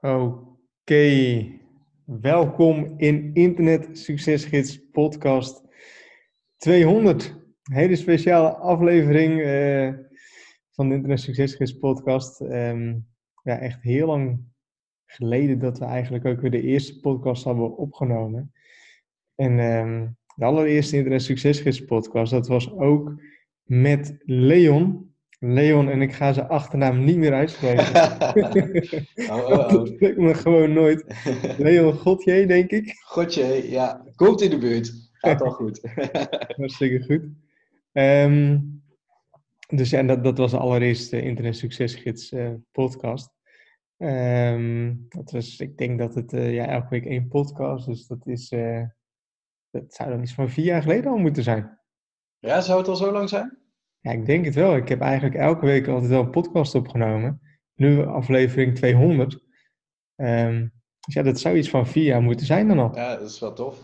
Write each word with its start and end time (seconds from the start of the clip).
Oké, 0.00 1.46
welkom 2.04 2.94
in 2.96 3.34
Internet 3.34 3.98
Succesgids 3.98 4.90
podcast 4.90 5.64
200. 6.56 7.28
Een 7.62 7.74
hele 7.74 7.96
speciale 7.96 8.54
aflevering 8.56 9.40
uh, 9.40 9.94
van 10.70 10.88
de 10.88 10.94
Internet 10.94 11.20
Succesgids 11.20 11.78
podcast. 11.78 12.40
Um, 12.40 13.06
ja, 13.42 13.58
echt 13.58 13.82
heel 13.82 14.06
lang 14.06 14.40
geleden 15.06 15.58
dat 15.58 15.78
we 15.78 15.84
eigenlijk 15.84 16.24
ook 16.24 16.40
weer 16.40 16.50
de 16.50 16.62
eerste 16.62 17.00
podcast 17.00 17.44
hebben 17.44 17.76
opgenomen. 17.76 18.52
En 19.34 19.58
um, 19.58 20.16
de 20.34 20.44
allereerste 20.44 20.96
Internet 20.96 21.22
Succesgids 21.22 21.84
podcast, 21.84 22.32
dat 22.32 22.48
was 22.48 22.72
ook 22.72 23.22
met 23.62 24.22
Leon. 24.24 25.09
Leon 25.42 25.88
en 25.88 26.02
ik 26.02 26.12
ga 26.12 26.32
zijn 26.32 26.48
achternaam 26.48 27.04
niet 27.04 27.16
meer 27.16 27.32
uitspreken. 27.32 27.94
oh, 29.30 29.36
oh, 29.36 29.50
oh. 29.50 29.68
Dat 29.68 29.88
lukt 29.88 30.16
me 30.18 30.34
gewoon 30.34 30.72
nooit. 30.72 31.04
Leon 31.58 31.92
Godje, 31.92 32.46
denk 32.46 32.70
ik. 32.70 32.94
Godje, 33.04 33.70
ja. 33.70 34.04
Komt 34.14 34.40
in 34.40 34.50
de 34.50 34.58
buurt. 34.58 35.10
Gaat 35.12 35.42
al 35.42 35.50
goed. 35.50 35.80
Hartstikke 36.56 37.04
goed. 37.04 37.28
Um, 37.92 38.82
dus 39.68 39.90
ja, 39.90 40.02
dat, 40.02 40.24
dat 40.24 40.38
was 40.38 40.50
de 40.50 40.58
allereerste 40.58 41.22
Internet 41.22 41.56
Succesgids 41.56 42.32
uh, 42.32 42.50
podcast. 42.72 43.30
Um, 43.96 45.06
dat 45.08 45.30
was, 45.30 45.58
ik 45.58 45.78
denk 45.78 45.98
dat 45.98 46.14
het 46.14 46.32
uh, 46.32 46.54
ja, 46.54 46.66
elke 46.66 46.88
week 46.88 47.04
één 47.04 47.28
podcast, 47.28 47.86
dus 47.86 48.06
dat 48.06 48.26
is, 48.26 48.52
uh, 48.52 48.84
dat 49.70 49.94
zou 49.94 50.10
dan 50.10 50.22
iets 50.22 50.34
van 50.34 50.50
vier 50.50 50.64
jaar 50.64 50.82
geleden 50.82 51.10
al 51.10 51.18
moeten 51.18 51.42
zijn. 51.42 51.78
Ja, 52.38 52.60
zou 52.60 52.78
het 52.78 52.88
al 52.88 52.96
zo 52.96 53.12
lang 53.12 53.28
zijn? 53.28 53.59
Ja, 54.00 54.10
ik 54.10 54.26
denk 54.26 54.44
het 54.44 54.54
wel. 54.54 54.76
Ik 54.76 54.88
heb 54.88 55.00
eigenlijk 55.00 55.34
elke 55.34 55.66
week 55.66 55.88
altijd 55.88 56.10
wel 56.10 56.20
een 56.20 56.30
podcast 56.30 56.74
opgenomen. 56.74 57.40
Nu 57.74 58.06
aflevering 58.06 58.74
200. 58.76 59.32
Um, 59.32 59.40
ehm, 60.16 60.66
dus 61.00 61.14
ja, 61.14 61.22
dat 61.22 61.40
zou 61.40 61.56
iets 61.56 61.70
van 61.70 61.86
vier 61.86 62.04
jaar 62.04 62.22
moeten 62.22 62.46
zijn 62.46 62.68
dan 62.68 62.78
al. 62.78 62.94
Ja, 62.94 63.16
dat 63.16 63.30
is 63.30 63.40
wel 63.40 63.52
tof. 63.52 63.78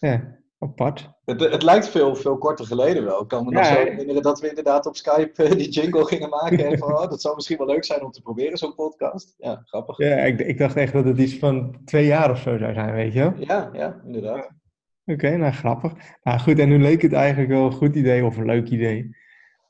Ja, 0.00 0.38
apart. 0.58 1.10
Het, 1.24 1.40
het 1.40 1.62
lijkt 1.62 1.88
veel, 1.88 2.14
veel 2.16 2.38
korter 2.38 2.66
geleden 2.66 3.04
wel. 3.04 3.22
Ik 3.22 3.28
kan 3.28 3.44
me 3.44 3.50
nog 3.50 3.66
zo 3.66 3.74
herinneren 3.74 4.22
dat 4.22 4.40
we 4.40 4.48
inderdaad 4.48 4.86
op 4.86 4.96
Skype 4.96 5.42
eh, 5.42 5.50
die 5.50 5.70
jingle 5.70 6.04
gingen 6.04 6.28
maken. 6.28 6.66
En 6.66 6.78
van, 6.78 6.92
oh, 6.92 7.10
dat 7.10 7.20
zou 7.20 7.34
misschien 7.34 7.58
wel 7.58 7.66
leuk 7.66 7.84
zijn 7.84 8.04
om 8.04 8.10
te 8.10 8.22
proberen, 8.22 8.58
zo'n 8.58 8.74
podcast. 8.74 9.34
Ja, 9.38 9.62
grappig. 9.64 9.98
Ja, 9.98 10.16
ik, 10.16 10.40
ik 10.40 10.58
dacht 10.58 10.76
echt 10.76 10.92
dat 10.92 11.04
het 11.04 11.18
iets 11.18 11.38
van 11.38 11.80
twee 11.84 12.06
jaar 12.06 12.30
of 12.30 12.38
zo 12.38 12.58
zou 12.58 12.72
zijn, 12.72 12.94
weet 12.94 13.12
je 13.12 13.18
wel? 13.18 13.34
Ja, 13.38 13.70
ja, 13.72 14.00
inderdaad. 14.06 14.50
Oké, 15.04 15.36
nou 15.36 15.52
grappig. 15.52 15.92
Nou 16.22 16.38
goed, 16.38 16.58
en 16.58 16.68
nu 16.68 16.78
leek 16.78 17.02
het 17.02 17.12
eigenlijk 17.12 17.50
wel 17.50 17.64
een 17.64 17.72
goed 17.72 17.94
idee 17.96 18.24
of 18.24 18.36
een 18.36 18.46
leuk 18.46 18.68
idee 18.68 19.22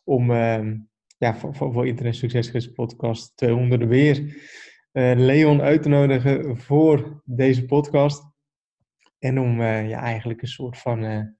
om 0.04 0.30
uh, 0.30 0.72
ja, 1.18 1.34
voor, 1.34 1.54
voor, 1.54 1.86
Internet 1.86 2.16
Succesgids 2.16 2.72
podcast 2.72 3.36
200 3.36 3.84
weer 3.84 4.18
uh, 4.92 5.12
Leon 5.16 5.60
uit 5.60 5.82
te 5.82 5.88
nodigen 5.88 6.56
voor 6.56 7.22
deze 7.24 7.64
podcast. 7.64 8.22
En 9.18 9.40
om 9.40 9.60
uh, 9.60 9.88
ja, 9.88 10.00
eigenlijk 10.00 10.42
een 10.42 10.48
soort 10.48 10.78
van 10.78 11.32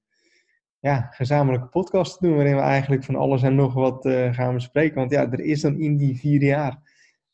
ja, 0.79 1.09
gezamenlijke 1.11 1.67
podcast 1.67 2.19
te 2.19 2.27
doen, 2.27 2.37
waarin 2.37 2.57
we 2.57 2.61
eigenlijk 2.61 3.05
van 3.05 3.15
alles 3.15 3.43
en 3.43 3.55
nog 3.55 3.75
wat 3.75 4.09
gaan 4.31 4.55
bespreken. 4.55 4.97
Want 4.97 5.11
ja, 5.11 5.33
er 5.33 5.41
is 5.41 5.61
dan 5.61 5.81
in 5.81 5.97
die 5.97 6.19
vier 6.19 6.43
jaar 6.43 6.79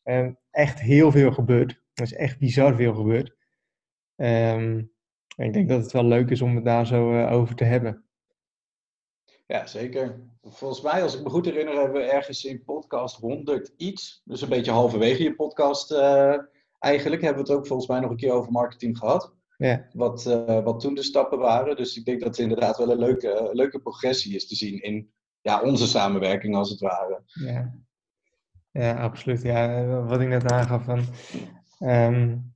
ehm, 0.02 0.32
echt 0.50 0.80
heel 0.80 1.12
veel 1.12 1.32
gebeurd. 1.32 1.82
Er 1.94 2.02
is 2.02 2.14
echt 2.14 2.38
bizar 2.38 2.76
veel 2.76 2.94
gebeurd. 2.94 3.36
Um, 4.16 4.92
ik 5.36 5.52
denk 5.52 5.68
dat 5.68 5.82
het 5.82 5.92
wel 5.92 6.04
leuk 6.04 6.30
is 6.30 6.42
om 6.42 6.54
het 6.54 6.64
daar 6.64 6.86
zo 6.86 7.26
over 7.26 7.54
te 7.54 7.64
hebben. 7.64 8.04
Ja, 9.50 9.66
zeker. 9.66 10.20
Volgens 10.42 10.80
mij, 10.80 11.02
als 11.02 11.16
ik 11.16 11.22
me 11.22 11.30
goed 11.30 11.44
herinner, 11.44 11.74
hebben 11.74 12.00
we 12.00 12.10
ergens 12.10 12.44
in 12.44 12.64
podcast 12.64 13.16
100 13.16 13.72
iets. 13.76 14.22
Dus 14.24 14.42
een 14.42 14.48
beetje 14.48 14.70
halverwege 14.70 15.22
je 15.22 15.34
podcast 15.34 15.92
uh, 15.92 16.34
eigenlijk. 16.78 17.22
Hebben 17.22 17.44
we 17.44 17.50
het 17.50 17.58
ook 17.58 17.66
volgens 17.66 17.88
mij 17.88 18.00
nog 18.00 18.10
een 18.10 18.16
keer 18.16 18.32
over 18.32 18.52
marketing 18.52 18.98
gehad. 18.98 19.34
Ja. 19.56 19.86
Wat, 19.92 20.26
uh, 20.26 20.64
wat 20.64 20.80
toen 20.80 20.94
de 20.94 21.02
stappen 21.02 21.38
waren. 21.38 21.76
Dus 21.76 21.96
ik 21.96 22.04
denk 22.04 22.20
dat 22.20 22.28
het 22.28 22.38
inderdaad 22.38 22.76
wel 22.76 22.90
een 22.90 22.98
leuke, 22.98 23.50
leuke 23.52 23.78
progressie 23.78 24.34
is 24.34 24.48
te 24.48 24.54
zien 24.54 24.82
in 24.82 25.10
ja, 25.40 25.62
onze 25.62 25.86
samenwerking 25.86 26.54
als 26.54 26.70
het 26.70 26.80
ware. 26.80 27.22
Ja, 27.26 27.74
ja 28.70 29.02
absoluut. 29.02 29.42
Ja, 29.42 29.84
wat 30.02 30.20
ik 30.20 30.28
net 30.28 30.52
aangaf 30.52 30.84
van... 30.84 31.04
Um, 31.88 32.54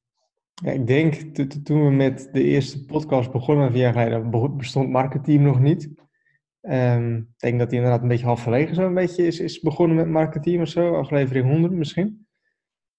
ja, 0.55 0.71
ik 0.71 0.87
denk 0.87 1.15
toen 1.65 1.85
we 1.85 1.91
met 1.91 2.29
de 2.33 2.43
eerste 2.43 2.85
podcast 2.85 3.31
begonnen, 3.31 3.73
vier 3.73 3.81
jaar 3.81 3.93
geleden, 3.93 4.57
bestond 4.57 4.91
marketing 4.91 5.41
nog 5.41 5.61
niet. 5.61 6.03
Um, 6.69 7.17
ik 7.17 7.39
denk 7.39 7.59
dat 7.59 7.69
hij 7.69 7.77
inderdaad 7.77 8.03
een 8.03 8.09
beetje 8.09 8.25
halverwege 8.25 8.75
zo 8.75 8.87
een 8.87 8.95
beetje 8.95 9.27
is, 9.27 9.41
is 9.41 9.61
begonnen 9.61 9.97
met 9.97 10.07
marketing 10.07 10.61
of 10.61 10.69
zo, 10.69 10.95
aflevering 10.95 11.47
100 11.47 11.73
misschien. 11.73 12.27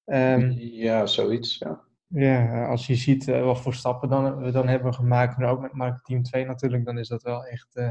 Um, 0.05 0.51
ja, 0.59 1.05
zoiets, 1.05 1.57
ja. 1.57 1.83
Ja, 2.07 2.65
als 2.65 2.87
je 2.87 2.95
ziet 2.95 3.27
uh, 3.27 3.43
wat 3.43 3.61
voor 3.61 3.73
stappen 3.73 4.09
dan, 4.09 4.37
we 4.37 4.51
dan 4.51 4.67
hebben 4.67 4.93
gemaakt, 4.93 5.37
en 5.37 5.45
ook 5.45 5.61
met 5.61 5.73
marketing 5.73 6.25
2 6.25 6.45
natuurlijk, 6.45 6.85
dan 6.85 6.97
is 6.97 7.07
dat 7.07 7.23
wel 7.23 7.45
echt 7.45 7.75
uh, 7.75 7.89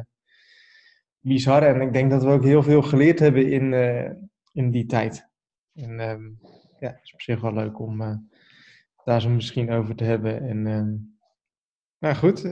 bizar. 1.18 1.62
En 1.62 1.80
ik 1.80 1.92
denk 1.92 2.10
dat 2.10 2.22
we 2.22 2.30
ook 2.30 2.44
heel 2.44 2.62
veel 2.62 2.82
geleerd 2.82 3.18
hebben 3.18 3.50
in, 3.50 3.72
uh, 3.72 4.10
in 4.52 4.70
die 4.70 4.86
tijd. 4.86 5.28
En 5.72 6.00
um, 6.10 6.38
ja, 6.78 6.88
het 6.88 7.00
is 7.02 7.12
op 7.12 7.20
zich 7.20 7.40
wel 7.40 7.52
leuk 7.52 7.80
om 7.80 8.28
daar 9.04 9.20
zo 9.20 9.28
misschien 9.28 9.70
over 9.70 9.94
te 9.94 10.04
hebben. 10.04 10.48
En, 10.48 10.62
nou 11.98 12.14
goed, 12.14 12.44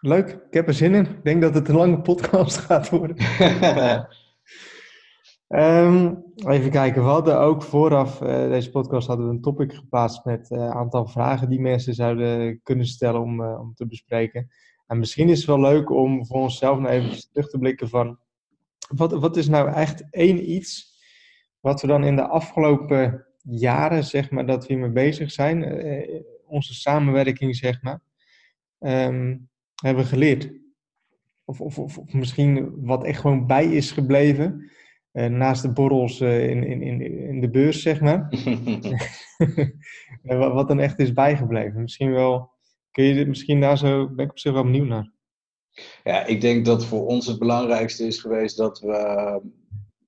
Leuk, 0.00 0.28
ik 0.28 0.54
heb 0.54 0.66
er 0.66 0.74
zin 0.74 0.94
in. 0.94 1.06
Ik 1.06 1.24
denk 1.24 1.42
dat 1.42 1.54
het 1.54 1.68
een 1.68 1.74
lange 1.74 2.00
podcast 2.00 2.56
gaat 2.66 2.88
worden. 2.88 3.16
um, 5.48 6.24
even 6.54 6.70
kijken, 6.70 7.02
we 7.02 7.08
hadden 7.08 7.38
ook 7.38 7.62
vooraf 7.62 8.20
uh, 8.20 8.48
deze 8.48 8.70
podcast 8.70 9.06
hadden 9.06 9.26
we 9.26 9.32
een 9.32 9.40
topic 9.40 9.74
geplaatst 9.74 10.24
met 10.24 10.50
een 10.50 10.58
uh, 10.58 10.70
aantal 10.70 11.06
vragen 11.06 11.48
die 11.48 11.60
mensen 11.60 11.94
zouden 11.94 12.60
kunnen 12.62 12.86
stellen 12.86 13.20
om, 13.20 13.40
uh, 13.40 13.60
om 13.60 13.74
te 13.74 13.86
bespreken. 13.86 14.50
En 14.86 14.98
misschien 14.98 15.28
is 15.28 15.38
het 15.38 15.46
wel 15.46 15.60
leuk 15.60 15.90
om 15.90 16.26
voor 16.26 16.40
onszelf 16.40 16.78
nog 16.78 16.90
even 16.90 17.30
terug 17.32 17.48
te 17.48 17.58
blikken 17.58 17.88
van 17.88 18.18
wat, 18.88 19.12
wat 19.12 19.36
is 19.36 19.48
nou 19.48 19.72
echt 19.72 20.10
één 20.10 20.50
iets 20.50 20.98
wat 21.60 21.80
we 21.80 21.86
dan 21.86 22.04
in 22.04 22.16
de 22.16 22.26
afgelopen 22.26 23.26
jaren, 23.42 24.04
zeg 24.04 24.30
maar, 24.30 24.46
dat 24.46 24.66
we 24.66 24.72
hiermee 24.72 24.90
bezig 24.90 25.30
zijn, 25.30 25.64
eh, 25.64 26.20
onze 26.46 26.74
samenwerking, 26.74 27.56
zeg 27.56 27.82
maar. 27.82 28.00
Um, 28.78 29.50
hebben 29.80 30.04
geleerd. 30.04 30.52
Of, 31.44 31.60
of, 31.60 31.78
of, 31.78 31.98
of, 31.98 32.12
misschien 32.12 32.84
wat 32.84 33.04
echt 33.04 33.20
gewoon 33.20 33.46
bij 33.46 33.64
is 33.64 33.90
gebleven. 33.90 34.70
Uh, 35.12 35.26
naast 35.26 35.62
de 35.62 35.72
borrels 35.72 36.20
uh, 36.20 36.48
in, 36.48 36.64
in, 36.64 36.82
in, 36.82 37.00
in 37.02 37.40
de 37.40 37.50
beurs, 37.50 37.82
zeg 37.82 38.00
maar. 38.00 38.28
wat 40.54 40.68
dan 40.68 40.80
echt 40.80 40.98
is 40.98 41.12
bijgebleven. 41.12 41.80
Misschien 41.80 42.12
wel, 42.12 42.50
kun 42.90 43.04
je 43.04 43.14
dit 43.14 43.28
misschien 43.28 43.60
daar 43.60 43.78
zo, 43.78 44.08
ben 44.08 44.24
ik 44.24 44.30
op 44.30 44.38
zich 44.38 44.52
wel 44.52 44.64
benieuwd 44.64 44.88
naar. 44.88 45.12
Ja, 46.04 46.26
ik 46.26 46.40
denk 46.40 46.64
dat 46.64 46.84
voor 46.84 47.06
ons 47.06 47.26
het 47.26 47.38
belangrijkste 47.38 48.06
is 48.06 48.18
geweest 48.18 48.56
dat 48.56 48.80
we 48.80 49.40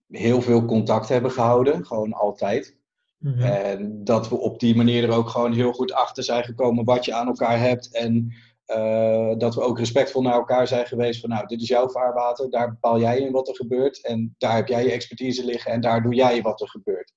heel 0.09 0.43
veel 0.43 0.65
contact 0.65 1.09
hebben 1.09 1.31
gehouden. 1.31 1.87
Gewoon 1.87 2.13
altijd. 2.13 2.77
Mm 3.19 3.33
-hmm. 3.33 3.43
En 3.43 4.05
dat 4.05 4.29
we 4.29 4.39
op 4.39 4.61
die 4.61 4.77
manier 4.77 5.05
er 5.05 5.17
ook 5.17 5.29
gewoon 5.29 5.53
heel 5.53 5.73
goed 5.73 5.93
achter 5.93 6.25
zijn 6.25 6.45
gekomen 6.45 6.85
wat 6.85 7.05
je 7.05 7.15
aan 7.15 7.27
elkaar 7.27 7.59
hebt. 7.59 7.95
En 7.95 8.33
uh, 8.67 9.39
dat 9.39 9.55
we 9.55 9.61
ook 9.61 9.79
respectvol 9.79 10.23
naar 10.23 10.33
elkaar 10.33 10.67
zijn 10.67 10.87
geweest 10.87 11.21
van 11.21 11.29
nou, 11.29 11.47
dit 11.47 11.61
is 11.61 11.69
jouw 11.69 11.89
vaarwater, 11.89 12.51
daar 12.51 12.71
bepaal 12.71 13.01
jij 13.01 13.19
in 13.19 13.33
wat 13.33 13.49
er 13.49 13.57
gebeurt 13.57 14.05
en 14.05 14.35
daar 14.39 14.55
heb 14.55 14.69
jij 14.69 14.85
je 14.85 14.93
expertise 14.93 15.45
liggen 15.45 15.73
en 15.73 15.81
daar 15.81 16.03
doe 16.03 16.15
jij 16.15 16.43
wat 16.43 16.61
er 16.61 16.69
gebeurt. 16.69 17.13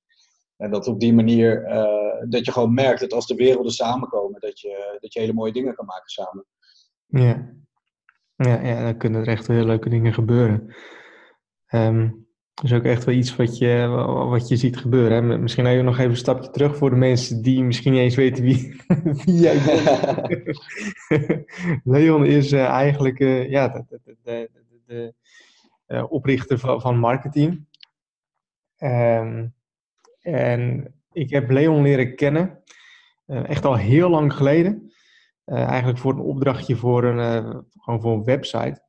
En 0.58 0.72
dat 0.72 0.88
op 0.88 1.00
die 1.00 1.14
manier, 1.14 1.68
uh, 1.68 2.30
dat 2.30 2.46
je 2.46 2.52
gewoon 2.52 2.74
merkt 2.74 3.00
dat 3.00 3.14
als 3.14 3.28
de 3.28 3.36
werelden 3.36 3.72
samenkomen, 3.72 4.40
dat 4.40 4.60
je, 4.60 4.98
dat 5.00 5.14
je 5.14 5.20
hele 5.20 5.34
mooie 5.34 5.54
dingen 5.54 5.76
kan 5.76 5.86
maken 5.86 6.10
samen. 6.10 6.46
Ja, 7.06 7.54
ja, 8.36 8.62
ja 8.62 8.84
dan 8.84 8.98
kunnen 8.98 9.22
er 9.22 9.28
echt 9.28 9.48
leuke 9.48 9.90
dingen 9.90 10.14
gebeuren. 10.14 10.76
Um, 11.74 12.25
dat 12.56 12.64
is 12.64 12.74
ook 12.74 12.84
echt 12.84 13.04
wel 13.04 13.16
iets 13.16 13.36
wat 13.36 13.58
je, 13.58 13.88
wat 14.30 14.48
je 14.48 14.56
ziet 14.56 14.78
gebeuren. 14.78 15.30
Hè? 15.30 15.38
Misschien 15.38 15.66
even 15.66 15.86
nog 15.86 15.98
even 15.98 16.10
een 16.10 16.18
stapje 16.18 16.50
terug 16.50 16.78
voor 16.78 16.90
de 16.90 16.96
mensen 16.96 17.41
die 17.41 17.64
misschien 17.64 17.91
niet 17.91 18.02
eens 18.02 18.16
weten 18.16 18.44
wie, 18.44 18.76
wie 19.24 19.35
jij 19.40 19.62
bent. 19.66 19.84
Leon 21.84 22.26
is 22.26 22.53
uh, 22.53 22.66
eigenlijk 22.66 23.20
uh, 23.20 23.50
ja, 23.50 23.68
de, 23.68 24.00
de, 24.03 24.18
de, 24.24 24.50
de 24.85 25.14
uh, 25.88 26.12
oprichter 26.12 26.59
van, 26.59 26.82
van 26.82 27.00
marketing. 27.00 27.66
Um, 28.78 29.53
en 30.22 30.94
ik 31.12 31.29
heb 31.29 31.50
Leon 31.50 31.82
leren 31.82 32.16
kennen, 32.16 32.64
echt 33.26 33.66
al 33.66 33.76
heel 33.76 34.09
lang 34.09 34.34
geleden. 34.34 34.91
eigenlijk 35.46 35.97
voor 35.97 36.14
een 36.14 36.20
opdrachtje 36.20 36.76
voor 36.76 37.03
een, 37.03 37.66
gewoon 37.78 38.02
voor 38.02 38.14
een 38.14 38.24
website. 38.24 38.84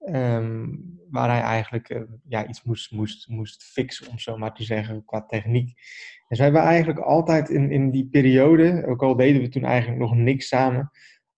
Um, 0.00 0.98
waar 1.10 1.28
hij 1.28 1.40
eigenlijk 1.40 1.90
uh, 1.90 2.02
ja, 2.28 2.46
iets 2.46 2.62
moest, 2.62 2.92
moest, 2.92 3.28
moest 3.28 3.62
fixen, 3.62 4.08
om 4.08 4.18
zo 4.18 4.36
maar 4.36 4.54
te 4.54 4.62
zeggen, 4.62 5.04
qua 5.04 5.26
techniek. 5.26 5.68
En 6.28 6.36
we 6.36 6.42
hebben 6.42 6.60
eigenlijk 6.60 6.98
altijd 6.98 7.48
in, 7.48 7.70
in 7.70 7.90
die 7.90 8.08
periode, 8.08 8.86
ook 8.86 9.02
al 9.02 9.16
deden 9.16 9.40
we 9.40 9.48
toen 9.48 9.64
eigenlijk 9.64 10.00
nog 10.00 10.14
niks 10.14 10.48
samen, 10.48 10.90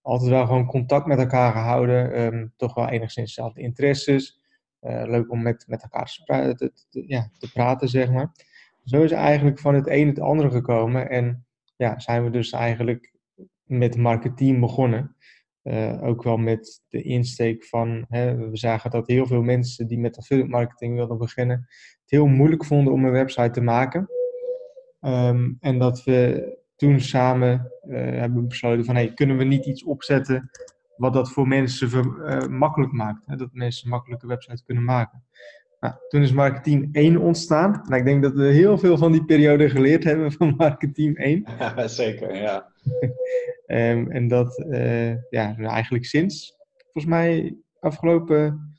altijd 0.03 0.31
wel 0.31 0.47
gewoon 0.47 0.67
contact 0.67 1.07
met 1.07 1.19
elkaar 1.19 1.53
gehouden. 1.53 2.21
Um, 2.21 2.53
toch 2.57 2.75
wel 2.75 2.89
enigszins 2.89 3.35
dezelfde 3.35 3.61
interesses. 3.61 4.41
Uh, 4.81 5.03
leuk 5.07 5.31
om 5.31 5.43
met, 5.43 5.65
met 5.67 5.83
elkaar 5.83 6.19
te, 6.25 6.73
ja, 6.91 7.31
te 7.39 7.53
praten, 7.53 7.89
zeg 7.89 8.11
maar. 8.11 8.33
Zo 8.85 9.03
is 9.03 9.13
eigenlijk 9.13 9.59
van 9.59 9.75
het 9.75 9.89
een 9.89 10.07
het 10.07 10.21
andere 10.21 10.51
gekomen. 10.51 11.11
En 11.11 11.47
ja, 11.77 11.99
zijn 11.99 12.25
we 12.25 12.31
dus 12.31 12.53
eigenlijk 12.53 13.15
met 13.65 13.97
marketing 13.97 14.61
begonnen. 14.61 15.17
Uh, 15.63 16.03
ook 16.03 16.23
wel 16.23 16.37
met 16.37 16.85
de 16.89 17.03
insteek 17.03 17.65
van, 17.65 18.05
hè, 18.09 18.37
we 18.37 18.57
zagen 18.57 18.91
dat 18.91 19.07
heel 19.07 19.27
veel 19.27 19.43
mensen 19.43 19.87
die 19.87 19.99
met 19.99 20.17
affiliate 20.17 20.51
marketing 20.51 20.95
wilden 20.95 21.19
beginnen, 21.19 21.57
het 22.01 22.11
heel 22.11 22.27
moeilijk 22.27 22.65
vonden 22.65 22.93
om 22.93 23.05
een 23.05 23.13
website 23.13 23.51
te 23.51 23.61
maken. 23.61 24.09
Um, 25.01 25.57
en 25.61 25.79
dat 25.79 26.05
we 26.05 26.57
toen 26.77 27.01
samen 27.01 27.73
uh, 27.89 27.99
hebben 27.99 28.49
besloten 28.49 28.85
van, 28.85 28.95
hey, 28.95 29.15
kunnen 29.15 29.37
we 29.37 29.45
niet 29.45 29.67
iets 29.67 29.85
opzetten 29.85 30.51
wat 30.97 31.13
dat 31.13 31.31
voor 31.31 31.49
mensen 31.49 31.89
uh, 32.05 32.47
makkelijk 32.47 32.93
maakt. 32.93 33.27
Hè? 33.27 33.37
Dat 33.37 33.53
mensen 33.53 33.85
een 33.85 33.91
makkelijke 33.91 34.27
website 34.27 34.65
kunnen 34.65 34.85
maken. 34.85 35.25
Nou, 35.81 35.95
toen 36.09 36.23
is 36.23 36.33
Marketing 36.33 36.89
1 36.95 37.17
ontstaan. 37.17 37.83
Nou, 37.85 37.97
ik 37.97 38.05
denk 38.05 38.23
dat 38.23 38.33
we 38.33 38.45
heel 38.45 38.79
veel 38.79 38.97
van 38.97 39.13
die 39.13 39.25
periode 39.25 39.71
geleerd 39.71 40.05
hebben 40.05 40.33
van 40.33 40.55
Marketing 40.57 41.19
1. 41.25 41.45
Ja, 41.59 41.89
zeker, 41.89 42.35
ja. 42.35 42.73
um, 43.67 44.11
en 44.17 44.29
dat, 44.29 44.59
uh, 44.59 45.31
ja, 45.31 45.55
nou, 45.57 45.73
eigenlijk 45.73 46.05
sinds, 46.05 46.57
volgens 46.93 47.15
mij 47.15 47.57
afgelopen 47.81 48.77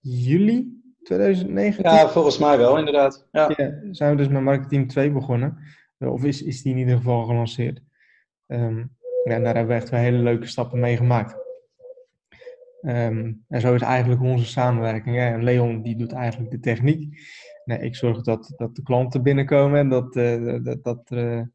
juli 0.00 0.82
2019. 1.02 1.84
Ja, 1.84 2.08
volgens 2.08 2.38
mij 2.38 2.58
wel, 2.58 2.78
inderdaad. 2.78 3.28
Ja. 3.32 3.52
ja 3.56 3.78
zijn 3.90 4.10
we 4.10 4.16
dus 4.16 4.28
met 4.28 4.42
Marketing 4.42 4.88
2 4.90 5.10
begonnen. 5.10 5.58
Of 5.98 6.24
is, 6.24 6.42
is 6.42 6.62
die 6.62 6.72
in 6.72 6.78
ieder 6.78 6.96
geval 6.96 7.24
gelanceerd. 7.24 7.80
Um, 8.46 8.96
ja, 9.24 9.38
daar 9.38 9.54
hebben 9.54 9.66
we 9.66 9.80
echt 9.80 9.90
wel 9.90 10.00
hele 10.00 10.18
leuke 10.18 10.46
stappen 10.46 10.80
mee 10.80 10.96
gemaakt. 10.96 11.36
Um, 12.82 13.44
en 13.48 13.60
zo 13.60 13.74
is 13.74 13.82
eigenlijk 13.82 14.22
onze 14.22 14.46
samenwerking. 14.46 15.42
Leon 15.42 15.82
die 15.82 15.96
doet 15.96 16.12
eigenlijk 16.12 16.50
de 16.50 16.60
techniek. 16.60 17.20
Nee, 17.64 17.78
ik 17.78 17.96
zorg 17.96 18.22
dat, 18.22 18.52
dat 18.56 18.76
de 18.76 18.82
klanten 18.82 19.22
binnenkomen 19.22 19.78
en 19.78 19.88
dat, 19.88 20.16
uh, 20.16 20.64
dat, 20.64 20.84
dat 20.84 21.10
er 21.10 21.50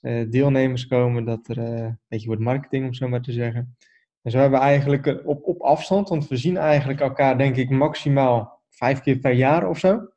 uh, 0.00 0.30
deelnemers 0.30 0.86
komen, 0.86 1.24
dat 1.24 1.48
er 1.48 1.58
uh, 1.58 1.64
een 1.64 1.98
beetje 2.08 2.26
wordt 2.26 2.42
marketing, 2.42 2.86
om 2.86 2.94
zo 2.94 3.08
maar 3.08 3.22
te 3.22 3.32
zeggen. 3.32 3.76
En 4.22 4.30
zo 4.30 4.38
hebben 4.38 4.58
we 4.58 4.64
eigenlijk 4.64 5.22
op, 5.24 5.46
op 5.46 5.60
afstand, 5.60 6.08
want 6.08 6.28
we 6.28 6.36
zien 6.36 6.56
eigenlijk 6.56 7.00
elkaar 7.00 7.38
denk 7.38 7.56
ik 7.56 7.70
maximaal 7.70 8.60
vijf 8.68 9.00
keer 9.00 9.18
per 9.18 9.32
jaar 9.32 9.68
of 9.68 9.78
zo. 9.78 10.08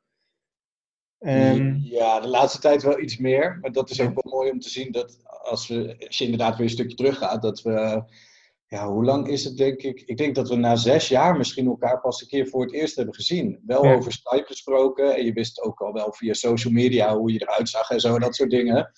Um, 1.18 1.76
ja, 1.82 2.20
de 2.20 2.28
laatste 2.28 2.60
tijd 2.60 2.82
wel 2.82 3.00
iets 3.00 3.16
meer. 3.16 3.58
Maar 3.60 3.72
dat 3.72 3.90
is 3.90 4.00
ook 4.00 4.22
wel 4.22 4.32
mooi 4.32 4.50
om 4.50 4.60
te 4.60 4.68
zien 4.68 4.92
dat 4.92 5.20
als, 5.24 5.68
we, 5.68 5.96
als 6.06 6.18
je 6.18 6.24
inderdaad 6.24 6.56
weer 6.56 6.66
een 6.66 6.72
stukje 6.72 6.96
teruggaat, 6.96 7.42
dat 7.42 7.62
we 7.62 8.02
ja, 8.74 8.88
hoe 8.88 9.04
lang 9.04 9.28
is 9.28 9.44
het 9.44 9.56
denk 9.56 9.82
ik? 9.82 10.00
Ik 10.00 10.16
denk 10.16 10.34
dat 10.34 10.48
we 10.48 10.56
na 10.56 10.76
zes 10.76 11.08
jaar 11.08 11.36
misschien 11.36 11.66
elkaar 11.66 12.00
pas 12.00 12.20
een 12.20 12.28
keer 12.28 12.48
voor 12.48 12.62
het 12.62 12.72
eerst 12.72 12.96
hebben 12.96 13.14
gezien. 13.14 13.62
Wel 13.66 13.84
over 13.84 14.12
Skype 14.12 14.46
gesproken 14.46 15.16
en 15.16 15.24
je 15.24 15.32
wist 15.32 15.62
ook 15.62 15.80
al 15.80 15.92
wel 15.92 16.12
via 16.12 16.32
social 16.32 16.72
media 16.72 17.16
hoe 17.16 17.32
je 17.32 17.40
eruit 17.42 17.68
zag 17.68 17.90
en 17.90 18.00
zo, 18.00 18.18
dat 18.18 18.34
soort 18.34 18.50
dingen. 18.50 18.92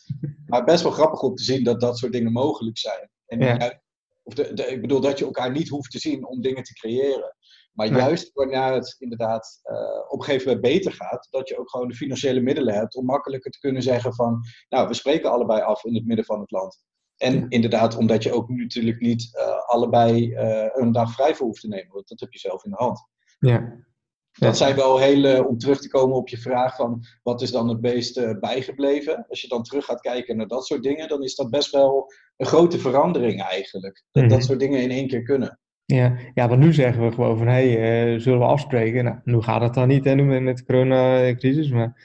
Maar 0.47 0.65
best 0.65 0.83
wel 0.83 0.93
grappig 0.93 1.21
om 1.23 1.35
te 1.35 1.43
zien 1.43 1.65
dat 1.65 1.81
dat 1.81 1.99
soort 1.99 2.13
dingen 2.13 2.33
mogelijk 2.33 2.79
zijn. 2.79 3.11
En 3.27 3.41
ja. 3.41 3.81
of 4.23 4.35
de, 4.35 4.55
de, 4.55 4.67
ik 4.67 4.81
bedoel 4.81 5.01
dat 5.01 5.19
je 5.19 5.25
elkaar 5.25 5.51
niet 5.51 5.69
hoeft 5.69 5.91
te 5.91 5.99
zien 5.99 6.27
om 6.27 6.41
dingen 6.41 6.63
te 6.63 6.75
creëren. 6.75 7.37
Maar 7.73 7.87
juist 7.87 8.31
wanneer 8.33 8.73
het 8.73 8.97
inderdaad 8.99 9.61
uh, 9.65 9.79
op 10.09 10.19
een 10.19 10.25
gegeven 10.25 10.47
moment 10.47 10.73
beter 10.73 10.93
gaat, 10.93 11.29
dat 11.31 11.49
je 11.49 11.59
ook 11.59 11.71
gewoon 11.71 11.89
de 11.89 11.95
financiële 11.95 12.41
middelen 12.41 12.75
hebt 12.75 12.97
om 12.97 13.05
makkelijker 13.05 13.51
te 13.51 13.59
kunnen 13.59 13.83
zeggen 13.83 14.15
van, 14.15 14.41
nou, 14.69 14.89
we 14.89 14.95
spreken 14.95 15.31
allebei 15.31 15.61
af 15.63 15.85
in 15.85 15.95
het 15.95 16.07
midden 16.07 16.25
van 16.25 16.41
het 16.41 16.51
land. 16.51 16.85
En 17.17 17.49
inderdaad, 17.49 17.97
omdat 17.97 18.23
je 18.23 18.33
ook 18.33 18.49
natuurlijk 18.49 19.01
niet 19.01 19.31
uh, 19.35 19.67
allebei 19.67 20.33
uh, 20.33 20.67
een 20.73 20.93
dag 20.93 21.13
vrij 21.13 21.35
voor 21.35 21.47
hoeft 21.47 21.61
te 21.61 21.69
nemen, 21.69 21.93
want 21.93 22.09
dat 22.09 22.21
heb 22.21 22.33
je 22.33 22.39
zelf 22.39 22.65
in 22.65 22.71
de 22.71 22.77
hand. 22.77 23.07
Ja. 23.39 23.85
Dat 24.33 24.57
zijn 24.57 24.77
wel 24.77 24.99
hele, 24.99 25.47
om 25.49 25.59
terug 25.59 25.81
te 25.81 25.89
komen 25.89 26.17
op 26.17 26.29
je 26.29 26.39
vraag 26.39 26.77
van 26.77 27.05
wat 27.23 27.43
is 27.43 27.51
dan 27.51 27.69
het 27.69 27.81
meest 27.81 28.41
bijgebleven. 28.41 29.27
Als 29.29 29.41
je 29.41 29.49
dan 29.49 29.63
terug 29.63 29.85
gaat 29.85 30.01
kijken 30.01 30.37
naar 30.37 30.47
dat 30.47 30.67
soort 30.67 30.83
dingen, 30.83 31.09
dan 31.09 31.23
is 31.23 31.35
dat 31.35 31.51
best 31.51 31.71
wel 31.71 32.13
een 32.37 32.47
grote 32.47 32.79
verandering 32.79 33.43
eigenlijk. 33.43 34.05
Dat 34.13 34.23
mm 34.23 34.29
-hmm. 34.29 34.39
dat 34.39 34.47
soort 34.47 34.61
dingen 34.61 34.83
in 34.83 34.91
één 34.91 35.09
keer 35.09 35.23
kunnen. 35.23 35.59
Ja, 35.85 36.19
ja, 36.35 36.49
want 36.49 36.61
nu 36.61 36.73
zeggen 36.73 37.05
we 37.05 37.13
gewoon 37.13 37.39
van, 37.39 37.47
hé, 37.47 37.73
hey, 37.73 38.15
uh, 38.15 38.21
zullen 38.21 38.39
we 38.39 38.45
afspreken? 38.45 39.05
Nou, 39.05 39.17
nu 39.25 39.41
gaat 39.41 39.61
het 39.61 39.75
dan 39.75 39.89
niet, 39.89 40.05
hè, 40.05 40.15
nu 40.15 40.41
met 40.41 40.57
de 40.57 40.65
coronacrisis, 40.65 41.71
maar 41.71 42.03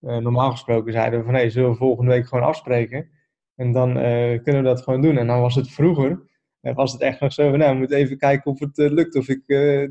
uh, 0.00 0.16
normaal 0.16 0.50
gesproken 0.50 0.92
zeiden 0.92 1.18
we 1.18 1.24
van, 1.24 1.34
hé, 1.34 1.40
hey, 1.40 1.50
zullen 1.50 1.70
we 1.70 1.76
volgende 1.76 2.10
week 2.10 2.26
gewoon 2.26 2.44
afspreken? 2.44 3.10
En 3.56 3.72
dan 3.72 3.88
uh, 3.88 4.42
kunnen 4.42 4.62
we 4.62 4.68
dat 4.68 4.82
gewoon 4.82 5.02
doen. 5.02 5.18
En 5.18 5.26
dan 5.26 5.40
was 5.40 5.54
het 5.54 5.70
vroeger, 5.70 6.22
was 6.60 6.92
het 6.92 7.00
echt 7.00 7.20
nog 7.20 7.32
zo 7.32 7.50
van, 7.50 7.58
nou, 7.58 7.72
we 7.72 7.78
moeten 7.78 7.96
even 7.96 8.18
kijken 8.18 8.50
of 8.50 8.58
het 8.58 8.76
lukt, 8.76 9.16
of 9.16 9.28
ik 9.28 9.46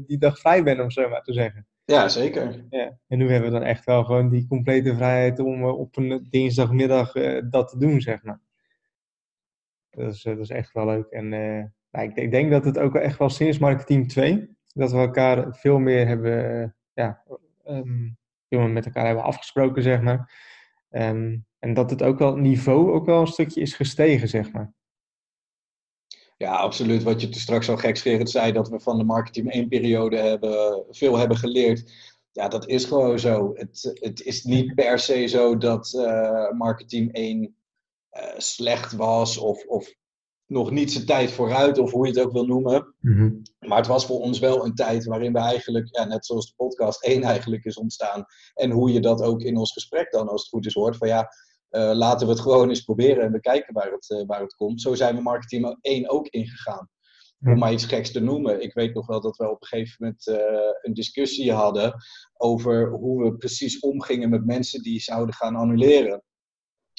die 0.08 0.18
dag 0.18 0.40
vrij 0.40 0.64
ben, 0.64 0.80
om 0.80 0.92
zo 0.92 1.10
maar 1.10 1.22
te 1.22 1.34
zeggen. 1.34 1.68
Ja, 1.86 2.10
zeker. 2.10 2.66
Ja. 2.70 2.98
En 3.08 3.18
nu 3.18 3.32
hebben 3.32 3.52
we 3.52 3.58
dan 3.58 3.68
echt 3.68 3.86
wel 3.86 4.04
gewoon 4.04 4.30
die 4.30 4.48
complete 4.48 4.96
vrijheid 4.96 5.40
om 5.40 5.64
op 5.66 5.98
een 5.98 6.28
dinsdagmiddag 6.30 7.12
dat 7.50 7.70
te 7.70 7.78
doen, 7.78 8.02
zeg 8.02 8.24
maar. 8.24 8.42
Dat 9.90 10.14
is, 10.14 10.22
dat 10.22 10.40
is 10.40 10.50
echt 10.50 10.72
wel 10.72 10.86
leuk. 10.86 11.10
En 11.10 11.30
nou, 11.94 12.10
ik, 12.10 12.16
ik, 12.16 12.32
denk 12.32 12.52
dat 12.52 12.66
het 12.66 12.80
ook 12.80 12.96
echt 12.96 13.18
wel 13.18 13.30
sinds 13.30 13.58
Marketing 13.58 14.10
2, 14.10 14.56
dat 14.74 14.92
we 14.92 14.98
elkaar 14.98 15.56
veel 15.56 15.80
meer 15.80 16.08
hebben, 16.08 16.76
ja, 16.94 17.24
um, 17.68 18.18
veel 18.50 18.60
meer 18.60 18.70
met 18.70 18.86
elkaar 18.86 19.06
hebben 19.06 19.24
afgesproken, 19.24 19.84
zeg 19.84 20.02
maar. 20.02 20.32
Um, 20.90 21.46
en 21.64 21.74
dat 21.74 21.90
het 21.90 22.04
ook 22.04 22.20
wel, 22.20 22.36
niveau 22.36 22.92
ook 22.92 23.06
wel 23.06 23.20
een 23.20 23.28
stukje 23.28 23.62
is 23.62 23.74
gestegen, 23.74 24.30
zeg 24.30 24.52
maar. 24.52 24.74
Ja, 26.38 26.56
absoluut. 26.56 27.04
Wat 27.04 27.22
je 27.22 27.28
straks 27.36 27.70
al 27.70 27.78
gekscherend 27.78 28.30
zei, 28.30 28.52
dat 28.52 28.70
we 28.70 28.80
van 28.80 28.98
de 28.98 29.04
Marketing 29.04 29.52
1 29.52 29.68
periode 29.68 30.18
hebben, 30.18 30.86
veel 30.90 31.18
hebben 31.18 31.38
geleerd. 31.38 31.92
Ja, 32.32 32.48
dat 32.48 32.68
is 32.68 32.86
gewoon 32.86 33.20
zo. 33.20 33.52
Het, 33.54 33.92
het 33.94 34.22
is 34.22 34.44
niet 34.44 34.76
per 34.76 35.00
se 35.00 35.28
zo 35.28 35.58
dat 35.58 35.94
uh, 35.96 36.52
Marketing 36.52 37.14
1 37.14 37.56
uh, 38.12 38.24
slecht 38.38 38.92
was 38.92 39.38
of, 39.38 39.66
of 39.66 39.94
nog 40.46 40.72
niet 40.72 40.92
zijn 40.92 41.06
tijd 41.06 41.32
vooruit, 41.32 41.78
of 41.78 41.92
hoe 41.92 42.08
je 42.08 42.14
het 42.14 42.26
ook 42.26 42.32
wil 42.32 42.46
noemen. 42.46 42.96
Mm-hmm. 43.00 43.42
Maar 43.60 43.78
het 43.78 43.88
was 43.88 44.06
voor 44.06 44.20
ons 44.20 44.40
wel 44.40 44.66
een 44.66 44.76
tijd 44.76 45.06
waarin 45.06 45.34
we 45.34 45.40
eigenlijk, 45.40 45.88
ja, 45.92 46.06
net 46.06 46.26
zoals 46.26 46.48
de 46.48 46.54
podcast 46.56 47.04
1 47.04 47.24
eigenlijk 47.24 47.66
is 47.66 47.78
ontstaan. 47.78 48.26
En 48.54 48.72
hoe 48.72 48.92
je 48.92 49.00
dat 49.00 49.22
ook 49.22 49.42
in 49.42 49.58
ons 49.58 49.72
gesprek 49.72 50.12
dan, 50.12 50.28
als 50.28 50.42
het 50.42 50.50
goed 50.50 50.66
is, 50.66 50.74
hoort. 50.74 50.98
Van 50.98 51.08
ja, 51.08 51.30
uh, 51.76 51.92
laten 51.94 52.28
we 52.28 52.34
het 52.34 52.42
gewoon 52.42 52.70
eens 52.70 52.82
proberen 52.82 53.24
en 53.24 53.32
bekijken 53.32 53.74
waar 53.74 53.92
het, 53.92 54.10
uh, 54.10 54.24
waar 54.26 54.42
het 54.42 54.56
komt. 54.56 54.82
Zo 54.82 54.94
zijn 54.94 55.16
we 55.16 55.22
marketing 55.22 55.78
1 55.82 56.10
ook 56.10 56.28
ingegaan. 56.28 56.90
Om 57.46 57.58
maar 57.58 57.74
iets 57.74 57.86
geks 57.86 58.12
te 58.12 58.20
noemen. 58.20 58.62
Ik 58.62 58.74
weet 58.74 58.94
nog 58.94 59.08
wel 59.08 59.22
dat 59.22 59.38
we 59.38 59.50
op 59.50 59.62
een 59.62 59.68
gegeven 59.68 59.96
moment 60.00 60.28
uh, 60.28 60.36
een 60.82 60.94
discussie 60.94 61.52
hadden 61.52 61.96
over 62.34 62.90
hoe 62.90 63.24
we 63.24 63.38
precies 63.38 63.80
omgingen 63.80 64.30
met 64.30 64.46
mensen 64.46 64.82
die 64.82 65.00
zouden 65.00 65.36
gaan 65.36 65.56
annuleren. 65.56 66.24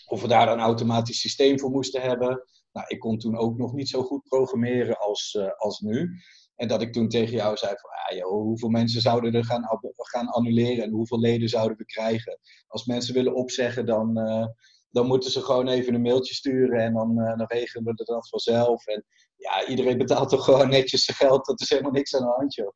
Of 0.07 0.23
we 0.23 0.29
daar 0.29 0.53
een 0.53 0.61
automatisch 0.61 1.21
systeem 1.21 1.59
voor 1.59 1.71
moesten 1.71 2.01
hebben. 2.03 2.45
Nou, 2.73 2.87
ik 2.89 2.99
kon 2.99 3.19
toen 3.19 3.37
ook 3.37 3.57
nog 3.57 3.73
niet 3.73 3.89
zo 3.89 4.03
goed 4.03 4.23
programmeren 4.29 4.99
als, 4.99 5.39
als 5.57 5.81
nu. 5.81 6.11
En 6.57 6.69
dat 6.69 6.83
ik 6.83 6.93
toen 6.93 7.09
tegen 7.09 7.35
jou 7.35 7.57
zei 7.57 7.75
van, 7.77 7.91
ah, 7.91 8.17
joh, 8.17 8.31
hoeveel 8.31 8.69
mensen 8.69 9.01
zouden 9.01 9.35
er 9.35 9.45
gaan, 9.45 9.65
gaan 9.97 10.29
annuleren 10.29 10.85
en 10.85 10.91
hoeveel 10.91 11.21
leden 11.21 11.49
zouden 11.49 11.77
we 11.77 11.85
krijgen? 11.85 12.39
Als 12.67 12.85
mensen 12.85 13.15
willen 13.15 13.35
opzeggen, 13.35 13.87
dan, 13.87 14.19
uh, 14.19 14.47
dan 14.91 15.07
moeten 15.07 15.31
ze 15.31 15.41
gewoon 15.41 15.69
even 15.69 15.95
een 15.95 16.03
mailtje 16.03 16.35
sturen 16.35 16.81
en 16.81 16.95
dan, 16.95 17.19
uh, 17.19 17.37
dan 17.37 17.47
regelen 17.47 17.85
we 17.85 18.05
dat 18.05 18.29
vanzelf. 18.29 18.87
En 18.87 19.05
ja, 19.37 19.67
iedereen 19.67 19.99
betaalt 19.99 20.29
toch 20.29 20.45
gewoon 20.45 20.69
netjes 20.69 21.05
zijn 21.05 21.17
geld, 21.17 21.47
dat 21.47 21.61
is 21.61 21.71
helemaal 21.71 21.93
niks 21.93 22.15
aan 22.15 22.23
de 22.23 22.35
hand, 22.37 22.55
joh. 22.55 22.73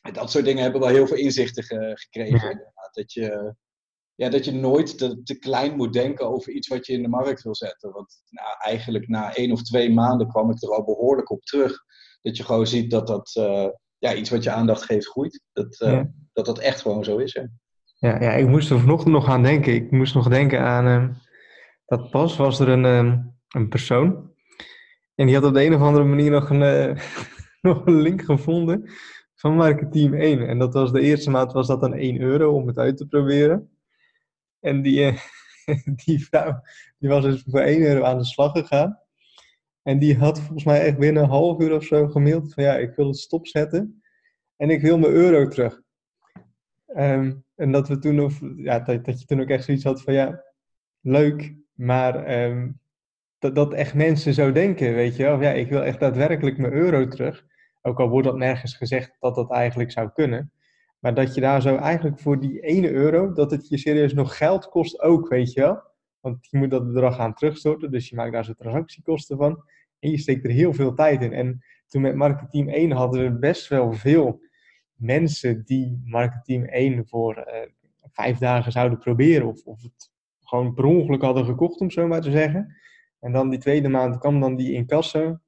En 0.00 0.12
dat 0.12 0.30
soort 0.30 0.44
dingen 0.44 0.62
hebben 0.62 0.80
wel 0.80 0.90
heel 0.90 1.06
veel 1.06 1.16
inzichten 1.16 1.62
ge 1.62 1.92
gekregen. 1.94 2.72
Dat 2.92 3.12
je, 3.12 3.54
ja, 4.14 4.28
dat 4.28 4.44
je 4.44 4.52
nooit 4.52 4.98
te, 4.98 5.22
te, 5.22 5.38
klein 5.38 5.76
moet 5.76 5.92
denken 5.92 6.28
over 6.28 6.52
iets 6.52 6.68
wat 6.68 6.86
je 6.86 6.92
in 6.92 7.02
de 7.02 7.08
markt 7.08 7.42
wil 7.42 7.54
zetten. 7.54 7.92
Want 7.92 8.22
nou, 8.28 8.56
eigenlijk 8.58 9.08
na 9.08 9.34
één 9.34 9.52
of 9.52 9.62
twee 9.62 9.92
maanden 9.92 10.28
kwam 10.28 10.50
ik 10.50 10.62
er 10.62 10.74
al 10.74 10.84
behoorlijk 10.84 11.30
op 11.30 11.42
terug. 11.42 11.84
Dat 12.22 12.36
je 12.36 12.44
gewoon 12.44 12.66
ziet 12.66 12.90
dat 12.90 13.06
dat 13.06 13.34
uh, 13.38 13.66
ja, 13.98 14.14
iets 14.14 14.30
wat 14.30 14.42
je 14.42 14.50
aandacht 14.50 14.82
geeft 14.82 15.06
groeit. 15.06 15.42
Dat, 15.52 15.76
ja. 15.78 16.10
dat 16.32 16.46
dat 16.46 16.58
echt 16.58 16.80
gewoon 16.80 17.04
zo 17.04 17.16
is. 17.16 17.34
Hè? 17.34 17.42
Ja, 18.08 18.22
ja, 18.22 18.32
ik 18.32 18.48
moest 18.48 18.70
er 18.70 18.80
vanochtend 18.80 19.12
nog 19.12 19.28
aan 19.28 19.42
denken. 19.42 19.74
Ik 19.74 19.90
moest 19.90 20.14
nog 20.14 20.28
denken 20.28 20.60
aan 20.60 20.86
uh, 20.86 21.16
dat 21.86 22.10
pas 22.10 22.36
was 22.36 22.60
er 22.60 22.68
een, 22.68 22.84
een 23.48 23.68
persoon. 23.68 24.32
En 25.14 25.26
die 25.26 25.34
had 25.34 25.44
op 25.44 25.54
de 25.54 25.64
een 25.64 25.74
of 25.74 25.80
andere 25.80 26.04
manier 26.04 26.30
nog 26.30 26.50
een, 26.50 26.98
nog 27.68 27.86
een 27.86 28.00
link 28.00 28.22
gevonden 28.22 28.90
van 29.34 29.56
Marketing 29.56 30.20
1. 30.20 30.48
En 30.48 30.58
dat 30.58 30.74
was 30.74 30.92
de 30.92 31.00
eerste 31.00 31.30
maand 31.30 31.52
was 31.52 31.66
dat 31.66 31.80
dan 31.80 31.94
1 31.94 32.20
euro 32.20 32.52
om 32.54 32.66
het 32.66 32.78
uit 32.78 32.96
te 32.96 33.06
proberen. 33.06 33.70
En 34.60 34.82
die, 34.82 35.18
die 36.04 36.26
vrouw 36.26 36.62
die 36.98 37.08
was 37.08 37.24
dus 37.24 37.44
voor 37.46 37.60
1 37.60 37.82
euro 37.82 38.04
aan 38.04 38.18
de 38.18 38.24
slag 38.24 38.52
gegaan. 38.52 38.98
En 39.82 39.98
die 39.98 40.16
had 40.16 40.40
volgens 40.40 40.64
mij 40.64 40.84
echt 40.84 40.98
binnen 40.98 41.22
een 41.22 41.28
half 41.28 41.60
uur 41.60 41.74
of 41.74 41.84
zo 41.84 42.08
gemaild 42.08 42.54
van 42.54 42.64
ja, 42.64 42.76
ik 42.76 42.94
wil 42.94 43.06
het 43.06 43.18
stopzetten. 43.18 44.02
En 44.56 44.70
ik 44.70 44.80
wil 44.80 44.98
mijn 44.98 45.12
euro 45.12 45.48
terug. 45.48 45.80
Um, 46.96 47.44
en 47.54 47.72
dat 47.72 47.88
we 47.88 47.98
toen, 47.98 48.20
of, 48.20 48.40
ja, 48.56 48.78
dat, 48.78 49.04
dat 49.04 49.20
je 49.20 49.26
toen 49.26 49.40
ook 49.40 49.48
echt 49.48 49.64
zoiets 49.64 49.84
had 49.84 50.02
van 50.02 50.14
ja, 50.14 50.42
leuk, 51.00 51.54
maar 51.74 52.42
um, 52.44 52.80
dat, 53.38 53.54
dat 53.54 53.72
echt 53.72 53.94
mensen 53.94 54.34
zo 54.34 54.52
denken, 54.52 54.94
weet 54.94 55.16
je 55.16 55.22
wel. 55.22 55.40
Ja, 55.40 55.50
ik 55.50 55.68
wil 55.68 55.82
echt 55.82 56.00
daadwerkelijk 56.00 56.58
mijn 56.58 56.72
euro 56.72 57.08
terug. 57.08 57.44
Ook 57.82 58.00
al 58.00 58.08
wordt 58.08 58.26
dat 58.26 58.36
nergens 58.36 58.76
gezegd 58.76 59.16
dat 59.20 59.34
dat 59.34 59.50
eigenlijk 59.50 59.92
zou 59.92 60.10
kunnen. 60.14 60.52
Maar 60.98 61.14
dat 61.14 61.34
je 61.34 61.40
daar 61.40 61.62
zo 61.62 61.76
eigenlijk 61.76 62.18
voor 62.18 62.40
die 62.40 62.60
ene 62.60 62.90
euro, 62.90 63.32
dat 63.32 63.50
het 63.50 63.68
je 63.68 63.78
serieus 63.78 64.12
nog 64.12 64.36
geld 64.36 64.68
kost 64.68 65.00
ook, 65.00 65.28
weet 65.28 65.52
je 65.52 65.60
wel. 65.60 65.82
Want 66.20 66.46
je 66.50 66.58
moet 66.58 66.70
dat 66.70 66.86
bedrag 66.86 67.16
gaan 67.16 67.34
terugstorten, 67.34 67.90
dus 67.90 68.08
je 68.08 68.16
maakt 68.16 68.32
daar 68.32 68.44
zo'n 68.44 68.54
transactiekosten 68.54 69.36
van. 69.36 69.62
En 69.98 70.10
je 70.10 70.18
steekt 70.18 70.44
er 70.44 70.50
heel 70.50 70.72
veel 70.72 70.94
tijd 70.94 71.22
in. 71.22 71.32
En 71.32 71.64
toen 71.86 72.02
met 72.02 72.14
marketing 72.14 72.72
1 72.72 72.90
hadden 72.90 73.22
we 73.22 73.38
best 73.38 73.68
wel 73.68 73.92
veel 73.92 74.40
mensen 74.94 75.64
die 75.64 76.02
marketing 76.04 76.70
1 76.70 77.06
voor 77.06 77.36
uh, 77.38 77.44
vijf 78.12 78.38
dagen 78.38 78.72
zouden 78.72 78.98
proberen. 78.98 79.46
Of, 79.46 79.64
of 79.64 79.82
het 79.82 80.10
gewoon 80.40 80.74
per 80.74 80.84
ongeluk 80.84 81.22
hadden 81.22 81.44
gekocht, 81.44 81.80
om 81.80 81.90
zo 81.90 82.06
maar 82.06 82.20
te 82.20 82.30
zeggen. 82.30 82.76
En 83.20 83.32
dan 83.32 83.50
die 83.50 83.58
tweede 83.58 83.88
maand 83.88 84.18
kwam 84.18 84.40
dan 84.40 84.56
die 84.56 84.72
incasso. 84.72 85.38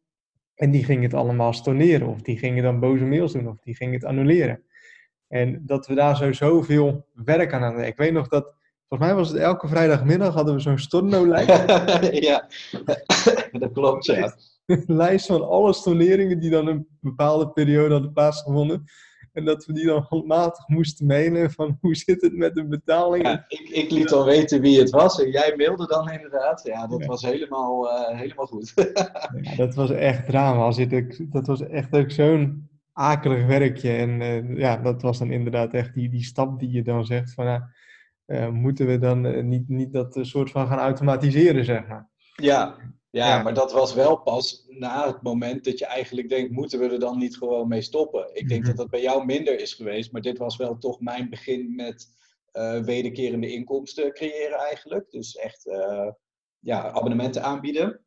En 0.55 0.71
die 0.71 0.85
ging 0.85 1.03
het 1.03 1.15
allemaal 1.15 1.53
storneren. 1.53 2.09
Of 2.09 2.23
die 2.23 2.39
gingen 2.39 2.63
dan 2.63 2.81
boze 2.81 3.05
mails 3.05 3.33
doen. 3.33 3.49
Of 3.49 3.61
die 3.61 3.77
gingen 3.77 3.95
het 3.95 4.05
annuleren. 4.05 4.63
En 5.29 5.63
dat 5.67 5.87
we 5.87 5.95
daar 5.95 6.17
zo 6.17 6.33
zoveel 6.33 7.07
werk 7.15 7.53
aan 7.53 7.63
hadden. 7.63 7.87
Ik 7.87 7.97
weet 7.97 8.13
nog 8.13 8.29
dat, 8.29 8.55
volgens 8.91 9.11
mij 9.11 9.15
was 9.15 9.29
het 9.29 9.39
elke 9.39 9.69
vrijdagmiddag 9.69 10.35
hadden 10.35 10.55
we 10.55 10.61
zo'n 10.61 10.79
stornolijst. 10.79 11.49
ja, 12.29 12.47
dat 13.61 13.73
klopt, 13.73 14.07
ja. 14.07 14.35
Een 14.67 14.85
lijst 14.87 15.27
van 15.27 15.49
alle 15.49 15.73
storneringen 15.73 16.41
die 16.41 16.51
dan 16.51 16.67
een 16.67 16.87
bepaalde 17.01 17.49
periode 17.49 17.93
hadden 17.93 18.13
plaatsgevonden. 18.13 18.85
En 19.33 19.45
dat 19.45 19.65
we 19.65 19.73
die 19.73 19.87
dan 19.87 20.07
handmatig 20.09 20.69
moesten 20.69 21.07
mailen 21.07 21.51
van 21.51 21.79
hoe 21.81 21.95
zit 21.95 22.23
het 22.23 22.37
met 22.37 22.55
de 22.55 22.67
betaling. 22.67 23.27
Ja, 23.27 23.45
ik, 23.49 23.69
ik 23.69 23.91
liet 23.91 24.13
al 24.13 24.25
weten 24.25 24.61
wie 24.61 24.79
het 24.79 24.91
was 24.91 25.23
en 25.23 25.31
jij 25.31 25.55
mailde 25.57 25.87
dan 25.87 26.11
inderdaad. 26.11 26.63
Ja, 26.65 26.87
dat 26.87 27.05
was 27.05 27.23
helemaal, 27.23 27.87
uh, 27.87 28.19
helemaal 28.19 28.47
goed. 28.47 28.73
ja, 29.43 29.57
dat 29.57 29.75
was 29.75 29.91
echt 29.91 30.27
drama. 30.27 30.87
Dat 31.19 31.47
was 31.47 31.61
echt 31.61 31.93
ook 31.93 32.11
zo'n 32.11 32.69
akelig 32.93 33.47
werkje. 33.47 33.93
En 33.93 34.21
uh, 34.21 34.57
ja, 34.57 34.77
dat 34.77 35.03
was 35.03 35.19
dan 35.19 35.31
inderdaad 35.31 35.73
echt 35.73 35.95
die, 35.95 36.09
die 36.09 36.25
stap 36.25 36.61
die 36.61 36.71
je 36.71 36.83
dan 36.83 37.07
zegt 37.07 37.35
van... 37.35 37.47
Uh, 37.47 37.63
moeten 38.53 38.87
we 38.87 38.99
dan 38.99 39.49
niet, 39.49 39.69
niet 39.69 39.93
dat 39.93 40.19
soort 40.21 40.51
van 40.51 40.67
gaan 40.67 40.79
automatiseren, 40.79 41.65
zeg 41.65 41.87
maar. 41.87 42.11
Ja, 42.35 42.77
ja, 43.11 43.43
maar 43.43 43.55
dat 43.55 43.73
was 43.73 43.95
wel 43.95 44.17
pas 44.17 44.65
na 44.69 45.07
het 45.07 45.23
moment 45.23 45.65
dat 45.65 45.79
je 45.79 45.87
eigenlijk 45.87 46.29
denkt, 46.29 46.51
moeten 46.51 46.79
we 46.79 46.89
er 46.89 46.99
dan 46.99 47.19
niet 47.19 47.37
gewoon 47.37 47.69
mee 47.69 47.83
stoppen? 47.83 48.31
Ik 48.35 48.49
denk 48.49 48.61
mhm. 48.61 48.69
dat 48.69 48.77
dat 48.77 48.91
bij 48.91 49.03
jou 49.03 49.25
minder 49.25 49.61
is 49.61 49.75
geweest, 49.75 50.13
maar 50.13 50.21
dit 50.21 50.39
was 50.39 50.57
wel 50.57 50.79
toch 50.79 51.01
mijn 51.01 51.31
begin 51.31 51.75
met 51.75 52.07
uh, 52.53 52.79
wederkerende 52.79 53.53
inkomsten 53.53 54.13
creëren 54.13 54.59
eigenlijk. 54.59 55.11
Dus 55.11 55.37
echt 55.37 55.67
uh, 55.67 56.11
ja, 56.59 56.91
abonnementen 56.91 57.43
aanbieden. 57.43 58.01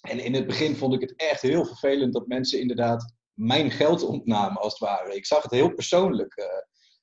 En 0.00 0.24
in 0.24 0.34
het 0.34 0.46
begin 0.46 0.76
vond 0.76 0.94
ik 0.94 1.00
het 1.00 1.16
echt 1.16 1.42
heel 1.42 1.64
vervelend 1.64 2.12
dat 2.12 2.26
mensen 2.26 2.60
inderdaad 2.60 3.14
mijn 3.32 3.70
geld 3.70 4.02
ontnamen, 4.02 4.62
als 4.62 4.78
het 4.78 4.88
ware. 4.88 5.14
Ik 5.14 5.26
zag 5.26 5.42
het 5.42 5.50
heel 5.52 5.74
persoonlijk. 5.74 6.36
Uh, 6.36 6.44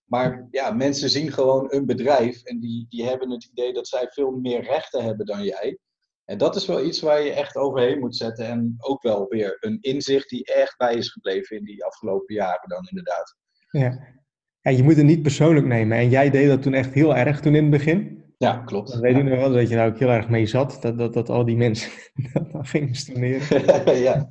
maar 0.06 0.48
ja, 0.52 0.72
mensen 0.72 1.10
zien 1.10 1.32
gewoon 1.32 1.74
een 1.74 1.86
bedrijf 1.86 2.44
en 2.44 2.60
die, 2.60 2.86
die 2.90 3.06
hebben 3.06 3.30
het 3.30 3.50
idee 3.52 3.74
dat 3.74 3.88
zij 3.88 4.08
veel 4.10 4.32
meer 4.32 4.62
rechten 4.62 5.04
hebben 5.04 5.26
dan 5.26 5.44
jij. 5.44 5.78
En 6.26 6.38
dat 6.38 6.56
is 6.56 6.66
wel 6.66 6.86
iets 6.86 7.02
waar 7.02 7.22
je 7.22 7.32
echt 7.32 7.56
overheen 7.56 8.00
moet 8.00 8.16
zetten. 8.16 8.46
En 8.46 8.76
ook 8.78 9.02
wel 9.02 9.26
weer 9.30 9.58
een 9.60 9.78
inzicht 9.82 10.30
die 10.30 10.46
echt 10.46 10.78
bij 10.78 10.96
is 10.96 11.10
gebleven 11.10 11.58
in 11.58 11.64
die 11.64 11.86
afgelopen 11.86 12.36
jaren 12.36 12.70
dan 12.70 12.88
inderdaad. 12.90 13.36
Ja. 13.70 14.18
ja, 14.62 14.72
je 14.72 14.84
moet 14.84 14.96
het 14.96 15.06
niet 15.06 15.22
persoonlijk 15.22 15.66
nemen. 15.66 15.98
En 15.98 16.10
jij 16.10 16.30
deed 16.30 16.48
dat 16.48 16.62
toen 16.62 16.74
echt 16.74 16.94
heel 16.94 17.16
erg 17.16 17.40
toen 17.40 17.56
in 17.56 17.62
het 17.62 17.72
begin. 17.72 18.24
Ja, 18.38 18.58
klopt. 18.58 18.92
Dan 18.92 19.02
weet 19.02 19.16
ik 19.16 19.24
nog 19.24 19.40
wel 19.40 19.52
dat 19.52 19.70
je 19.70 19.76
daar 19.76 19.88
ook 19.88 20.00
heel 20.00 20.10
erg 20.10 20.30
mee 20.30 20.46
zat. 20.46 20.78
Dat, 20.82 20.98
dat, 20.98 21.14
dat 21.14 21.30
al 21.30 21.46
die 21.46 21.58
mensen 21.58 21.92
dat 22.52 22.68
gingen 22.68 22.96
stoneren. 22.96 23.96
ja. 24.10 24.30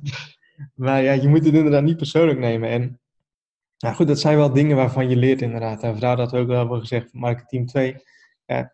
Maar 0.73 1.01
ja, 1.03 1.11
je 1.11 1.27
moet 1.27 1.45
het 1.45 1.53
inderdaad 1.53 1.83
niet 1.83 1.97
persoonlijk 1.97 2.39
nemen. 2.39 2.69
En 2.69 2.99
nou 3.77 3.95
goed, 3.95 4.07
dat 4.07 4.19
zijn 4.19 4.37
wel 4.37 4.53
dingen 4.53 4.75
waarvan 4.75 5.09
je 5.09 5.15
leert 5.15 5.41
inderdaad. 5.41 5.83
En 5.83 5.91
vandaar 5.91 6.15
dat 6.15 6.31
we 6.31 6.37
ook 6.37 6.47
wel 6.47 6.57
hebben 6.57 6.79
gezegd, 6.79 7.13
marketing 7.13 7.69
2. 7.69 7.95
Ja, 8.45 8.73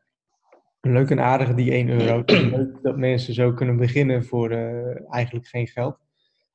leuk 0.82 1.10
en 1.10 1.20
aardig 1.20 1.54
die 1.54 1.72
1 1.72 1.90
euro. 1.90 2.24
leuk 2.26 2.82
dat 2.82 2.98
mensen 2.98 3.34
zo 3.34 3.54
kunnen 3.54 3.78
beginnen 3.78 4.26
voor 4.26 4.52
uh, 4.52 5.14
eigenlijk 5.14 5.48
geen 5.48 5.68
geld. 5.68 5.98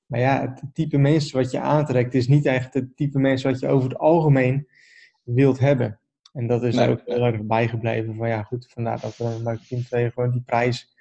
Maar 0.06 0.20
ja, 0.20 0.40
het 0.40 0.74
type 0.74 0.98
mensen 0.98 1.36
wat 1.36 1.50
je 1.50 1.60
aantrekt 1.60 2.14
is 2.14 2.28
niet 2.28 2.46
echt 2.46 2.74
het 2.74 2.96
type 2.96 3.18
mensen 3.18 3.50
wat 3.50 3.60
je 3.60 3.68
over 3.68 3.88
het 3.88 3.98
algemeen 3.98 4.68
wilt 5.22 5.58
hebben. 5.58 5.98
En 6.32 6.46
dat 6.46 6.62
is 6.62 6.74
nee, 6.74 6.88
ook 6.88 7.00
heel 7.04 7.24
erg 7.24 7.42
bijgebleven. 7.42 8.14
Van 8.14 8.28
ja, 8.28 8.42
goed, 8.42 8.66
vandaar 8.70 9.00
dat 9.00 9.16
we 9.16 9.40
marketing 9.42 9.84
2 9.84 10.10
gewoon 10.10 10.30
die 10.30 10.42
prijs 10.46 10.94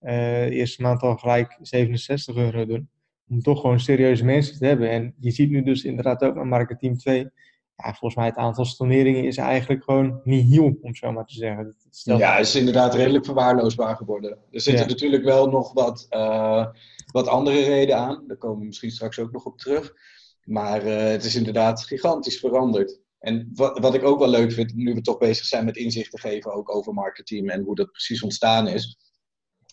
uh, 0.00 0.44
eerste 0.44 0.82
maand 0.82 1.02
al 1.02 1.16
gelijk 1.16 1.58
67 1.60 2.36
euro 2.36 2.66
doen. 2.66 2.88
Om 3.28 3.42
toch 3.42 3.60
gewoon 3.60 3.80
serieuze 3.80 4.24
mensen 4.24 4.58
te 4.58 4.66
hebben. 4.66 4.90
En 4.90 5.14
je 5.20 5.30
ziet 5.30 5.50
nu 5.50 5.62
dus 5.62 5.84
inderdaad 5.84 6.22
ook 6.22 6.34
met 6.34 6.44
marketing 6.44 6.98
2 6.98 7.30
ja, 7.84 7.88
volgens 7.88 8.14
mij 8.14 8.26
het 8.26 8.36
aantal 8.36 8.64
storneringen 8.64 9.24
is 9.24 9.36
eigenlijk 9.36 9.84
gewoon 9.84 10.20
niet 10.24 10.50
heel, 10.50 10.78
om 10.82 10.94
zo 10.94 11.12
maar 11.12 11.24
te 11.24 11.34
zeggen. 11.34 11.76
Ja, 11.90 12.36
het 12.36 12.46
is 12.46 12.54
inderdaad 12.54 12.94
redelijk 12.94 13.24
verwaarloosbaar 13.24 13.96
geworden. 13.96 14.38
Er 14.50 14.60
zitten 14.60 14.86
natuurlijk 14.86 15.24
wel 15.24 15.48
nog 15.48 15.72
wat, 15.72 16.06
uh, 16.10 16.66
wat 17.12 17.26
andere 17.26 17.64
redenen 17.64 17.96
aan. 17.96 18.24
Daar 18.26 18.36
komen 18.36 18.58
we 18.58 18.64
misschien 18.64 18.90
straks 18.90 19.18
ook 19.18 19.32
nog 19.32 19.44
op 19.44 19.58
terug. 19.58 19.94
Maar 20.44 20.86
uh, 20.86 20.96
het 20.96 21.24
is 21.24 21.36
inderdaad 21.36 21.84
gigantisch 21.84 22.38
veranderd. 22.38 23.00
En 23.18 23.50
wat, 23.54 23.78
wat 23.78 23.94
ik 23.94 24.04
ook 24.04 24.18
wel 24.18 24.28
leuk 24.28 24.52
vind, 24.52 24.74
nu 24.74 24.94
we 24.94 25.00
toch 25.00 25.18
bezig 25.18 25.44
zijn 25.44 25.64
met 25.64 25.76
inzicht 25.76 26.10
te 26.10 26.20
geven 26.20 26.52
ook 26.52 26.74
over 26.74 26.94
marketing 26.94 27.50
en 27.50 27.62
hoe 27.62 27.74
dat 27.74 27.90
precies 27.90 28.22
ontstaan 28.22 28.68
is. 28.68 28.98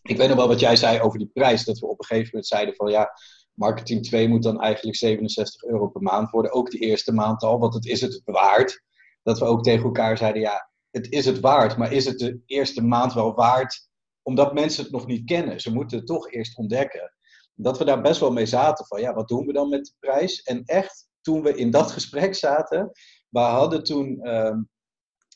Ik 0.02 0.18
weet 0.18 0.28
nog 0.28 0.38
wel 0.38 0.48
wat 0.48 0.60
jij 0.60 0.76
zei 0.76 1.00
over 1.00 1.20
die 1.20 1.30
prijs. 1.34 1.64
Dat 1.64 1.80
we 1.80 1.88
op 1.88 2.00
een 2.00 2.06
gegeven 2.06 2.30
moment 2.32 2.48
zeiden 2.48 2.76
van 2.76 2.92
ja, 2.92 3.12
Marketing 3.56 4.04
2 4.04 4.28
moet 4.28 4.44
dan 4.44 4.62
eigenlijk 4.62 4.98
67 4.98 5.64
euro 5.64 5.88
per 5.88 6.02
maand 6.02 6.30
worden. 6.30 6.52
Ook 6.52 6.72
de 6.72 6.78
eerste 6.78 7.14
maand 7.14 7.44
al, 7.44 7.60
want 7.60 7.74
het 7.74 7.86
is 7.86 8.02
het 8.02 8.22
waard. 8.26 8.84
Dat 9.24 9.40
we 9.40 9.46
ook 9.46 9.64
tegen 9.64 9.86
elkaar 9.86 10.18
zeiden, 10.18 10.42
ja, 10.42 10.70
het 10.92 11.12
is 11.12 11.26
het 11.26 11.40
waard. 11.40 11.78
Maar 11.78 11.92
is 11.92 12.06
het 12.06 12.20
de 12.20 12.42
eerste 12.46 12.84
maand 12.84 13.14
wel 13.14 13.34
waard? 13.34 13.90
Omdat 14.22 14.54
mensen 14.54 14.84
het 14.84 14.92
nog 14.92 15.08
niet 15.08 15.26
kennen. 15.26 15.60
Ze 15.60 15.74
moeten 15.74 15.98
het 15.98 16.08
toch 16.08 16.32
eerst 16.32 16.58
ontdekken. 16.58 17.14
Dat 17.54 17.78
we 17.78 17.86
daar 17.86 18.02
best 18.02 18.20
wel 18.20 18.32
mee 18.32 18.46
zaten 18.46 18.86
van, 18.86 19.02
ja, 19.02 19.14
wat 19.14 19.28
doen 19.28 19.46
we 19.46 19.54
dan 19.54 19.70
met 19.70 19.86
de 19.86 19.94
prijs? 20.00 20.42
En 20.42 20.64
echt, 20.64 21.08
toen 21.22 21.42
we 21.42 21.56
in 21.56 21.72
dat 21.72 21.92
gesprek 21.98 22.36
zaten, 22.36 22.92
we 23.30 23.40
hadden 23.40 23.84
toen... 23.84 24.22
Ehm, 24.22 24.60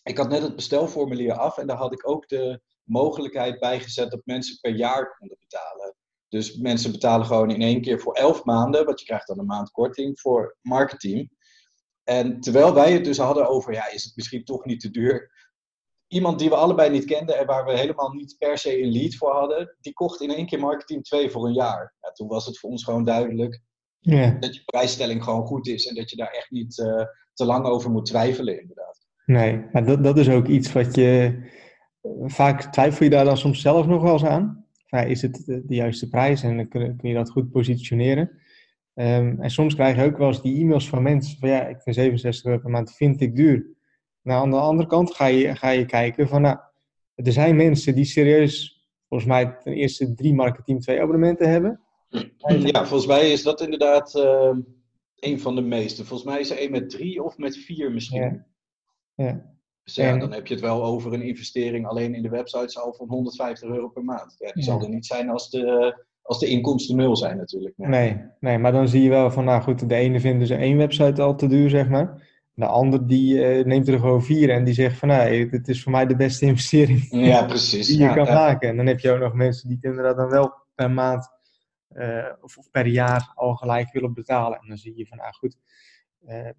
ik 0.03 0.17
had 0.17 0.29
net 0.29 0.41
het 0.41 0.55
bestelformulier 0.55 1.33
af 1.33 1.57
en 1.57 1.67
daar 1.67 1.77
had 1.77 1.93
ik 1.93 2.09
ook 2.09 2.27
de 2.27 2.61
mogelijkheid 2.83 3.59
bijgezet 3.59 4.11
dat 4.11 4.21
mensen 4.25 4.59
per 4.59 4.75
jaar 4.75 5.17
konden 5.17 5.37
betalen. 5.39 5.95
Dus 6.29 6.57
mensen 6.57 6.91
betalen 6.91 7.25
gewoon 7.25 7.51
in 7.51 7.61
één 7.61 7.81
keer 7.81 7.99
voor 7.99 8.13
elf 8.13 8.43
maanden, 8.43 8.85
want 8.85 8.99
je 8.99 9.05
krijgt 9.05 9.27
dan 9.27 9.39
een 9.39 9.45
maand 9.45 9.71
korting 9.71 10.19
voor 10.19 10.57
marketing. 10.61 11.31
En 12.03 12.39
terwijl 12.39 12.73
wij 12.73 12.93
het 12.93 13.03
dus 13.03 13.17
hadden 13.17 13.49
over, 13.49 13.73
ja, 13.73 13.91
is 13.91 14.03
het 14.03 14.15
misschien 14.15 14.43
toch 14.43 14.65
niet 14.65 14.79
te 14.79 14.91
duur? 14.91 15.31
Iemand 16.07 16.39
die 16.39 16.49
we 16.49 16.55
allebei 16.55 16.89
niet 16.89 17.05
kenden 17.05 17.37
en 17.37 17.45
waar 17.45 17.65
we 17.65 17.77
helemaal 17.77 18.09
niet 18.09 18.35
per 18.37 18.57
se 18.57 18.81
een 18.81 18.91
lead 18.91 19.15
voor 19.15 19.31
hadden, 19.31 19.75
die 19.79 19.93
kocht 19.93 20.21
in 20.21 20.33
één 20.33 20.45
keer 20.45 20.59
marketing 20.59 21.03
2 21.03 21.29
voor 21.29 21.45
een 21.45 21.53
jaar. 21.53 21.95
Ja, 22.01 22.11
toen 22.11 22.27
was 22.27 22.45
het 22.45 22.59
voor 22.59 22.69
ons 22.69 22.83
gewoon 22.83 23.03
duidelijk 23.03 23.61
dat 24.39 24.55
je 24.55 24.61
prijsstelling 24.65 25.23
gewoon 25.23 25.45
goed 25.45 25.67
is 25.67 25.87
en 25.87 25.95
dat 25.95 26.09
je 26.09 26.15
daar 26.15 26.31
echt 26.31 26.51
niet 26.51 26.77
uh, 26.77 27.03
te 27.33 27.45
lang 27.45 27.65
over 27.65 27.91
moet 27.91 28.05
twijfelen, 28.05 28.61
inderdaad. 28.61 29.07
Nee, 29.25 29.65
maar 29.71 29.85
dat, 29.85 30.03
dat 30.03 30.17
is 30.17 30.29
ook 30.29 30.47
iets 30.47 30.71
wat 30.71 30.95
je. 30.95 31.39
Vaak 32.25 32.61
twijfel 32.61 33.03
je 33.03 33.09
daar 33.09 33.25
dan 33.25 33.37
soms 33.37 33.61
zelf 33.61 33.87
nog 33.87 34.01
wel 34.01 34.13
eens 34.13 34.25
aan 34.25 34.58
is 34.89 35.21
het 35.21 35.43
de, 35.45 35.63
juiste 35.67 36.09
prijs 36.09 36.43
en 36.43 36.57
dan 36.57 36.67
kun, 36.67 36.97
kun, 36.97 37.09
je 37.09 37.15
dat 37.15 37.29
goed 37.29 37.51
positioneren. 37.51 38.29
Um, 38.93 39.41
en 39.41 39.49
soms 39.49 39.75
krijg 39.75 39.95
je 39.95 40.03
ook 40.03 40.17
wel 40.17 40.27
eens 40.27 40.41
die 40.41 40.59
e-mails 40.61 40.89
van 40.89 41.03
mensen 41.03 41.37
van 41.39 41.49
ja, 41.49 41.67
ik 41.67 41.81
vind 41.81 41.95
67 41.95 42.45
euro 42.45 42.59
per 42.61 42.69
maand 42.69 42.95
vind 42.95 43.21
ik 43.21 43.35
duur. 43.35 43.67
Nou, 44.21 44.41
aan 44.41 44.49
de 44.49 44.57
andere 44.57 44.89
kant 44.89 45.15
ga 45.15 45.25
je, 45.25 45.55
ga 45.55 45.69
je 45.69 45.85
kijken 45.85 46.27
van 46.27 46.41
nou, 46.41 46.57
er 47.15 47.31
zijn 47.31 47.55
mensen 47.55 47.95
die 47.95 48.05
serieus 48.05 48.87
volgens 49.07 49.29
mij 49.29 49.57
ten 49.63 49.73
eerste 49.73 50.13
drie 50.13 50.33
marketing 50.33 50.81
twee 50.81 51.01
abonnementen 51.01 51.49
hebben. 51.49 51.79
Ja, 52.47 52.85
volgens 52.85 53.07
mij 53.07 53.31
is 53.31 53.43
dat 53.43 53.61
inderdaad 53.61 54.15
uh, 54.15 54.57
een 55.15 55.39
van 55.39 55.55
de 55.55 55.61
meeste. 55.61 56.05
Volgens 56.05 56.29
mij 56.29 56.39
is 56.39 56.49
er 56.49 56.61
een 56.61 56.71
met 56.71 56.89
drie 56.89 57.23
of 57.23 57.37
met 57.37 57.57
vier 57.57 57.91
misschien. 57.91 58.21
Ja. 58.21 58.45
ja. 59.25 59.57
Dus 59.83 59.95
ja, 59.95 60.17
dan 60.17 60.33
heb 60.33 60.47
je 60.47 60.53
het 60.53 60.63
wel 60.63 60.83
over 60.83 61.13
een 61.13 61.21
investering 61.21 61.87
alleen 61.87 62.15
in 62.15 62.21
de 62.21 62.29
website 62.29 62.79
al 62.79 62.93
van 62.93 63.07
150 63.07 63.69
euro 63.69 63.87
per 63.87 64.03
maand. 64.03 64.35
Ja, 64.37 64.51
die 64.51 64.63
zal 64.63 64.81
er 64.81 64.89
niet 64.89 65.05
zijn 65.05 65.29
als 65.29 65.49
de, 65.49 65.95
als 66.21 66.39
de 66.39 66.47
inkomsten 66.47 66.95
nul 66.95 67.15
zijn 67.15 67.37
natuurlijk. 67.37 67.73
Nee. 67.77 68.21
nee. 68.39 68.57
maar 68.57 68.71
dan 68.71 68.87
zie 68.87 69.01
je 69.01 69.09
wel 69.09 69.31
van, 69.31 69.45
nou 69.45 69.61
goed, 69.61 69.89
de 69.89 69.95
ene 69.95 70.19
vindt 70.19 70.39
dus 70.39 70.49
één 70.49 70.77
website 70.77 71.21
al 71.21 71.35
te 71.35 71.47
duur, 71.47 71.69
zeg 71.69 71.89
maar. 71.89 72.27
De 72.53 72.65
ander 72.65 73.07
die 73.07 73.57
uh, 73.57 73.65
neemt 73.65 73.87
er 73.87 73.99
gewoon 73.99 74.23
vier 74.23 74.49
en 74.49 74.63
die 74.63 74.73
zegt 74.73 74.97
van, 74.97 75.07
nou, 75.07 75.49
dit 75.49 75.67
is 75.67 75.83
voor 75.83 75.91
mij 75.91 76.05
de 76.05 76.15
beste 76.15 76.45
investering 76.51 77.07
ja, 77.11 77.45
precies. 77.45 77.87
die 77.87 77.99
je 77.99 78.13
kan 78.13 78.33
maken. 78.33 78.69
En 78.69 78.77
dan 78.77 78.85
heb 78.85 78.99
je 78.99 79.11
ook 79.11 79.19
nog 79.19 79.33
mensen 79.33 79.67
die 79.67 79.77
inderdaad 79.81 80.17
dan 80.17 80.29
wel 80.29 80.53
per 80.75 80.91
maand 80.91 81.29
uh, 81.95 82.25
of, 82.41 82.57
of, 82.57 82.71
per 82.71 82.85
jaar 82.85 83.31
al 83.35 83.55
gelijk 83.55 83.91
willen 83.91 84.13
betalen. 84.13 84.59
En 84.59 84.67
dan 84.67 84.77
zie 84.77 84.97
je 84.97 85.07
van, 85.07 85.17
nou 85.17 85.33
goed, 85.33 85.57
uh, 86.27 86.49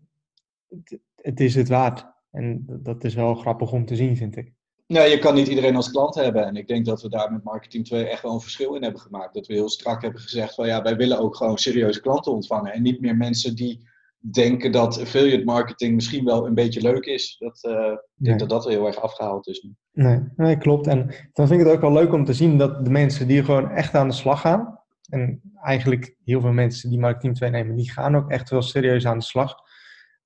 het, 0.68 0.98
het 1.16 1.40
is 1.40 1.54
het 1.54 1.68
waard. 1.68 2.06
En 2.30 2.64
dat 2.66 3.04
is 3.04 3.14
wel 3.14 3.34
grappig 3.34 3.72
om 3.72 3.84
te 3.84 3.96
zien, 3.96 4.16
vind 4.16 4.36
ik. 4.36 4.52
Ja, 4.86 5.02
je 5.02 5.18
kan 5.18 5.34
niet 5.34 5.48
iedereen 5.48 5.76
als 5.76 5.90
klant 5.90 6.14
hebben. 6.14 6.46
En 6.46 6.56
ik 6.56 6.66
denk 6.66 6.84
dat 6.84 7.02
we 7.02 7.08
daar 7.08 7.32
met 7.32 7.44
Marketing 7.44 7.84
2 7.86 8.04
echt 8.04 8.22
wel 8.22 8.32
een 8.32 8.40
verschil 8.40 8.74
in 8.74 8.82
hebben 8.82 9.00
gemaakt. 9.00 9.34
Dat 9.34 9.46
we 9.46 9.54
heel 9.54 9.68
strak 9.68 10.02
hebben 10.02 10.20
gezegd 10.20 10.54
van 10.54 10.66
ja, 10.66 10.82
wij 10.82 10.96
willen 10.96 11.18
ook 11.18 11.36
gewoon 11.36 11.58
serieuze 11.58 12.00
klanten 12.00 12.32
ontvangen. 12.32 12.72
En 12.72 12.82
niet 12.82 13.00
meer 13.00 13.16
mensen 13.16 13.54
die 13.54 13.88
denken 14.18 14.72
dat 14.72 15.00
affiliate 15.00 15.44
marketing 15.44 15.94
misschien 15.94 16.24
wel 16.24 16.46
een 16.46 16.54
beetje 16.54 16.80
leuk 16.80 17.04
is. 17.04 17.36
Dat, 17.38 17.58
uh, 17.68 17.92
Ik 18.16 18.24
denk 18.24 18.38
dat 18.38 18.48
dat 18.48 18.64
heel 18.64 18.86
erg 18.86 18.96
afgehaald 18.96 19.46
is 19.46 19.62
nu. 19.62 19.74
Nee, 19.92 20.20
nee, 20.36 20.56
klopt. 20.56 20.86
En 20.86 21.14
dan 21.32 21.46
vind 21.46 21.60
ik 21.60 21.66
het 21.66 21.74
ook 21.74 21.80
wel 21.80 21.92
leuk 21.92 22.12
om 22.12 22.24
te 22.24 22.34
zien 22.34 22.58
dat 22.58 22.84
de 22.84 22.90
mensen 22.90 23.28
die 23.28 23.44
gewoon 23.44 23.70
echt 23.70 23.94
aan 23.94 24.08
de 24.08 24.14
slag 24.14 24.40
gaan. 24.40 24.78
En 25.08 25.40
eigenlijk 25.62 26.16
heel 26.24 26.40
veel 26.40 26.52
mensen 26.52 26.90
die 26.90 26.98
marketing 26.98 27.36
2 27.36 27.50
nemen, 27.50 27.76
die 27.76 27.90
gaan 27.90 28.16
ook 28.16 28.30
echt 28.30 28.50
wel 28.50 28.62
serieus 28.62 29.06
aan 29.06 29.18
de 29.18 29.24
slag. 29.24 29.54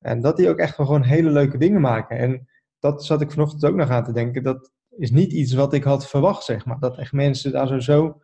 En 0.04 0.20
dat 0.20 0.36
die 0.36 0.48
ook 0.48 0.58
echt 0.58 0.76
wel 0.76 0.86
gewoon 0.86 1.02
hele 1.02 1.30
leuke 1.30 1.58
dingen 1.58 1.80
maken. 1.80 2.18
En 2.18 2.48
dat 2.78 3.04
zat 3.04 3.20
ik 3.20 3.30
vanochtend 3.30 3.64
ook 3.64 3.74
nog 3.74 3.90
aan 3.90 4.04
te 4.04 4.12
denken. 4.12 4.42
Dat 4.42 4.70
is 4.96 5.10
niet 5.10 5.32
iets 5.32 5.52
wat 5.52 5.72
ik 5.72 5.84
had 5.84 6.08
verwacht, 6.08 6.44
zeg 6.44 6.64
maar. 6.64 6.78
Dat 6.78 6.98
echt 6.98 7.12
mensen 7.12 7.52
daar 7.52 7.66
zo, 7.66 7.78
zo 7.78 8.20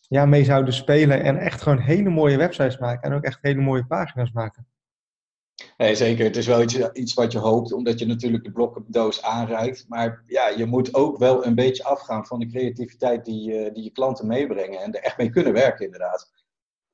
ja, 0.00 0.26
mee 0.26 0.44
zouden 0.44 0.74
spelen 0.74 1.22
en 1.22 1.36
echt 1.36 1.62
gewoon 1.62 1.78
hele 1.78 2.08
mooie 2.08 2.36
websites 2.36 2.78
maken. 2.78 3.10
En 3.10 3.16
ook 3.16 3.24
echt 3.24 3.38
hele 3.42 3.60
mooie 3.60 3.86
pagina's 3.86 4.32
maken. 4.32 4.66
Nee, 5.76 5.94
zeker. 5.94 6.24
Het 6.24 6.36
is 6.36 6.46
wel 6.46 6.62
iets, 6.62 6.78
iets 6.92 7.14
wat 7.14 7.32
je 7.32 7.38
hoopt, 7.38 7.72
omdat 7.72 7.98
je 7.98 8.06
natuurlijk 8.06 8.44
de 8.44 8.52
blokkendoos 8.52 9.22
aanreikt. 9.22 9.84
Maar 9.88 10.22
ja, 10.26 10.48
je 10.48 10.66
moet 10.66 10.94
ook 10.94 11.18
wel 11.18 11.46
een 11.46 11.54
beetje 11.54 11.84
afgaan 11.84 12.26
van 12.26 12.38
de 12.38 12.46
creativiteit 12.46 13.24
die, 13.24 13.50
uh, 13.50 13.74
die 13.74 13.84
je 13.84 13.90
klanten 13.90 14.26
meebrengen. 14.26 14.80
En 14.80 14.92
er 14.92 15.02
echt 15.02 15.16
mee 15.16 15.30
kunnen 15.30 15.52
werken, 15.52 15.84
inderdaad. 15.84 16.30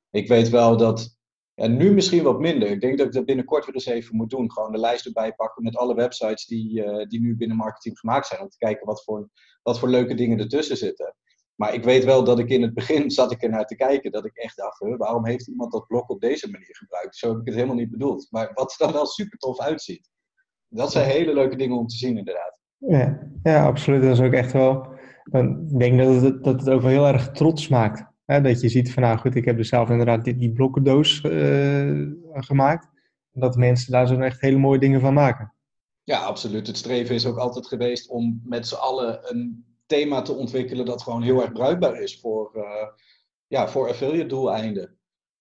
Ik 0.09 0.27
weet 0.27 0.49
wel 0.49 0.77
dat, 0.77 1.18
ja, 1.59 1.67
nu 1.67 1.93
misschien 1.93 2.23
wat 2.23 2.39
minder. 2.39 2.69
Ik 2.69 2.81
denk 2.81 2.97
dat 2.97 3.07
ik 3.07 3.13
dat 3.13 3.25
binnenkort 3.25 3.65
weer 3.65 3.73
eens 3.73 3.85
even 3.85 4.15
moet 4.15 4.29
doen. 4.29 4.51
Gewoon 4.51 4.71
de 4.71 4.77
lijst 4.77 5.05
erbij 5.05 5.33
pakken 5.33 5.63
met 5.63 5.75
alle 5.75 5.95
websites 5.95 6.45
die, 6.45 6.85
uh, 6.85 7.05
die 7.05 7.21
nu 7.21 7.35
binnen 7.35 7.57
marketing 7.57 7.99
gemaakt 7.99 8.27
zijn. 8.27 8.41
Om 8.41 8.49
te 8.49 8.57
kijken 8.57 8.85
wat 8.85 9.03
voor, 9.03 9.29
wat 9.63 9.79
voor 9.79 9.89
leuke 9.89 10.13
dingen 10.13 10.39
ertussen 10.39 10.77
zitten. 10.77 11.15
Maar 11.55 11.73
ik 11.73 11.83
weet 11.83 12.03
wel 12.03 12.23
dat 12.23 12.39
ik 12.39 12.49
in 12.49 12.61
het 12.61 12.73
begin 12.73 13.11
zat 13.19 13.31
ik 13.31 13.43
er 13.43 13.49
naar 13.49 13.65
te 13.65 13.75
kijken. 13.75 14.11
Dat 14.11 14.25
ik 14.25 14.35
echt 14.37 14.57
dacht, 14.57 14.79
waarom 14.97 15.25
heeft 15.25 15.47
iemand 15.47 15.71
dat 15.71 15.87
blok 15.87 16.09
op 16.09 16.21
deze 16.21 16.49
manier 16.49 16.75
gebruikt? 16.75 17.15
Zo 17.15 17.29
heb 17.29 17.39
ik 17.39 17.45
het 17.45 17.55
helemaal 17.55 17.75
niet 17.75 17.91
bedoeld. 17.91 18.27
Maar 18.29 18.51
wat 18.53 18.71
er 18.71 18.85
dan 18.85 18.93
wel 18.93 19.05
super 19.05 19.37
tof 19.37 19.59
uitziet. 19.59 20.09
Dat 20.67 20.91
zijn 20.91 21.09
hele 21.09 21.33
leuke 21.33 21.55
dingen 21.55 21.77
om 21.77 21.87
te 21.87 21.97
zien 21.97 22.17
inderdaad. 22.17 22.57
Ja, 22.77 23.19
ja 23.43 23.65
absoluut. 23.65 24.01
Dat 24.01 24.11
is 24.11 24.21
ook 24.21 24.33
echt 24.33 24.51
wel... 24.51 24.97
Ik 25.31 25.79
denk 25.79 25.99
dat 25.99 26.21
het, 26.21 26.43
dat 26.43 26.59
het 26.59 26.69
ook 26.69 26.81
wel 26.81 26.89
heel 26.89 27.07
erg 27.07 27.31
trots 27.31 27.67
maakt. 27.67 28.08
Hè? 28.29 28.41
Dat 28.41 28.61
je 28.61 28.69
ziet 28.69 28.93
van, 28.93 29.03
nou 29.03 29.17
goed, 29.17 29.35
ik 29.35 29.45
heb 29.45 29.57
dus 29.57 29.69
zelf 29.69 29.89
inderdaad 29.89 30.23
die, 30.23 30.51
blokkendoos 30.51 31.23
uh, 31.23 32.07
gemaakt. 32.33 32.87
Dat 33.31 33.55
mensen 33.55 33.91
daar 33.91 34.07
zo 34.07 34.19
echt 34.19 34.41
hele 34.41 34.57
mooie 34.57 34.79
dingen 34.79 34.99
van 34.99 35.13
maken. 35.13 35.53
Ja, 36.03 36.19
absoluut. 36.19 36.67
Het 36.67 36.77
streven 36.77 37.15
is 37.15 37.25
ook 37.25 37.37
altijd 37.37 37.67
geweest 37.67 38.09
om 38.09 38.41
met 38.43 38.67
z'n 38.67 38.75
allen 38.75 39.19
een 39.23 39.65
thema 39.85 40.21
te 40.21 40.33
ontwikkelen 40.33 40.85
dat 40.85 41.01
gewoon 41.01 41.21
heel 41.21 41.41
erg 41.41 41.51
bruikbaar 41.51 42.01
is 42.01 42.19
voor, 42.19 42.51
uh, 42.55 42.87
ja, 43.47 43.67
voor 43.67 43.89
affiliate 43.89 44.27
doeleinden. 44.27 44.97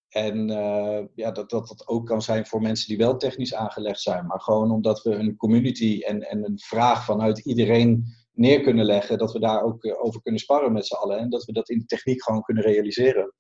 En 0.09 0.49
uh, 0.51 1.01
ja, 1.15 1.31
dat, 1.31 1.51
dat 1.51 1.69
dat 1.69 1.89
ook 1.89 2.07
kan 2.07 2.23
zijn 2.23 2.47
voor 2.47 2.63
mensen 2.63 2.89
die 2.89 2.99
wel 2.99 3.17
technisch 3.17 3.55
aangelegd 3.55 4.01
zijn. 4.01 4.27
Maar 4.27 4.41
gewoon 4.41 4.71
omdat 4.71 5.03
we 5.03 5.11
een 5.11 5.37
community 5.37 6.03
en, 6.07 6.23
en 6.23 6.45
een 6.45 6.59
vraag 6.59 7.05
vanuit 7.05 7.39
iedereen 7.39 8.05
neer 8.39 8.61
kunnen 8.61 8.85
leggen. 8.85 9.19
Dat 9.19 9.33
we 9.33 9.39
daar 9.39 9.63
ook 9.63 9.85
uh, 9.85 10.05
over 10.05 10.23
kunnen 10.23 10.41
sparren 10.41 10.73
met 10.73 10.87
z'n 10.87 10.95
allen. 10.95 11.19
En 11.19 11.31
dat 11.31 11.45
we 11.45 11.53
dat 11.53 11.69
in 11.69 11.79
de 11.79 11.85
techniek 11.85 12.23
gewoon 12.23 12.43
kunnen 12.43 12.65
realiseren. 12.65 13.33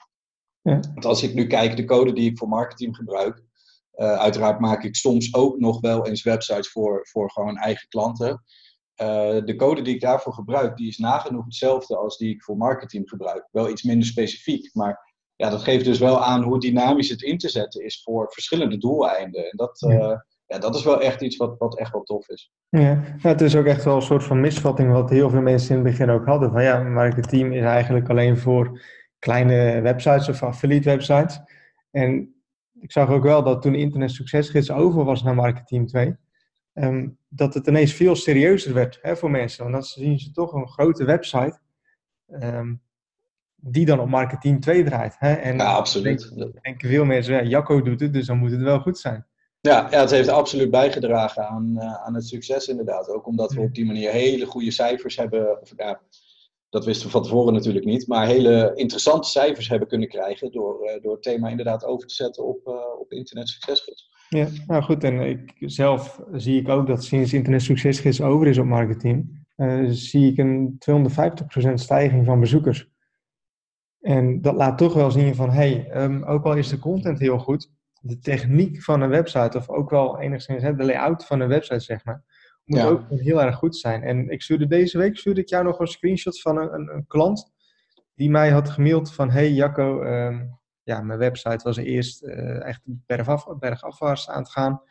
Ja. 0.63 0.81
Want 0.81 1.05
als 1.05 1.23
ik 1.23 1.35
nu 1.35 1.47
kijk, 1.47 1.77
de 1.77 1.85
code 1.85 2.13
die 2.13 2.31
ik 2.31 2.39
voor 2.39 2.49
marketing 2.49 2.97
gebruik. 2.97 3.43
uiteraard 3.97 4.61
maak 4.61 4.85
ik 4.85 4.97
soms 4.97 5.35
ook 5.35 5.59
nog 5.59 5.81
wel 5.81 6.07
eens 6.07 6.23
websites 6.23 6.71
voor, 6.71 7.07
voor 7.07 7.31
gewoon 7.31 7.57
eigen 7.57 7.89
klanten. 7.89 8.43
Uh, 9.03 9.45
de 9.45 9.55
code 9.57 9.83
die 9.83 9.95
ik 9.95 10.01
daarvoor 10.01 10.33
gebruik, 10.33 10.77
die 10.77 10.89
is 10.89 10.99
nagenoeg 10.99 11.45
hetzelfde 11.45 11.97
als 11.97 12.17
die 12.17 12.35
ik 12.35 12.43
voor 12.43 12.57
marketing 12.57 13.09
gebruik. 13.09 13.49
Wel 13.51 13.69
iets 13.69 13.83
minder 13.83 14.07
specifiek, 14.07 14.75
maar 14.75 15.15
ja, 15.37 15.51
dat 15.51 15.63
geeft 15.63 15.85
dus 15.85 15.99
wel 15.99 16.25
aan 16.25 16.43
hoe 16.43 16.61
dynamisch 16.61 17.09
het 17.09 17.23
in 17.23 17.39
te 17.39 17.49
zetten 17.49 17.85
is 17.85 18.03
voor 18.03 18.33
verschillende 18.33 18.79
doeleinden. 18.79 19.51
En 19.51 19.57
dat. 19.57 19.83
Uh, 19.83 19.99
ja, 19.99 20.27
dat 20.49 20.75
is 20.75 20.85
wel 20.85 21.01
echt 21.01 21.21
iets 21.21 21.37
wat, 21.37 21.59
wat 21.59 21.79
echt 21.79 21.93
wel 21.93 22.03
tof 22.03 22.29
is. 22.29 22.53
Ja. 22.69 22.81
ja, 23.19 23.29
het 23.29 23.41
is 23.41 23.57
ook 23.57 23.67
echt 23.67 23.85
wel 23.85 23.97
een 23.97 24.03
soort 24.03 24.25
van 24.25 24.41
misvatting 24.41 24.93
wat 24.93 25.11
heel 25.11 25.31
veel 25.31 25.41
mensen 25.41 25.77
in 25.77 25.85
het 25.85 25.91
begin 25.91 26.11
ook 26.11 26.27
hadden. 26.27 26.53
Van 26.53 26.63
ja, 26.63 26.83
marketing 26.83 27.55
is 27.55 27.65
eigenlijk 27.65 28.09
alleen 28.09 28.39
voor 28.39 28.81
kleine 29.19 29.81
websites 29.81 30.29
of 30.29 30.43
affiliate 30.43 30.89
websites. 30.89 31.41
En 31.91 32.35
ik 32.81 32.93
zag 32.93 33.11
ook 33.11 33.23
wel 33.23 33.43
dat 33.43 33.63
toen 33.63 33.75
Internet 33.75 34.11
Succesgids 34.11 34.71
over 34.71 35.05
was 35.05 35.23
naar 35.23 35.35
Marketing 35.35 35.89
2 35.89 36.17
um, 36.75 37.19
dat 37.29 37.55
het 37.55 37.67
ineens 37.67 37.93
veel 37.93 38.17
serieuzer 38.17 38.75
werd 38.75 38.99
hè, 39.03 39.17
voor 39.17 39.31
mensen. 39.31 39.63
Want 39.63 39.75
dan 39.75 39.85
zien 39.85 40.19
ze 40.19 40.31
toch 40.31 40.53
een 40.53 40.69
grote 40.69 41.05
website 41.05 41.59
um, 42.29 42.81
die 43.57 43.87
dan 43.87 44.01
op 44.01 44.09
marketing 44.09 44.63
2 44.63 44.85
draait. 44.85 45.17
Hè? 45.19 45.33
En 45.33 45.57
ja, 45.57 45.73
absoluut. 45.73 46.33
Denken 46.63 46.89
veel 46.89 47.05
mensen, 47.05 47.35
ja, 47.35 47.43
Jacco 47.43 47.83
doet 47.83 48.01
het, 48.01 48.13
dus 48.13 48.27
dan 48.27 48.39
moet 48.39 48.51
het 48.51 48.61
wel 48.61 48.81
goed 48.81 48.99
zijn. 48.99 49.27
Ja, 49.61 49.89
ja 49.91 50.01
het 50.01 50.11
heeft 50.11 50.29
absoluut 50.29 50.71
bijgedragen 50.71 51.49
aan, 51.49 51.75
uh, 51.77 51.95
aan 51.95 52.15
het 52.15 52.27
succes 52.27 52.69
inderdaad. 52.69 53.09
Ook 53.09 53.27
omdat 53.27 53.53
we 53.53 53.61
op 53.61 53.75
die 53.75 53.87
manier 53.87 54.11
hele 54.11 54.47
goede 54.47 54.71
cijfers 54.71 55.17
hebben. 55.17 55.61
Of, 55.61 55.73
ja, 55.77 56.01
dat 56.69 56.85
wisten 56.85 57.07
we 57.07 57.13
van 57.13 57.23
tevoren 57.23 57.53
natuurlijk 57.53 57.85
niet. 57.85 58.07
Maar 58.07 58.27
hele 58.27 58.73
interessante 58.75 59.29
cijfers 59.29 59.69
hebben 59.69 59.89
kunnen 59.89 60.09
krijgen 60.09 60.53
door, 60.53 60.85
uh, 60.85 61.03
door 61.03 61.13
het 61.13 61.23
thema 61.23 61.49
inderdaad 61.49 61.85
over 61.85 62.09
te 62.09 62.15
zetten 62.15 62.45
op, 62.45 62.67
uh, 62.67 63.01
op 63.01 63.13
internet 63.13 63.49
succesgids. 63.49 64.17
Ja, 64.29 64.49
nou 64.67 64.83
goed. 64.83 65.05
En 65.05 65.21
ik, 65.21 65.53
zelf 65.59 66.21
zie 66.33 66.61
ik 66.61 66.69
ook 66.69 66.87
dat 66.87 67.05
sinds 67.05 67.33
Internet 67.33 67.63
Succesgids 67.63 68.21
over 68.21 68.47
is 68.47 68.59
op 68.59 68.65
marketing, 68.65 69.47
zie 69.89 70.31
ik 70.31 70.39
een 70.39 70.79
250% 70.79 71.73
stijging 71.75 72.25
van 72.25 72.41
bezoekers. 72.41 72.89
En 74.01 74.41
dat 74.41 74.55
laat 74.55 74.79
toch 74.79 74.95
wel 74.95 75.11
zien 75.11 75.35
van, 75.35 75.51
hey, 75.51 76.03
um, 76.03 76.25
ook 76.25 76.45
al 76.45 76.57
is 76.57 76.69
de 76.69 76.79
content 76.79 77.19
heel 77.19 77.39
goed, 77.39 77.71
de 78.01 78.19
techniek 78.19 78.83
van 78.83 79.01
een 79.01 79.09
website, 79.09 79.59
of 79.59 79.69
ook 79.69 79.91
wel 79.91 80.21
enigszins 80.21 80.63
hè, 80.63 80.75
de 80.75 80.85
layout 80.85 81.25
van 81.25 81.41
een 81.41 81.49
website, 81.49 81.81
zeg 81.81 82.05
maar, 82.05 82.23
moet 82.65 82.79
ja. 82.79 82.87
ook 82.87 83.03
heel 83.09 83.43
erg 83.43 83.57
goed 83.57 83.77
zijn. 83.77 84.03
En 84.03 84.29
ik 84.31 84.43
stuurde 84.43 84.67
deze 84.67 84.99
week 84.99 85.19
stuurde 85.19 85.41
ik 85.41 85.49
jou 85.49 85.65
nog 85.65 85.79
een 85.79 85.87
screenshot 85.87 86.41
van 86.41 86.59
een, 86.59 86.75
een, 86.75 86.89
een 86.95 87.07
klant 87.07 87.53
die 88.15 88.31
mij 88.31 88.51
had 88.51 88.71
gemaild 88.71 89.13
van, 89.13 89.31
hey 89.31 89.53
Jacco, 89.53 90.03
um, 90.03 90.59
ja, 90.83 91.01
mijn 91.01 91.19
website 91.19 91.61
was 91.63 91.77
eerst 91.77 92.23
uh, 92.23 92.65
echt 92.65 92.81
bergaf, 92.85 93.47
bergafwaarts 93.59 94.29
aan 94.29 94.43
het 94.43 94.51
gaan. 94.51 94.83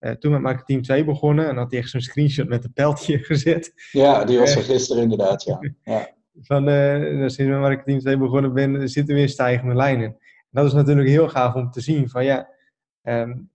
Uh, 0.00 0.10
toen 0.10 0.32
met 0.32 0.40
Marketing 0.40 0.84
2 0.84 1.04
begonnen 1.04 1.48
en 1.48 1.56
had 1.56 1.70
hij 1.70 1.80
echt 1.80 1.90
zo'n 1.90 2.00
screenshot 2.00 2.48
met 2.48 2.64
een 2.64 2.72
pijltje 2.72 3.18
gezet. 3.28 3.72
Ja, 3.90 4.24
die 4.24 4.38
was 4.38 4.56
er 4.56 4.62
gisteren 4.62 5.02
inderdaad, 5.02 5.44
ja. 5.44 5.58
ja. 5.92 6.14
Van, 6.40 6.68
uh, 6.68 7.20
sinds 7.20 7.38
ik 7.38 7.48
met 7.48 7.58
Marketing 7.58 8.00
2 8.00 8.16
begonnen 8.16 8.52
ben, 8.52 8.88
zitten 8.88 9.14
we 9.14 9.20
weer 9.20 9.28
stijgende 9.28 9.74
lijnen. 9.74 10.16
Dat 10.56 10.66
is 10.66 10.72
natuurlijk 10.72 11.08
heel 11.08 11.28
gaaf 11.28 11.54
om 11.54 11.70
te 11.70 11.80
zien 11.80 12.08
van 12.08 12.24
ja, 12.24 12.48
um, 13.02 13.50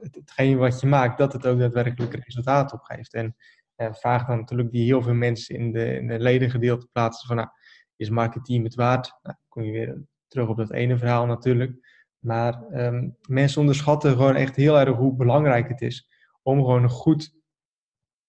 hetgeen 0.00 0.58
wat 0.58 0.80
je 0.80 0.86
maakt, 0.86 1.18
dat 1.18 1.32
het 1.32 1.46
ook 1.46 1.58
daadwerkelijk 1.58 2.14
resultaat 2.14 2.72
opgeeft. 2.72 3.14
En 3.14 3.36
uh, 3.76 3.92
vraag 3.92 4.26
dan 4.26 4.38
natuurlijk 4.38 4.70
die 4.70 4.84
heel 4.84 5.02
veel 5.02 5.14
mensen 5.14 5.54
in 5.54 5.72
de, 5.72 6.04
de 6.06 6.18
ledengedeelte 6.18 6.88
plaatsen 6.92 7.26
van 7.26 7.36
nou, 7.36 7.48
is 7.96 8.10
marketing 8.10 8.64
het 8.64 8.74
waard? 8.74 9.18
Nou, 9.22 9.36
kom 9.48 9.62
je 9.62 9.72
weer 9.72 10.02
terug 10.28 10.48
op 10.48 10.56
dat 10.56 10.72
ene 10.72 10.98
verhaal 10.98 11.26
natuurlijk. 11.26 12.00
Maar 12.18 12.64
um, 12.72 13.16
mensen 13.28 13.60
onderschatten 13.60 14.10
gewoon 14.10 14.36
echt 14.36 14.56
heel 14.56 14.78
erg 14.78 14.96
hoe 14.96 15.16
belangrijk 15.16 15.68
het 15.68 15.80
is 15.80 16.08
om 16.42 16.58
gewoon 16.58 16.82
een 16.82 16.88
goed, 16.88 17.34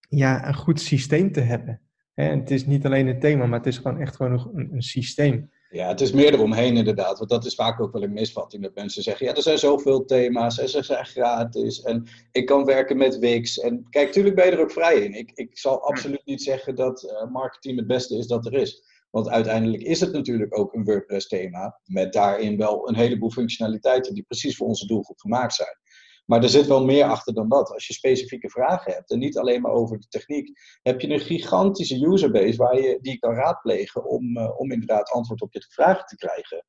ja, 0.09 0.47
een 0.47 0.55
goed 0.55 0.81
systeem 0.81 1.31
te 1.31 1.41
hebben. 1.41 1.81
En 2.13 2.39
het 2.39 2.51
is 2.51 2.65
niet 2.65 2.86
alleen 2.86 3.07
een 3.07 3.19
thema, 3.19 3.45
maar 3.45 3.57
het 3.57 3.67
is 3.67 3.77
gewoon 3.77 3.99
echt 3.99 4.15
gewoon 4.15 4.51
een 4.53 4.81
systeem. 4.81 5.51
Ja, 5.73 5.88
het 5.88 6.01
is 6.01 6.12
meer 6.12 6.33
eromheen 6.33 6.77
inderdaad. 6.77 7.17
Want 7.17 7.29
dat 7.29 7.45
is 7.45 7.55
vaak 7.55 7.81
ook 7.81 7.91
wel 7.91 8.03
een 8.03 8.13
misvatting. 8.13 8.63
Dat 8.63 8.75
mensen 8.75 9.03
zeggen, 9.03 9.25
ja, 9.25 9.36
er 9.36 9.41
zijn 9.41 9.57
zoveel 9.57 10.05
thema's 10.05 10.59
en 10.59 10.69
ze 10.69 10.83
zijn 10.83 11.05
gratis. 11.05 11.81
En 11.81 12.07
ik 12.31 12.45
kan 12.45 12.65
werken 12.65 12.97
met 12.97 13.17
Wix. 13.17 13.59
En 13.59 13.88
kijk, 13.89 14.12
tuurlijk 14.12 14.36
ben 14.36 14.45
je 14.45 14.51
er 14.51 14.62
ook 14.62 14.71
vrij 14.71 14.99
in. 14.99 15.13
Ik, 15.13 15.31
ik 15.33 15.57
zal 15.57 15.81
absoluut 15.81 16.25
niet 16.25 16.41
zeggen 16.41 16.75
dat 16.75 17.03
uh, 17.03 17.31
marketing 17.31 17.77
het 17.77 17.88
beste 17.88 18.17
is 18.17 18.27
dat 18.27 18.45
er 18.45 18.53
is. 18.53 18.83
Want 19.09 19.29
uiteindelijk 19.29 19.83
is 19.83 19.99
het 19.99 20.12
natuurlijk 20.12 20.59
ook 20.59 20.73
een 20.73 20.83
WordPress-thema. 20.83 21.79
Met 21.86 22.13
daarin 22.13 22.57
wel 22.57 22.89
een 22.89 22.95
heleboel 22.95 23.31
functionaliteiten 23.31 24.13
die 24.13 24.23
precies 24.23 24.55
voor 24.55 24.67
onze 24.67 24.88
doelgroep 24.88 25.19
gemaakt 25.19 25.53
zijn. 25.53 25.77
Maar 26.25 26.43
er 26.43 26.49
zit 26.49 26.67
wel 26.67 26.86
meer 26.86 27.03
achter 27.03 27.33
dan 27.33 27.49
dat. 27.49 27.71
Als 27.71 27.88
je 27.88 27.93
specifieke 27.93 28.49
vragen 28.49 28.93
hebt 28.93 29.12
en 29.12 29.19
niet 29.19 29.38
alleen 29.38 29.62
maar 29.62 29.71
over 29.71 29.99
de 29.99 30.07
techniek, 30.07 30.59
heb 30.81 31.01
je 31.01 31.09
een 31.09 31.19
gigantische 31.19 32.05
userbase 32.05 32.55
waar 32.55 32.81
je 32.81 32.97
die 33.01 33.19
kan 33.19 33.33
raadplegen 33.33 34.05
om, 34.05 34.38
uh, 34.38 34.59
om 34.59 34.71
inderdaad 34.71 35.09
antwoord 35.09 35.41
op 35.41 35.53
je 35.53 35.65
vragen 35.69 36.05
te 36.05 36.15
krijgen. 36.15 36.65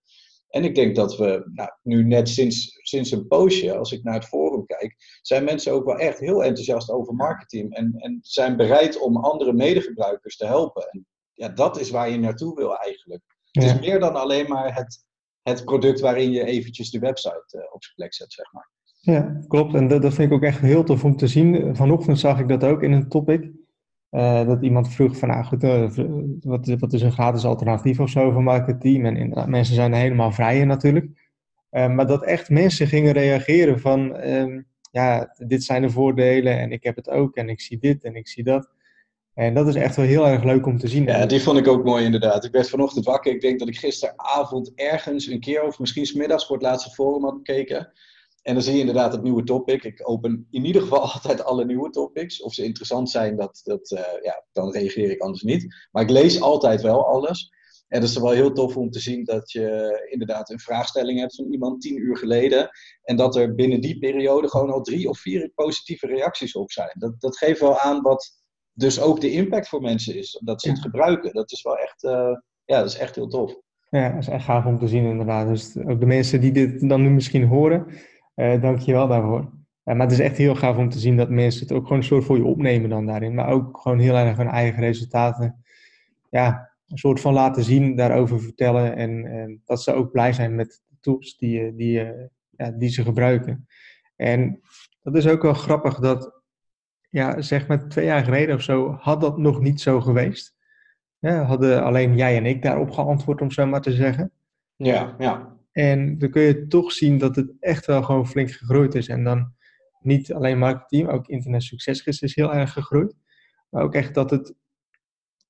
En 0.48 0.64
ik 0.64 0.74
denk 0.74 0.96
dat 0.96 1.16
we 1.16 1.50
nou, 1.52 1.70
nu 1.82 2.04
net 2.04 2.28
sinds, 2.28 2.78
sinds 2.82 3.10
een 3.10 3.26
poosje, 3.26 3.76
als 3.76 3.92
ik 3.92 4.02
naar 4.02 4.14
het 4.14 4.24
forum 4.24 4.66
kijk, 4.66 4.96
zijn 5.22 5.44
mensen 5.44 5.72
ook 5.72 5.84
wel 5.84 5.98
echt 5.98 6.18
heel 6.18 6.44
enthousiast 6.44 6.90
over 6.90 7.14
marketing 7.14 7.74
en, 7.74 7.94
en 7.96 8.18
zijn 8.22 8.56
bereid 8.56 8.98
om 8.98 9.16
andere 9.16 9.52
medegebruikers 9.52 10.36
te 10.36 10.46
helpen. 10.46 10.90
En 10.90 11.06
ja, 11.32 11.48
dat 11.48 11.80
is 11.80 11.90
waar 11.90 12.10
je 12.10 12.18
naartoe 12.18 12.54
wil 12.54 12.76
eigenlijk. 12.76 13.22
Het 13.50 13.64
is 13.64 13.80
meer 13.80 14.00
dan 14.00 14.14
alleen 14.14 14.48
maar 14.48 14.74
het, 14.74 15.04
het 15.42 15.64
product 15.64 16.00
waarin 16.00 16.30
je 16.30 16.44
eventjes 16.44 16.90
de 16.90 16.98
website 16.98 17.44
uh, 17.50 17.74
op 17.74 17.84
zijn 17.84 17.94
plek 17.94 18.14
zet, 18.14 18.32
zeg 18.32 18.52
maar. 18.52 18.72
Ja, 19.04 19.40
klopt. 19.48 19.74
En 19.74 19.88
dat, 19.88 20.02
dat 20.02 20.14
vind 20.14 20.30
ik 20.30 20.36
ook 20.36 20.42
echt 20.42 20.60
heel 20.60 20.84
tof 20.84 21.04
om 21.04 21.16
te 21.16 21.26
zien. 21.26 21.76
Vanochtend 21.76 22.18
zag 22.18 22.38
ik 22.38 22.48
dat 22.48 22.64
ook 22.64 22.82
in 22.82 22.92
een 22.92 23.08
topic. 23.08 23.50
Uh, 24.10 24.46
dat 24.46 24.62
iemand 24.62 24.92
vroeg 24.92 25.16
van, 25.16 25.28
nou 25.28 25.44
goed, 25.44 25.64
uh, 25.64 25.90
wat, 26.40 26.66
wat, 26.78 26.92
is 26.92 27.02
een 27.02 27.12
gratis 27.12 27.44
alternatief 27.44 28.00
of 28.00 28.10
zo 28.10 28.30
voor 28.30 28.42
marketing? 28.42 29.06
En 29.06 29.16
inderdaad, 29.16 29.48
mensen 29.48 29.74
zijn 29.74 29.92
er 29.92 29.98
helemaal 29.98 30.32
vrij 30.32 30.64
natuurlijk. 30.64 31.06
Uh, 31.70 31.88
maar 31.88 32.06
dat 32.06 32.24
echt 32.24 32.50
mensen 32.50 32.86
gingen 32.86 33.12
reageren 33.12 33.80
van, 33.80 34.16
ehm, 34.16 34.60
ja, 34.90 35.34
dit 35.46 35.64
zijn 35.64 35.82
de 35.82 35.90
voordelen 35.90 36.58
en 36.58 36.72
ik 36.72 36.84
heb 36.84 36.96
het 36.96 37.10
ook 37.10 37.36
en 37.36 37.48
ik 37.48 37.60
zie 37.60 37.78
dit 37.78 38.04
en 38.04 38.14
ik 38.14 38.28
zie 38.28 38.44
dat. 38.44 38.70
En 39.34 39.54
dat 39.54 39.68
is 39.68 39.74
echt 39.74 39.96
wel 39.96 40.06
heel 40.06 40.26
erg 40.26 40.44
leuk 40.44 40.66
om 40.66 40.78
te 40.78 40.88
zien. 40.88 41.04
Ja, 41.04 41.26
die 41.26 41.42
vond 41.42 41.58
ik 41.58 41.68
ook 41.68 41.84
mooi 41.84 42.04
inderdaad. 42.04 42.44
Ik 42.44 42.52
werd 42.52 42.68
vanochtend 42.68 43.04
wakker. 43.04 43.32
Ik 43.32 43.40
denk 43.40 43.58
dat 43.58 43.68
ik 43.68 43.76
gisteravond 43.76 44.72
ergens 44.74 45.26
een 45.26 45.40
keer 45.40 45.62
of 45.62 45.78
misschien 45.78 46.06
smiddags 46.06 46.46
voor 46.46 46.56
het 46.56 46.64
laatste 46.64 46.90
forum 46.90 47.24
had 47.24 47.34
gekeken. 47.34 47.92
En 48.44 48.54
dan 48.54 48.62
zie 48.62 48.72
je 48.72 48.80
inderdaad 48.80 49.12
het 49.12 49.22
nieuwe 49.22 49.44
topic. 49.44 49.84
Ik 49.84 50.08
open 50.08 50.46
in 50.50 50.64
ieder 50.64 50.82
geval 50.82 51.00
altijd 51.12 51.44
alle 51.44 51.64
nieuwe 51.64 51.90
topics. 51.90 52.42
Of 52.42 52.54
ze 52.54 52.64
interessant 52.64 53.10
zijn, 53.10 53.36
dat, 53.36 53.60
dat, 53.64 53.90
uh, 53.90 54.22
ja, 54.22 54.44
dan 54.52 54.72
reageer 54.72 55.10
ik 55.10 55.20
anders 55.20 55.42
niet. 55.42 55.86
Maar 55.90 56.02
ik 56.02 56.10
lees 56.10 56.40
altijd 56.40 56.82
wel 56.82 57.06
alles. 57.06 57.52
En 57.88 58.00
dat 58.00 58.08
is 58.08 58.16
wel 58.16 58.30
heel 58.30 58.52
tof 58.52 58.76
om 58.76 58.90
te 58.90 59.00
zien 59.00 59.24
dat 59.24 59.50
je 59.50 60.06
inderdaad 60.10 60.50
een 60.50 60.60
vraagstelling 60.60 61.18
hebt 61.18 61.34
van 61.34 61.52
iemand 61.52 61.80
tien 61.80 61.98
uur 61.98 62.16
geleden. 62.16 62.70
En 63.02 63.16
dat 63.16 63.36
er 63.36 63.54
binnen 63.54 63.80
die 63.80 63.98
periode 63.98 64.48
gewoon 64.48 64.70
al 64.70 64.80
drie 64.80 65.08
of 65.08 65.18
vier 65.18 65.50
positieve 65.54 66.06
reacties 66.06 66.54
op 66.54 66.70
zijn. 66.70 66.94
Dat, 66.98 67.20
dat 67.20 67.36
geeft 67.36 67.60
wel 67.60 67.78
aan 67.78 68.02
wat 68.02 68.42
dus 68.72 69.00
ook 69.00 69.20
de 69.20 69.30
impact 69.30 69.68
voor 69.68 69.80
mensen 69.80 70.16
is. 70.16 70.40
Dat 70.44 70.62
ze 70.62 70.70
het 70.70 70.80
gebruiken. 70.80 71.32
Dat 71.32 71.52
is 71.52 71.62
wel 71.62 71.76
echt, 71.76 72.02
uh, 72.02 72.36
ja, 72.64 72.78
dat 72.78 72.88
is 72.88 72.98
echt 72.98 73.14
heel 73.14 73.28
tof. 73.28 73.56
Ja, 73.90 74.08
dat 74.08 74.22
is 74.22 74.28
echt 74.28 74.44
gaaf 74.44 74.64
om 74.64 74.78
te 74.78 74.88
zien 74.88 75.04
inderdaad. 75.04 75.48
Dus 75.48 75.76
ook 75.76 76.00
de 76.00 76.06
mensen 76.06 76.40
die 76.40 76.52
dit 76.52 76.88
dan 76.88 77.02
nu 77.02 77.10
misschien 77.10 77.44
horen, 77.44 77.86
je 78.34 78.92
wel 78.92 79.08
daarvoor. 79.08 79.40
Uh, 79.40 79.94
maar 79.94 80.06
het 80.06 80.12
is 80.12 80.18
echt 80.18 80.36
heel 80.36 80.54
gaaf 80.54 80.76
om 80.76 80.88
te 80.88 80.98
zien 80.98 81.16
dat 81.16 81.30
mensen 81.30 81.62
het 81.62 81.72
ook 81.72 81.82
gewoon 81.82 81.98
een 81.98 82.04
soort 82.04 82.24
voor 82.24 82.36
je 82.36 82.44
opnemen 82.44 82.90
dan 82.90 83.06
daarin. 83.06 83.34
Maar 83.34 83.48
ook 83.48 83.78
gewoon 83.78 83.98
heel 83.98 84.16
erg 84.16 84.36
hun 84.36 84.48
eigen 84.48 84.80
resultaten 84.80 85.64
ja, 86.30 86.72
een 86.88 86.98
soort 86.98 87.20
van 87.20 87.32
laten 87.32 87.64
zien, 87.64 87.96
daarover 87.96 88.40
vertellen. 88.40 88.96
En, 88.96 89.26
en 89.26 89.62
dat 89.64 89.82
ze 89.82 89.92
ook 89.92 90.10
blij 90.12 90.32
zijn 90.32 90.54
met 90.54 90.82
de 90.88 90.96
tools 91.00 91.36
die, 91.36 91.74
die, 91.74 91.92
ja, 92.50 92.70
die 92.70 92.88
ze 92.88 93.02
gebruiken. 93.02 93.66
En 94.16 94.60
dat 95.02 95.16
is 95.16 95.26
ook 95.26 95.42
wel 95.42 95.54
grappig 95.54 95.98
dat, 95.98 96.42
ja, 97.10 97.40
zeg 97.40 97.66
maar 97.66 97.88
twee 97.88 98.04
jaar 98.04 98.24
geleden 98.24 98.54
of 98.54 98.62
zo, 98.62 98.92
had 98.92 99.20
dat 99.20 99.38
nog 99.38 99.60
niet 99.60 99.80
zo 99.80 100.00
geweest. 100.00 100.54
Hadden 101.20 101.84
alleen 101.84 102.16
jij 102.16 102.36
en 102.36 102.46
ik 102.46 102.62
daarop 102.62 102.90
geantwoord, 102.90 103.40
om 103.40 103.50
zo 103.50 103.66
maar 103.66 103.80
te 103.80 103.92
zeggen. 103.92 104.30
Ja, 104.76 105.14
ja. 105.18 105.56
En 105.74 106.18
dan 106.18 106.30
kun 106.30 106.42
je 106.42 106.66
toch 106.66 106.92
zien 106.92 107.18
dat 107.18 107.36
het 107.36 107.52
echt 107.60 107.86
wel 107.86 108.02
gewoon 108.02 108.26
flink 108.26 108.50
gegroeid 108.50 108.94
is. 108.94 109.08
En 109.08 109.24
dan 109.24 109.52
niet 110.00 110.32
alleen 110.32 110.58
marketing, 110.58 111.08
ook 111.08 111.28
internet 111.28 111.62
succesgids 111.62 112.20
is 112.20 112.34
heel 112.34 112.54
erg 112.54 112.72
gegroeid. 112.72 113.14
Maar 113.70 113.82
ook 113.82 113.94
echt 113.94 114.14
dat 114.14 114.30
het, 114.30 114.54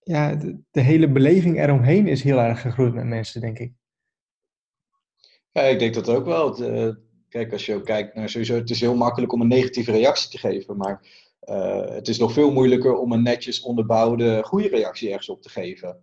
ja, 0.01 0.35
de, 0.71 0.81
hele 0.81 1.11
beleving 1.11 1.61
eromheen 1.61 2.07
is 2.07 2.23
heel 2.23 2.39
erg 2.39 2.61
gegroeid 2.61 2.95
met 2.95 3.05
mensen, 3.05 3.41
denk 3.41 3.59
ik. 3.59 3.73
Ja, 5.53 5.63
ik 5.63 5.79
denk 5.79 5.95
dat 5.95 6.09
ook 6.09 6.25
wel. 6.25 6.55
De, 6.55 7.01
kijk, 7.29 7.53
als 7.53 7.67
je 7.67 7.75
ook 7.75 7.85
kijkt 7.85 8.15
naar 8.15 8.29
sowieso, 8.29 8.55
het 8.55 8.71
is 8.71 8.81
heel 8.81 8.97
makkelijk 8.97 9.33
om 9.33 9.41
een 9.41 9.49
negatieve 9.49 9.93
reactie 9.93 10.31
te 10.31 10.39
geven. 10.39 10.77
Maar 10.77 11.07
uh, 11.43 11.89
het 11.89 12.09
is 12.09 12.19
nog 12.19 12.33
veel 12.33 12.53
moeilijker 12.53 12.97
om 12.97 13.13
een 13.13 13.23
netjes 13.23 13.61
onderbouwde 13.61 14.43
goede 14.43 14.69
reactie 14.69 15.09
ergens 15.09 15.29
op 15.29 15.43
te 15.43 15.49
geven. 15.49 16.03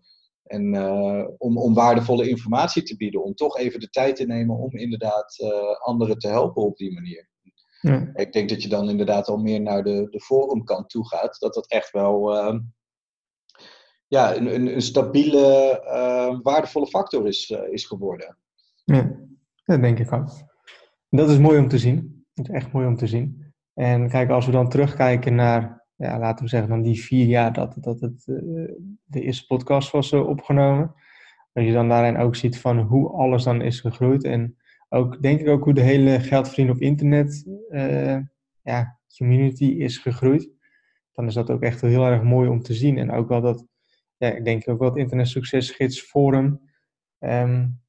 En 0.52 0.74
uh, 0.74 1.28
om, 1.38 1.58
om 1.58 1.74
waardevolle 1.74 2.30
informatie 2.30 2.84
te 2.84 2.96
bieden, 2.96 3.24
om 3.24 3.34
toch 3.34 3.58
even 3.58 3.80
de 3.80 3.90
tijd 3.90 4.16
te 4.16 4.26
nemen 4.26 4.58
om 4.58 4.72
inderdaad 4.72 5.40
uh, 5.44 5.50
anderen 5.80 6.18
te 6.18 6.28
helpen 6.28 6.64
op 6.64 6.78
die 6.78 6.94
manier. 6.94 7.30
Ja. 7.82 8.10
Ik 8.14 8.34
denk 8.34 8.50
dat 8.50 8.64
je 8.64 8.70
dan 8.70 8.90
inderdaad 8.90 9.28
al 9.28 9.38
meer 9.38 9.62
naar 9.62 9.84
de, 9.84 10.08
de 10.10 10.20
forumkant 10.22 10.90
toe 10.90 11.08
gaat. 11.08 11.40
Dat 11.40 11.54
dat 11.54 11.68
echt 11.68 11.92
wel 11.92 12.36
uh, 12.36 12.60
ja, 14.08 14.36
een, 14.36 14.54
een, 14.54 14.74
een 14.76 14.82
stabiele, 14.82 16.40
waardevolle 16.44 16.88
factor 16.88 17.28
is, 17.28 17.50
is 17.50 17.86
geworden. 17.86 18.38
Ja, 18.86 19.16
dat 19.66 19.82
denk 19.82 20.00
ik 20.00 20.12
ook. 20.12 20.30
Dat 21.10 21.30
is 21.30 21.38
mooi 21.38 21.60
om 21.60 21.68
te 21.68 21.78
zien. 21.78 22.26
Dat 22.34 22.50
is 22.50 22.56
echt 22.56 22.72
mooi 22.72 22.88
om 22.88 22.96
te 22.96 23.08
zien. 23.08 23.54
En 23.74 24.10
kijk, 24.10 24.30
als 24.30 24.46
we 24.46 24.52
dan 24.52 24.70
terugkijken 24.70 25.36
naar 25.36 25.81
ja, 26.02 26.20
laten 26.20 26.44
we 26.44 26.50
zeggen, 26.50 26.70
dan 26.70 26.82
die 26.82 27.02
vier 27.02 27.26
jaar 27.26 27.54
dat, 27.54 27.78
dat 27.80 28.00
het 28.00 28.24
uh, 28.28 28.72
de 29.06 29.22
eerste 29.22 29.46
podcast 29.46 29.92
was 29.92 30.12
uh, 30.12 30.28
opgenomen. 30.28 30.94
Dat 31.54 31.66
je 31.66 31.72
dan 31.72 31.90
daarin 31.90 32.18
ook 32.18 32.36
ziet 32.36 32.60
van 32.60 32.80
hoe 32.80 33.10
alles 33.10 33.44
dan 33.44 33.62
is 33.62 33.80
gegroeid. 33.80 34.24
En 34.24 34.58
ook, 34.90 35.22
denk 35.22 35.40
ik 35.40 35.48
ook, 35.48 35.64
hoe 35.64 35.74
de 35.74 35.82
hele 35.82 36.20
geldvrienden 36.20 36.76
op 36.76 36.82
internet 36.82 37.46
uh, 37.70 38.18
ja, 38.62 39.00
community 39.18 39.66
is 39.66 39.98
gegroeid. 39.98 40.50
Dan 41.12 41.28
is 41.28 41.34
dat 41.34 41.50
ook 41.50 41.62
echt 41.62 41.82
heel 41.82 42.06
erg 42.06 42.24
mooi 42.24 42.50
om 42.50 42.62
te 42.62 42.74
zien. 42.74 42.98
En 42.98 43.12
ook 43.12 43.28
wel 43.28 43.42
dat, 43.42 43.66
ja, 44.18 44.28
ik 44.30 44.46
denk 44.46 44.70
ook 44.70 44.80
wel 44.80 44.90
het 44.90 44.98
Internet 44.98 45.28
Succesgids 45.28 46.02
Forum 46.02 46.62
um, 47.20 47.80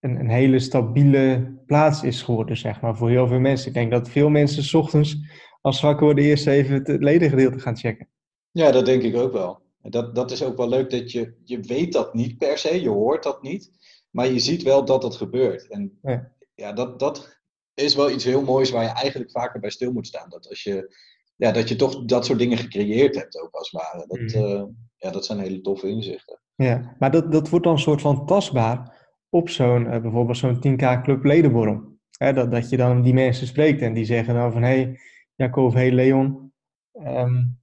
een, 0.00 0.20
een 0.20 0.30
hele 0.30 0.58
stabiele 0.58 1.54
plaats 1.66 2.02
is 2.02 2.22
geworden, 2.22 2.56
zeg 2.56 2.80
maar, 2.80 2.96
voor 2.96 3.10
heel 3.10 3.26
veel 3.26 3.40
mensen. 3.40 3.68
Ik 3.68 3.74
denk 3.74 3.90
dat 3.90 4.10
veel 4.10 4.30
mensen 4.30 4.62
s 4.62 4.74
ochtends 4.74 5.18
als 5.62 5.80
we 5.80 5.86
wakker 5.86 6.04
worden 6.04 6.24
eerst 6.24 6.46
even 6.46 6.74
het 6.74 7.02
ledengedeelte 7.02 7.58
gaan 7.58 7.76
checken. 7.76 8.08
Ja, 8.50 8.70
dat 8.70 8.86
denk 8.86 9.02
ik 9.02 9.16
ook 9.16 9.32
wel. 9.32 9.60
Dat, 9.82 10.14
dat 10.14 10.30
is 10.30 10.42
ook 10.42 10.56
wel 10.56 10.68
leuk 10.68 10.90
dat 10.90 11.12
je, 11.12 11.34
je 11.44 11.60
weet 11.60 11.92
dat 11.92 12.14
niet 12.14 12.38
per 12.38 12.58
se, 12.58 12.82
je 12.82 12.88
hoort 12.88 13.22
dat 13.22 13.42
niet, 13.42 13.70
maar 14.10 14.26
je 14.26 14.38
ziet 14.38 14.62
wel 14.62 14.84
dat 14.84 15.02
het 15.02 15.14
gebeurt. 15.14 15.68
En 15.68 15.98
ja, 16.02 16.32
ja 16.54 16.72
dat, 16.72 16.98
dat 16.98 17.40
is 17.74 17.94
wel 17.94 18.10
iets 18.10 18.24
heel 18.24 18.42
moois 18.42 18.70
waar 18.70 18.82
je 18.82 18.88
eigenlijk 18.88 19.30
vaker 19.30 19.60
bij 19.60 19.70
stil 19.70 19.92
moet 19.92 20.06
staan. 20.06 20.30
Dat 20.30 20.48
als 20.48 20.62
je, 20.62 20.96
ja, 21.36 21.52
dat 21.52 21.68
je 21.68 21.76
toch 21.76 22.04
dat 22.04 22.26
soort 22.26 22.38
dingen 22.38 22.58
gecreëerd 22.58 23.14
hebt 23.14 23.40
ook 23.40 23.54
als 23.54 23.70
het 23.70 23.82
ware. 23.82 24.04
Dat, 24.06 24.18
mm. 24.18 24.50
uh, 24.50 24.62
ja, 24.96 25.10
dat 25.10 25.26
zijn 25.26 25.38
hele 25.38 25.60
toffe 25.60 25.88
inzichten. 25.88 26.40
Ja, 26.54 26.96
maar 26.98 27.10
dat, 27.10 27.32
dat 27.32 27.48
wordt 27.48 27.64
dan 27.64 27.74
een 27.74 27.80
soort 27.80 28.00
van 28.00 28.26
tastbaar 28.26 29.00
op 29.28 29.48
zo'n, 29.48 29.84
uh, 29.84 30.00
bijvoorbeeld 30.00 30.36
zo'n 30.36 30.56
10k 30.56 31.02
club 31.02 31.24
ledenborrel. 31.24 31.98
dat, 32.18 32.50
dat 32.50 32.70
je 32.70 32.76
dan 32.76 33.02
die 33.02 33.14
mensen 33.14 33.46
spreekt 33.46 33.82
en 33.82 33.94
die 33.94 34.04
zeggen 34.04 34.34
dan 34.34 34.52
van 34.52 34.62
hé, 34.62 34.80
hey, 34.80 34.98
Jacob, 35.34 35.72
hey 35.72 35.92
Leon. 35.92 36.52
Um, 36.92 37.60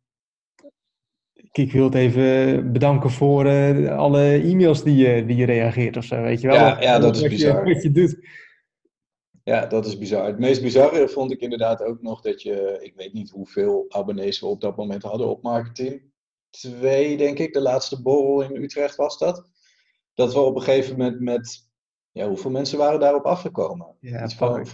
ik 1.52 1.72
wil 1.72 1.84
het 1.84 1.96
even 1.96 2.72
bedanken 2.72 3.10
voor 3.10 3.46
uh, 3.46 3.98
alle 3.98 4.42
e-mails 4.42 4.84
die 4.84 4.96
je, 4.96 5.26
die 5.26 5.36
je 5.36 5.46
reageert 5.46 5.98
of 5.98 6.04
zo, 6.04 6.22
weet 6.22 6.42
je 6.42 6.48
wel? 6.48 6.56
Ja, 6.56 6.82
ja 6.82 7.00
dat 7.00 7.16
is 7.16 7.22
bizar. 7.22 7.68
Je, 7.68 7.74
wat 7.74 7.84
je 7.84 7.92
doet. 7.92 8.28
Ja, 9.44 9.66
dat 9.66 9.86
is 9.86 9.98
bizar. 9.98 10.26
Het 10.26 10.40
meest 10.40 10.62
bizarre 10.62 11.10
vond 11.10 11.32
ik 11.32 11.40
inderdaad 11.40 11.84
ook 11.84 12.02
nog 12.02 12.22
dat 12.22 12.42
je, 12.42 12.78
ik 12.82 12.96
weet 12.96 13.14
niet 13.14 13.30
hoeveel 13.30 13.86
abonnees 13.90 14.40
we 14.40 14.46
op 14.46 14.62
dat 14.62 14.78
moment 14.78 15.04
hadden 15.04 15.30
op 15.30 15.42
marketing. 15.42 16.02
Twee, 16.50 17.18
denk 17.18 17.40
ik, 17.40 17.54
de 17.54 17.62
laatste 17.62 18.02
borrel 18.02 18.42
in 18.42 18.64
Utrecht 18.64 18.96
was 18.96 19.18
dat. 19.18 19.50
Dat 20.14 20.34
we 20.34 20.40
op 20.40 20.56
een 20.56 20.62
gegeven 20.62 20.98
moment 20.98 21.20
met, 21.20 21.70
ja, 22.12 22.28
hoeveel 22.28 22.52
mensen 22.52 22.78
waren 22.78 23.00
daarop 23.00 23.26
afgekomen? 23.26 23.96
Ja, 24.00 24.30
van, 24.30 24.68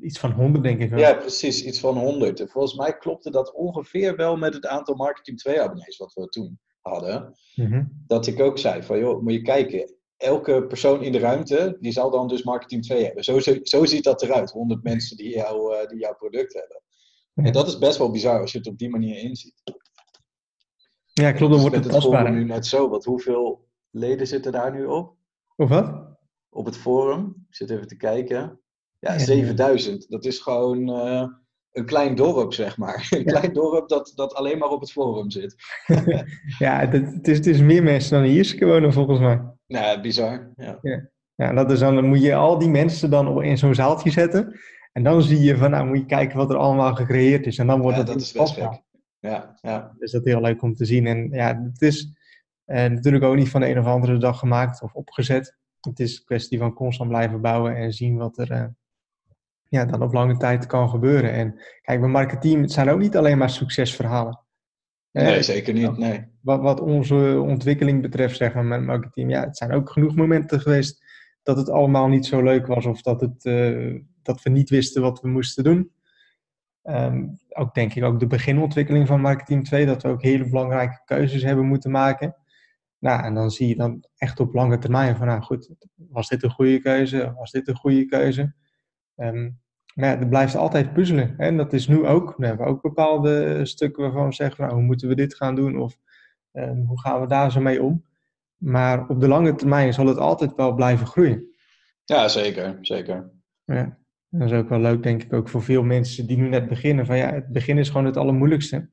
Iets 0.00 0.18
van 0.18 0.32
100 0.32 0.64
denk 0.64 0.80
ik 0.80 0.90
wel. 0.90 0.98
Ja, 0.98 1.14
precies, 1.14 1.64
iets 1.64 1.80
van 1.80 1.98
100. 1.98 2.40
En 2.40 2.48
volgens 2.48 2.74
mij 2.74 2.96
klopte 2.96 3.30
dat 3.30 3.52
ongeveer 3.54 4.16
wel 4.16 4.36
met 4.36 4.54
het 4.54 4.66
aantal 4.66 4.94
Marketing 4.94 5.38
2 5.38 5.60
abonnees 5.60 5.96
wat 5.96 6.12
we 6.12 6.28
toen 6.28 6.58
hadden. 6.80 7.34
Mhm. 7.54 7.84
Dat 8.06 8.26
ik 8.26 8.40
ook 8.40 8.58
zei 8.58 8.82
van, 8.82 8.98
joh, 8.98 9.22
moet 9.22 9.32
je 9.32 9.42
kijken. 9.42 9.94
Elke 10.16 10.66
persoon 10.66 11.02
in 11.02 11.12
de 11.12 11.18
ruimte, 11.18 11.76
die 11.80 11.92
zal 11.92 12.10
dan 12.10 12.28
dus 12.28 12.42
Marketing 12.42 12.82
2 12.82 13.04
hebben. 13.04 13.24
Zo, 13.24 13.38
zo, 13.40 13.56
zo 13.62 13.84
ziet 13.84 14.04
dat 14.04 14.22
eruit. 14.22 14.50
100 14.50 14.82
mensen 14.82 15.16
die, 15.16 15.34
jou, 15.34 15.74
uh, 15.74 15.88
die 15.88 15.98
jouw 15.98 16.14
product 16.14 16.52
hebben. 16.54 16.82
En 17.34 17.52
dat 17.52 17.66
is 17.68 17.78
best 17.78 17.98
wel 17.98 18.10
bizar 18.10 18.40
als 18.40 18.52
je 18.52 18.58
het 18.58 18.66
op 18.66 18.78
die 18.78 18.90
manier 18.90 19.18
inziet. 19.18 19.62
Ja, 21.12 21.32
klopt. 21.32 21.52
Dan 21.52 21.60
wordt 21.60 21.76
het 21.76 21.90
tastbaar. 21.90 22.32
nu 22.32 22.44
net 22.44 22.66
zo. 22.66 22.88
Want 22.88 23.04
hoeveel 23.04 23.68
leden 23.90 24.26
zitten 24.26 24.52
daar 24.52 24.72
nu 24.72 24.84
op? 24.84 25.16
Of 25.56 25.68
wat? 25.68 26.16
Op 26.48 26.64
het 26.64 26.76
forum. 26.76 27.46
Ik 27.48 27.54
zit 27.54 27.70
even 27.70 27.86
te 27.86 27.96
kijken. 27.96 28.60
Ja, 29.06 29.18
7000. 29.18 30.08
Dat 30.08 30.24
is 30.24 30.38
gewoon 30.38 30.90
uh, 30.90 31.26
een 31.72 31.84
klein 31.84 32.14
dorp, 32.14 32.52
zeg 32.52 32.76
maar. 32.76 33.06
Een 33.10 33.24
klein 33.24 33.52
dorp 33.52 33.88
dat, 33.88 34.12
dat 34.14 34.34
alleen 34.34 34.58
maar 34.58 34.68
op 34.68 34.80
het 34.80 34.92
forum 34.92 35.30
zit. 35.30 35.54
ja, 36.58 36.88
het, 36.88 37.28
is, 37.28 37.36
het 37.36 37.46
is 37.46 37.60
meer 37.60 37.82
mensen 37.82 38.18
dan 38.18 38.28
hier 38.28 38.56
wonen, 38.60 38.92
volgens 38.92 39.18
mij. 39.18 39.40
Nou, 39.66 40.00
bizar. 40.00 40.52
Ja. 40.56 40.78
ja. 40.82 41.10
Ja, 41.34 41.52
dat 41.52 41.70
is 41.70 41.78
dan, 41.78 41.94
dan 41.94 42.06
moet 42.06 42.22
je 42.22 42.34
al 42.34 42.58
die 42.58 42.68
mensen 42.68 43.10
dan 43.10 43.42
in 43.42 43.58
zo'n 43.58 43.74
zaaltje 43.74 44.10
zetten. 44.10 44.58
En 44.92 45.02
dan 45.02 45.22
zie 45.22 45.40
je 45.40 45.56
van, 45.56 45.70
nou 45.70 45.86
moet 45.86 45.98
je 45.98 46.06
kijken 46.06 46.36
wat 46.36 46.50
er 46.50 46.56
allemaal 46.56 46.94
gecreëerd 46.94 47.46
is. 47.46 47.58
En 47.58 47.66
dan 47.66 47.80
wordt 47.80 47.96
ja, 47.96 48.02
het 48.02 48.12
dat 48.12 48.20
is 48.20 48.32
best. 48.32 48.56
Ja, 49.20 49.58
ja. 49.60 49.94
Dus 49.98 50.12
dat 50.12 50.26
is 50.26 50.32
heel 50.32 50.40
leuk 50.40 50.62
om 50.62 50.74
te 50.74 50.84
zien. 50.84 51.06
En 51.06 51.28
ja, 51.30 51.62
het 51.62 51.82
is 51.82 52.16
eh, 52.64 52.90
natuurlijk 52.90 53.24
ook 53.24 53.36
niet 53.36 53.48
van 53.48 53.60
de 53.60 53.68
een 53.68 53.78
of 53.78 53.86
andere 53.86 54.18
dag 54.18 54.38
gemaakt 54.38 54.82
of 54.82 54.94
opgezet. 54.94 55.56
Het 55.80 56.00
is 56.00 56.18
een 56.18 56.24
kwestie 56.24 56.58
van 56.58 56.72
constant 56.72 57.08
blijven 57.10 57.40
bouwen 57.40 57.76
en 57.76 57.92
zien 57.92 58.16
wat 58.16 58.38
er, 58.38 58.50
uh, 58.50 58.64
ja, 59.68 59.84
dan 59.84 60.02
op 60.02 60.12
lange 60.12 60.36
tijd 60.36 60.66
kan 60.66 60.88
gebeuren. 60.88 61.32
En 61.32 61.60
kijk, 61.82 62.00
bij 62.00 62.08
marketing 62.08 62.60
het 62.60 62.72
zijn 62.72 62.88
ook 62.88 63.00
niet 63.00 63.16
alleen 63.16 63.38
maar 63.38 63.50
succesverhalen. 63.50 64.40
Nee, 65.12 65.42
zeker 65.42 65.74
niet. 65.74 65.96
Nee. 65.96 66.24
Wat, 66.40 66.60
wat 66.60 66.80
onze 66.80 67.40
ontwikkeling 67.46 68.02
betreft, 68.02 68.36
zeg 68.36 68.54
maar, 68.54 68.64
met 68.64 68.82
marketing, 68.82 69.30
ja, 69.30 69.44
het 69.44 69.56
zijn 69.56 69.72
ook 69.72 69.90
genoeg 69.90 70.14
momenten 70.14 70.60
geweest 70.60 71.04
dat 71.42 71.56
het 71.56 71.70
allemaal 71.70 72.08
niet 72.08 72.26
zo 72.26 72.42
leuk 72.42 72.66
was 72.66 72.86
of 72.86 73.02
dat, 73.02 73.20
het, 73.20 73.44
uh, 73.44 74.00
dat 74.22 74.42
we 74.42 74.50
niet 74.50 74.70
wisten 74.70 75.02
wat 75.02 75.20
we 75.20 75.28
moesten 75.28 75.64
doen. 75.64 75.90
Um, 76.82 77.38
ook 77.48 77.74
denk 77.74 77.94
ik 77.94 78.04
ook 78.04 78.20
de 78.20 78.26
beginontwikkeling 78.26 79.06
van 79.06 79.20
Marketing 79.20 79.64
2, 79.64 79.86
dat 79.86 80.02
we 80.02 80.08
ook 80.08 80.22
hele 80.22 80.48
belangrijke 80.48 81.02
keuzes 81.04 81.42
hebben 81.42 81.66
moeten 81.66 81.90
maken. 81.90 82.36
Nou, 82.98 83.24
en 83.24 83.34
dan 83.34 83.50
zie 83.50 83.68
je 83.68 83.76
dan 83.76 84.04
echt 84.16 84.40
op 84.40 84.54
lange 84.54 84.78
termijn 84.78 85.16
van, 85.16 85.26
nou 85.26 85.42
goed, 85.42 85.70
was 85.94 86.28
dit 86.28 86.42
een 86.42 86.50
goede 86.50 86.80
keuze? 86.80 87.34
Was 87.36 87.50
dit 87.50 87.68
een 87.68 87.76
goede 87.76 88.04
keuze? 88.04 88.54
Um, 89.16 89.58
Maar 89.94 90.20
ja, 90.20 90.26
blijft 90.26 90.56
altijd 90.56 90.92
puzzelen. 90.92 91.34
Hè? 91.36 91.44
En 91.44 91.56
dat 91.56 91.72
is 91.72 91.88
nu 91.88 92.06
ook. 92.06 92.34
We 92.36 92.46
hebben 92.46 92.66
ook 92.66 92.82
bepaalde 92.82 93.64
stukken 93.64 94.02
waarvan 94.02 94.26
we 94.26 94.34
zeggen, 94.34 94.64
nou, 94.64 94.74
hoe 94.76 94.84
moeten 94.84 95.08
we 95.08 95.14
dit 95.14 95.34
gaan 95.34 95.54
doen? 95.54 95.78
Of 95.78 95.98
ehm, 96.52 96.84
hoe 96.84 97.00
gaan 97.00 97.20
we 97.20 97.26
daar 97.26 97.52
zo 97.52 97.60
mee 97.60 97.82
om? 97.82 98.04
Maar 98.56 99.08
op 99.08 99.20
de 99.20 99.28
lange 99.28 99.54
termijn 99.54 99.92
zal 99.94 100.06
het 100.06 100.18
altijd 100.18 100.54
wel 100.54 100.74
blijven 100.74 101.06
groeien. 101.06 101.54
Ja, 102.04 102.28
zeker. 102.28 102.78
zeker. 102.80 103.30
Ja. 103.64 103.98
Dat 104.28 104.50
is 104.50 104.58
ook 104.58 104.68
wel 104.68 104.80
leuk, 104.80 105.02
denk 105.02 105.22
ik, 105.22 105.32
ook 105.32 105.48
voor 105.48 105.62
veel 105.62 105.82
mensen 105.82 106.26
die 106.26 106.36
nu 106.36 106.48
net 106.48 106.68
beginnen. 106.68 107.06
Van 107.06 107.16
ja, 107.16 107.32
het 107.32 107.48
begin 107.48 107.78
is 107.78 107.88
gewoon 107.88 108.06
het 108.06 108.16
allermoeilijkste. 108.16 108.88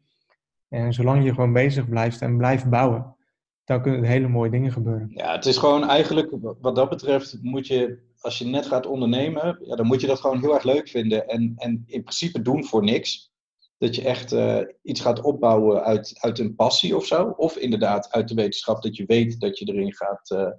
En 0.69 0.93
zolang 0.93 1.23
je 1.23 1.33
gewoon 1.33 1.53
bezig 1.53 1.89
blijft 1.89 2.21
en 2.21 2.37
blijft 2.37 2.69
bouwen, 2.69 3.15
dan 3.63 3.81
kunnen 3.81 4.01
er 4.01 4.07
hele 4.07 4.27
mooie 4.27 4.49
dingen 4.49 4.71
gebeuren. 4.71 5.07
Ja, 5.09 5.31
het 5.31 5.45
is 5.45 5.57
gewoon 5.57 5.89
eigenlijk, 5.89 6.29
wat 6.61 6.75
dat 6.75 6.89
betreft, 6.89 7.37
moet 7.41 7.67
je, 7.67 7.99
als 8.23 8.37
je 8.37 8.45
net 8.45 8.65
gaat 8.65 8.85
ondernemen, 8.85 9.59
ja, 9.65 9.75
dan 9.75 9.85
moet 9.85 10.01
je 10.01 10.07
dat 10.07 10.19
gewoon 10.19 10.39
heel 10.39 10.53
erg 10.53 10.63
leuk 10.63 10.89
vinden. 10.89 11.27
En, 11.27 11.53
en 11.55 11.83
in 11.85 12.03
principe 12.03 12.41
doen 12.41 12.65
voor 12.65 12.83
niks. 12.83 13.31
Dat 13.77 13.95
je 13.95 14.03
echt 14.03 14.33
uh, 14.33 14.61
iets 14.81 15.01
gaat 15.01 15.21
opbouwen 15.21 15.83
uit, 15.83 16.17
uit 16.19 16.39
een 16.39 16.55
passie 16.55 16.95
of 16.95 17.05
zo. 17.05 17.33
Of 17.37 17.57
inderdaad 17.57 18.11
uit 18.11 18.27
de 18.27 18.35
wetenschap 18.35 18.81
dat 18.81 18.95
je 18.95 19.05
weet 19.05 19.39
dat 19.39 19.59
je 19.59 19.65
erin 19.65 19.93
gaat, 19.93 20.29
uh, 20.29 20.49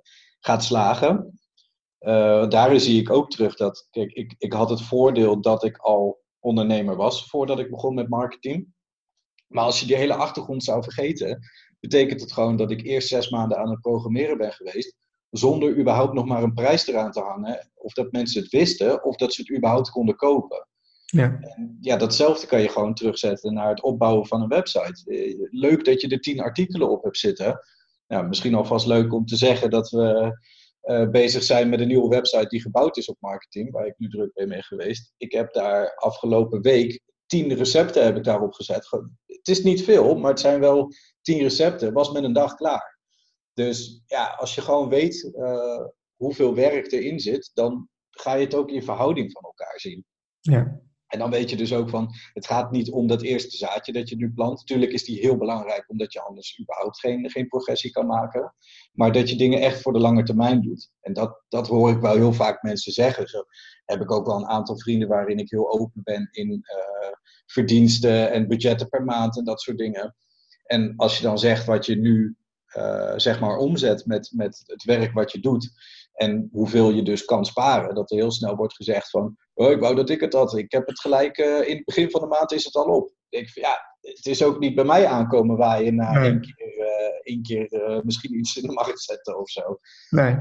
gaat 0.41 0.65
slagen. 0.65 1.41
Uh, 2.01 2.49
daarin 2.49 2.81
zie 2.81 3.01
ik 3.01 3.11
ook 3.11 3.31
terug 3.31 3.57
dat, 3.57 3.87
kijk, 3.91 4.13
ik, 4.13 4.35
ik 4.39 4.53
had 4.53 4.71
het 4.71 4.83
voordeel 4.83 5.41
dat 5.41 5.65
ik 5.65 5.77
al 5.77 6.23
ondernemer 6.41 6.97
was 6.97 7.29
voordat 7.29 7.59
ik 7.59 7.71
begon 7.71 7.95
met 7.95 8.09
marketing. 8.09 8.67
Maar 9.47 9.65
als 9.65 9.81
je 9.81 9.87
die 9.87 9.97
hele 9.97 10.15
achtergrond 10.15 10.65
zou 10.65 10.83
vergeten, 10.83 11.41
betekent 11.81 12.21
het 12.21 12.33
gewoon 12.33 12.57
dat 12.57 12.71
ik 12.71 12.83
eerst 12.83 13.09
zes 13.09 13.31
maanden 13.31 13.59
aan 13.59 13.71
het 13.71 13.81
programmeren 13.81 14.39
ben 14.39 14.53
geweest, 14.53 14.97
zonder 15.37 15.77
überhaupt 15.77 16.13
nog 16.13 16.25
maar 16.25 16.43
een 16.43 16.55
prijs 16.55 16.87
eraan 16.87 17.11
te 17.11 17.21
hangen. 17.21 17.71
Of 17.75 17.93
dat 17.93 18.13
mensen 18.13 18.43
het 18.43 18.51
wisten, 18.51 19.05
of 19.05 19.17
dat 19.17 19.33
ze 19.33 19.41
het 19.41 19.57
überhaupt 19.57 19.91
konden 19.91 20.17
kopen. 20.17 20.67
Ja. 21.05 21.39
En 21.41 21.79
ja, 21.81 21.97
datzelfde 21.97 22.47
kan 22.47 22.61
je 22.61 22.69
gewoon 22.69 22.95
terugzetten 22.95 23.55
naar 23.55 23.69
het 23.69 23.83
opbouwen 23.83 24.27
van 24.27 24.43
een 24.43 24.49
website. 24.49 25.03
Eh, 25.05 25.49
leuk 25.51 25.85
dat 25.85 26.01
je 26.01 26.09
er 26.09 26.21
tien 26.21 26.41
artikelen 26.41 26.91
op 26.91 27.03
hebt 27.03 27.19
zitten. 27.19 27.61
Ja, 28.07 28.23
misschien 28.23 28.55
alvast 28.55 28.87
leuk 28.87 29.13
om 29.13 29.27
te 29.27 29.37
zeggen 29.37 29.71
dat 29.71 29.91
we 29.91 30.39
uh, 30.83 31.11
bezig 31.11 31.43
zijn 31.43 31.69
met 31.69 31.81
een 31.81 31.89
nieuwe 31.89 32.09
website 32.09 32.49
die 32.49 32.61
gebouwd 32.61 32.97
is 32.97 33.09
op 33.09 33.17
marketing, 33.21 33.71
waar 33.71 33.87
ik 33.87 33.95
nu 33.99 34.09
druk 34.09 34.31
mee 34.35 34.47
ben 34.47 34.63
geweest. 34.63 35.13
Ik 35.17 35.33
heb 35.33 35.53
daar 35.53 35.95
afgelopen 35.95 36.61
week 36.61 37.01
tien 37.27 37.55
recepten 37.55 38.05
heb 38.05 38.17
ik 38.17 38.25
daarop 38.25 38.53
gezet. 38.53 38.89
Het 39.27 39.49
is 39.49 39.63
niet 39.63 39.85
veel, 39.85 40.15
maar 40.15 40.31
het 40.31 40.41
zijn 40.41 40.61
wel 40.61 40.93
tien 41.23 41.39
recepten. 41.39 41.93
Was 41.93 42.13
met 42.13 42.25
een 42.25 42.33
dag 42.33 42.55
klaar. 42.55 42.94
Dus 43.55 44.03
ja, 44.07 44.27
als 44.27 44.55
je 44.55 44.61
gewoon 44.61 44.89
weet 44.89 45.33
uh, 45.37 45.85
hoeveel 46.17 46.55
werk 46.55 46.93
erin 46.93 47.21
zit, 47.21 47.51
dan 47.55 47.89
ga 48.11 48.35
je 48.35 48.45
het 48.45 48.55
ook 48.55 48.71
in 48.71 48.83
verhouding 48.83 49.33
van 49.33 49.43
elkaar 49.43 49.81
zien. 49.81 50.05
Ja. 50.41 50.83
En 51.07 51.19
dan 51.19 51.31
weet 51.31 51.51
je 51.51 51.57
dus 51.57 51.73
ook 51.73 51.89
van, 51.89 52.15
het 52.33 52.47
gaat 52.47 52.71
niet 52.71 52.91
om 52.91 53.07
dat 53.07 53.23
eerste 53.23 53.57
zaadje 53.57 53.93
dat 53.93 54.09
je 54.09 54.17
nu 54.17 54.33
plant. 54.33 54.59
Natuurlijk 54.59 54.93
is 54.93 55.05
die 55.05 55.19
heel 55.19 55.37
belangrijk, 55.37 55.91
omdat 55.91 56.13
je 56.13 56.21
anders 56.21 56.61
überhaupt 56.61 56.99
geen, 56.99 57.31
geen 57.31 57.49
progressie 57.49 57.91
kan 57.91 58.07
maken. 58.07 58.55
Maar 58.93 59.13
dat 59.13 59.31
je 59.31 59.37
dingen 59.37 59.61
echt 59.61 59.81
voor 59.81 59.93
de 59.93 59.99
lange 59.99 60.23
termijn 60.23 60.63
doet. 60.63 60.91
En 61.01 61.13
dat, 61.13 61.45
dat 61.49 61.69
hoor 61.69 61.91
ik 61.91 62.01
wel 62.01 62.15
heel 62.15 62.33
vaak 62.33 62.63
mensen 62.63 62.93
zeggen. 62.93 63.29
Zo 63.29 63.45
heb 63.85 64.01
ik 64.01 64.11
ook 64.11 64.27
wel 64.27 64.37
een 64.37 64.47
aantal 64.47 64.79
vrienden 64.79 65.09
waarin 65.09 65.39
ik 65.39 65.51
heel 65.51 65.73
open 65.73 66.01
ben 66.03 66.29
in 66.31 66.51
uh, 66.51 67.13
verdiensten 67.47 68.31
en 68.31 68.49
budgetten 68.49 68.89
per 68.89 69.05
maand 69.05 69.39
en 69.39 69.45
dat 69.45 69.61
soort 69.61 69.79
dingen. 69.79 70.17
En 70.65 70.93
als 70.97 71.17
je 71.17 71.23
dan 71.23 71.39
zegt 71.39 71.67
wat 71.67 71.87
je 71.87 71.97
nu 71.97 72.37
uh, 72.79 73.13
zeg 73.17 73.41
maar 73.41 73.57
omzet 73.57 74.07
met, 74.07 74.31
met 74.35 74.63
het 74.67 74.85
werk 74.85 75.13
wat 75.13 75.33
je 75.33 75.41
doet 75.41 75.71
en 76.15 76.49
hoeveel 76.53 76.91
je 76.91 77.03
dus 77.03 77.25
kan 77.25 77.45
sparen, 77.45 77.95
dat 77.95 78.11
er 78.11 78.17
heel 78.17 78.31
snel 78.31 78.57
wordt 78.57 78.75
gezegd 78.75 79.11
van, 79.11 79.37
oh, 79.55 79.71
ik 79.71 79.81
wou 79.81 79.95
dat 79.95 80.11
ik 80.11 80.21
het 80.21 80.33
had, 80.33 80.57
ik 80.57 80.73
heb 80.73 80.87
het 80.87 81.01
gelijk, 81.01 81.39
uh, 81.39 81.69
in 81.69 81.77
het 81.77 81.85
begin 81.85 82.11
van 82.11 82.21
de 82.21 82.27
maand 82.27 82.53
is 82.53 82.65
het 82.65 82.75
al 82.75 82.97
op. 82.97 83.13
Ik 83.29 83.51
ja, 83.55 83.79
het 84.01 84.27
is 84.27 84.43
ook 84.43 84.59
niet 84.59 84.75
bij 84.75 84.85
mij 84.85 85.07
aankomen 85.07 85.57
waar 85.57 85.83
je 85.83 85.93
na 85.93 86.13
nee. 86.13 86.31
één 86.31 86.41
keer, 86.41 86.79
uh, 86.79 87.21
één 87.23 87.43
keer 87.43 88.01
misschien 88.05 88.39
iets 88.39 88.57
in 88.57 88.67
de 88.69 88.73
markt 88.73 89.01
zetten 89.01 89.39
of 89.39 89.51
zo. 89.51 89.79
Nee, 90.11 90.37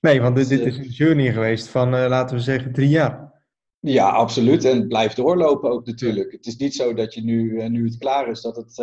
nee 0.00 0.20
want 0.20 0.36
dit, 0.36 0.48
dit 0.48 0.60
is 0.60 0.76
een 0.76 0.88
journey 0.88 1.32
geweest 1.32 1.68
van, 1.68 1.90
laten 1.90 2.36
we 2.36 2.42
zeggen, 2.42 2.72
drie 2.72 2.88
jaar. 2.88 3.42
Ja, 3.80 4.08
absoluut. 4.10 4.64
En 4.64 4.76
het 4.76 4.88
blijft 4.88 5.16
doorlopen 5.16 5.70
ook 5.70 5.86
natuurlijk. 5.86 6.32
Het 6.32 6.46
is 6.46 6.56
niet 6.56 6.74
zo 6.74 6.94
dat 6.94 7.14
je 7.14 7.24
nu, 7.24 7.68
nu 7.68 7.84
het 7.84 7.98
klaar 7.98 8.28
is, 8.28 8.40
dat 8.40 8.56
het, 8.56 8.76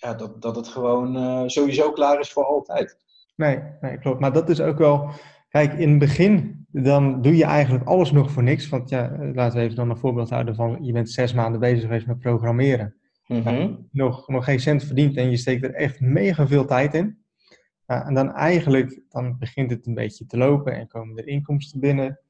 ja, 0.00 0.14
dat, 0.14 0.42
dat 0.42 0.56
het 0.56 0.68
gewoon 0.68 1.50
sowieso 1.50 1.92
klaar 1.92 2.20
is 2.20 2.32
voor 2.32 2.44
altijd. 2.44 2.96
Nee, 3.36 3.58
nee, 3.80 3.98
klopt. 3.98 4.20
Maar 4.20 4.32
dat 4.32 4.48
is 4.48 4.60
ook 4.60 4.78
wel. 4.78 5.10
Kijk, 5.48 5.72
in 5.72 5.88
het 5.90 5.98
begin 5.98 6.60
dan 6.72 7.22
doe 7.22 7.36
je 7.36 7.44
eigenlijk 7.44 7.84
alles 7.84 8.12
nog 8.12 8.30
voor 8.30 8.42
niks. 8.42 8.68
Want 8.68 8.88
ja, 8.88 9.16
laten 9.34 9.58
we 9.58 9.64
even 9.64 9.76
dan 9.76 9.90
een 9.90 9.96
voorbeeld 9.96 10.30
houden 10.30 10.54
van 10.54 10.78
je 10.80 10.92
bent 10.92 11.10
zes 11.10 11.32
maanden 11.32 11.60
bezig 11.60 11.80
geweest 11.80 12.06
met 12.06 12.18
programmeren. 12.18 12.94
Mhm. 13.26 13.74
nog, 13.90 14.28
nog 14.28 14.44
geen 14.44 14.60
cent 14.60 14.84
verdiend 14.84 15.16
en 15.16 15.30
je 15.30 15.36
steekt 15.36 15.64
er 15.64 15.74
echt 15.74 16.00
mega 16.00 16.46
veel 16.46 16.64
tijd 16.64 16.94
in. 16.94 17.18
Uh, 17.86 18.06
en 18.06 18.14
dan 18.14 18.32
eigenlijk, 18.32 19.00
dan 19.08 19.38
begint 19.38 19.70
het 19.70 19.86
een 19.86 19.94
beetje 19.94 20.26
te 20.26 20.36
lopen 20.36 20.74
en 20.74 20.88
komen 20.88 21.16
er 21.16 21.26
inkomsten 21.26 21.80
binnen. 21.80 22.20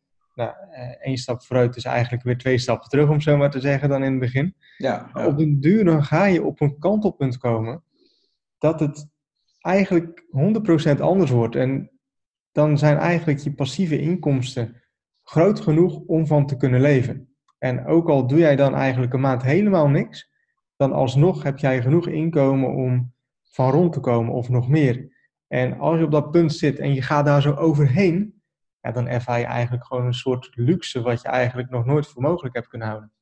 Nou, 0.41 0.55
uh, 0.71 1.07
één 1.07 1.17
stap 1.17 1.43
vooruit 1.43 1.77
is 1.77 1.85
eigenlijk 1.85 2.23
weer 2.23 2.39
twee 2.39 2.59
stappen 2.59 2.89
terug, 2.89 3.09
om 3.09 3.21
zo 3.21 3.37
maar 3.37 3.51
te 3.51 3.61
zeggen, 3.61 3.89
dan 3.89 4.03
in 4.03 4.11
het 4.11 4.21
begin. 4.21 4.55
Ja, 4.77 5.11
ja. 5.15 5.27
Op 5.27 5.39
een 5.39 5.61
duur 5.61 5.85
dan 5.85 6.05
ga 6.05 6.25
je 6.25 6.43
op 6.43 6.61
een 6.61 6.79
kantelpunt 6.79 7.39
komen 7.39 7.85
dat 8.59 8.81
het 8.81 9.09
eigenlijk 9.61 10.25
100% 10.97 11.01
anders 11.01 11.31
wordt. 11.31 11.57
En 11.57 11.91
dan 12.53 12.79
zijn 12.79 12.97
eigenlijk 12.97 13.39
je 13.39 13.53
passieve 13.53 14.01
inkomsten 14.01 14.83
groot 15.23 15.61
genoeg 15.61 16.01
om 16.07 16.27
van 16.27 16.47
te 16.47 16.57
kunnen 16.57 16.81
leven. 16.81 17.35
En 17.59 17.87
ook 17.87 18.09
al 18.09 18.27
doe 18.27 18.39
jij 18.39 18.57
dan 18.57 18.75
eigenlijk 18.75 19.13
een 19.13 19.21
maand 19.21 19.43
helemaal 19.43 19.89
niks, 19.89 20.31
dan 20.77 20.93
alsnog 20.93 21.43
heb 21.43 21.59
jij 21.59 21.83
genoeg 21.83 22.09
inkomen 22.09 22.75
om 22.75 23.13
van 23.43 23.71
rond 23.71 23.93
te 23.93 24.01
komen 24.01 24.33
of 24.33 24.49
nog 24.49 24.69
meer. 24.69 25.09
En 25.47 25.79
als 25.79 25.99
je 25.99 26.05
op 26.05 26.11
dat 26.11 26.31
punt 26.31 26.53
zit 26.53 26.79
en 26.79 26.95
je 26.95 27.03
gaat 27.03 27.25
daar 27.25 27.43
zo 27.43 27.55
overheen, 27.55 28.40
ja, 28.81 28.93
dan 28.93 29.07
ervaar 29.07 29.39
je 29.39 29.45
eigenlijk 29.45 29.87
gewoon 29.87 30.07
een 30.07 30.15
soort 30.15 30.51
luxe 30.55 31.03
wat 31.03 31.23
je 31.23 31.29
eigenlijk 31.29 31.71
nog 31.71 31.85
nooit 31.85 32.07
voor 32.07 32.23
mogelijk 32.23 32.55
hebt 32.55 32.69
kunnen 32.69 32.89
houden. 32.89 33.13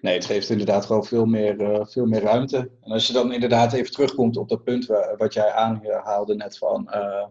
Nee, 0.00 0.14
het 0.14 0.24
geeft 0.24 0.50
inderdaad 0.50 0.84
gewoon 0.84 1.04
veel 1.04 1.26
meer, 1.26 1.60
uh, 1.60 1.84
veel 1.86 2.06
meer 2.06 2.22
ruimte. 2.22 2.70
En 2.80 2.92
als 2.92 3.06
je 3.06 3.12
dan 3.12 3.32
inderdaad 3.32 3.72
even 3.72 3.92
terugkomt 3.92 4.36
op 4.36 4.48
dat 4.48 4.64
punt 4.64 4.86
waar, 4.86 5.16
wat 5.16 5.34
jij 5.34 5.52
aanhaalde 5.52 6.34
net 6.34 6.58
van 6.58 6.88
uh, 6.94 7.26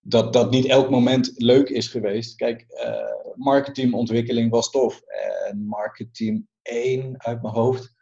dat, 0.00 0.32
dat 0.32 0.50
niet 0.50 0.66
elk 0.66 0.90
moment 0.90 1.32
leuk 1.34 1.68
is 1.68 1.88
geweest. 1.88 2.36
Kijk, 2.36 2.66
uh, 2.68 3.34
marketingontwikkeling 3.34 4.50
was 4.50 4.70
tof. 4.70 5.02
En 5.48 5.66
marketing 5.66 6.46
1 6.62 7.14
uit 7.16 7.42
mijn 7.42 7.54
hoofd 7.54 7.94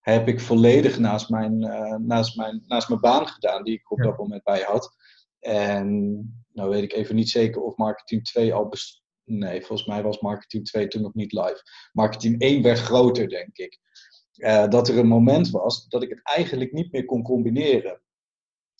heb 0.00 0.28
ik 0.28 0.40
volledig 0.40 0.98
naast 0.98 1.30
mijn, 1.30 1.58
naast 2.06 2.36
mijn, 2.36 2.62
naast 2.66 2.88
mijn 2.88 3.00
baan 3.00 3.26
gedaan, 3.26 3.64
die 3.64 3.74
ik 3.74 3.90
op 3.90 4.02
dat 4.02 4.18
moment 4.18 4.42
bij 4.42 4.60
had. 4.60 4.96
En 5.38 6.43
nou 6.54 6.70
weet 6.70 6.82
ik 6.82 6.92
even 6.92 7.14
niet 7.14 7.30
zeker 7.30 7.62
of 7.62 7.76
marketing 7.76 8.24
2 8.24 8.54
al 8.54 8.68
bestond 8.68 9.02
Nee, 9.24 9.64
volgens 9.64 9.88
mij 9.88 10.02
was 10.02 10.20
marketing 10.20 10.64
2 10.64 10.88
toen 10.88 11.02
nog 11.02 11.14
niet 11.14 11.32
live. 11.32 11.62
Marketing 11.92 12.40
1 12.40 12.62
werd 12.62 12.78
groter, 12.78 13.28
denk 13.28 13.56
ik. 13.56 13.78
Uh, 14.36 14.68
dat 14.68 14.88
er 14.88 14.98
een 14.98 15.06
moment 15.06 15.50
was 15.50 15.88
dat 15.88 16.02
ik 16.02 16.08
het 16.08 16.20
eigenlijk 16.22 16.72
niet 16.72 16.92
meer 16.92 17.04
kon 17.04 17.22
combineren. 17.22 18.02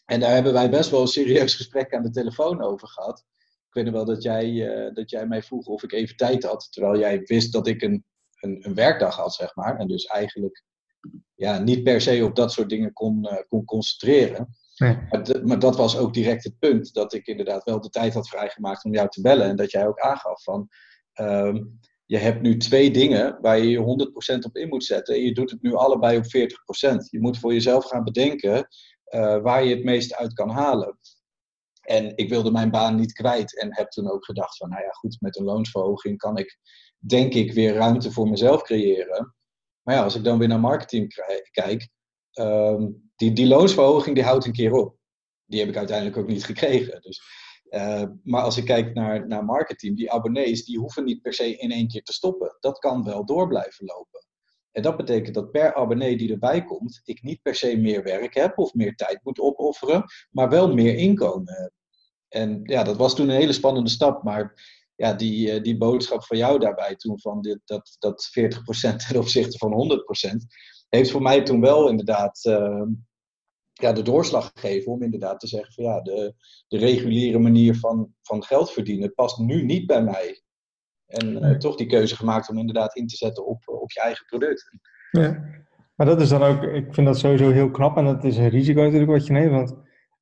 En 0.04 0.20
daar 0.20 0.32
hebben 0.32 0.52
wij 0.52 0.70
best 0.70 0.90
wel 0.90 1.00
een 1.00 1.06
serieus 1.06 1.54
gesprek 1.60 1.94
aan 1.94 2.02
de 2.02 2.10
telefoon 2.10 2.62
over 2.62 2.88
gehad. 2.88 3.24
Ik 3.68 3.82
weet 3.82 3.92
wel 3.92 4.04
dat 4.04 4.22
jij, 4.22 4.50
uh, 4.50 4.94
dat 4.94 5.10
jij 5.10 5.26
mij 5.26 5.42
vroeg 5.42 5.66
of 5.66 5.82
ik 5.82 5.92
even 5.92 6.16
tijd 6.16 6.44
had. 6.44 6.68
Terwijl 6.70 6.98
jij 6.98 7.20
wist 7.20 7.52
dat 7.52 7.66
ik 7.66 7.82
een, 7.82 8.04
een, 8.40 8.66
een 8.66 8.74
werkdag 8.74 9.16
had, 9.16 9.34
zeg 9.34 9.54
maar. 9.54 9.76
En 9.78 9.86
dus 9.86 10.04
eigenlijk 10.04 10.64
ja, 11.34 11.58
niet 11.58 11.82
per 11.82 12.00
se 12.00 12.24
op 12.24 12.36
dat 12.36 12.52
soort 12.52 12.68
dingen 12.68 12.92
kon, 12.92 13.24
uh, 13.24 13.38
kon 13.48 13.64
concentreren. 13.64 14.56
Maar, 14.78 15.58
dat 15.58 15.76
was 15.76 15.98
ook 15.98 16.14
direct 16.14 16.44
het 16.44 16.58
punt, 16.58 16.94
dat 16.94 17.12
ik 17.12 17.26
inderdaad 17.26 17.64
wel 17.64 17.80
de 17.80 17.88
tijd 17.88 18.14
had 18.14 18.28
vrijgemaakt 18.28 18.84
om 18.84 18.92
jou 18.92 19.08
te 19.08 19.20
bellen. 19.20 19.46
En 19.46 19.56
dat 19.56 19.70
jij 19.70 19.86
ook 19.86 20.00
aangaf 20.00 20.42
van, 20.42 20.68
um, 21.20 21.78
je 22.06 22.18
hebt 22.18 22.42
nu 22.42 22.56
twee 22.56 22.90
dingen 22.90 23.38
waar 23.40 23.58
je 23.58 23.68
je 23.68 23.78
100% 24.36 24.44
op 24.44 24.56
in 24.56 24.68
moet 24.68 24.84
zetten. 24.84 25.14
En 25.14 25.20
je 25.20 25.34
doet 25.34 25.50
het 25.50 25.62
nu 25.62 25.74
allebei 25.74 26.16
op 26.16 26.24
40%. 26.24 26.28
Je 27.10 27.20
moet 27.20 27.38
voor 27.38 27.52
jezelf 27.52 27.84
gaan 27.84 28.04
bedenken 28.04 28.68
uh, 29.14 29.42
waar 29.42 29.64
je 29.64 29.74
het 29.74 29.84
meeste 29.84 30.16
uit 30.16 30.32
kan 30.32 30.50
halen. 30.50 30.98
En 31.80 32.16
ik 32.16 32.28
wilde 32.28 32.50
mijn 32.50 32.70
baan 32.70 32.96
niet 32.96 33.12
kwijt 33.12 33.60
en 33.60 33.76
heb 33.76 33.90
toen 33.90 34.10
ook 34.10 34.24
gedacht 34.24 34.56
van, 34.56 34.68
nou 34.68 34.82
ja 34.82 34.90
goed, 34.90 35.16
met 35.20 35.38
een 35.38 35.44
loonsverhoging 35.44 36.18
kan 36.18 36.36
ik 36.36 36.58
denk 36.98 37.34
ik 37.34 37.52
weer 37.52 37.74
ruimte 37.74 38.12
voor 38.12 38.28
mezelf 38.28 38.62
creëren. 38.62 39.34
Maar 39.82 39.94
ja, 39.94 40.02
als 40.02 40.14
ik 40.14 40.24
dan 40.24 40.38
weer 40.38 40.48
naar 40.48 40.60
marketing 40.60 41.14
kijk, 41.50 41.88
um, 42.38 43.03
die, 43.16 43.32
die 43.32 43.46
loonsverhoging 43.46 44.14
die 44.14 44.24
houdt 44.24 44.46
een 44.46 44.52
keer 44.52 44.72
op. 44.72 44.96
Die 45.44 45.60
heb 45.60 45.68
ik 45.68 45.76
uiteindelijk 45.76 46.16
ook 46.16 46.28
niet 46.28 46.44
gekregen. 46.44 47.02
Dus, 47.02 47.22
uh, 47.68 48.04
maar 48.22 48.42
als 48.42 48.56
ik 48.56 48.64
kijk 48.64 48.94
naar, 48.94 49.26
naar 49.26 49.44
marketing, 49.44 49.96
die 49.96 50.12
abonnees, 50.12 50.64
die 50.64 50.78
hoeven 50.78 51.04
niet 51.04 51.22
per 51.22 51.34
se 51.34 51.56
in 51.56 51.70
één 51.70 51.88
keer 51.88 52.02
te 52.02 52.12
stoppen. 52.12 52.56
Dat 52.60 52.78
kan 52.78 53.04
wel 53.04 53.24
door 53.24 53.48
blijven 53.48 53.86
lopen. 53.86 54.26
En 54.72 54.82
dat 54.82 54.96
betekent 54.96 55.34
dat 55.34 55.50
per 55.50 55.74
abonnee 55.74 56.16
die 56.16 56.32
erbij 56.32 56.64
komt, 56.64 57.00
ik 57.04 57.22
niet 57.22 57.42
per 57.42 57.54
se 57.54 57.76
meer 57.76 58.02
werk 58.02 58.34
heb 58.34 58.58
of 58.58 58.74
meer 58.74 58.94
tijd 58.94 59.20
moet 59.22 59.40
opofferen, 59.40 60.04
maar 60.30 60.48
wel 60.48 60.74
meer 60.74 60.94
inkomen 60.94 61.54
heb. 61.54 61.72
En 62.28 62.60
ja, 62.62 62.82
dat 62.82 62.96
was 62.96 63.14
toen 63.14 63.28
een 63.28 63.36
hele 63.36 63.52
spannende 63.52 63.90
stap. 63.90 64.22
Maar 64.22 64.62
ja, 64.96 65.12
die, 65.12 65.60
die 65.60 65.76
boodschap 65.76 66.24
van 66.24 66.36
jou 66.36 66.58
daarbij 66.58 66.96
toen 66.96 67.20
van 67.20 67.40
dit, 67.40 67.60
dat, 67.64 67.96
dat 67.98 68.30
40% 68.38 69.06
ten 69.08 69.18
opzichte 69.18 69.58
van 69.58 70.02
100%, 70.32 70.36
heeft 70.88 71.10
voor 71.10 71.22
mij 71.22 71.42
toen 71.42 71.60
wel 71.60 71.88
inderdaad 71.88 72.44
ehm, 72.44 72.88
ja, 73.72 73.92
de 73.92 74.02
doorslag 74.02 74.50
gegeven 74.54 74.92
om 74.92 75.02
inderdaad 75.02 75.40
te 75.40 75.46
zeggen 75.46 75.72
van 75.72 75.84
ja, 75.84 76.00
de, 76.00 76.34
de 76.68 76.78
reguliere 76.78 77.38
manier 77.38 77.76
van, 77.76 78.14
van 78.22 78.44
geld 78.44 78.72
verdienen 78.72 79.14
past 79.14 79.38
nu 79.38 79.64
niet 79.64 79.86
bij 79.86 80.02
mij. 80.02 80.42
En 81.06 81.44
uh, 81.44 81.56
toch 81.56 81.76
die 81.76 81.86
keuze 81.86 82.16
gemaakt 82.16 82.48
om 82.48 82.58
inderdaad 82.58 82.96
in 82.96 83.06
te 83.06 83.16
zetten 83.16 83.46
op, 83.46 83.62
op 83.64 83.92
je 83.92 84.00
eigen 84.00 84.26
product. 84.26 84.70
Ja, 85.10 85.44
maar 85.94 86.06
dat 86.06 86.20
is 86.20 86.28
dan 86.28 86.42
ook, 86.42 86.62
ik 86.62 86.94
vind 86.94 87.06
dat 87.06 87.18
sowieso 87.18 87.50
heel 87.50 87.70
knap 87.70 87.96
en 87.96 88.04
dat 88.04 88.24
is 88.24 88.36
een 88.36 88.48
risico 88.48 88.82
natuurlijk 88.82 89.10
wat 89.10 89.26
je 89.26 89.32
neemt, 89.32 89.50
want 89.50 89.76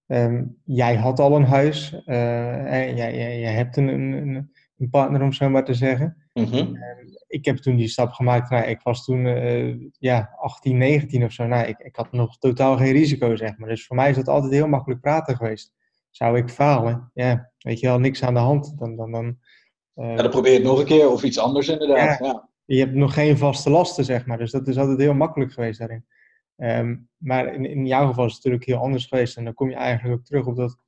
um, 0.07 0.61
jij 0.65 0.97
had 0.97 1.21
al 1.21 1.37
een 1.37 1.45
huis 1.45 1.93
uh, 2.07 2.73
en 2.73 2.97
jij, 2.97 3.17
jij, 3.17 3.41
jij 3.41 3.53
hebt 3.53 3.77
een, 3.77 3.89
een, 3.89 4.51
een 4.79 4.91
partner 4.91 5.23
om 5.23 5.33
zo 5.33 5.49
maar 5.49 5.65
te 5.65 5.75
zeggen. 5.75 6.17
Mm 6.33 6.45
-hmm. 6.45 6.79
Ik 7.33 7.45
heb 7.45 7.57
toen 7.57 7.77
die 7.77 7.89
stap 7.89 8.13
gemaakt, 8.13 8.51
nou, 8.51 8.65
ik 8.65 8.81
was 8.83 9.05
toen 9.05 9.25
uh, 9.25 9.77
ja, 9.99 10.35
18, 10.41 10.79
19 10.79 11.25
of 11.25 11.33
zo, 11.33 11.47
nou, 11.47 11.67
ik, 11.67 11.79
ik 11.79 11.97
had 11.97 12.13
nog 12.13 12.39
totaal 12.39 12.77
geen 12.77 12.93
risico 12.93 13.37
zeg 13.37 13.59
maar, 13.59 13.69
dus 13.69 13.87
voor 13.87 13.97
mij 13.97 14.11
is 14.11 14.17
dat 14.17 14.29
altijd 14.29 14.53
heel 14.53 14.69
makkelijk 14.69 15.01
praten 15.01 15.37
geweest. 15.37 15.73
Zou 16.11 16.37
ik 16.37 16.51
falen? 16.51 17.11
Ja, 17.15 17.51
weet 17.59 17.81
je 17.81 17.87
wel, 17.87 17.99
niks 17.99 18.23
aan 18.23 18.35
de 18.35 18.41
hand. 18.41 18.79
Dan, 18.79 18.97
dan, 18.97 19.11
dan, 19.11 19.39
uh, 19.95 20.17
ja, 20.17 20.23
dan 20.23 20.31
probeer 20.31 20.53
je 20.53 20.59
het 20.59 20.67
nog 20.67 20.79
een 20.79 20.85
keer 20.85 21.11
of 21.11 21.23
iets 21.23 21.39
anders 21.39 21.69
inderdaad. 21.69 22.19
Ja, 22.19 22.27
ja. 22.27 22.49
Je 22.65 22.79
hebt 22.79 22.95
nog 22.95 23.15
geen 23.15 23.39
vaste 23.39 23.71
lasten, 23.71 24.05
zeg 24.05 24.27
maar. 24.27 24.39
Dus 24.39 24.51
dat 24.51 24.69
is 24.69 24.79
altijd 24.79 24.99
heel 24.99 25.15
makkelijk 25.15 25.53
geweest 25.53 25.79
daarin. 25.79 26.07
Um, 26.57 27.09
maar 27.17 27.55
in, 27.55 27.67
in 27.67 27.87
jouw 27.87 28.07
geval 28.07 28.25
is 28.25 28.35
het 28.35 28.45
natuurlijk 28.45 28.71
heel 28.71 28.83
anders 28.83 29.07
geweest. 29.07 29.37
En 29.37 29.45
dan 29.45 29.55
kom 29.55 29.69
je 29.69 29.75
eigenlijk 29.75 30.19
ook 30.19 30.25
terug 30.25 30.47
op 30.47 30.57
dat 30.57 30.79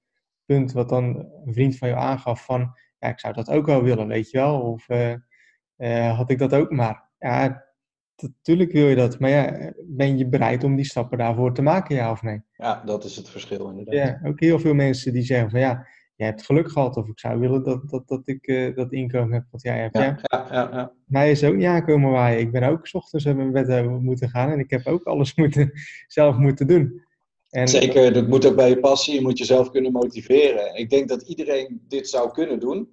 punt 0.44 0.72
wat 0.72 0.88
dan 0.88 1.04
een 1.44 1.52
vriend 1.52 1.76
van 1.76 1.88
jou 1.88 2.00
aangaf 2.00 2.44
van... 2.44 2.72
Ja, 2.98 3.08
ik 3.08 3.20
zou 3.20 3.34
dat 3.34 3.50
ook 3.50 3.66
wel 3.66 3.82
willen, 3.82 4.06
weet 4.06 4.30
je 4.30 4.38
wel. 4.38 4.60
Of 4.60 4.88
uh, 4.88 5.14
uh, 5.78 6.16
had 6.16 6.30
ik 6.30 6.38
dat 6.38 6.54
ook 6.54 6.70
maar. 6.70 7.02
Ja, 7.18 7.64
natuurlijk 8.16 8.72
wil 8.72 8.88
je 8.88 8.96
dat. 8.96 9.18
Maar 9.18 9.30
ja, 9.30 9.72
ben 9.86 10.18
je 10.18 10.26
bereid 10.26 10.64
om 10.64 10.76
die 10.76 10.84
stappen 10.84 11.18
daarvoor 11.18 11.54
te 11.54 11.62
maken, 11.62 11.94
ja 11.94 12.10
of 12.10 12.22
nee? 12.22 12.42
Ja, 12.56 12.82
dat 12.84 13.04
is 13.04 13.16
het 13.16 13.28
verschil 13.28 13.68
inderdaad. 13.68 13.94
Ja, 13.94 14.28
ook 14.28 14.40
heel 14.40 14.58
veel 14.58 14.74
mensen 14.74 15.12
die 15.12 15.22
zeggen 15.22 15.50
van 15.50 15.60
ja 15.60 15.86
jij 16.16 16.26
hebt 16.26 16.44
geluk 16.44 16.70
gehad 16.70 16.96
of 16.96 17.08
ik 17.08 17.18
zou 17.18 17.38
willen 17.38 17.62
dat, 17.62 17.90
dat, 17.90 18.08
dat 18.08 18.28
ik 18.28 18.46
uh, 18.46 18.76
dat 18.76 18.92
inkomen 18.92 19.32
heb 19.32 19.44
wat 19.50 19.62
jij 19.62 19.78
hebt. 19.78 19.96
Ja, 19.96 20.02
ja, 20.02 20.18
ja, 20.30 20.46
ja, 20.50 20.68
ja. 20.72 20.92
Mij 21.06 21.30
is 21.30 21.44
ook 21.44 21.54
niet 21.54 21.66
aankomen 21.66 22.10
waaien. 22.10 22.40
Ik 22.40 22.52
ben 22.52 22.62
ook 22.62 22.86
s 22.86 22.94
ochtends 22.94 23.24
met 23.24 23.36
mijn 23.36 23.52
bed 23.52 24.00
moeten 24.00 24.28
gaan 24.28 24.50
en 24.50 24.58
ik 24.58 24.70
heb 24.70 24.86
ook 24.86 25.04
alles 25.04 25.34
moeten, 25.36 25.72
zelf 26.06 26.36
moeten 26.36 26.66
doen. 26.66 27.02
En, 27.50 27.68
Zeker, 27.68 28.12
dat 28.12 28.28
moet 28.28 28.46
ook 28.46 28.56
bij 28.56 28.68
je 28.68 28.80
passie. 28.80 29.14
Je 29.14 29.20
moet 29.20 29.38
jezelf 29.38 29.70
kunnen 29.70 29.92
motiveren. 29.92 30.76
Ik 30.76 30.90
denk 30.90 31.08
dat 31.08 31.22
iedereen 31.22 31.84
dit 31.88 32.08
zou 32.08 32.32
kunnen 32.32 32.60
doen. 32.60 32.88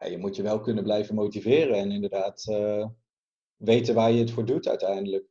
Ja, 0.00 0.10
je 0.10 0.18
moet 0.18 0.36
je 0.36 0.42
wel 0.42 0.60
kunnen 0.60 0.82
blijven 0.84 1.14
motiveren 1.14 1.74
en 1.74 1.90
inderdaad 1.90 2.46
uh, 2.50 2.86
weten 3.56 3.94
waar 3.94 4.12
je 4.12 4.18
het 4.18 4.30
voor 4.30 4.44
doet 4.44 4.68
uiteindelijk. 4.68 5.24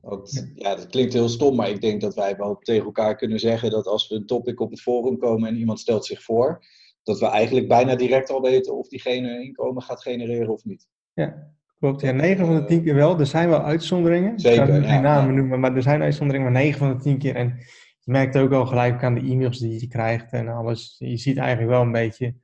Want, 0.00 0.52
ja, 0.54 0.74
dat 0.74 0.86
klinkt 0.86 1.12
heel 1.12 1.28
stom, 1.28 1.56
maar 1.56 1.68
ik 1.68 1.80
denk 1.80 2.00
dat 2.00 2.14
wij 2.14 2.36
wel 2.36 2.56
tegen 2.58 2.84
elkaar 2.84 3.16
kunnen 3.16 3.40
zeggen 3.40 3.70
dat 3.70 3.86
als 3.86 4.08
we 4.08 4.14
een 4.14 4.26
topic 4.26 4.60
op 4.60 4.70
het 4.70 4.80
forum 4.80 5.18
komen 5.18 5.48
en 5.48 5.56
iemand 5.56 5.80
stelt 5.80 6.06
zich 6.06 6.22
voor, 6.22 6.64
dat 7.02 7.18
we 7.18 7.26
eigenlijk 7.26 7.68
bijna 7.68 7.94
direct 7.94 8.30
al 8.30 8.40
weten 8.40 8.76
of 8.76 8.88
diegene 8.88 9.42
inkomen 9.42 9.82
gaat 9.82 10.02
genereren 10.02 10.52
of 10.52 10.64
niet. 10.64 10.88
Ja, 11.12 11.52
klopt. 11.78 12.00
Ja, 12.00 12.12
9 12.12 12.46
van 12.46 12.54
de 12.54 12.64
10 12.64 12.82
keer 12.82 12.94
wel. 12.94 13.18
Er 13.18 13.26
zijn 13.26 13.48
wel 13.48 13.62
uitzonderingen. 13.62 14.38
Zeker. 14.38 14.62
Ik 14.62 14.68
kan 14.68 14.82
geen 14.82 14.92
ja, 14.92 15.00
namen 15.00 15.34
noemen, 15.34 15.60
maar 15.60 15.76
er 15.76 15.82
zijn 15.82 16.02
uitzonderingen, 16.02 16.52
maar 16.52 16.62
9 16.62 16.78
van 16.78 16.96
de 16.96 17.02
10 17.02 17.18
keer. 17.18 17.34
En 17.36 17.56
je 17.98 18.12
merkt 18.12 18.36
ook 18.36 18.52
al 18.52 18.66
gelijk 18.66 19.04
aan 19.04 19.14
de 19.14 19.20
e-mails 19.20 19.58
die 19.58 19.80
je 19.80 19.88
krijgt 19.88 20.32
en 20.32 20.48
alles. 20.48 20.96
Je 20.98 21.16
ziet 21.16 21.36
eigenlijk 21.36 21.70
wel 21.70 21.82
een 21.82 21.92
beetje, 21.92 22.34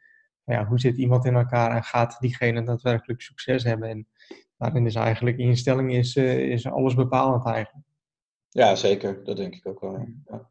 ja, 0.47 0.67
hoe 0.67 0.79
zit 0.79 0.97
iemand 0.97 1.25
in 1.25 1.35
elkaar 1.35 1.77
en 1.77 1.83
gaat 1.83 2.17
diegene 2.21 2.63
daadwerkelijk 2.63 3.21
succes 3.21 3.65
hebben. 3.65 3.89
En 3.89 4.07
daarin 4.57 4.87
is 4.87 4.95
eigenlijk 4.95 5.39
instelling 5.39 5.93
is, 5.93 6.17
uh, 6.17 6.39
is 6.39 6.67
alles 6.67 6.95
bepalend 6.95 7.47
eigenlijk. 7.47 7.87
Ja, 8.49 8.75
zeker. 8.75 9.25
Dat 9.25 9.37
denk 9.37 9.55
ik 9.55 9.67
ook 9.67 9.81
wel. 9.81 10.09
Ja. 10.25 10.51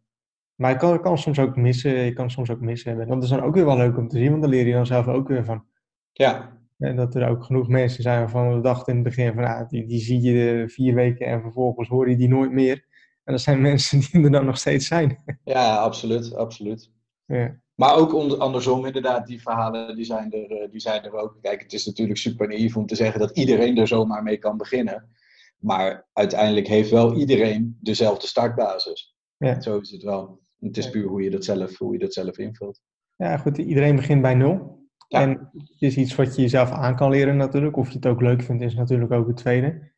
Maar 0.56 0.72
je 0.72 0.78
kan, 0.78 1.02
kan 1.02 1.18
soms 1.18 1.40
ook 1.40 1.56
missen, 1.56 1.92
je 1.92 2.14
kan 2.14 2.32
soms 2.32 2.50
ook 2.50 2.60
missen 2.60 2.90
hebben. 2.90 3.08
Dat 3.08 3.24
is 3.24 3.30
dan 3.30 3.42
ook 3.42 3.56
weer 3.56 3.66
wel 3.66 3.78
leuk 3.78 3.98
om 3.98 4.08
te 4.08 4.18
zien, 4.18 4.30
want 4.30 4.42
dan 4.42 4.52
leer 4.52 4.66
je 4.66 4.74
dan 4.74 4.86
zelf 4.86 5.08
ook 5.08 5.28
weer 5.28 5.46
van. 5.46 5.66
Ja. 6.12 6.60
En 6.78 6.96
dat 6.96 7.16
er 7.16 7.30
ook 7.30 7.44
genoeg 7.44 7.68
mensen 7.68 8.04
zijn 8.04 8.20
waarvan 8.20 8.56
we 8.56 8.62
dachten 8.62 8.94
in 8.94 9.00
het 9.00 9.16
begin 9.16 9.34
van, 9.34 9.44
ah, 9.44 9.70
die, 9.70 9.86
die 9.86 10.00
zie 10.00 10.22
je 10.22 10.70
vier 10.70 10.96
weken 10.96 11.28
en 11.28 11.42
vervolgens 11.42 11.90
hoor 11.90 12.10
je 12.10 12.16
die 12.16 12.28
nooit 12.28 12.52
meer. 12.52 12.86
En 13.24 13.34
dat 13.34 13.42
zijn 13.42 13.62
mensen 13.72 14.00
die 14.00 14.24
er 14.24 14.32
dan 14.32 14.46
nog 14.46 14.58
steeds 14.58 14.88
zijn. 14.88 15.24
Ja, 15.44 15.76
absoluut, 15.76 16.36
absoluut. 16.36 16.92
Ja. 17.26 17.64
Maar 17.76 17.96
ook 17.96 18.38
andersom, 18.40 18.86
inderdaad, 18.86 19.28
die 19.28 19.42
verhalen 19.42 19.96
die 19.96 20.06
zijn, 20.06 20.32
er, 20.32 20.52
eh, 20.52 20.72
die 20.72 20.80
zijn 20.80 21.04
er 21.04 21.14
ook. 21.14 21.38
Kijk, 21.42 21.62
het 21.62 21.74
is 21.74 21.86
natuurlijk 21.86 22.20
super 22.20 22.48
naïef 22.48 22.78
om 22.78 22.86
te 22.86 22.96
zeggen 22.96 23.20
dat 23.20 23.38
iedereen 23.38 23.78
er 23.78 23.88
zomaar 23.88 24.24
mee 24.24 24.38
kan 24.38 24.58
beginnen. 24.58 25.10
Maar 25.58 26.08
uiteindelijk 26.14 26.68
heeft 26.68 26.90
wel 26.90 27.16
iedereen 27.16 27.78
dezelfde 27.82 28.28
startbasis. 28.28 29.16
Ja. 29.38 29.62
Zo 29.62 29.80
is 29.80 29.92
het 29.92 30.04
wel. 30.04 30.40
Het 30.60 30.78
is 30.78 30.90
puur 30.90 31.08
hoe 31.08 31.22
je 31.22 31.30
dat 31.30 31.44
zelf, 31.44 31.78
hoe 31.78 31.94
je 31.94 32.00
dat 32.00 32.14
zelf 32.14 32.38
invult. 32.38 32.82
Ja, 33.16 33.38
goed. 33.38 33.58
Iedereen 33.58 33.96
begint 33.96 34.22
bij 34.22 34.36
nul. 34.36 34.84
Ja. 35.08 35.22
En 35.22 35.50
het 35.54 35.82
is 35.82 35.98
iets 35.98 36.16
wat 36.16 36.36
je 36.36 36.42
jezelf 36.42 36.72
aan 36.72 36.96
kan 36.96 37.10
leren 37.10 37.38
natuurlijk. 37.38 37.78
Of 37.78 37.90
je 37.90 37.96
het 37.96 38.06
ook 38.06 38.22
leuk 38.22 38.42
vindt, 38.42 38.64
is 38.64 38.76
natuurlijk 38.76 39.12
ook 39.12 39.28
het 39.28 39.38
tweede. 39.38 39.94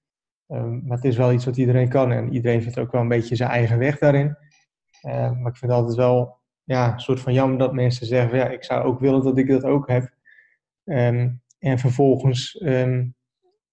Um, 0.48 0.82
maar 0.86 0.98
het 0.98 1.06
is 1.06 1.18
wel 1.18 1.32
iets 1.32 1.46
wat 1.46 1.58
iedereen 1.58 1.90
kan. 1.90 2.12
En 2.12 2.34
iedereen 2.34 2.62
vindt 2.62 2.80
ook 2.80 2.92
wel 2.92 3.02
een 3.02 3.08
beetje 3.08 3.36
zijn 3.36 3.50
eigen 3.50 3.78
weg 3.78 3.98
daarin. 3.98 4.38
Uh, 5.02 5.14
maar 5.14 5.52
ik 5.52 5.58
vind 5.58 5.72
het 5.72 5.80
altijd 5.82 5.98
wel 5.98 6.37
ja, 6.68 6.94
een 6.94 7.00
soort 7.00 7.20
van 7.20 7.34
jammer 7.34 7.58
dat 7.58 7.74
mensen 7.74 8.06
zeggen: 8.06 8.38
ja, 8.38 8.48
ik 8.48 8.64
zou 8.64 8.84
ook 8.84 9.00
willen 9.00 9.24
dat 9.24 9.38
ik 9.38 9.48
dat 9.48 9.64
ook 9.64 9.88
heb. 9.88 10.14
Um, 10.84 11.42
en 11.60 11.80
vervolgens 11.80 12.62
um, 12.62 13.16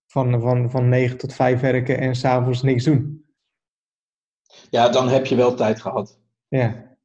van, 0.06 0.40
van, 0.40 0.70
van 0.70 0.88
9 0.88 1.18
tot 1.18 1.34
5 1.34 1.60
werken 1.60 1.98
en 1.98 2.14
s'avonds 2.14 2.62
niks 2.62 2.84
doen. 2.84 3.26
Ja, 4.70 4.88
dan 4.88 5.08
heb 5.08 5.26
je 5.26 5.34
wel 5.34 5.54
tijd 5.54 5.80
gehad. 5.80 6.18
Ja. 6.48 6.96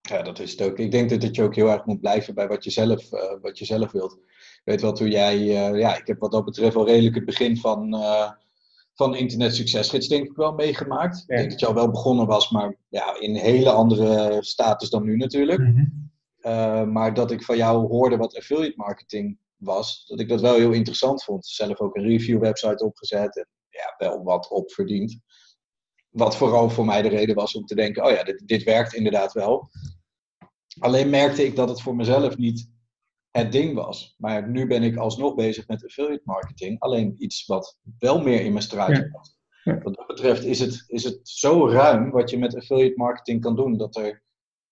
Ja, 0.00 0.22
dat 0.22 0.38
is 0.38 0.50
het 0.50 0.62
ook. 0.62 0.78
Ik 0.78 0.90
denk 0.90 1.20
dat, 1.20 1.36
je 1.36 1.42
ook 1.42 1.54
heel 1.54 1.70
erg 1.70 1.84
moet 1.84 2.00
blijven 2.00 2.34
bij 2.34 2.48
wat 2.48 2.64
je 2.64 2.70
zelf, 2.70 3.12
uh, 3.12 3.40
wat 3.40 3.58
je 3.58 3.64
zelf 3.64 3.92
wilt. 3.92 4.18
weet 4.64 4.80
wel, 4.80 4.92
toen 4.92 5.10
jij, 5.10 5.38
uh, 5.38 5.78
ja, 5.78 5.96
ik 5.96 6.06
heb 6.06 6.18
wat 6.18 6.32
dat 6.32 6.44
betreft 6.44 6.74
wel 6.74 6.86
redelijk 6.86 7.14
het 7.14 7.24
begin 7.24 7.56
van, 7.56 7.94
uh, 7.94 8.30
van 8.98 9.16
Internet 9.16 9.54
Succesgids 9.54 10.08
denk 10.08 10.24
ik 10.24 10.36
wel 10.36 10.52
meegemaakt. 10.52 11.24
Ja. 11.26 11.34
Ik 11.34 11.38
denk 11.38 11.50
dat 11.50 11.60
je 11.60 11.66
al 11.66 11.74
wel 11.74 11.90
begonnen 11.90 12.26
was, 12.26 12.50
maar 12.50 12.76
ja, 12.88 13.20
in 13.20 13.30
een 13.30 13.40
hele 13.40 13.70
andere 13.70 14.36
status 14.40 14.90
dan 14.90 15.04
nu 15.04 15.16
natuurlijk. 15.16 15.58
Mm 15.58 15.76
-hmm. 15.76 16.10
uh, 16.40 16.84
maar 16.84 17.14
dat 17.14 17.30
ik 17.30 17.42
van 17.42 17.56
jou 17.56 17.86
hoorde 17.86 18.16
wat 18.16 18.36
affiliate 18.36 18.76
marketing 18.76 19.38
was, 19.56 20.04
dat 20.06 20.20
ik 20.20 20.28
dat 20.28 20.40
wel 20.40 20.54
heel 20.54 20.72
interessant 20.72 21.24
vond. 21.24 21.46
Zelf 21.46 21.80
ook 21.80 21.96
een 21.96 22.02
review 22.02 22.40
website 22.40 22.84
opgezet 22.84 23.36
en 23.36 23.48
ja, 23.68 23.94
wel 24.08 24.22
wat 24.22 24.48
op 24.48 24.72
verdiend. 24.72 25.20
Wat 26.08 26.36
vooral 26.36 26.70
voor 26.70 26.84
mij 26.84 27.02
de 27.02 27.08
reden 27.08 27.34
was 27.34 27.54
om 27.54 27.64
te 27.64 27.74
denken, 27.74 28.04
oh 28.04 28.10
ja, 28.10 28.22
dit, 28.22 28.42
dit 28.46 28.62
werkt 28.62 28.94
inderdaad 28.94 29.32
wel. 29.32 29.70
Alleen 30.78 31.10
merkte 31.10 31.44
ik 31.44 31.56
dat 31.56 31.68
het 31.68 31.80
voor 31.82 31.96
mezelf 31.96 32.36
niet 32.36 32.70
het 33.38 33.52
ding 33.52 33.74
was. 33.74 34.14
Maar 34.18 34.48
nu 34.48 34.66
ben 34.66 34.82
ik 34.82 34.96
alsnog 34.96 35.34
bezig 35.34 35.66
met 35.66 35.84
affiliate 35.84 36.22
marketing. 36.24 36.80
Alleen 36.80 37.14
iets 37.18 37.46
wat 37.46 37.78
wel 37.98 38.22
meer 38.22 38.40
in 38.40 38.52
mijn 38.52 38.64
straatje 38.64 39.10
past. 39.10 39.36
Ja. 39.62 39.72
Ja. 39.72 39.78
Wat 39.82 39.94
dat 39.94 40.06
betreft 40.06 40.44
is 40.44 40.60
het, 40.60 40.84
is 40.86 41.04
het 41.04 41.18
zo 41.22 41.68
ruim 41.68 42.10
wat 42.10 42.30
je 42.30 42.38
met 42.38 42.56
affiliate 42.56 42.96
marketing 42.96 43.40
kan 43.40 43.56
doen. 43.56 43.76
Dat 43.76 43.96
er, 43.96 44.22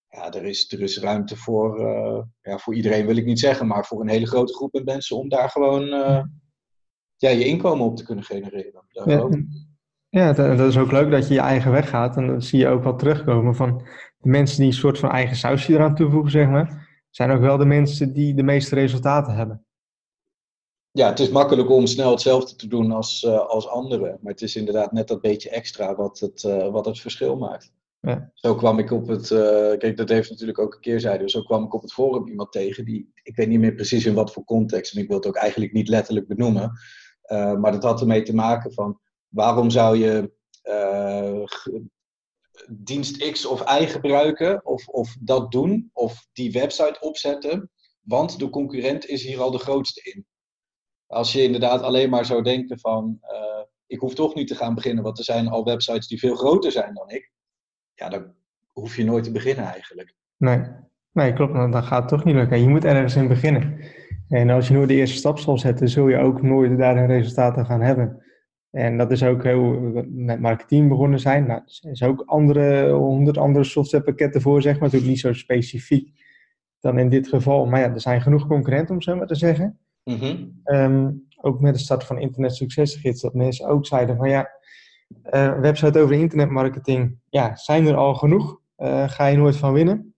ja, 0.08 0.32
er, 0.32 0.44
is, 0.44 0.72
er 0.72 0.80
is 0.80 0.98
ruimte 0.98 1.36
voor, 1.36 1.80
uh, 1.80 2.22
ja, 2.40 2.58
voor 2.58 2.74
iedereen 2.74 3.06
wil 3.06 3.16
ik 3.16 3.24
niet 3.24 3.40
zeggen. 3.40 3.66
Maar 3.66 3.84
voor 3.84 4.00
een 4.00 4.08
hele 4.08 4.26
grote 4.26 4.54
groep 4.54 4.82
mensen 4.84 5.16
om 5.16 5.28
daar 5.28 5.48
gewoon 5.48 5.82
uh, 5.82 6.22
ja, 7.16 7.30
je 7.30 7.44
inkomen 7.44 7.86
op 7.86 7.96
te 7.96 8.04
kunnen 8.04 8.24
genereren. 8.24 8.84
Daar 8.92 9.10
ja. 9.10 9.28
Ja, 10.08 10.32
dat 10.32 10.68
is 10.68 10.78
ook 10.78 10.92
leuk 10.92 11.10
dat 11.10 11.28
je 11.28 11.34
je 11.34 11.40
eigen 11.40 11.70
weg 11.70 11.88
gaat. 11.88 12.16
En 12.16 12.26
dat 12.26 12.44
zie 12.44 12.58
je 12.58 12.68
ook 12.68 12.82
wel 12.84 12.96
terugkomen 12.96 13.54
van 13.54 13.78
de 14.18 14.28
mensen 14.28 14.58
die 14.58 14.66
een 14.66 14.72
soort 14.72 14.98
van 14.98 15.10
eigen 15.10 15.36
sausje 15.36 15.72
eraan 15.72 15.94
toevoegen, 15.94 16.30
zeg 16.30 16.48
maar 16.48 16.85
zijn 17.16 17.30
ook 17.30 17.40
wel 17.40 17.56
de 17.56 17.64
mensen 17.64 18.12
die 18.12 18.34
de 18.34 18.42
meeste 18.42 18.74
resultaten 18.74 19.34
hebben. 19.34 19.64
Ja, 20.90 21.08
het 21.08 21.18
is 21.18 21.28
makkelijk 21.28 21.70
om 21.70 21.86
snel 21.86 22.10
hetzelfde 22.10 22.56
te 22.56 22.68
doen 22.68 22.92
als, 22.92 23.22
uh, 23.22 23.38
als 23.38 23.68
anderen. 23.68 24.18
Maar 24.20 24.32
het 24.32 24.42
is 24.42 24.56
inderdaad 24.56 24.92
net 24.92 25.08
dat 25.08 25.20
beetje 25.20 25.50
extra 25.50 25.94
wat 25.94 26.18
het, 26.18 26.42
uh, 26.42 26.68
wat 26.68 26.86
het 26.86 27.00
verschil 27.00 27.36
maakt. 27.36 27.72
Ja. 28.00 28.30
Zo 28.34 28.54
kwam 28.54 28.78
ik 28.78 28.90
op 28.90 29.06
het, 29.06 29.30
uh, 29.30 29.38
kijk 29.78 29.96
dat 29.96 30.08
heeft 30.08 30.30
natuurlijk 30.30 30.58
ook 30.58 30.74
een 30.74 30.80
keerzijde. 30.80 31.30
Zo 31.30 31.42
kwam 31.42 31.64
ik 31.64 31.74
op 31.74 31.82
het 31.82 31.92
forum 31.92 32.28
iemand 32.28 32.52
tegen 32.52 32.84
die, 32.84 33.10
ik 33.22 33.36
weet 33.36 33.48
niet 33.48 33.60
meer 33.60 33.74
precies 33.74 34.06
in 34.06 34.14
wat 34.14 34.32
voor 34.32 34.44
context. 34.44 34.94
En 34.94 35.02
ik 35.02 35.08
wil 35.08 35.16
het 35.16 35.26
ook 35.26 35.36
eigenlijk 35.36 35.72
niet 35.72 35.88
letterlijk 35.88 36.28
benoemen. 36.28 36.72
maar 37.28 37.72
dat 37.72 37.82
had 37.82 38.00
ermee 38.00 38.22
te 38.22 38.34
maken 38.34 38.72
van, 38.72 39.00
waarom 39.28 39.70
zou 39.70 39.96
je 39.96 40.32
dienst 42.70 43.30
X 43.30 43.46
of 43.46 43.80
Y 43.80 43.86
gebruiken, 43.86 44.66
of, 44.66 44.88
of 44.88 45.16
dat 45.20 45.52
doen, 45.52 45.90
of 45.92 46.26
die 46.32 46.52
website 46.52 46.96
opzetten, 47.00 47.70
want 48.00 48.38
de 48.38 48.50
concurrent 48.50 49.06
is 49.06 49.24
hier 49.24 49.40
al 49.40 49.50
de 49.50 49.58
grootste 49.58 50.10
in. 50.12 50.26
Als 51.06 51.32
je 51.32 51.42
inderdaad 51.42 51.82
alleen 51.82 52.10
maar 52.10 52.24
zou 52.24 52.42
denken 52.42 52.78
van, 52.78 53.18
uh, 53.22 53.62
ik 53.86 54.00
hoef 54.00 54.14
toch 54.14 54.34
niet 54.34 54.48
te 54.48 54.54
gaan 54.54 54.74
beginnen, 54.74 55.04
want 55.04 55.18
er 55.18 55.24
zijn 55.24 55.48
al 55.48 55.64
websites 55.64 56.06
die 56.06 56.18
veel 56.18 56.34
groter 56.36 56.72
zijn 56.72 56.94
dan 56.94 57.10
ik, 57.10 57.30
ja, 57.94 58.08
dan 58.08 58.34
hoef 58.72 58.96
je 58.96 59.04
nooit 59.04 59.24
te 59.24 59.32
beginnen 59.32 59.64
eigenlijk. 59.64 60.14
Nee, 60.36 60.62
nee 61.12 61.32
klopt, 61.32 61.54
dan 61.54 61.84
gaat 61.84 62.00
het 62.00 62.08
toch 62.08 62.24
niet 62.24 62.34
lukken. 62.34 62.60
Je 62.60 62.68
moet 62.68 62.84
ergens 62.84 63.16
in 63.16 63.28
beginnen. 63.28 63.80
En 64.28 64.50
als 64.50 64.68
je 64.68 64.74
nooit 64.74 64.88
de 64.88 64.94
eerste 64.94 65.16
stap 65.16 65.38
zal 65.38 65.58
zetten, 65.58 65.88
zul 65.88 66.08
je 66.08 66.18
ook 66.18 66.42
nooit 66.42 66.78
daar 66.78 66.96
een 66.96 67.06
resultaten 67.06 67.66
gaan 67.66 67.80
hebben. 67.80 68.25
En 68.76 68.96
dat 68.96 69.10
is 69.10 69.22
ook 69.22 69.42
heel 69.42 69.80
met 70.06 70.40
marketing 70.40 70.88
begonnen 70.88 71.20
zijn. 71.20 71.46
Nou, 71.46 71.60
er 71.60 71.96
zijn 71.96 72.10
ook 72.10 72.22
andere, 72.26 72.90
honderd 72.90 73.38
andere 73.38 73.64
softwarepakketten 73.64 74.40
voor, 74.40 74.62
zeg 74.62 74.72
maar. 74.72 74.82
Natuurlijk 74.82 75.10
niet 75.10 75.20
zo 75.20 75.32
specifiek 75.32 76.10
dan 76.80 76.98
in 76.98 77.08
dit 77.08 77.28
geval. 77.28 77.66
Maar 77.66 77.80
ja, 77.80 77.92
er 77.92 78.00
zijn 78.00 78.20
genoeg 78.20 78.46
concurrenten, 78.46 78.94
om 78.94 79.02
zo 79.02 79.16
maar 79.16 79.26
te 79.26 79.34
zeggen. 79.34 79.78
Mhm. 80.04 80.44
Ehm, 80.64 81.10
ook 81.40 81.60
met 81.60 81.74
de 81.74 81.80
start 81.80 82.04
van 82.04 82.18
Internet 82.18 82.54
Succesgids, 82.54 83.20
dat 83.20 83.34
mensen 83.34 83.68
ook 83.68 83.86
zeiden 83.86 84.16
van 84.16 84.28
ja, 84.28 84.50
uh, 85.34 85.58
website 85.60 85.98
over 85.98 86.14
internetmarketing, 86.14 87.18
ja, 87.28 87.56
zijn 87.56 87.86
er 87.86 87.96
al 87.96 88.14
genoeg. 88.14 88.60
Uh, 88.78 89.08
ga 89.08 89.26
je 89.26 89.36
nooit 89.36 89.56
van 89.56 89.72
winnen. 89.72 90.14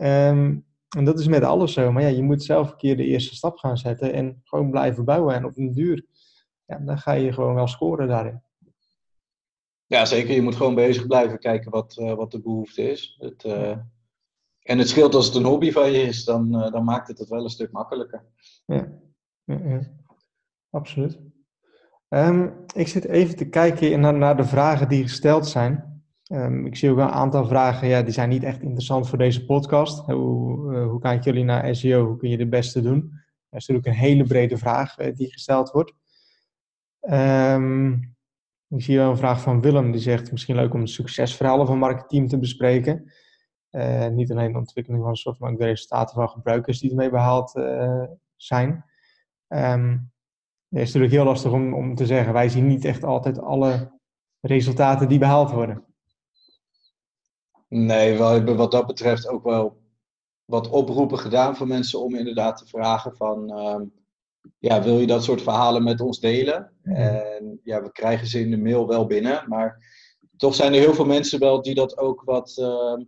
Um, 0.00 0.64
en 0.96 1.04
dat 1.04 1.18
is 1.18 1.26
met 1.26 1.42
alles 1.42 1.72
zo. 1.72 1.92
Maar 1.92 2.02
ja, 2.02 2.08
je 2.08 2.22
moet 2.22 2.42
zelf 2.42 2.70
een 2.70 2.76
keer 2.76 2.96
de 2.96 3.04
eerste 3.04 3.34
stap 3.34 3.56
gaan 3.56 3.76
zetten 3.78 4.12
en 4.12 4.40
gewoon 4.44 4.70
blijven 4.70 5.04
bouwen. 5.04 5.34
En 5.34 5.44
op 5.44 5.56
een 5.56 5.72
duur, 5.72 6.06
ja, 6.66 6.78
dan 6.78 6.98
ga 6.98 7.12
je 7.12 7.32
gewoon 7.32 7.54
wel 7.54 7.68
scoren 7.68 8.08
daarin. 8.08 8.42
Ja, 9.86 10.04
zeker. 10.04 10.34
Je 10.34 10.42
moet 10.42 10.56
gewoon 10.56 10.74
bezig 10.74 11.06
blijven 11.06 11.38
kijken 11.38 11.70
wat, 11.70 11.96
uh, 12.00 12.14
wat 12.14 12.30
de 12.30 12.40
behoefte 12.40 12.90
is. 12.90 13.16
Het, 13.20 13.44
uh, 13.44 13.78
en 14.62 14.78
het 14.78 14.88
scheelt 14.88 15.14
als 15.14 15.26
het 15.26 15.34
een 15.34 15.44
hobby 15.44 15.72
van 15.72 15.90
je 15.90 16.02
is, 16.02 16.24
dan, 16.24 16.54
uh, 16.54 16.72
dan 16.72 16.84
maakt 16.84 17.08
het 17.08 17.18
het 17.18 17.28
wel 17.28 17.44
een 17.44 17.50
stuk 17.50 17.72
makkelijker. 17.72 18.24
Ja, 18.66 18.88
ja, 19.44 19.58
ja. 19.64 19.80
absoluut. 20.70 21.20
Um, 22.08 22.64
ik 22.74 22.88
zit 22.88 23.04
even 23.04 23.36
te 23.36 23.48
kijken 23.48 24.00
naar, 24.00 24.14
naar 24.14 24.36
de 24.36 24.44
vragen 24.44 24.88
die 24.88 25.02
gesteld 25.02 25.46
zijn. 25.46 26.02
Um, 26.32 26.66
ik 26.66 26.76
zie 26.76 26.90
ook 26.90 26.98
een 26.98 27.08
aantal 27.08 27.46
vragen, 27.46 27.88
ja, 27.88 28.02
die 28.02 28.12
zijn 28.12 28.28
niet 28.28 28.42
echt 28.42 28.62
interessant 28.62 29.08
voor 29.08 29.18
deze 29.18 29.44
podcast. 29.44 30.06
Hoe, 30.06 30.76
hoe 30.76 31.00
kijken 31.00 31.24
jullie 31.24 31.44
naar 31.44 31.74
SEO? 31.74 32.06
Hoe 32.06 32.16
kun 32.16 32.28
je 32.28 32.36
het 32.36 32.50
beste 32.50 32.80
doen? 32.80 33.00
Dat 33.50 33.60
is 33.60 33.66
natuurlijk 33.66 33.86
een 33.86 34.08
hele 34.08 34.24
brede 34.24 34.58
vraag 34.58 34.94
die 34.94 35.32
gesteld 35.32 35.70
wordt. 35.70 35.92
Um, 37.10 37.92
ik 38.68 38.82
zie 38.82 38.96
wel 38.96 39.10
een 39.10 39.16
vraag 39.16 39.40
van 39.40 39.60
Willem, 39.60 39.90
die 39.90 40.00
zegt 40.00 40.30
misschien 40.30 40.56
leuk 40.56 40.74
om 40.74 40.86
succesverhalen 40.86 41.66
van 41.66 41.78
marketing 41.78 42.28
te 42.28 42.38
bespreken. 42.38 43.12
Uh, 43.70 44.06
niet 44.06 44.30
alleen 44.30 44.52
de 44.52 44.58
ontwikkeling 44.58 45.02
van 45.02 45.16
software, 45.16 45.52
maar 45.52 45.52
ook 45.52 45.66
de 45.66 45.72
resultaten 45.72 46.14
van 46.14 46.28
gebruikers 46.28 46.78
die 46.78 46.90
ermee 46.90 47.10
behaald 47.10 47.50
zijn. 48.36 48.84
Um, 49.48 50.12
het 50.68 50.82
is 50.82 50.86
natuurlijk 50.86 51.12
heel 51.12 51.24
lastig 51.24 51.52
om, 51.52 51.74
om 51.74 51.94
te 51.94 52.06
zeggen, 52.06 52.32
wij 52.32 52.48
zien 52.48 52.66
niet 52.66 52.84
echt 52.84 53.04
altijd 53.04 53.40
alle 53.40 53.92
resultaten 54.40 55.08
die 55.08 55.18
behaald 55.18 55.50
worden. 55.50 55.84
Nee, 57.68 58.16
we 58.16 58.24
hebben 58.24 58.56
wat 58.56 58.70
dat 58.70 58.86
betreft 58.86 59.28
ook 59.28 59.44
wel 59.44 59.82
wat 60.44 60.68
oproepen 60.68 61.18
gedaan 61.18 61.56
voor 61.56 61.66
mensen 61.66 62.00
om 62.00 62.14
inderdaad 62.14 62.56
te 62.56 62.66
vragen 62.66 63.16
van, 63.16 63.50
ehm, 63.50 63.82
ja, 64.58 64.82
wil 64.82 64.98
je 64.98 65.06
dat 65.06 65.24
soort 65.24 65.42
verhalen 65.42 65.82
met 65.82 66.00
ons 66.00 66.20
delen? 66.20 66.72
En 66.82 67.60
ja, 67.62 67.82
we 67.82 67.92
krijgen 67.92 68.26
ze 68.26 68.40
in 68.40 68.50
de 68.50 68.56
mail 68.56 68.86
wel 68.86 69.06
binnen, 69.06 69.44
maar 69.48 69.78
toch 70.36 70.54
zijn 70.54 70.74
er 70.74 70.80
heel 70.80 70.94
veel 70.94 71.04
mensen 71.04 71.38
wel 71.38 71.62
die 71.62 71.74
dat 71.74 71.98
ook 71.98 72.22
wat, 72.24 72.58
ehm, 72.58 73.04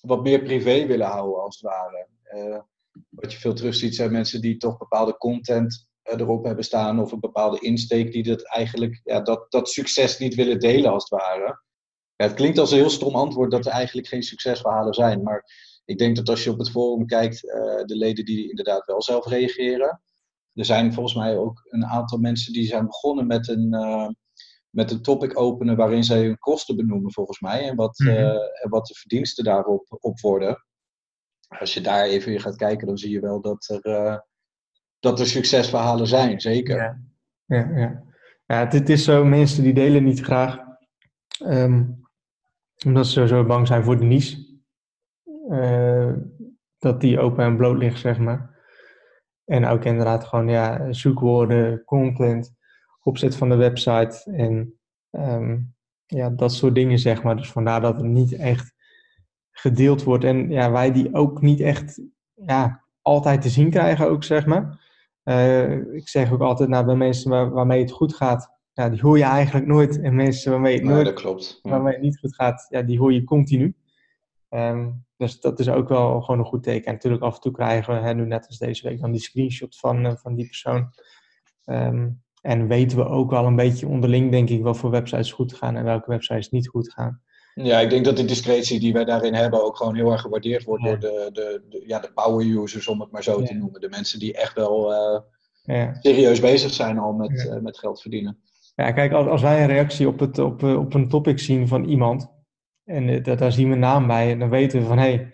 wat 0.00 0.22
meer 0.22 0.42
privé 0.42 0.86
willen 0.86 1.06
houden, 1.06 1.42
als 1.42 1.60
het 1.60 1.70
ware. 1.70 2.08
Uh, 2.34 2.60
wat 3.08 3.32
je 3.32 3.38
veel 3.38 3.54
terug 3.54 3.74
ziet 3.74 3.94
zijn 3.94 4.12
mensen 4.12 4.40
die 4.40 4.56
toch 4.56 4.78
bepaalde 4.78 5.16
content 5.16 5.88
eh, 6.02 6.20
erop 6.20 6.44
hebben 6.44 6.64
staan 6.64 7.00
of 7.00 7.12
een 7.12 7.20
bepaalde 7.20 7.58
insteek 7.60 8.12
die 8.12 8.22
dat 8.22 8.42
eigenlijk, 8.42 9.00
ja, 9.04 9.20
dat, 9.20 9.46
dat 9.48 9.68
succes 9.68 10.18
niet 10.18 10.34
willen 10.34 10.58
delen, 10.58 10.90
als 10.90 11.02
het 11.02 11.20
ware 11.20 11.60
het 12.22 12.34
klinkt 12.34 12.58
als 12.58 12.70
een 12.70 12.78
heel 12.78 12.90
stom 12.90 13.14
antwoord 13.14 13.50
dat 13.50 13.66
er 13.66 13.72
eigenlijk 13.72 14.06
geen 14.08 14.22
succesverhalen 14.22 14.94
zijn. 14.94 15.22
Maar 15.22 15.44
ik 15.84 15.98
denk 15.98 16.16
dat 16.16 16.28
als 16.28 16.44
je 16.44 16.50
op 16.50 16.58
het 16.58 16.70
forum 16.70 17.06
kijkt, 17.06 17.44
uh, 17.44 17.52
de 17.84 17.96
leden 17.96 18.24
die 18.24 18.48
inderdaad 18.48 18.84
wel 18.86 19.02
zelf 19.02 19.26
reageren. 19.26 20.02
Er 20.54 20.64
zijn 20.64 20.92
volgens 20.92 21.14
mij 21.14 21.36
ook 21.36 21.62
een 21.64 21.86
aantal 21.86 22.18
mensen 22.18 22.52
die 22.52 22.66
zijn 22.66 22.86
begonnen 22.86 23.26
met 23.26 23.48
een, 23.48 23.74
uh, 23.74 24.08
met 24.70 24.90
een 24.90 25.02
topic 25.02 25.38
openen 25.38 25.76
waarin 25.76 26.04
zij 26.04 26.22
hun 26.22 26.38
kosten 26.38 26.76
benoemen, 26.76 27.12
volgens 27.12 27.40
mij. 27.40 27.68
En 27.68 27.76
wat, 27.76 27.98
uh, 27.98 28.36
wat 28.68 28.86
de 28.86 28.94
verdiensten 28.94 29.44
daarop 29.44 29.96
op 30.00 30.20
worden. 30.20 30.64
Als 31.48 31.74
je 31.74 31.80
daar 31.80 32.04
even 32.04 32.32
in 32.32 32.40
gaat 32.40 32.56
kijken, 32.56 32.86
dan 32.86 32.98
zie 32.98 33.10
je 33.10 33.20
wel 33.20 33.40
dat 33.40 33.80
er, 33.82 34.24
dat 35.00 35.20
er 35.20 35.26
succesverhalen 35.26 36.06
zijn, 36.06 36.40
zeker. 36.40 36.76
Ja, 36.76 37.00
ja, 37.44 37.78
ja. 37.78 38.02
ja 38.46 38.68
het, 38.68 38.88
is 38.88 39.04
zo, 39.04 39.24
mensen 39.24 39.62
die 39.62 39.74
delen 39.74 40.04
niet 40.04 40.20
graag. 40.20 40.58
Um, 41.44 42.00
omdat 42.86 43.06
ze 43.06 43.26
zo 43.26 43.44
bang 43.44 43.66
zijn 43.66 43.84
voor 43.84 43.98
de 43.98 44.04
niche. 44.04 44.50
Dat 46.78 47.00
die 47.00 47.18
open 47.18 47.44
en 47.44 47.56
bloot 47.56 47.78
ligt, 47.78 48.00
zeg 48.00 48.18
maar. 48.18 48.51
En 49.52 49.66
ook 49.66 49.84
inderdaad 49.84 50.24
gewoon 50.24 50.48
ja, 50.48 50.92
zoekwoorden, 50.92 51.84
content, 51.84 52.54
opzet 53.02 53.36
van 53.36 53.48
de 53.48 53.54
website 53.54 54.32
en 54.32 54.74
um, 55.10 55.74
ja, 56.06 56.30
dat 56.30 56.52
soort 56.52 56.74
dingen, 56.74 56.98
zeg 56.98 57.22
maar. 57.22 57.36
Dus 57.36 57.50
vandaar 57.50 57.80
dat 57.80 57.96
het 57.96 58.06
niet 58.06 58.32
echt 58.32 58.74
gedeeld 59.50 60.02
wordt. 60.02 60.24
En 60.24 60.50
ja, 60.50 60.70
wij 60.70 60.92
die 60.92 61.14
ook 61.14 61.40
niet 61.40 61.60
echt 61.60 62.00
ja, 62.34 62.84
altijd 63.02 63.42
te 63.42 63.48
zien 63.48 63.70
krijgen, 63.70 64.08
ook 64.08 64.24
zeg 64.24 64.46
maar. 64.46 64.80
Uh, 65.24 65.94
ik 65.94 66.08
zeg 66.08 66.32
ook 66.32 66.40
altijd 66.40 66.68
nou, 66.68 66.84
bij 66.84 66.96
mensen 66.96 67.30
waar, 67.30 67.50
waarmee 67.50 67.80
het 67.80 67.90
goed 67.90 68.14
gaat, 68.14 68.50
ja, 68.72 68.88
die 68.88 69.00
hoor 69.00 69.18
je 69.18 69.24
eigenlijk 69.24 69.66
nooit. 69.66 70.00
En 70.00 70.14
mensen 70.14 70.50
waarmee 70.50 70.74
het, 70.74 70.84
nooit, 70.84 71.04
dat 71.04 71.14
klopt. 71.14 71.58
waarmee 71.62 71.92
het 71.92 72.02
niet 72.02 72.18
goed 72.18 72.34
gaat, 72.34 72.66
ja, 72.68 72.82
die 72.82 72.98
hoor 72.98 73.12
je 73.12 73.24
continu. 73.24 73.74
Um, 74.54 75.04
dus 75.16 75.40
dat 75.40 75.58
is 75.58 75.68
ook 75.68 75.88
wel 75.88 76.20
gewoon 76.20 76.40
een 76.40 76.46
goed 76.46 76.62
teken. 76.62 76.86
En 76.86 76.92
natuurlijk 76.92 77.22
af 77.22 77.34
en 77.34 77.40
toe 77.40 77.52
krijgen 77.52 77.94
we, 77.94 78.00
hè, 78.00 78.14
nu 78.14 78.26
net 78.26 78.46
als 78.46 78.58
deze 78.58 78.88
week, 78.88 79.00
dan 79.00 79.10
die 79.10 79.20
screenshot 79.20 79.78
van, 79.78 80.06
uh, 80.06 80.12
van 80.16 80.34
die 80.34 80.46
persoon. 80.46 80.90
Um, 81.66 82.22
en 82.40 82.68
weten 82.68 82.98
we 82.98 83.04
ook 83.04 83.30
wel 83.30 83.46
een 83.46 83.56
beetje 83.56 83.88
onderling, 83.88 84.30
denk 84.30 84.48
ik, 84.48 84.62
wel 84.62 84.74
voor 84.74 84.90
websites 84.90 85.32
goed 85.32 85.54
gaan 85.54 85.76
en 85.76 85.84
welke 85.84 86.10
websites 86.10 86.50
niet 86.50 86.68
goed 86.68 86.92
gaan. 86.92 87.20
Ja, 87.54 87.80
ik 87.80 87.90
denk 87.90 88.04
dat 88.04 88.16
de 88.16 88.24
discretie 88.24 88.80
die 88.80 88.92
wij 88.92 89.04
daarin 89.04 89.34
hebben 89.34 89.64
ook 89.64 89.76
gewoon 89.76 89.94
heel 89.94 90.12
erg 90.12 90.20
gewaardeerd 90.20 90.64
wordt 90.64 90.84
door 90.84 90.98
de, 90.98 91.30
de, 91.32 91.62
de, 91.68 91.84
ja, 91.86 91.98
de 91.98 92.12
power 92.14 92.46
users, 92.46 92.88
om 92.88 93.00
het 93.00 93.10
maar 93.10 93.22
zo 93.22 93.42
te 93.42 93.54
noemen. 93.54 93.80
De 93.80 93.88
mensen 93.88 94.18
die 94.18 94.34
echt 94.34 94.54
wel 94.54 94.92
uh, 94.92 95.20
ja. 95.62 95.94
serieus 96.00 96.40
bezig 96.40 96.72
zijn 96.72 96.98
al 96.98 97.12
met, 97.12 97.30
uh, 97.30 97.58
met 97.58 97.78
geld 97.78 98.00
verdienen. 98.00 98.38
Ja, 98.74 98.92
kijk, 98.92 99.12
als, 99.12 99.26
als 99.26 99.42
wij 99.42 99.60
een 99.60 99.68
reactie 99.68 100.08
op, 100.08 100.18
het, 100.18 100.38
op, 100.38 100.62
eh, 100.62 100.78
op 100.78 100.94
een 100.94 101.08
topic 101.08 101.38
zien 101.38 101.68
van 101.68 101.84
iemand, 101.84 102.31
en 102.84 103.08
uh, 103.08 103.36
daar 103.36 103.52
zien 103.52 103.68
we 103.68 103.74
een 103.74 103.80
naam 103.80 104.06
bij, 104.06 104.30
en 104.30 104.38
dan 104.38 104.50
weten 104.50 104.80
we 104.80 104.86
van 104.86 104.98
hé, 104.98 105.30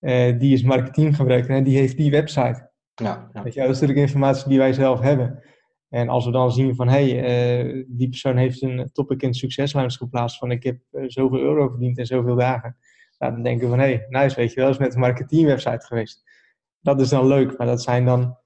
hey, 0.00 0.32
uh, 0.32 0.38
die 0.38 0.52
is 0.52 0.62
marketinggebruiker 0.62 1.50
en 1.50 1.64
die 1.64 1.78
heeft 1.78 1.96
die 1.96 2.10
website. 2.10 2.70
Ja, 2.94 3.30
ja. 3.32 3.42
Weet 3.42 3.54
je, 3.54 3.60
dat 3.60 3.70
is 3.70 3.80
natuurlijk 3.80 4.06
informatie 4.06 4.48
die 4.48 4.58
wij 4.58 4.72
zelf 4.72 5.00
hebben. 5.00 5.42
En 5.88 6.08
als 6.08 6.24
we 6.24 6.30
dan 6.30 6.52
zien 6.52 6.74
van 6.74 6.88
hé, 6.88 7.10
hey, 7.16 7.84
die 7.88 8.08
persoon 8.08 8.36
heeft 8.36 8.62
een 8.62 8.90
topic 8.92 9.22
in 9.22 9.34
succeslijns 9.34 9.96
geplaatst 9.96 10.38
van 10.38 10.50
ik 10.50 10.62
heb 10.62 10.78
zoveel 11.06 11.38
euro 11.38 11.68
verdiend 11.68 11.98
in 11.98 12.06
zoveel 12.06 12.36
dagen. 12.36 12.76
Nou, 13.18 13.32
dan 13.32 13.42
denken 13.42 13.64
we 13.64 13.70
van 13.70 13.84
hé, 13.84 13.94
hey, 13.94 14.06
nice, 14.08 14.36
weet 14.36 14.52
je 14.52 14.60
wel, 14.60 14.70
is 14.70 14.78
met 14.78 14.94
een 14.94 15.00
marketingwebsite 15.00 15.86
geweest. 15.86 16.22
Dat 16.80 17.00
is 17.00 17.08
dan 17.08 17.26
leuk, 17.26 17.58
maar 17.58 17.66
dat 17.66 17.82
zijn 17.82 18.04
dan 18.04 18.36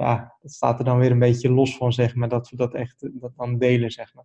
ja, 0.00 0.36
dat 0.40 0.50
staat 0.50 0.78
er 0.78 0.84
dan 0.84 0.98
weer 0.98 1.10
een 1.10 1.18
beetje 1.18 1.50
los 1.50 1.76
van, 1.76 1.92
zeg 1.92 2.14
maar, 2.14 2.28
dat 2.28 2.50
we 2.50 2.56
dat 2.56 2.74
echt 2.74 3.08
dat 3.20 3.32
dan 3.36 3.58
delen, 3.58 3.90
zeg 3.90 4.14
maar. 4.14 4.24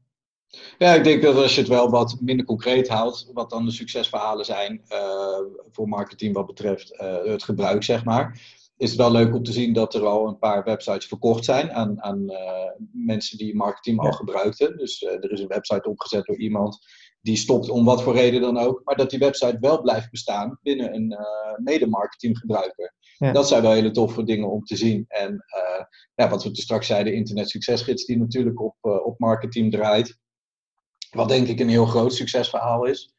Ja, 0.78 0.94
ik 0.94 1.04
denk 1.04 1.22
dat 1.22 1.36
als 1.36 1.56
je 1.56 1.62
het 1.62 1.70
wel 1.70 1.90
wat 1.90 2.18
minder 2.22 2.46
concreet 2.46 2.88
houdt, 2.88 3.30
wat 3.34 3.50
dan 3.50 3.66
de 3.66 3.72
succesverhalen 3.72 4.46
zijn 4.46 4.82
uh, 4.90 5.40
voor 5.72 5.88
marketing 5.88 6.34
wat 6.34 6.46
betreft 6.46 6.94
uh, 6.94 7.24
het 7.24 7.44
gebruik, 7.44 7.84
zeg 7.84 8.04
maar, 8.04 8.42
is 8.78 8.90
het 8.90 9.00
wel 9.00 9.12
leuk 9.12 9.36
om 9.36 9.44
te 9.44 9.52
zien 9.52 9.74
dat 9.74 9.94
er 9.94 10.06
al 10.06 10.28
een 10.28 10.38
paar 10.38 10.64
websites 10.64 11.06
verkocht 11.06 11.46
zijn 11.46 11.72
aan, 11.72 12.02
aan 12.02 12.20
uh, 12.20 12.38
mensen 12.92 13.38
die 13.38 13.56
marketing 13.56 14.00
al 14.00 14.12
gebruikten. 14.12 14.78
Dus 14.78 15.04
er 15.04 15.32
is 15.32 15.40
een 15.40 15.48
website 15.48 15.90
opgezet 15.90 16.26
door 16.26 16.38
iemand 16.38 16.80
die 17.22 17.36
stopt 17.36 17.70
om 17.70 17.86
wat 17.86 18.04
voor 18.04 18.14
reden 18.14 18.42
dan 18.42 18.58
ook, 18.58 18.82
maar 18.84 18.96
dat 18.96 19.10
die 19.10 19.20
website 19.20 19.58
wel 19.60 19.82
blijft 19.82 20.12
bestaan 20.12 20.60
binnen 20.62 20.96
een 20.96 21.12
uh, 21.12 21.20
mede-marketinggebruiker. 21.58 22.94
Ja. 23.18 23.32
Dat 23.32 23.48
zijn 23.48 23.62
wel 23.62 23.72
hele 23.72 23.92
toffe 23.92 24.24
dingen 24.24 24.50
om 24.50 24.64
te 24.64 24.76
zien. 24.76 25.06
En 25.08 25.46
ja, 26.16 26.30
wat 26.30 26.44
we 26.44 26.52
toen 26.52 26.64
straks 26.64 26.88
zeiden, 26.88 27.14
Internet 27.14 27.50
Succesgids, 27.50 28.06
die 28.06 28.18
natuurlijk 28.18 28.62
op, 28.62 28.76
op 28.82 29.20
marketing 29.20 29.72
draait. 29.72 30.18
Wat 31.16 31.30
denk 31.30 31.48
ik 31.48 31.60
een 31.60 31.70
heel 31.70 31.86
groot 31.86 32.14
succesverhaal 32.14 32.86
is. 32.86 33.16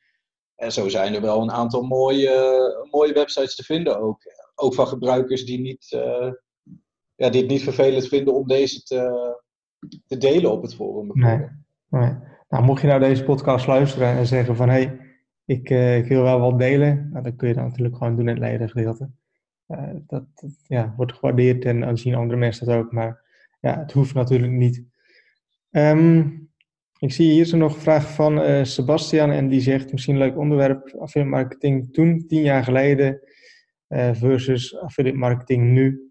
En 0.54 0.72
zo 0.72 0.88
zijn 0.88 1.14
er 1.14 1.20
wel 1.20 1.42
een 1.42 1.50
aantal 1.50 1.82
mooie, 1.82 2.86
mooie 2.90 3.12
websites 3.12 3.54
te 3.54 3.64
vinden 3.64 4.00
ook. 4.00 4.22
Ook 4.54 4.74
van 4.74 4.86
gebruikers 4.86 5.44
die, 5.44 5.60
niet, 5.60 5.86
ja, 7.14 7.30
die 7.30 7.40
het 7.40 7.50
niet 7.50 7.62
vervelend 7.62 8.08
vinden 8.08 8.34
om 8.34 8.46
deze 8.46 8.82
te, 8.82 9.34
te 10.06 10.16
delen 10.16 10.50
op 10.50 10.62
het 10.62 10.74
forum. 10.74 11.10
Nee, 11.12 11.48
nee. 11.88 12.14
Nou, 12.48 12.64
mocht 12.64 12.80
je 12.80 12.86
nou 12.86 13.00
deze 13.00 13.24
podcast 13.24 13.66
luisteren 13.66 14.08
en 14.08 14.26
zeggen 14.26 14.56
van 14.56 14.68
hé, 14.68 14.82
hey, 14.82 14.98
ik, 15.44 15.70
uh, 15.70 15.96
ik, 15.96 16.06
wil 16.06 16.22
wel 16.22 16.40
wat 16.40 16.58
delen, 16.58 17.08
nou, 17.10 17.22
dan 17.22 17.36
kun 17.36 17.48
je 17.48 17.54
dat 17.54 17.64
natuurlijk 17.64 17.96
gewoon 17.96 18.16
doen 18.16 18.28
in 18.28 18.34
het 18.34 18.42
ledengedeelte. 18.42 19.10
Uh, 19.68 19.90
dat, 20.06 20.24
dat 20.34 20.50
ja, 20.66 20.94
wordt 20.96 21.12
gewaardeerd 21.12 21.64
en 21.64 21.80
dan 21.80 21.98
zien 21.98 22.14
andere 22.14 22.38
mensen 22.38 22.66
dat 22.66 22.76
ook, 22.76 22.92
maar 22.92 23.22
ja, 23.60 23.78
het 23.78 23.92
hoeft 23.92 24.14
natuurlijk 24.14 24.52
niet. 24.52 24.84
Um, 25.70 26.50
ik 26.98 27.12
zie 27.12 27.30
hier 27.30 27.44
zo 27.44 27.56
nog 27.56 27.74
een 27.74 27.80
vraag 27.80 28.14
van 28.14 28.38
uh, 28.38 28.64
Sebastian 28.64 29.30
en 29.30 29.48
die 29.48 29.60
zegt 29.60 29.92
misschien 29.92 30.14
een 30.14 30.20
leuk 30.20 30.36
onderwerp, 30.36 30.96
affiliate 30.98 31.34
marketing 31.36 31.92
toen, 31.92 32.26
tien 32.26 32.42
jaar 32.42 32.64
geleden, 32.64 33.20
versus 34.12 34.78
affiliate 34.78 35.18
marketing 35.18 35.72
nu. 35.72 36.10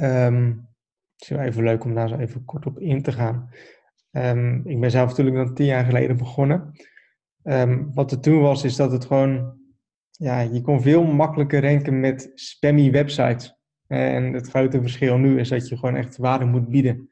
Um, 0.00 0.68
het 1.16 1.30
is 1.30 1.36
even 1.36 1.64
leuk 1.64 1.84
om 1.84 1.94
daar 1.94 2.08
zo 2.08 2.16
even 2.16 2.44
kort 2.44 2.66
op 2.66 2.78
in 2.78 3.02
te 3.02 3.12
gaan. 3.12 3.48
Um, 4.12 4.62
ik 4.64 4.80
ben 4.80 4.90
zelf 4.90 5.08
natuurlijk 5.08 5.36
dan 5.36 5.54
tien 5.54 5.66
jaar 5.66 5.84
geleden 5.84 6.16
begonnen. 6.16 6.72
Um, 7.42 7.90
wat 7.94 8.12
er 8.12 8.20
toen 8.20 8.40
was, 8.40 8.64
is 8.64 8.76
dat 8.76 8.92
het 8.92 9.04
gewoon, 9.04 9.58
ja, 10.10 10.40
je 10.40 10.60
kon 10.60 10.82
veel 10.82 11.04
makkelijker 11.04 11.62
ranken 11.62 12.00
met 12.00 12.30
spammy 12.34 12.90
websites. 12.90 13.58
En 13.86 14.32
het 14.32 14.48
grote 14.48 14.80
verschil 14.80 15.18
nu 15.18 15.38
is 15.38 15.48
dat 15.48 15.68
je 15.68 15.76
gewoon 15.76 15.96
echt 15.96 16.16
waarde 16.16 16.44
moet 16.44 16.68
bieden. 16.68 17.09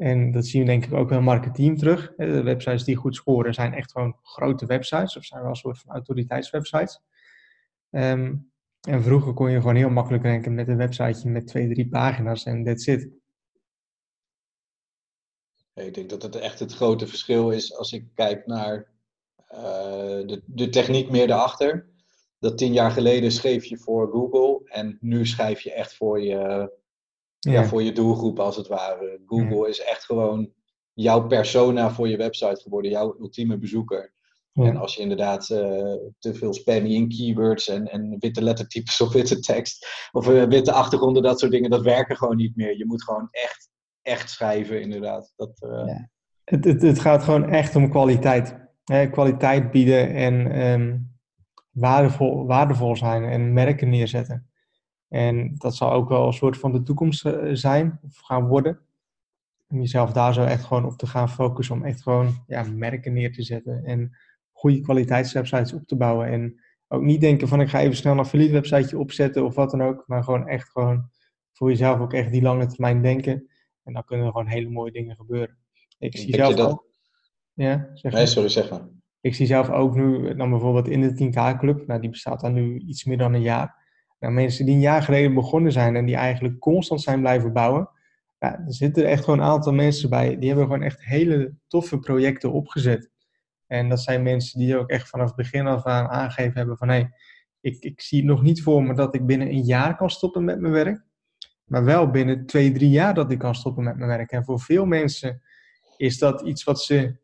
En 0.00 0.32
dat 0.32 0.46
zien 0.46 0.60
we 0.60 0.66
denk 0.66 0.84
ik 0.84 0.92
ook 0.92 1.08
wel 1.08 1.20
marketing 1.20 1.78
terug. 1.78 2.12
De 2.16 2.42
websites 2.42 2.84
die 2.84 2.96
goed 2.96 3.14
scoren 3.14 3.54
zijn 3.54 3.74
echt 3.74 3.92
gewoon 3.92 4.16
grote 4.22 4.66
websites, 4.66 5.16
of 5.16 5.24
zijn 5.24 5.40
wel 5.40 5.50
een 5.50 5.56
soort 5.56 5.78
van 5.78 5.92
autoriteitswebsites. 5.92 7.00
Um, 7.90 8.50
en 8.80 9.02
vroeger 9.02 9.32
kon 9.32 9.50
je 9.50 9.60
gewoon 9.60 9.76
heel 9.76 9.90
makkelijk 9.90 10.24
ranken 10.24 10.54
met 10.54 10.68
een 10.68 10.76
websiteje 10.76 11.28
met 11.28 11.46
twee, 11.46 11.68
drie 11.68 11.88
pagina's 11.88 12.44
en 12.44 12.64
that's 12.64 12.86
it. 12.86 13.08
Ik 15.74 15.94
denk 15.94 16.10
dat 16.10 16.22
het 16.22 16.36
echt 16.36 16.58
het 16.58 16.72
grote 16.72 17.06
verschil 17.06 17.50
is 17.50 17.76
als 17.76 17.92
ik 17.92 18.04
kijk 18.14 18.46
naar 18.46 18.88
uh, 19.52 19.60
de, 20.26 20.42
de 20.46 20.68
techniek 20.68 21.10
meer 21.10 21.26
daarachter. 21.26 21.88
Dat 22.38 22.58
tien 22.58 22.72
jaar 22.72 22.90
geleden 22.90 23.32
schreef 23.32 23.64
je 23.64 23.78
voor 23.78 24.10
Google 24.10 24.70
en 24.70 24.98
nu 25.00 25.26
schrijf 25.26 25.60
je 25.60 25.72
echt 25.72 25.94
voor 25.94 26.22
je, 26.22 26.72
ja. 27.40 27.64
voor 27.64 27.82
je 27.82 27.92
doelgroep 27.92 28.38
als 28.38 28.56
het 28.56 28.66
ware. 28.66 29.20
Google 29.26 29.68
is 29.68 29.80
echt 29.80 30.04
gewoon 30.04 30.52
jouw 30.92 31.26
persona 31.26 31.90
voor 31.90 32.08
je 32.08 32.16
website 32.16 32.60
geworden, 32.62 32.90
jouw 32.90 33.16
ultieme 33.20 33.58
bezoeker. 33.58 34.12
En 34.52 34.76
als 34.76 34.94
je 34.94 35.02
inderdaad 35.02 35.48
uh, 35.48 35.58
te 36.18 36.34
veel 36.34 36.54
spammy 36.54 36.88
in 36.88 37.08
keywords 37.08 37.68
en, 37.68 37.86
en 37.86 38.16
witte 38.18 38.42
lettertypes 38.42 39.00
of 39.00 39.12
witte 39.12 39.40
tekst 39.40 39.86
of 40.12 40.28
uh, 40.28 40.44
witte 40.44 40.72
achtergronden, 40.72 41.22
dat 41.22 41.38
soort 41.38 41.52
dingen, 41.52 41.70
dat 41.70 41.82
werken 41.82 42.16
gewoon 42.16 42.36
niet 42.36 42.56
meer. 42.56 42.76
Je 42.76 42.86
moet 42.86 43.04
gewoon 43.04 43.28
echt, 43.30 43.70
echt 44.02 44.30
schrijven, 44.30 44.80
inderdaad. 44.80 45.32
Dat, 45.36 45.62
uh... 45.66 45.86
ja. 45.86 46.08
het, 46.44 46.64
het, 46.64 46.82
het, 46.82 46.98
gaat 46.98 47.22
gewoon 47.22 47.48
echt 47.48 47.76
om 47.76 47.90
kwaliteit. 47.90 48.56
Hè? 48.84 49.10
Kwaliteit 49.10 49.70
bieden 49.70 50.14
en 50.14 50.60
um, 50.60 51.16
waardevol, 51.70 52.46
waardevol 52.46 52.96
zijn 52.96 53.24
en 53.24 53.52
merken 53.52 53.88
neerzetten. 53.88 54.49
En 55.10 55.54
dat 55.56 55.76
zal 55.76 55.92
ook 55.92 56.08
wel 56.08 56.26
een 56.26 56.32
soort 56.32 56.58
van 56.58 56.72
de 56.72 56.82
toekomst 56.82 57.26
zijn 57.52 57.98
of 58.02 58.16
gaan 58.16 58.46
worden. 58.46 58.80
Om 59.68 59.80
jezelf 59.80 60.12
daar 60.12 60.34
zo 60.34 60.44
echt 60.44 60.64
gewoon 60.64 60.84
op 60.84 60.98
te 60.98 61.06
gaan 61.06 61.28
focussen. 61.28 61.74
Om 61.74 61.84
echt 61.84 62.02
gewoon 62.02 62.44
ja, 62.46 62.62
merken 62.62 63.12
neer 63.12 63.32
te 63.32 63.42
zetten. 63.42 63.84
En 63.84 64.16
goede 64.52 64.80
kwaliteitswebsites 64.80 65.72
op 65.72 65.86
te 65.86 65.96
bouwen. 65.96 66.26
En 66.26 66.60
ook 66.88 67.02
niet 67.02 67.20
denken 67.20 67.48
van 67.48 67.60
ik 67.60 67.68
ga 67.68 67.80
even 67.80 67.96
snel 67.96 68.12
een 68.12 68.18
affiliate 68.18 68.52
websiteje 68.52 68.98
opzetten 68.98 69.44
of 69.44 69.54
wat 69.54 69.70
dan 69.70 69.82
ook. 69.82 70.04
Maar 70.06 70.24
gewoon 70.24 70.48
echt 70.48 70.70
gewoon 70.70 71.10
voor 71.52 71.68
jezelf 71.68 72.00
ook 72.00 72.12
echt 72.12 72.32
die 72.32 72.42
lange 72.42 72.66
termijn 72.66 73.02
denken. 73.02 73.48
En 73.82 73.92
dan 73.92 74.04
kunnen 74.04 74.26
er 74.26 74.32
gewoon 74.32 74.46
hele 74.46 74.70
mooie 74.70 74.92
dingen 74.92 75.16
gebeuren. 75.16 75.56
Ik 75.98 76.16
zie 76.16 76.34
zelf 76.34 76.54
dat... 76.54 76.70
ook... 76.70 76.88
Ja, 77.52 77.90
zeg 77.94 78.12
nee, 78.12 78.26
sorry, 78.26 78.48
zeg 78.48 78.70
maar. 78.70 78.88
Ik 79.20 79.34
zie 79.34 79.46
zelf 79.46 79.70
ook 79.70 79.94
nu, 79.94 80.34
dan 80.34 80.50
bijvoorbeeld 80.50 80.88
in 80.88 81.00
de 81.00 81.30
10K 81.30 81.58
Club. 81.58 81.86
Nou, 81.86 82.00
die 82.00 82.10
bestaat 82.10 82.40
dan 82.40 82.52
nu 82.52 82.78
iets 82.78 83.04
meer 83.04 83.18
dan 83.18 83.34
een 83.34 83.42
jaar. 83.42 83.79
Nou, 84.20 84.32
mensen 84.32 84.64
die 84.64 84.74
een 84.74 84.80
jaar 84.80 85.02
geleden 85.02 85.34
begonnen 85.34 85.72
zijn 85.72 85.96
en 85.96 86.04
die 86.04 86.16
eigenlijk 86.16 86.58
constant 86.58 87.00
zijn 87.00 87.20
blijven 87.20 87.52
bouwen. 87.52 87.90
Ja, 88.38 88.58
er 88.58 88.74
zitten 88.74 89.06
echt 89.06 89.24
gewoon 89.24 89.38
een 89.38 89.44
aantal 89.44 89.72
mensen 89.72 90.10
bij. 90.10 90.38
Die 90.38 90.48
hebben 90.48 90.66
gewoon 90.66 90.82
echt 90.82 91.04
hele 91.04 91.54
toffe 91.66 91.98
projecten 91.98 92.52
opgezet. 92.52 93.10
En 93.66 93.88
dat 93.88 94.00
zijn 94.00 94.22
mensen 94.22 94.58
die 94.58 94.78
ook 94.78 94.90
echt 94.90 95.08
vanaf 95.08 95.26
het 95.26 95.36
begin 95.36 95.66
af 95.66 95.84
aan 95.84 96.08
aangegeven 96.08 96.56
hebben 96.56 96.76
van 96.76 96.88
hé, 96.88 96.94
hey, 96.94 97.12
ik, 97.60 97.76
ik 97.84 98.00
zie 98.00 98.24
nog 98.24 98.42
niet 98.42 98.62
voor 98.62 98.82
me 98.82 98.94
dat 98.94 99.14
ik 99.14 99.26
binnen 99.26 99.48
een 99.48 99.64
jaar 99.64 99.96
kan 99.96 100.10
stoppen 100.10 100.44
met 100.44 100.60
mijn 100.60 100.72
werk. 100.72 101.02
Maar 101.64 101.84
wel 101.84 102.10
binnen 102.10 102.46
twee, 102.46 102.72
drie 102.72 102.90
jaar 102.90 103.14
dat 103.14 103.30
ik 103.30 103.38
kan 103.38 103.54
stoppen 103.54 103.84
met 103.84 103.96
mijn 103.96 104.08
werk. 104.08 104.32
En 104.32 104.44
voor 104.44 104.60
veel 104.60 104.86
mensen 104.86 105.42
is 105.96 106.18
dat 106.18 106.40
iets 106.40 106.64
wat 106.64 106.82
ze, 106.82 107.16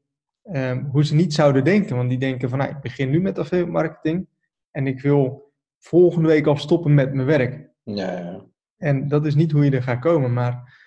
um, 0.53 0.89
hoe 0.93 1.05
ze 1.05 1.15
niet 1.15 1.35
zouden 1.35 1.65
denken. 1.65 1.97
Want 1.97 2.09
die 2.09 2.19
denken 2.19 2.49
van, 2.49 2.59
nou, 2.59 2.71
ik 2.71 2.81
begin 2.81 3.11
nu 3.11 3.21
met 3.21 3.39
affiliate 3.39 3.71
marketing 3.71 4.29
en 4.71 4.87
ik 4.87 5.01
wil 5.01 5.46
volgende 5.87 6.29
week 6.29 6.47
al 6.47 6.57
stoppen 6.57 6.95
met 6.95 7.15
mijn 7.15 7.27
werk. 7.27 7.71
Ja, 7.83 8.19
ja. 8.19 8.45
En 8.77 9.09
dat 9.09 9.27
is 9.27 9.35
niet 9.35 9.53
hoe 9.53 9.65
je 9.65 9.71
er 9.71 9.83
gaat 9.83 10.01
komen. 10.01 10.33
Maar 10.33 10.85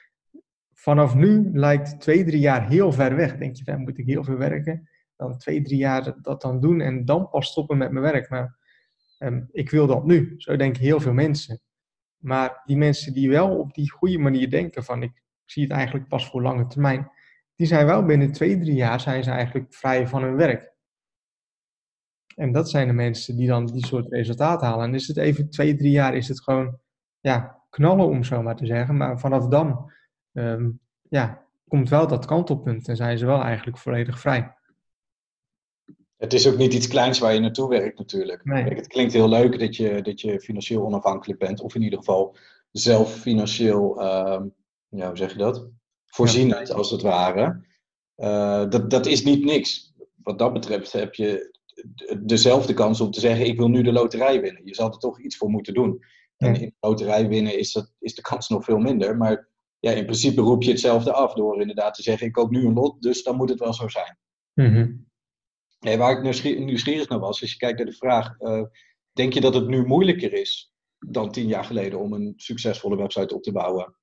vanaf 0.73 1.15
nu 1.15 1.49
lijkt 1.53 2.01
twee, 2.01 2.25
drie 2.25 2.39
jaar 2.39 2.69
heel 2.69 2.91
ver 2.91 3.15
weg. 3.15 3.37
Denk 3.37 3.55
je, 3.55 3.63
van, 3.63 3.81
moet 3.81 3.97
ik 3.97 4.05
heel 4.05 4.23
veel 4.23 4.37
werken? 4.37 4.89
dan 5.19 5.37
twee, 5.37 5.61
drie 5.61 5.77
jaar 5.77 6.21
dat 6.21 6.41
dan 6.41 6.59
doen 6.59 6.81
en 6.81 7.05
dan 7.05 7.29
pas 7.29 7.47
stoppen 7.47 7.77
met 7.77 7.91
mijn 7.91 8.03
werk. 8.03 8.29
Maar 8.29 8.57
um, 9.19 9.49
ik 9.51 9.69
wil 9.69 9.87
dat 9.87 10.05
nu. 10.05 10.33
Zo 10.37 10.55
denken 10.55 10.81
heel 10.81 10.99
veel 10.99 11.13
mensen. 11.13 11.61
Maar 12.17 12.61
die 12.65 12.77
mensen 12.77 13.13
die 13.13 13.29
wel 13.29 13.57
op 13.57 13.73
die 13.73 13.91
goede 13.91 14.17
manier 14.17 14.49
denken 14.49 14.83
van 14.83 15.03
ik 15.03 15.23
zie 15.45 15.63
het 15.63 15.71
eigenlijk 15.71 16.07
pas 16.07 16.29
voor 16.29 16.41
lange 16.41 16.67
termijn, 16.67 17.11
die 17.55 17.67
zijn 17.67 17.85
wel 17.85 18.05
binnen 18.05 18.31
twee, 18.31 18.59
drie 18.59 18.75
jaar 18.75 18.99
zijn 18.99 19.23
ze 19.23 19.31
eigenlijk 19.31 19.73
vrij 19.73 20.07
van 20.07 20.23
hun 20.23 20.35
werk. 20.35 20.73
En 22.39 22.51
dat 22.51 22.69
zijn 22.69 22.87
de 22.87 22.93
mensen 22.93 23.35
die 23.35 23.47
dan 23.47 23.65
die 23.65 23.85
soort 23.85 24.11
resultaten 24.11 24.67
halen. 24.67 24.85
En 24.85 24.93
is 24.93 25.07
het 25.07 25.17
even 25.17 25.49
twee, 25.49 25.75
drie 25.75 25.91
jaar, 25.91 26.15
is 26.15 26.27
het 26.27 26.41
gewoon 26.41 26.77
ja, 27.19 27.63
knallen 27.69 28.05
om 28.05 28.23
zo 28.23 28.41
maar 28.41 28.55
te 28.55 28.65
zeggen. 28.65 28.97
Maar 28.97 29.19
vanaf 29.19 29.47
dan 29.47 29.91
um, 30.33 30.79
ja, 31.09 31.45
komt 31.67 31.89
wel 31.89 32.07
dat 32.07 32.25
kantelpunt 32.25 32.87
en 32.87 32.95
zijn 32.95 33.17
ze 33.17 33.25
wel 33.25 33.41
eigenlijk 33.41 33.77
volledig 33.77 34.19
vrij. 34.19 34.53
Het 36.17 36.33
is 36.33 36.47
ook 36.47 36.57
niet 36.57 36.73
iets 36.73 36.87
kleins 36.87 37.19
waar 37.19 37.33
je 37.33 37.39
naartoe 37.39 37.69
werkt 37.69 37.97
natuurlijk. 37.97 38.41
Kijk, 38.43 38.75
het 38.75 38.87
klinkt 38.87 39.13
heel 39.13 39.29
leuk 39.29 39.59
dat 39.59 39.75
je, 39.75 40.01
dat 40.01 40.21
je 40.21 40.39
financieel 40.39 40.85
onafhankelijk 40.85 41.39
bent. 41.39 41.61
Of 41.61 41.75
in 41.75 41.81
ieder 41.81 41.99
geval 41.99 42.35
zelf 42.71 43.13
financieel, 43.13 44.01
uh, 44.01 44.41
ja, 44.87 45.07
hoe 45.07 45.17
zeg 45.17 45.31
je 45.31 45.37
dat? 45.37 45.67
Voorzienend 46.05 46.71
als 46.71 46.91
het 46.91 47.01
ware. 47.01 47.65
Uh, 48.17 48.69
dat, 48.69 48.89
dat 48.89 49.05
is 49.05 49.23
niet 49.23 49.43
niks. 49.43 49.93
Wat 50.23 50.39
dat 50.39 50.53
betreft 50.53 50.91
heb 50.91 51.13
je 51.13 51.57
dezelfde 52.19 52.73
kans 52.73 53.01
om 53.01 53.11
te 53.11 53.19
zeggen: 53.19 53.45
Ik 53.45 53.57
wil 53.57 53.67
nu 53.67 53.81
de 53.81 53.91
loterij 53.91 54.41
winnen. 54.41 54.65
Je 54.65 54.75
zal 54.75 54.91
er 54.91 54.97
toch 54.97 55.21
iets 55.21 55.37
voor 55.37 55.49
moeten 55.49 55.73
doen. 55.73 56.03
En 56.37 56.55
in 56.55 56.73
de 56.79 56.87
loterij 56.87 57.27
winnen 57.27 57.57
is, 57.57 57.71
dat, 57.71 57.93
is 57.99 58.15
de 58.15 58.21
kans 58.21 58.49
nog 58.49 58.63
veel 58.63 58.79
minder. 58.79 59.17
Maar 59.17 59.47
ja, 59.79 59.91
in 59.91 60.05
principe 60.05 60.41
roep 60.41 60.63
je 60.63 60.69
hetzelfde 60.69 61.13
af 61.13 61.33
door 61.33 61.61
inderdaad 61.61 61.93
te 61.93 62.01
zeggen: 62.01 62.27
Ik 62.27 62.33
koop 62.33 62.51
nu 62.51 62.65
een 62.65 62.73
lot, 62.73 63.01
dus 63.01 63.23
dan 63.23 63.35
moet 63.35 63.49
het 63.49 63.59
wel 63.59 63.73
zo 63.73 63.87
zijn. 63.87 64.17
Mm 64.53 65.07
Nee, 65.79 65.97
waar 65.97 66.11
ik 66.11 66.43
nieuwsgierig 66.43 67.09
naar 67.09 67.19
was, 67.19 67.41
als 67.41 67.51
je 67.51 67.57
kijkt 67.57 67.77
naar 67.77 67.87
de 67.87 67.93
vraag, 67.93 68.39
uh, 68.39 68.63
denk 69.11 69.33
je 69.33 69.41
dat 69.41 69.53
het 69.53 69.67
nu 69.67 69.85
moeilijker 69.85 70.33
is 70.33 70.73
dan 70.99 71.31
tien 71.31 71.47
jaar 71.47 71.63
geleden 71.63 71.99
om 71.99 72.13
een 72.13 72.33
succesvolle 72.35 72.97
website 72.97 73.35
op 73.35 73.43
te 73.43 73.51
bouwen? 73.51 73.95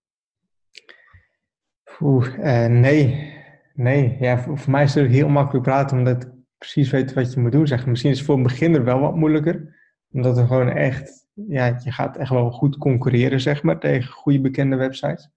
Oeh, 2.01 2.39
uh, 2.39 2.67
nee. 2.67 3.35
Nee, 3.75 4.17
ja, 4.21 4.39
voor, 4.39 4.59
voor, 4.59 4.71
mij 4.71 4.85
is 4.85 4.95
het 4.95 5.11
heel 5.11 5.29
makkelijk 5.29 5.65
praten 5.65 5.99
omdat 5.99 6.31
precies 6.59 6.91
weet 6.91 7.13
wat 7.13 7.33
je 7.33 7.41
moet 7.41 7.53
doen. 7.53 7.67
Zeg. 7.67 7.87
Misschien 7.87 8.11
is 8.11 8.17
het 8.17 8.27
voor 8.27 8.37
een 8.37 8.43
beginner 8.43 8.85
wel 8.85 9.01
wat 9.01 9.17
moeilijker. 9.17 9.77
Omdat 10.13 10.39
er 10.39 10.47
gewoon 10.47 10.69
echt, 10.69 11.29
ja, 11.35 11.67
je 11.85 11.93
gaat 11.93 12.17
echt 12.17 12.31
wel 12.31 12.51
goed 12.51 12.77
concurreren, 12.77 13.41
zeg 13.41 13.63
maar, 13.63 13.79
tegen 13.79 14.13
goede 14.13 14.41
bekende 14.41 14.77
websites. 14.77 15.31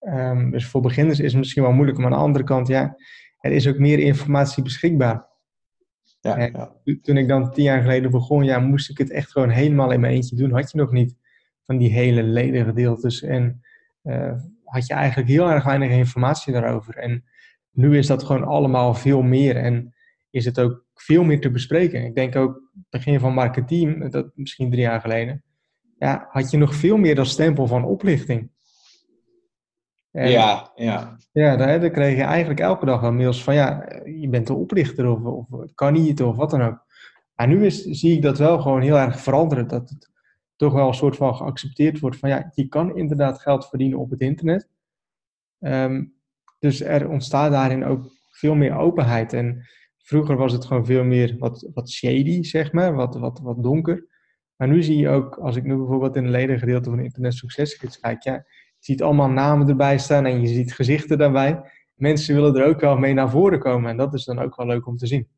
Um, 0.00 0.50
dus 0.50 0.66
voor 0.66 0.80
beginners 0.80 1.20
is 1.20 1.30
het 1.30 1.40
misschien 1.40 1.62
wel 1.62 1.72
moeilijker. 1.72 2.02
Maar 2.02 2.12
aan 2.12 2.18
de 2.18 2.24
andere 2.24 2.44
kant, 2.44 2.68
ja, 2.68 2.96
er 3.40 3.52
is 3.52 3.68
ook 3.68 3.78
meer 3.78 3.98
informatie 3.98 4.62
beschikbaar. 4.62 5.26
Ja, 6.20 6.38
ja. 6.38 6.72
Toen 7.02 7.16
ik 7.16 7.28
dan 7.28 7.52
tien 7.52 7.64
jaar 7.64 7.82
geleden 7.82 8.10
begon, 8.10 8.44
ja, 8.44 8.58
moest 8.58 8.90
ik 8.90 8.98
het 8.98 9.10
echt 9.10 9.30
gewoon 9.30 9.48
helemaal 9.48 9.90
in 9.90 10.00
mijn 10.00 10.12
eentje 10.12 10.36
doen. 10.36 10.52
Had 10.52 10.70
je 10.70 10.78
nog 10.78 10.92
niet 10.92 11.16
van 11.62 11.76
die 11.76 11.92
hele 11.92 12.22
ledengedeeltes. 12.22 13.22
En 13.22 13.62
uh, 14.02 14.32
had 14.64 14.86
je 14.86 14.94
eigenlijk 14.94 15.28
heel 15.28 15.50
erg 15.50 15.64
weinig 15.64 15.90
informatie 15.90 16.52
daarover. 16.52 16.96
En 16.96 17.24
nu 17.70 17.98
is 17.98 18.06
dat 18.06 18.22
gewoon 18.24 18.44
allemaal 18.44 18.94
veel 18.94 19.22
meer. 19.22 19.56
En 19.56 19.94
is 20.36 20.44
het 20.44 20.60
ook 20.60 20.84
veel 20.94 21.24
meer 21.24 21.40
te 21.40 21.50
bespreken. 21.50 22.04
Ik 22.04 22.14
denk 22.14 22.36
ook, 22.36 22.60
begin 22.90 23.20
van 23.20 23.34
marketing, 23.34 24.10
dat 24.10 24.30
misschien 24.34 24.70
drie 24.70 24.82
jaar 24.82 25.00
geleden, 25.00 25.42
ja, 25.98 26.26
had 26.30 26.50
je 26.50 26.56
nog 26.56 26.74
veel 26.74 26.96
meer 26.96 27.14
dat 27.14 27.26
stempel 27.26 27.66
van 27.66 27.84
oplichting. 27.84 28.50
ja, 30.10 30.72
ja. 30.74 31.16
Ja, 31.32 31.56
daar, 31.56 31.90
kreeg 31.90 32.16
je 32.16 32.22
eigenlijk 32.22 32.60
elke 32.60 32.86
dag 32.86 33.00
wel 33.00 33.12
mails 33.12 33.44
van 33.44 33.54
ja, 33.54 34.00
je 34.04 34.28
bent 34.28 34.46
de 34.46 34.54
oplichter 34.54 35.10
of, 35.10 35.22
of 35.22 35.60
het 35.60 35.74
kan 35.74 35.92
niet 35.92 36.22
of 36.22 36.36
wat 36.36 36.50
dan 36.50 36.62
ook. 36.62 36.84
Maar 37.34 37.48
nu 37.48 37.64
is, 37.66 37.82
zie 37.82 38.16
ik 38.16 38.22
dat 38.22 38.38
wel 38.38 38.60
gewoon 38.60 38.80
heel 38.80 38.98
erg 38.98 39.20
veranderen. 39.20 39.68
Dat 39.68 39.88
het 39.88 40.10
toch 40.56 40.72
wel 40.72 40.88
een 40.88 40.94
soort 40.94 41.16
van 41.16 41.36
geaccepteerd 41.36 42.00
wordt 42.00 42.16
van 42.16 42.28
ja, 42.28 42.50
je 42.54 42.68
kan 42.68 42.96
inderdaad 42.96 43.40
geld 43.40 43.68
verdienen 43.68 43.98
op 43.98 44.10
het 44.10 44.20
internet. 44.20 44.68
Um, 45.60 46.14
dus 46.58 46.80
er 46.80 47.08
ontstaat 47.08 47.50
daarin 47.50 47.84
ook 47.84 48.10
veel 48.30 48.54
meer 48.54 48.76
openheid. 48.76 49.32
En 49.32 49.66
vroeger 50.06 50.36
was 50.36 50.52
het 50.52 50.64
gewoon 50.64 50.86
veel 50.86 51.04
meer 51.04 51.36
wat, 51.38 51.68
wat 51.74 51.90
shady, 51.90 52.42
zeg 52.42 52.72
maar, 52.72 52.94
wat, 52.94 53.16
wat, 53.16 53.40
wat 53.40 53.62
donker. 53.62 54.06
Maar 54.56 54.68
nu 54.68 54.82
zie 54.82 54.96
je 54.96 55.08
ook, 55.08 55.36
als 55.36 55.56
ik 55.56 55.64
nu 55.64 55.76
bijvoorbeeld 55.76 56.16
in 56.16 56.22
het 56.22 56.32
ledengedeelte 56.32 56.90
van 56.90 57.00
Internet 57.00 57.34
Success 57.34 57.98
kijk, 58.00 58.22
ja, 58.22 58.32
je 58.32 58.42
ziet 58.78 59.02
allemaal 59.02 59.28
namen 59.28 59.68
erbij 59.68 59.98
staan 59.98 60.24
en 60.24 60.40
je 60.40 60.46
ziet 60.46 60.74
gezichten 60.74 61.18
daarbij. 61.18 61.60
Mensen 61.94 62.34
willen 62.34 62.56
er 62.56 62.66
ook 62.66 62.80
wel 62.80 62.96
mee 62.96 63.14
naar 63.14 63.30
voren 63.30 63.58
komen 63.58 63.90
en 63.90 63.96
dat 63.96 64.14
is 64.14 64.24
dan 64.24 64.38
ook 64.38 64.56
wel 64.56 64.66
leuk 64.66 64.86
om 64.86 64.96
te 64.96 65.06
zien. 65.06 65.28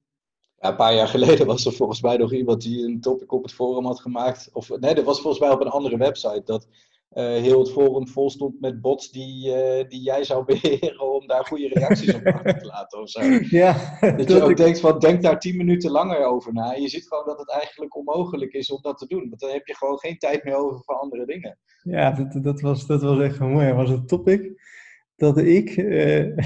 Ja, 0.61 0.69
een 0.69 0.77
paar 0.77 0.95
jaar 0.95 1.09
geleden 1.09 1.47
was 1.47 1.67
er 1.67 1.73
volgens 1.73 2.03
mij 2.03 2.17
nog 2.17 2.33
iemand 2.33 2.63
die 2.63 2.87
een 2.87 3.01
topic 3.01 3.33
op 3.33 3.43
het 3.43 3.53
forum 3.53 3.85
had 3.85 4.01
gemaakt. 4.01 4.51
Of 4.53 4.69
nee, 4.69 4.95
dat 4.95 5.05
was 5.05 5.21
volgens 5.21 5.43
mij 5.43 5.51
op 5.51 5.61
een 5.61 5.69
andere 5.69 5.97
website. 5.97 6.43
Dat 6.45 6.69
heel 7.15 7.59
het 7.59 7.71
forum 7.71 8.09
vol 8.09 8.31
stond 8.31 8.61
met 8.61 8.81
bots 8.81 9.11
die, 9.11 9.49
uh, 9.49 9.89
die 9.89 10.03
jij 10.03 10.25
zou 10.25 10.45
beheren 10.53 11.13
om 11.15 11.27
daar 11.27 11.45
goede 11.45 11.69
reacties 11.69 12.15
op 12.15 12.23
te 12.23 12.67
laten 12.67 13.01
of 13.01 13.09
zo. 13.09 13.21
Ja, 13.61 13.99
dat, 14.01 14.29
je 14.29 14.43
ook 14.43 14.51
ik... 14.51 14.57
denkt 14.57 14.81
van, 14.81 14.99
denk 14.99 15.23
daar 15.23 15.39
tien 15.39 15.57
minuten 15.57 15.91
langer 15.91 16.25
over 16.25 16.53
na. 16.53 16.73
Je 16.73 16.89
ziet 16.89 17.09
gewoon 17.09 17.27
dat 17.27 17.39
het 17.39 17.51
eigenlijk 17.51 17.97
onmogelijk 17.97 18.53
is 18.53 18.71
om 18.71 18.83
dat 18.83 18.99
te 18.99 19.07
doen. 19.07 19.29
Want 19.29 19.41
dan 19.41 19.51
heb 19.51 19.67
je 19.67 19.77
gewoon 19.77 19.99
geen 19.99 20.19
tijd 20.19 20.45
meer 20.45 20.57
over 20.57 20.83
voor 20.85 20.95
andere 20.95 21.27
dingen. 21.27 21.59
Ja, 21.83 22.11
dat, 22.11 22.43
dat, 22.43 22.61
was, 22.61 22.87
dat 22.87 23.03
was 23.03 23.21
echt 23.21 23.39
mooi. 23.39 23.67
Dat 23.67 23.77
was 23.77 23.91
een 23.91 24.07
topic 24.07 24.63
dat 25.17 25.39
ik... 25.39 25.77
Uh... 25.77 26.37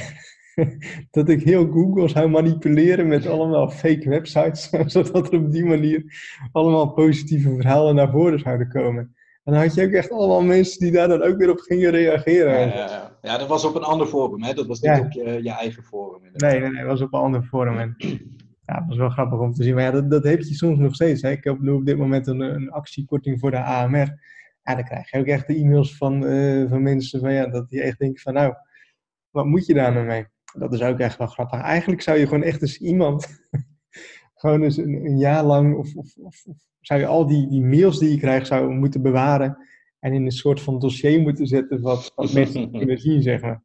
dat 1.11 1.29
ik 1.29 1.43
heel 1.43 1.71
Google 1.71 2.09
zou 2.09 2.29
manipuleren 2.29 3.09
met 3.09 3.27
allemaal 3.27 3.71
fake 3.71 4.09
websites, 4.09 4.71
zodat 4.87 5.33
er 5.33 5.39
op 5.39 5.53
die 5.53 5.65
manier 5.65 6.05
allemaal 6.53 6.93
positieve 6.93 7.55
verhalen 7.55 7.95
naar 7.95 8.11
voren 8.11 8.39
zouden 8.39 8.69
komen. 8.69 9.15
En 9.45 9.53
dan 9.53 9.62
had 9.62 9.74
je 9.74 9.84
ook 9.84 9.93
echt 9.93 10.11
allemaal 10.11 10.43
mensen 10.43 10.80
die 10.80 10.93
daar 10.93 11.09
dan 11.09 11.22
ook 11.22 11.36
weer 11.36 11.51
op 11.51 11.59
gingen 11.59 11.90
reageren. 11.90 12.68
Ja, 12.68 13.16
ja, 13.22 13.38
dat 13.38 13.49
was 13.49 13.64
op 13.64 13.74
een 13.74 13.82
ander 13.82 14.07
forum, 14.07 14.43
hè? 14.43 14.55
Dat 14.55 14.66
was 14.66 14.80
niet 14.80 15.01
op 15.01 15.12
je, 15.12 15.43
je, 15.43 15.51
eigen 15.51 15.82
forum. 15.82 16.20
Nee, 16.32 16.61
nee, 16.61 16.70
nee, 16.70 16.80
dat 16.80 16.90
was 16.90 17.01
op 17.01 17.12
een 17.12 17.20
ander 17.20 17.43
forum. 17.43 17.78
En, 17.78 17.95
ja, 18.66 18.74
dat 18.78 18.84
was 18.88 18.97
wel 18.97 19.09
grappig 19.09 19.38
om 19.38 19.53
te 19.53 19.62
zien. 19.62 19.74
Maar 19.74 19.82
ja, 19.82 19.90
dat, 19.90 20.11
dat 20.11 20.24
heb 20.24 20.40
je 20.40 20.55
soms 20.55 20.78
nog 20.78 20.95
steeds. 20.95 21.22
Hè? 21.22 21.30
Ik 21.30 21.45
heb 21.45 21.61
nu 21.61 21.70
op 21.70 21.86
dit 21.86 21.99
moment 21.99 22.26
een, 22.26 22.40
een 22.40 22.70
actiekorting 22.70 23.40
voor 23.40 23.51
de 23.51 23.62
AMR. 23.62 24.20
Ja, 24.62 24.74
dan 24.74 24.84
krijg 24.84 25.11
je 25.11 25.18
ook 25.18 25.26
echt 25.26 25.47
de 25.47 25.55
e-mails 25.55 25.97
van, 25.97 26.24
uh, 26.24 26.70
van 26.70 26.82
mensen 26.82 27.20
van 27.20 27.32
ja, 27.32 27.47
dat 27.47 27.70
die 27.70 27.82
echt 27.82 27.99
denken 27.99 28.20
van 28.20 28.32
nou, 28.34 28.55
wat 29.30 29.47
moet 29.47 29.66
je 29.66 29.74
daar 29.74 29.93
nou 29.93 30.07
mee? 30.07 30.26
Dat 30.53 30.72
is 30.72 30.82
ook 30.82 30.99
echt 30.99 31.18
wel 31.18 31.26
grappig. 31.26 31.61
Eigenlijk 31.61 32.03
zou 32.03 32.18
je 32.18 32.26
gewoon 32.26 32.43
echt 32.43 32.62
eens 32.62 32.78
iemand, 32.78 33.26
gewoon 34.34 34.62
eens 34.62 34.76
een, 34.76 35.05
een 35.05 35.18
jaar 35.18 35.45
lang, 35.45 35.76
of, 35.76 35.95
of, 35.95 36.16
of, 36.16 36.45
zou 36.83 37.01
je 37.01 37.07
al 37.07 37.26
die, 37.26 37.49
die 37.49 37.61
mails 37.61 37.99
die 37.99 38.11
je 38.11 38.18
krijgt, 38.18 38.47
zou 38.47 38.70
moeten 38.70 39.03
bewaren 39.03 39.59
en 39.99 40.12
in 40.12 40.24
een 40.24 40.33
soort 40.33 40.61
van 40.61 40.78
dossier 40.78 41.20
moeten 41.20 41.47
zetten 41.47 41.80
wat, 41.80 42.12
wat 42.14 42.33
mensen 42.43 42.70
kunnen 42.70 42.99
zien, 42.99 43.22
zeg 43.22 43.41
maar. 43.41 43.62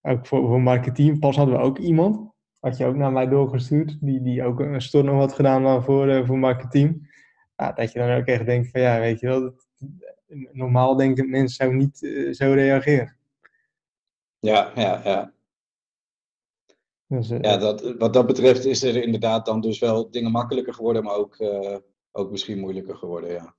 Ook 0.00 0.26
voor, 0.26 0.46
voor 0.46 0.62
marketing 0.62 1.18
pas 1.18 1.36
hadden 1.36 1.54
we 1.54 1.60
ook 1.60 1.78
iemand, 1.78 2.32
had 2.60 2.76
je 2.76 2.84
ook 2.84 2.96
naar 2.96 3.12
mij 3.12 3.28
doorgestuurd, 3.28 3.98
die, 4.00 4.22
die 4.22 4.44
ook 4.44 4.60
een 4.60 4.82
storm 4.82 5.18
had 5.18 5.32
gedaan 5.32 5.82
voor, 5.82 6.08
uh, 6.08 6.26
voor 6.26 6.38
marketing. 6.38 7.12
Ja, 7.56 7.72
dat 7.72 7.92
je 7.92 7.98
dan 7.98 8.10
ook 8.10 8.26
echt 8.26 8.46
denkt 8.46 8.70
van 8.70 8.80
ja, 8.80 8.98
weet 8.98 9.20
je 9.20 9.26
wel, 9.26 9.40
dat, 9.40 9.66
normaal 10.52 10.96
denkend 10.96 11.28
mensen 11.28 11.56
zou 11.56 11.74
niet 11.74 12.02
uh, 12.02 12.32
zo 12.32 12.52
reageren. 12.52 13.16
Ja, 14.38 14.72
ja, 14.74 15.00
ja. 15.04 15.33
Dus, 17.16 17.30
uh, 17.30 17.40
ja, 17.40 17.56
dat, 17.56 17.94
wat 17.98 18.12
dat 18.12 18.26
betreft 18.26 18.64
is 18.64 18.82
er 18.82 18.96
inderdaad 18.96 19.46
dan 19.46 19.60
dus 19.60 19.78
wel 19.78 20.10
dingen 20.10 20.30
makkelijker 20.30 20.74
geworden, 20.74 21.02
maar 21.04 21.16
ook, 21.16 21.38
uh, 21.38 21.76
ook 22.12 22.30
misschien 22.30 22.58
moeilijker 22.58 22.96
geworden, 22.96 23.30
ja. 23.30 23.54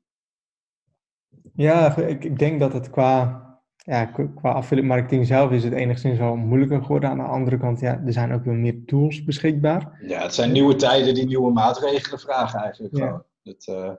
Ja, 1.55 1.97
ik, 1.97 2.23
ik 2.23 2.39
denk 2.39 2.59
dat 2.59 2.73
het 2.73 2.89
qua, 2.89 3.43
ja, 3.75 4.05
qua 4.05 4.51
affiliate 4.51 4.87
marketing 4.87 5.27
zelf 5.27 5.51
is 5.51 5.63
het 5.63 5.73
enigszins 5.73 6.17
wel 6.17 6.35
moeilijker 6.35 6.81
geworden. 6.81 7.09
Aan 7.09 7.17
de 7.17 7.23
andere 7.23 7.57
kant, 7.57 7.79
ja, 7.79 8.01
er 8.05 8.13
zijn 8.13 8.33
ook 8.33 8.43
weer 8.43 8.53
meer 8.53 8.85
tools 8.85 9.23
beschikbaar. 9.23 9.99
Ja, 10.07 10.21
het 10.21 10.33
zijn 10.33 10.51
nieuwe 10.51 10.75
tijden 10.75 11.13
die 11.13 11.25
nieuwe 11.25 11.51
maatregelen 11.51 12.19
vragen 12.19 12.59
eigenlijk. 12.59 12.97
Ja. 12.97 13.25
Uh, 13.69 13.91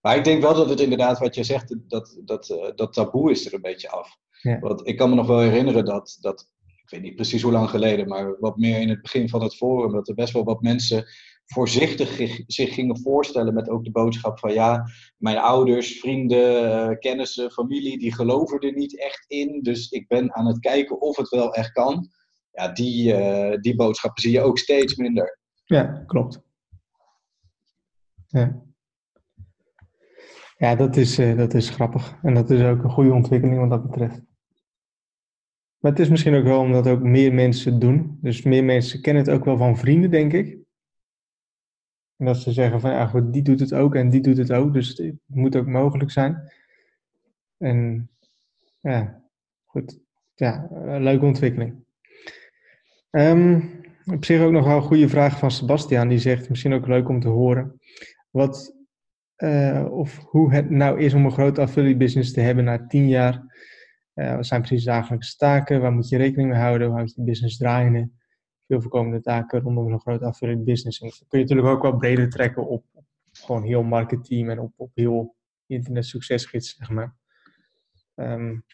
maar 0.00 0.16
ik 0.16 0.24
denk 0.24 0.42
wel 0.42 0.54
dat 0.54 0.68
het 0.68 0.80
inderdaad, 0.80 1.18
wat 1.18 1.34
je 1.34 1.44
zegt, 1.44 1.76
dat, 1.88 2.20
dat, 2.24 2.72
dat 2.74 2.92
taboe 2.92 3.30
is 3.30 3.46
er 3.46 3.54
een 3.54 3.60
beetje 3.60 3.90
af. 3.90 4.18
Ja. 4.42 4.58
Want 4.58 4.86
ik 4.86 4.96
kan 4.96 5.10
me 5.10 5.14
nog 5.14 5.26
wel 5.26 5.38
herinneren 5.38 5.84
dat, 5.84 6.18
dat, 6.20 6.50
ik 6.86 6.92
weet 6.92 7.02
niet 7.02 7.14
precies 7.14 7.42
hoe 7.42 7.52
lang 7.52 7.70
geleden, 7.70 8.08
maar 8.08 8.36
wat 8.40 8.56
meer 8.56 8.80
in 8.80 8.88
het 8.88 9.02
begin 9.02 9.28
van 9.28 9.42
het 9.42 9.56
forum, 9.56 9.92
dat 9.92 10.08
er 10.08 10.14
best 10.14 10.32
wel 10.32 10.44
wat 10.44 10.62
mensen 10.62 11.04
voorzichtig 11.44 12.16
zich 12.46 12.74
gingen 12.74 12.98
voorstellen 12.98 13.54
met 13.54 13.68
ook 13.68 13.84
de 13.84 13.90
boodschap 13.90 14.38
van 14.38 14.52
ja, 14.52 14.86
mijn 15.16 15.38
ouders, 15.38 15.98
vrienden, 15.98 16.64
uh, 16.64 16.98
kennissen, 16.98 17.50
familie, 17.50 17.98
die 17.98 18.14
geloven 18.14 18.58
er 18.58 18.72
niet 18.72 19.00
echt 19.00 19.24
in, 19.28 19.62
dus 19.62 19.90
ik 19.90 20.08
ben 20.08 20.34
aan 20.34 20.46
het 20.46 20.58
kijken 20.58 21.00
of 21.00 21.16
het 21.16 21.28
wel 21.28 21.54
echt 21.54 21.72
kan. 21.72 22.08
Ja, 22.50 22.68
die, 22.68 23.12
uh, 23.14 23.56
die 23.60 23.76
boodschappen 23.76 24.22
zie 24.22 24.32
je 24.32 24.40
ook 24.40 24.58
steeds 24.58 24.96
minder. 24.96 25.38
Ja, 25.64 26.02
klopt. 26.06 26.40
Ja. 28.26 28.64
Dat 30.74 30.96
is, 30.96 31.18
uh, 31.18 31.36
dat 31.36 31.54
is 31.54 31.70
grappig. 31.70 32.18
En 32.22 32.34
dat 32.34 32.50
is 32.50 32.62
ook 32.62 32.82
een 32.82 32.90
goede 32.90 33.12
ontwikkeling 33.12 33.58
wat 33.58 33.70
dat 33.70 33.82
betreft. 33.82 34.20
Maar 35.86 35.94
het 35.94 36.04
is 36.04 36.10
misschien 36.10 36.34
ook 36.34 36.44
wel 36.44 36.60
omdat 36.60 36.86
ook 36.86 37.02
meer 37.02 37.34
mensen 37.34 37.72
het 37.72 37.80
doen. 37.80 38.18
Dus 38.20 38.42
meer 38.42 38.64
mensen 38.64 39.00
kennen 39.00 39.22
het 39.22 39.32
ook 39.32 39.44
wel 39.44 39.56
van 39.56 39.78
vrienden, 39.78 40.10
denk 40.10 40.32
ik. 40.32 40.58
En 42.16 42.26
dat 42.26 42.36
ze 42.36 42.52
zeggen 42.52 42.80
van, 42.80 42.90
ja 42.90 43.06
goed, 43.06 43.32
die 43.32 43.42
doet 43.42 43.60
het 43.60 43.74
ook 43.74 43.94
en 43.94 44.10
die 44.10 44.20
doet 44.20 44.36
het 44.36 44.52
ook. 44.52 44.72
Dus 44.72 44.88
het 44.88 45.14
moet 45.26 45.56
ook 45.56 45.66
mogelijk 45.66 46.10
zijn. 46.10 46.52
En 47.58 48.08
ja, 48.80 49.22
goed. 49.64 49.98
Ja, 50.34 50.68
een 50.70 51.02
leuke 51.02 51.24
ontwikkeling. 51.24 51.74
Um, 53.10 53.70
op 54.04 54.24
zich 54.24 54.40
ook 54.40 54.52
nog 54.52 54.66
wel 54.66 54.76
een 54.76 54.82
goede 54.82 55.08
vraag 55.08 55.38
van 55.38 55.50
Sebastian. 55.50 56.08
Die 56.08 56.18
zegt, 56.18 56.48
misschien 56.48 56.72
ook 56.72 56.86
leuk 56.86 57.08
om 57.08 57.20
te 57.20 57.28
horen. 57.28 57.80
Wat, 58.30 58.76
uh, 59.36 59.86
of 59.90 60.18
hoe 60.18 60.52
het 60.52 60.70
nou 60.70 61.00
is 61.00 61.14
om 61.14 61.24
een 61.24 61.32
grote 61.32 61.60
affiliate 61.60 61.98
business 61.98 62.32
te 62.32 62.40
hebben 62.40 62.64
na 62.64 62.86
tien 62.86 63.08
jaar 63.08 63.54
uh, 64.16 64.34
wat 64.34 64.46
zijn 64.46 64.60
precies 64.60 64.84
dagelijkse 64.84 65.36
taken? 65.36 65.80
Waar 65.80 65.92
moet 65.92 66.08
je 66.08 66.16
rekening 66.16 66.48
mee 66.50 66.58
houden? 66.58 66.86
Hoe 66.86 66.96
houd 66.96 67.14
je 67.14 67.22
business 67.22 67.56
draaiende? 67.56 68.10
Veel 68.66 68.80
voorkomende 68.80 69.20
taken 69.20 69.60
rondom 69.60 69.90
zo'n 69.90 70.00
groot 70.00 70.22
affiliate 70.22 70.62
business. 70.62 70.98
Dat 70.98 71.24
kun 71.28 71.38
je 71.38 71.44
natuurlijk 71.44 71.68
ook 71.68 71.82
wel 71.82 71.96
breder 71.96 72.30
trekken 72.30 72.68
op, 72.68 72.84
op 72.92 73.04
gewoon 73.32 73.62
heel 73.62 73.82
marketing 73.82 74.50
en 74.50 74.60
op, 74.60 74.72
op 74.76 74.90
heel 74.94 75.34
internet 75.66 76.06
succesgids, 76.06 76.76
zeg 76.76 76.90
maar. 76.90 77.14
Um, 78.14 78.64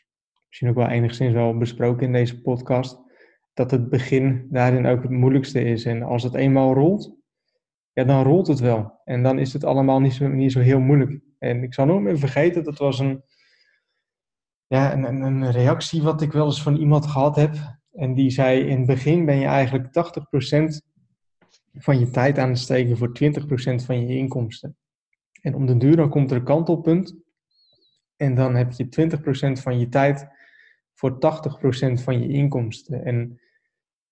misschien 0.47 0.69
ook 0.69 0.75
wel 0.75 0.89
enigszins 0.89 1.33
wel 1.33 1.57
besproken 1.59 2.07
in 2.07 2.13
deze 2.13 2.41
podcast. 2.41 2.99
Dat 3.55 3.71
het 3.71 3.89
begin 3.89 4.47
daarin 4.51 4.87
ook 4.87 5.03
het 5.03 5.11
moeilijkste 5.11 5.65
is. 5.65 5.85
En 5.85 6.03
als 6.03 6.23
het 6.23 6.35
eenmaal 6.35 6.75
rolt, 6.75 7.15
ja, 7.93 8.05
dan 8.05 8.23
rolt 8.23 8.47
het 8.47 8.61
wel. 8.61 9.01
En 9.05 9.23
dan 9.23 9.39
is 9.39 9.53
het 9.53 9.65
allemaal 9.65 10.01
niet 10.01 10.13
zo, 10.13 10.29
niet 10.29 10.53
zo 10.53 10.61
heel 10.61 10.81
moeilijk. 10.81 11.21
En 11.39 11.63
ik 11.63 11.75
zal 11.75 11.87
nooit 11.87 12.03
meer 12.03 12.19
vergeten, 12.19 12.65
dat 12.65 12.79
was 12.79 12.99
een, 12.99 13.23
ja, 14.73 14.93
een, 14.93 15.23
een 15.23 15.51
reactie 15.51 16.03
wat 16.03 16.23
ik 16.23 16.33
wel 16.33 16.45
eens 16.45 16.63
van 16.63 16.77
iemand 16.77 17.07
gehad 17.07 17.37
heb. 17.37 17.55
En 17.93 18.15
die 18.15 18.31
zei, 18.31 18.61
in 18.61 18.77
het 18.77 18.87
begin 18.87 19.25
ben 19.25 19.37
je 19.37 19.47
eigenlijk 19.47 19.87
80% 19.87 19.91
van 21.75 21.99
je 21.99 22.11
tijd 22.11 22.39
aan 22.39 22.49
het 22.49 22.59
steken 22.59 22.97
voor 22.97 23.09
20% 23.09 23.85
van 23.85 24.01
je 24.01 24.17
inkomsten. 24.17 24.77
En 25.41 25.55
om 25.55 25.67
de 25.67 25.77
duur 25.77 25.97
dan 25.97 26.09
komt 26.09 26.31
er 26.31 26.37
een 26.37 26.45
kantelpunt. 26.45 27.17
En 28.17 28.35
dan 28.35 28.55
heb 28.55 28.73
je 28.73 29.09
20% 29.59 29.63
van 29.63 29.79
je 29.79 29.89
tijd 29.89 30.27
voor 30.95 31.13
80% 31.13 31.17
van 31.93 32.21
je 32.21 32.29
inkomsten. 32.29 33.05
En 33.05 33.31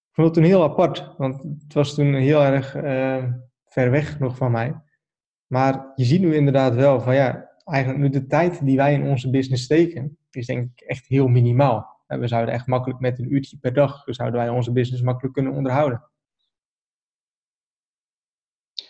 ik 0.08 0.14
vond 0.14 0.26
het 0.26 0.36
toen 0.36 0.44
heel 0.44 0.62
apart, 0.62 1.14
want 1.16 1.42
het 1.42 1.74
was 1.74 1.94
toen 1.94 2.14
heel 2.14 2.42
erg 2.42 2.76
uh, 2.76 3.24
ver 3.64 3.90
weg 3.90 4.18
nog 4.18 4.36
van 4.36 4.50
mij. 4.50 4.74
Maar 5.46 5.92
je 5.94 6.04
ziet 6.04 6.20
nu 6.20 6.34
inderdaad 6.34 6.74
wel 6.74 7.00
van 7.00 7.14
ja, 7.14 7.50
eigenlijk 7.64 8.02
nu 8.02 8.08
de 8.08 8.26
tijd 8.26 8.64
die 8.64 8.76
wij 8.76 8.94
in 8.94 9.02
onze 9.02 9.30
business 9.30 9.64
steken, 9.64 10.18
is 10.36 10.46
denk 10.46 10.70
ik 10.74 10.80
echt 10.80 11.06
heel 11.06 11.28
minimaal. 11.28 11.98
We 12.06 12.28
zouden 12.28 12.54
echt 12.54 12.66
makkelijk 12.66 13.00
met 13.00 13.18
een 13.18 13.32
uurtje 13.32 13.58
per 13.58 13.72
dag, 13.72 14.02
zouden 14.06 14.40
wij 14.40 14.48
onze 14.48 14.72
business 14.72 15.02
makkelijk 15.02 15.34
kunnen 15.34 15.52
onderhouden. 15.52 16.04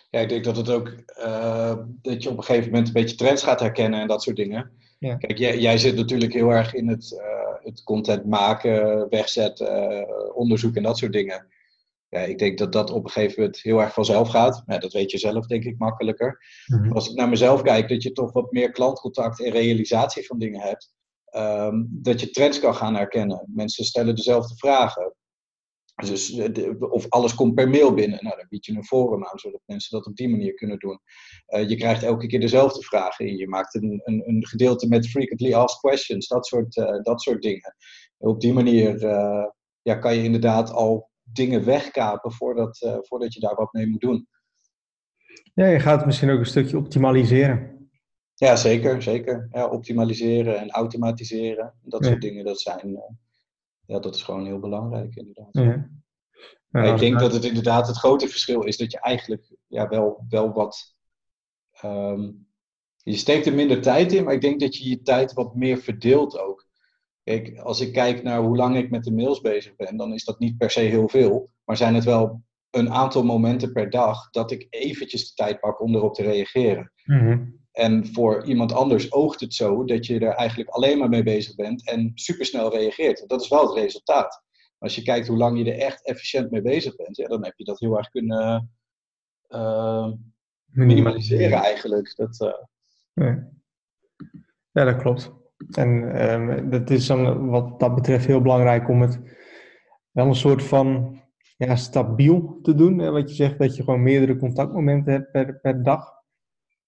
Ja, 0.09 0.19
ik 0.19 0.29
denk 0.29 0.43
dat 0.43 0.57
het 0.57 0.69
ook, 0.69 0.87
uh, 1.17 1.75
dat 2.01 2.23
je 2.23 2.29
op 2.29 2.37
een 2.37 2.43
gegeven 2.43 2.69
moment 2.69 2.87
een 2.87 2.93
beetje 2.93 3.15
trends 3.15 3.43
gaat 3.43 3.59
herkennen 3.59 3.99
en 3.99 4.07
dat 4.07 4.23
soort 4.23 4.35
dingen. 4.35 4.71
Ja. 4.99 5.15
Kijk, 5.15 5.37
jij, 5.37 5.57
jij, 5.57 5.77
zit 5.77 5.95
natuurlijk 5.95 6.33
heel 6.33 6.49
erg 6.49 6.73
in 6.73 6.87
het, 6.87 7.11
uh, 7.11 7.65
het 7.65 7.83
content 7.83 8.25
maken, 8.25 9.09
wegzetten, 9.09 9.91
uh, 9.91 10.35
onderzoek 10.35 10.75
en 10.75 10.83
dat 10.83 10.97
soort 10.97 11.13
dingen 11.13 11.47
ja, 12.11 12.19
ik 12.19 12.39
denk 12.39 12.57
dat 12.57 12.71
dat 12.71 12.91
op 12.91 13.03
een 13.03 13.09
gegeven 13.09 13.41
moment 13.41 13.61
heel 13.61 13.81
erg 13.81 13.93
vanzelf 13.93 14.29
gaat. 14.29 14.63
Ja, 14.65 14.77
dat 14.77 14.93
weet 14.93 15.11
je 15.11 15.17
zelf, 15.17 15.47
denk 15.47 15.63
ik, 15.63 15.77
makkelijker. 15.77 16.43
Mhm. 16.65 16.91
Als 16.91 17.09
ik 17.09 17.15
naar 17.15 17.29
mezelf 17.29 17.61
kijk, 17.61 17.89
dat 17.89 18.03
je 18.03 18.11
toch 18.11 18.31
wat 18.31 18.51
meer 18.51 18.71
klantcontact 18.71 19.41
en 19.41 19.51
realisatie 19.51 20.25
van 20.25 20.39
dingen 20.39 20.61
hebt. 20.61 20.93
Um, 21.37 21.89
dat 21.91 22.19
je 22.19 22.29
trends 22.29 22.59
kan 22.59 22.75
gaan 22.75 22.95
herkennen. 22.95 23.49
Mensen 23.53 23.85
stellen 23.85 24.15
dezelfde 24.15 24.55
vragen. 24.55 25.15
Dus, 25.95 26.31
eh, 26.37 26.71
of 26.79 27.09
alles 27.09 27.35
komt 27.35 27.55
per 27.55 27.69
mail 27.69 27.93
binnen. 27.93 28.23
Nou, 28.23 28.35
dan 28.35 28.45
bied 28.49 28.65
je 28.65 28.73
een 28.73 28.83
forum 28.83 29.25
aan, 29.25 29.39
zodat 29.39 29.61
mensen 29.65 29.97
dat 29.97 30.07
op 30.07 30.15
die 30.15 30.29
manier 30.29 30.53
kunnen 30.53 30.79
doen. 30.79 30.99
Uh, 31.47 31.69
je 31.69 31.75
krijgt 31.75 32.03
elke 32.03 32.27
keer 32.27 32.39
dezelfde 32.39 32.81
vragen. 32.81 33.37
Je 33.37 33.47
maakt 33.47 33.75
een, 33.75 34.01
een, 34.03 34.23
een 34.27 34.47
gedeelte 34.47 34.87
met 34.87 35.09
frequently 35.09 35.53
asked 35.53 35.79
questions, 35.79 36.27
dat 36.27 36.45
soort, 36.45 36.75
uh, 36.75 37.01
dat 37.01 37.21
soort 37.21 37.41
dingen. 37.41 37.75
Op 38.17 38.41
die 38.41 38.53
manier 38.53 38.99
ja, 39.81 39.95
kan 39.95 40.15
je 40.15 40.23
inderdaad 40.23 40.71
al 40.71 41.09
dingen 41.23 41.65
wegkapen 41.65 42.31
voordat, 42.31 42.99
voordat 43.01 43.33
je 43.33 43.39
daar 43.39 43.55
wat 43.55 43.73
mee 43.73 43.87
moet 43.87 44.01
doen. 44.01 44.27
Ja, 45.53 45.65
je 45.65 45.79
gaat 45.79 46.05
misschien 46.05 46.29
ook 46.29 46.39
een 46.39 46.45
stukje 46.45 46.77
optimaliseren. 46.77 47.80
Ja, 48.47 48.55
zeker. 48.55 49.01
zeker. 49.01 49.47
Ja, 49.51 49.67
optimaliseren 49.67 50.59
en 50.59 50.69
automatiseren. 50.69 51.73
Dat 51.81 52.05
soort 52.05 52.21
dingen, 52.21 52.45
dat 52.45 52.59
zijn... 52.59 52.89
Uh, 52.89 52.99
ja, 53.85 53.99
dat 53.99 54.15
is 54.15 54.23
gewoon 54.23 54.45
heel 54.45 54.59
belangrijk 54.59 55.15
inderdaad. 55.15 55.49
Ja. 55.51 55.89
Ja, 56.69 56.93
ik 56.93 56.99
denk 56.99 57.19
dat 57.19 57.33
het 57.33 57.43
inderdaad 57.43 57.87
het 57.87 57.97
grote 57.97 58.27
verschil 58.27 58.61
is 58.61 58.77
dat 58.77 58.91
je 58.91 58.99
eigenlijk 58.99 59.55
ja, 59.67 59.87
wel, 59.87 60.25
wel 60.29 60.53
wat 60.53 60.95
um, 61.83 62.47
je 63.03 63.15
steekt 63.15 63.45
er 63.45 63.53
minder 63.53 63.81
tijd 63.81 64.13
in, 64.13 64.23
maar 64.23 64.33
ik 64.33 64.41
denk 64.41 64.59
dat 64.59 64.77
je 64.77 64.89
je 64.89 65.01
tijd 65.01 65.33
wat 65.33 65.55
meer 65.55 65.77
verdeelt 65.77 66.39
ook. 66.39 66.67
Kijk, 67.23 67.59
als 67.59 67.79
ik 67.79 67.93
kijk 67.93 68.23
naar 68.23 68.41
hoe 68.41 68.55
lang 68.55 68.75
ik 68.75 68.89
met 68.89 69.03
de 69.03 69.11
mails 69.11 69.41
bezig 69.41 69.75
ben, 69.75 69.97
dan 69.97 70.13
is 70.13 70.23
dat 70.23 70.39
niet 70.39 70.57
per 70.57 70.71
se 70.71 70.79
heel 70.79 71.09
veel. 71.09 71.49
Maar 71.63 71.77
zijn 71.77 71.95
het 71.95 72.03
wel 72.03 72.43
een 72.69 72.91
aantal 72.91 73.23
momenten 73.23 73.71
per 73.71 73.89
dag 73.89 74.29
dat 74.29 74.51
ik 74.51 74.67
eventjes 74.69 75.27
de 75.27 75.33
tijd 75.33 75.59
pak 75.59 75.81
om 75.81 75.95
erop 75.95 76.13
te 76.13 76.23
reageren. 76.23 76.91
Mhm. 77.05 77.43
En 77.71 78.07
voor 78.13 78.45
iemand 78.45 78.73
anders 78.73 79.11
oogt 79.11 79.39
het 79.39 79.53
zo 79.53 79.83
dat 79.83 80.05
je 80.05 80.19
er 80.19 80.33
eigenlijk 80.33 80.69
alleen 80.69 80.97
maar 80.97 81.09
mee 81.09 81.23
bezig 81.23 81.55
bent 81.55 81.87
en 81.87 82.11
supersnel 82.15 82.71
reageert. 82.71 83.27
Dat 83.27 83.41
is 83.41 83.47
wel 83.47 83.67
het 83.67 83.77
resultaat. 83.77 84.43
Als 84.77 84.95
je 84.95 85.01
kijkt 85.01 85.27
hoe 85.27 85.37
lang 85.37 85.57
je 85.57 85.73
er 85.73 85.79
echt 85.79 86.05
efficiënt 86.05 86.51
mee 86.51 86.61
bezig 86.61 86.95
bent, 86.95 87.17
ja, 87.17 87.27
dan 87.27 87.43
heb 87.43 87.53
je 87.57 87.63
dat 87.63 87.79
heel 87.79 87.97
erg 87.97 88.09
kunnen 88.09 88.71
uh, 89.49 90.11
minimaliseren 90.65 91.57
eigenlijk. 91.57 92.13
Dat, 92.15 92.39
uh... 92.41 92.53
ja. 93.13 93.49
ja. 94.71 94.85
dat 94.85 95.01
klopt. 95.01 95.31
En 95.71 95.89
um, 96.31 96.69
dat 96.69 96.89
is 96.89 97.05
dan 97.07 97.49
wat 97.49 97.79
dat 97.79 97.95
betreft 97.95 98.25
heel 98.25 98.41
belangrijk 98.41 98.89
om 98.89 99.01
het 99.01 99.19
wel 100.11 100.27
een 100.27 100.35
soort 100.35 100.63
van 100.63 101.19
ja, 101.57 101.75
stabiel 101.75 102.59
te 102.61 102.75
doen. 102.75 102.99
Hè? 102.99 103.11
Wat 103.11 103.29
je 103.29 103.35
zegt, 103.35 103.59
dat 103.59 103.75
je 103.75 103.83
gewoon 103.83 104.03
meerdere 104.03 104.37
contactmomenten 104.37 105.13
hebt 105.13 105.31
per, 105.31 105.59
per 105.59 105.83
dag. 105.83 106.20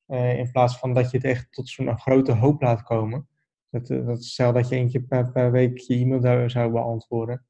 Uh, 0.08 0.38
in 0.38 0.52
plaats 0.52 0.78
van 0.78 0.94
dat 0.94 1.12
je 1.12 1.18
het 1.18 1.26
echt 1.26 1.52
tot 1.52 1.70
zo'n 1.70 2.00
grote 2.00 2.32
hoop 2.32 2.62
laat 2.62 2.84
komen. 2.84 3.28
Dat, 3.70 3.88
dat, 3.88 4.24
stel 4.24 4.54
dat 4.54 4.70
je 4.70 4.76
eentje 4.76 5.02
per, 5.02 5.32
per 5.32 5.52
week 5.52 5.78
je 5.78 5.96
e-mail 5.96 6.50
zou 6.50 6.72
beantwoorden 6.72 7.46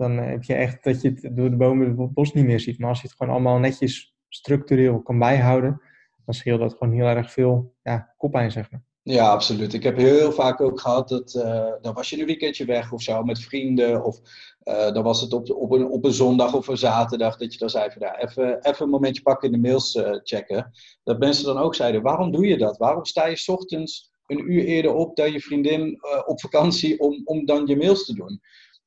dan 0.00 0.18
eh, 0.18 0.30
heb 0.30 0.42
je 0.42 0.54
echt 0.54 0.84
dat 0.84 1.02
je 1.02 1.08
het 1.08 1.36
door 1.36 1.50
de 1.50 1.56
bomen 1.56 1.98
het 1.98 2.12
bos 2.12 2.32
niet 2.32 2.44
meer 2.44 2.60
ziet. 2.60 2.78
Maar 2.78 2.88
als 2.88 3.00
je 3.00 3.06
het 3.06 3.16
gewoon 3.16 3.32
allemaal 3.32 3.58
netjes 3.58 4.16
structureel 4.28 5.02
kan 5.02 5.18
bijhouden, 5.18 5.82
dan 6.24 6.34
scheelt 6.34 6.60
dat 6.60 6.72
gewoon 6.72 6.94
heel 6.94 7.06
erg 7.06 7.32
veel 7.32 7.74
ja, 7.82 8.14
kopijn, 8.16 8.50
zeg 8.50 8.70
maar. 8.70 8.82
Ja, 9.02 9.30
absoluut. 9.30 9.72
Ik 9.72 9.82
heb 9.82 9.96
heel 9.96 10.32
vaak 10.32 10.60
ook 10.60 10.80
gehad 10.80 11.08
dat 11.08 11.34
uh, 11.34 11.72
dan 11.80 11.94
was 11.94 12.10
je 12.10 12.20
een 12.20 12.26
weekendje 12.26 12.64
weg 12.64 12.92
of 12.92 13.02
zo 13.02 13.22
met 13.22 13.40
vrienden. 13.40 14.04
Of 14.04 14.20
uh, 14.64 14.92
dan 14.92 15.02
was 15.02 15.20
het 15.20 15.32
op, 15.32 15.50
op, 15.50 15.70
een, 15.70 15.88
op 15.88 16.04
een 16.04 16.12
zondag 16.12 16.54
of 16.54 16.68
een 16.68 16.76
zaterdag 16.76 17.36
dat 17.36 17.52
je 17.52 17.58
dan 17.58 17.70
zei 17.70 17.90
van 17.90 18.02
even, 18.02 18.58
even 18.60 18.84
een 18.84 18.90
momentje 18.90 19.22
pakken 19.22 19.52
in 19.52 19.60
de 19.60 19.68
mails 19.68 19.94
uh, 19.94 20.18
checken. 20.22 20.70
Dat 21.04 21.18
mensen 21.18 21.44
dan 21.44 21.58
ook 21.58 21.74
zeiden, 21.74 22.02
waarom 22.02 22.32
doe 22.32 22.46
je 22.46 22.58
dat? 22.58 22.76
Waarom 22.76 23.04
sta 23.04 23.26
je 23.26 23.42
ochtends 23.46 24.10
een 24.26 24.52
uur 24.52 24.64
eerder 24.64 24.94
op 24.94 25.16
dan 25.16 25.32
je 25.32 25.40
vriendin 25.40 25.98
op 26.26 26.40
vakantie 26.40 27.00
om, 27.00 27.20
om 27.24 27.44
dan 27.44 27.66
je 27.66 27.76
mails 27.76 28.04
te 28.04 28.14
doen? 28.14 28.40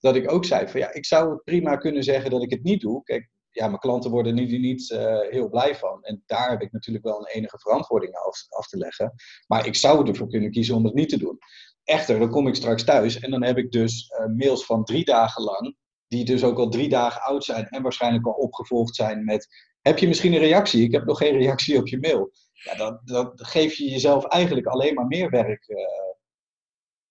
dat 0.03 0.15
ik 0.15 0.31
ook 0.31 0.45
zei 0.45 0.67
van 0.67 0.79
ja, 0.79 0.93
ik 0.93 1.05
zou 1.05 1.37
prima 1.43 1.75
kunnen 1.75 2.03
zeggen 2.03 2.31
dat 2.31 2.43
ik 2.43 2.49
het 2.49 2.63
niet 2.63 2.81
doe. 2.81 3.03
Kijk, 3.03 3.29
ja, 3.53 3.67
mijn 3.67 3.79
klanten 3.79 4.11
worden 4.11 4.37
er 4.37 4.59
niet 4.59 4.89
uh, 4.89 5.19
heel 5.29 5.49
blij 5.49 5.75
van. 5.75 6.03
En 6.03 6.23
daar 6.25 6.49
heb 6.49 6.61
ik 6.61 6.71
natuurlijk 6.71 7.05
wel 7.05 7.19
een 7.19 7.35
enige 7.35 7.59
verantwoording 7.59 8.13
af, 8.15 8.45
af 8.49 8.67
te 8.67 8.77
leggen. 8.77 9.13
Maar 9.47 9.65
ik 9.65 9.75
zou 9.75 10.07
ervoor 10.07 10.27
kunnen 10.27 10.51
kiezen 10.51 10.75
om 10.75 10.85
het 10.85 10.93
niet 10.93 11.09
te 11.09 11.17
doen. 11.17 11.37
Echter, 11.83 12.19
dan 12.19 12.29
kom 12.29 12.47
ik 12.47 12.55
straks 12.55 12.83
thuis 12.83 13.19
en 13.19 13.31
dan 13.31 13.43
heb 13.43 13.57
ik 13.57 13.71
dus 13.71 14.09
uh, 14.09 14.25
mails 14.37 14.65
van 14.65 14.83
drie 14.83 15.05
dagen 15.05 15.43
lang, 15.43 15.75
die 16.07 16.25
dus 16.25 16.43
ook 16.43 16.57
al 16.57 16.69
drie 16.69 16.89
dagen 16.89 17.21
oud 17.21 17.43
zijn 17.43 17.67
en 17.67 17.81
waarschijnlijk 17.81 18.25
al 18.25 18.33
opgevolgd 18.33 18.95
zijn 18.95 19.23
met: 19.23 19.47
Heb 19.81 19.97
je 19.97 20.07
misschien 20.07 20.33
een 20.33 20.39
reactie? 20.39 20.83
Ik 20.83 20.91
heb 20.91 21.05
nog 21.05 21.17
geen 21.17 21.37
reactie 21.37 21.77
op 21.77 21.87
je 21.87 21.99
mail. 21.99 22.31
Ja, 22.53 22.75
dan, 22.75 22.99
dan 23.03 23.31
geef 23.35 23.73
je 23.73 23.89
jezelf 23.89 24.25
eigenlijk 24.25 24.67
alleen 24.67 24.93
maar 24.93 25.07
meer 25.07 25.29
werk. 25.29 25.67
Uh, 25.67 25.77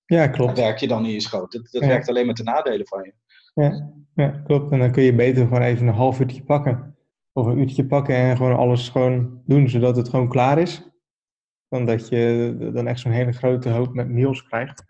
ja, 0.04 0.28
klopt. 0.28 0.58
werk 0.58 0.78
je 0.78 0.88
dan 0.88 1.04
in 1.04 1.12
je 1.12 1.20
schoot. 1.20 1.52
Dat, 1.52 1.68
dat 1.70 1.84
werkt 1.84 2.08
alleen 2.08 2.26
met 2.26 2.36
de 2.36 2.42
nadelen 2.42 2.86
van 2.86 3.02
je. 3.02 3.14
Ja, 3.52 3.92
ja, 4.14 4.28
klopt. 4.28 4.72
En 4.72 4.78
dan 4.78 4.92
kun 4.92 5.02
je 5.02 5.14
beter 5.14 5.42
gewoon 5.46 5.62
even 5.62 5.86
een 5.86 5.94
half 5.94 6.20
uurtje 6.20 6.42
pakken. 6.42 6.96
Of 7.32 7.46
een 7.46 7.58
uurtje 7.58 7.86
pakken 7.86 8.14
en 8.14 8.36
gewoon 8.36 8.56
alles 8.56 8.88
gewoon 8.88 9.42
doen, 9.44 9.68
zodat 9.68 9.96
het 9.96 10.08
gewoon 10.08 10.28
klaar 10.28 10.58
is. 10.58 10.90
Dan 11.68 11.86
dat 11.86 12.08
je 12.08 12.70
dan 12.74 12.86
echt 12.86 13.00
zo'n 13.00 13.12
hele 13.12 13.32
grote 13.32 13.68
hoop 13.68 13.94
met 13.94 14.08
mails 14.08 14.46
krijgt. 14.46 14.84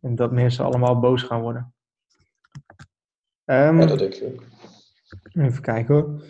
En 0.00 0.14
dat 0.14 0.32
mensen 0.32 0.64
allemaal 0.64 1.00
boos 1.00 1.22
gaan 1.22 1.40
worden. 1.40 1.74
Um, 3.44 3.80
ja, 3.80 3.86
dat 3.86 3.98
denk 3.98 4.14
ik 4.14 4.22
ook. 4.22 4.44
Even 5.32 5.62
kijken 5.62 5.94
hoor. 5.94 6.22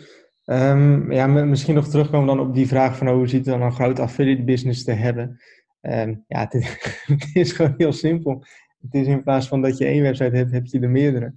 Um, 0.45 1.11
ja, 1.11 1.27
misschien 1.27 1.75
nog 1.75 1.87
terugkomen 1.87 2.27
dan 2.27 2.39
op 2.39 2.53
die 2.53 2.67
vraag 2.67 2.97
van 2.97 3.09
oh, 3.09 3.13
hoe 3.13 3.27
ziet 3.27 3.45
het 3.45 3.59
dan 3.59 3.61
een 3.61 3.73
groot 3.73 3.99
affiliate 3.99 4.43
business 4.43 4.83
te 4.83 4.91
hebben. 4.91 5.39
Um, 5.81 6.23
ja, 6.27 6.39
het 6.49 7.29
is, 7.33 7.51
gewoon 7.51 7.73
heel 7.77 7.93
simpel. 7.93 8.45
Het 8.81 8.93
is 8.93 9.07
in 9.07 9.23
plaats 9.23 9.47
van 9.47 9.61
dat 9.61 9.77
je 9.77 9.85
één 9.85 10.01
website 10.01 10.35
hebt, 10.35 10.51
heb 10.51 10.65
je 10.65 10.79
er 10.79 10.89
meerdere. 10.89 11.33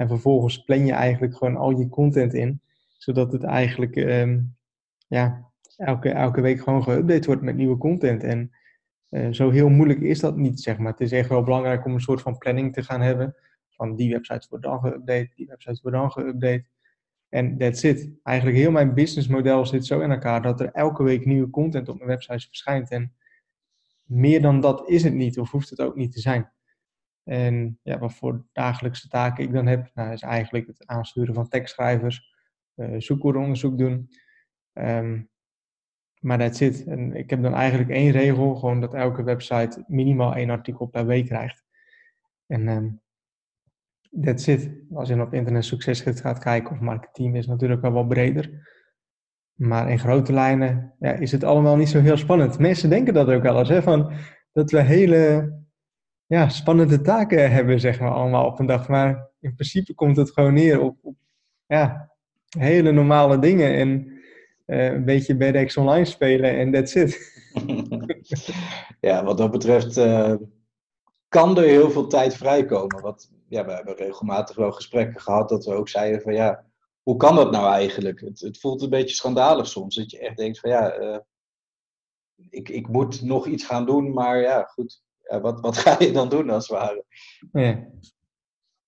En 0.00 0.08
vervolgens 0.08 0.64
plan 0.64 0.86
je 0.86 0.92
eigenlijk 0.92 1.36
gewoon 1.36 1.56
al 1.56 1.70
je 1.70 1.88
content 1.88 2.34
in, 2.34 2.60
zodat 2.98 3.32
het 3.32 3.42
eigenlijk 3.42 3.96
um, 3.96 4.56
ja, 5.06 5.50
elke, 5.76 6.10
elke 6.10 6.40
week 6.40 6.60
gewoon 6.60 6.82
geüpdate 6.82 7.26
wordt 7.26 7.42
met 7.42 7.56
nieuwe 7.56 7.76
content. 7.76 8.22
En 8.22 8.50
uh, 9.10 9.32
zo 9.32 9.50
heel 9.50 9.68
moeilijk 9.68 10.00
is 10.00 10.20
dat 10.20 10.36
niet, 10.36 10.60
zeg 10.60 10.78
maar. 10.78 10.92
Het 10.92 11.00
is 11.00 11.12
echt 11.12 11.28
wel 11.28 11.42
belangrijk 11.42 11.84
om 11.84 11.94
een 11.94 12.00
soort 12.00 12.20
van 12.20 12.38
planning 12.38 12.72
te 12.72 12.82
gaan 12.82 13.00
hebben. 13.00 13.34
Van 13.68 13.96
die 13.96 14.12
websites 14.12 14.48
worden 14.48 14.70
dan 14.70 14.92
geüpdate, 14.92 15.34
die 15.34 15.46
websites 15.46 15.80
worden 15.80 16.00
dan 16.00 16.10
geüpdate. 16.10 16.64
En 17.28 17.58
that's 17.58 17.82
it. 17.82 18.10
Eigenlijk 18.22 18.56
heel 18.56 18.70
mijn 18.70 18.94
businessmodel 18.94 19.66
zit 19.66 19.86
zo 19.86 20.00
in 20.00 20.10
elkaar 20.10 20.42
dat 20.42 20.60
er 20.60 20.70
elke 20.72 21.02
week 21.02 21.24
nieuwe 21.24 21.50
content 21.50 21.88
op 21.88 21.96
mijn 21.96 22.08
websites 22.08 22.46
verschijnt. 22.46 22.90
En 22.90 23.14
meer 24.04 24.42
dan 24.42 24.60
dat 24.60 24.88
is 24.88 25.02
het 25.02 25.14
niet, 25.14 25.38
of 25.38 25.50
hoeft 25.50 25.70
het 25.70 25.80
ook 25.80 25.96
niet 25.96 26.12
te 26.12 26.20
zijn. 26.20 26.50
En 27.24 27.78
ja, 27.82 27.98
wat 27.98 28.14
voor 28.14 28.44
dagelijkse 28.52 29.08
taken 29.08 29.44
ik 29.44 29.52
dan 29.52 29.66
heb, 29.66 29.90
nou, 29.94 30.12
is 30.12 30.22
eigenlijk 30.22 30.66
het 30.66 30.86
aansturen 30.86 31.34
van 31.34 31.48
tekstschrijvers, 31.48 32.34
uh, 32.76 33.76
doen. 33.76 34.08
Um, 34.72 35.30
maar 36.20 36.38
dat 36.38 36.56
zit. 36.56 36.84
En 36.84 37.16
ik 37.16 37.30
heb 37.30 37.42
dan 37.42 37.54
eigenlijk 37.54 37.90
één 37.90 38.10
regel, 38.10 38.54
gewoon 38.54 38.80
dat 38.80 38.94
elke 38.94 39.22
website 39.22 39.84
minimaal 39.86 40.34
één 40.34 40.50
artikel 40.50 40.86
per 40.86 41.06
week 41.06 41.26
krijgt. 41.26 41.64
En 42.46 42.68
um, 42.68 43.00
that's 44.20 44.46
it. 44.46 44.70
Als 44.94 45.08
je 45.08 45.20
op 45.20 45.34
internet 45.34 45.64
succesgids 45.64 46.20
gaat 46.20 46.38
kijken, 46.38 46.70
of 46.70 46.80
marketing 46.80 47.36
is 47.36 47.46
natuurlijk 47.46 47.80
wel 47.80 47.92
wat 47.92 48.08
breder. 48.08 48.68
Maar 49.54 49.90
in 49.90 49.98
grote 49.98 50.32
lijnen 50.32 50.94
ja, 50.98 51.12
is 51.12 51.32
het 51.32 51.44
allemaal 51.44 51.76
niet 51.76 51.88
zo 51.88 52.00
heel 52.00 52.16
spannend. 52.16 52.58
Mensen 52.58 52.90
denken 52.90 53.14
dat 53.14 53.28
ook 53.28 53.42
wel 53.42 53.58
eens, 53.58 53.68
hè, 53.68 53.82
van 53.82 54.12
dat 54.52 54.70
we 54.70 54.80
hele 54.80 55.52
ja, 56.30 56.48
spannende 56.48 57.00
taken 57.00 57.52
hebben, 57.52 57.80
zeg 57.80 58.00
maar, 58.00 58.10
allemaal 58.10 58.46
op 58.46 58.58
een 58.58 58.66
dag. 58.66 58.88
Maar 58.88 59.28
in 59.40 59.54
principe 59.54 59.94
komt 59.94 60.16
het 60.16 60.30
gewoon 60.30 60.54
neer 60.54 60.80
op, 60.80 60.96
op 61.02 61.14
ja, 61.66 62.10
hele 62.58 62.92
normale 62.92 63.38
dingen. 63.38 63.74
En 63.74 64.20
uh, 64.66 64.84
een 64.84 65.04
beetje 65.04 65.36
BDX 65.36 65.76
online 65.76 66.04
spelen 66.04 66.58
en 66.58 66.72
that's 66.72 66.94
it. 66.94 67.42
ja, 69.08 69.24
wat 69.24 69.38
dat 69.38 69.50
betreft 69.50 69.98
uh, 69.98 70.34
kan 71.28 71.58
er 71.58 71.64
heel 71.64 71.90
veel 71.90 72.06
tijd 72.06 72.36
vrijkomen. 72.36 73.02
Wat, 73.02 73.30
ja, 73.48 73.64
we 73.64 73.72
hebben 73.72 73.96
regelmatig 73.96 74.56
wel 74.56 74.72
gesprekken 74.72 75.20
gehad 75.20 75.48
dat 75.48 75.64
we 75.64 75.72
ook 75.72 75.88
zeiden 75.88 76.20
van 76.20 76.34
ja 76.34 76.64
hoe 77.02 77.16
kan 77.16 77.34
dat 77.34 77.50
nou 77.50 77.72
eigenlijk? 77.72 78.20
Het, 78.20 78.40
het, 78.40 78.58
voelt 78.58 78.82
een 78.82 78.90
beetje 78.90 79.14
schandalig 79.14 79.66
soms. 79.66 79.94
Dat 79.94 80.10
je 80.10 80.18
echt 80.18 80.36
denkt 80.36 80.58
van 80.58 80.70
ja, 80.70 80.98
uh, 80.98 81.18
ik, 82.50 82.68
ik 82.68 82.88
moet 82.88 83.22
nog 83.22 83.46
iets 83.46 83.64
gaan 83.64 83.86
doen, 83.86 84.12
maar 84.12 84.40
ja, 84.40 84.62
goed. 84.62 85.02
Ja, 85.30 85.40
wat, 85.40 85.60
wat 85.60 85.76
ga 85.76 85.96
je 85.98 86.12
dan 86.12 86.28
doen 86.28 86.50
als 86.50 86.68
het 86.68 86.78
ware? 86.78 87.04
Ja. 87.52 87.88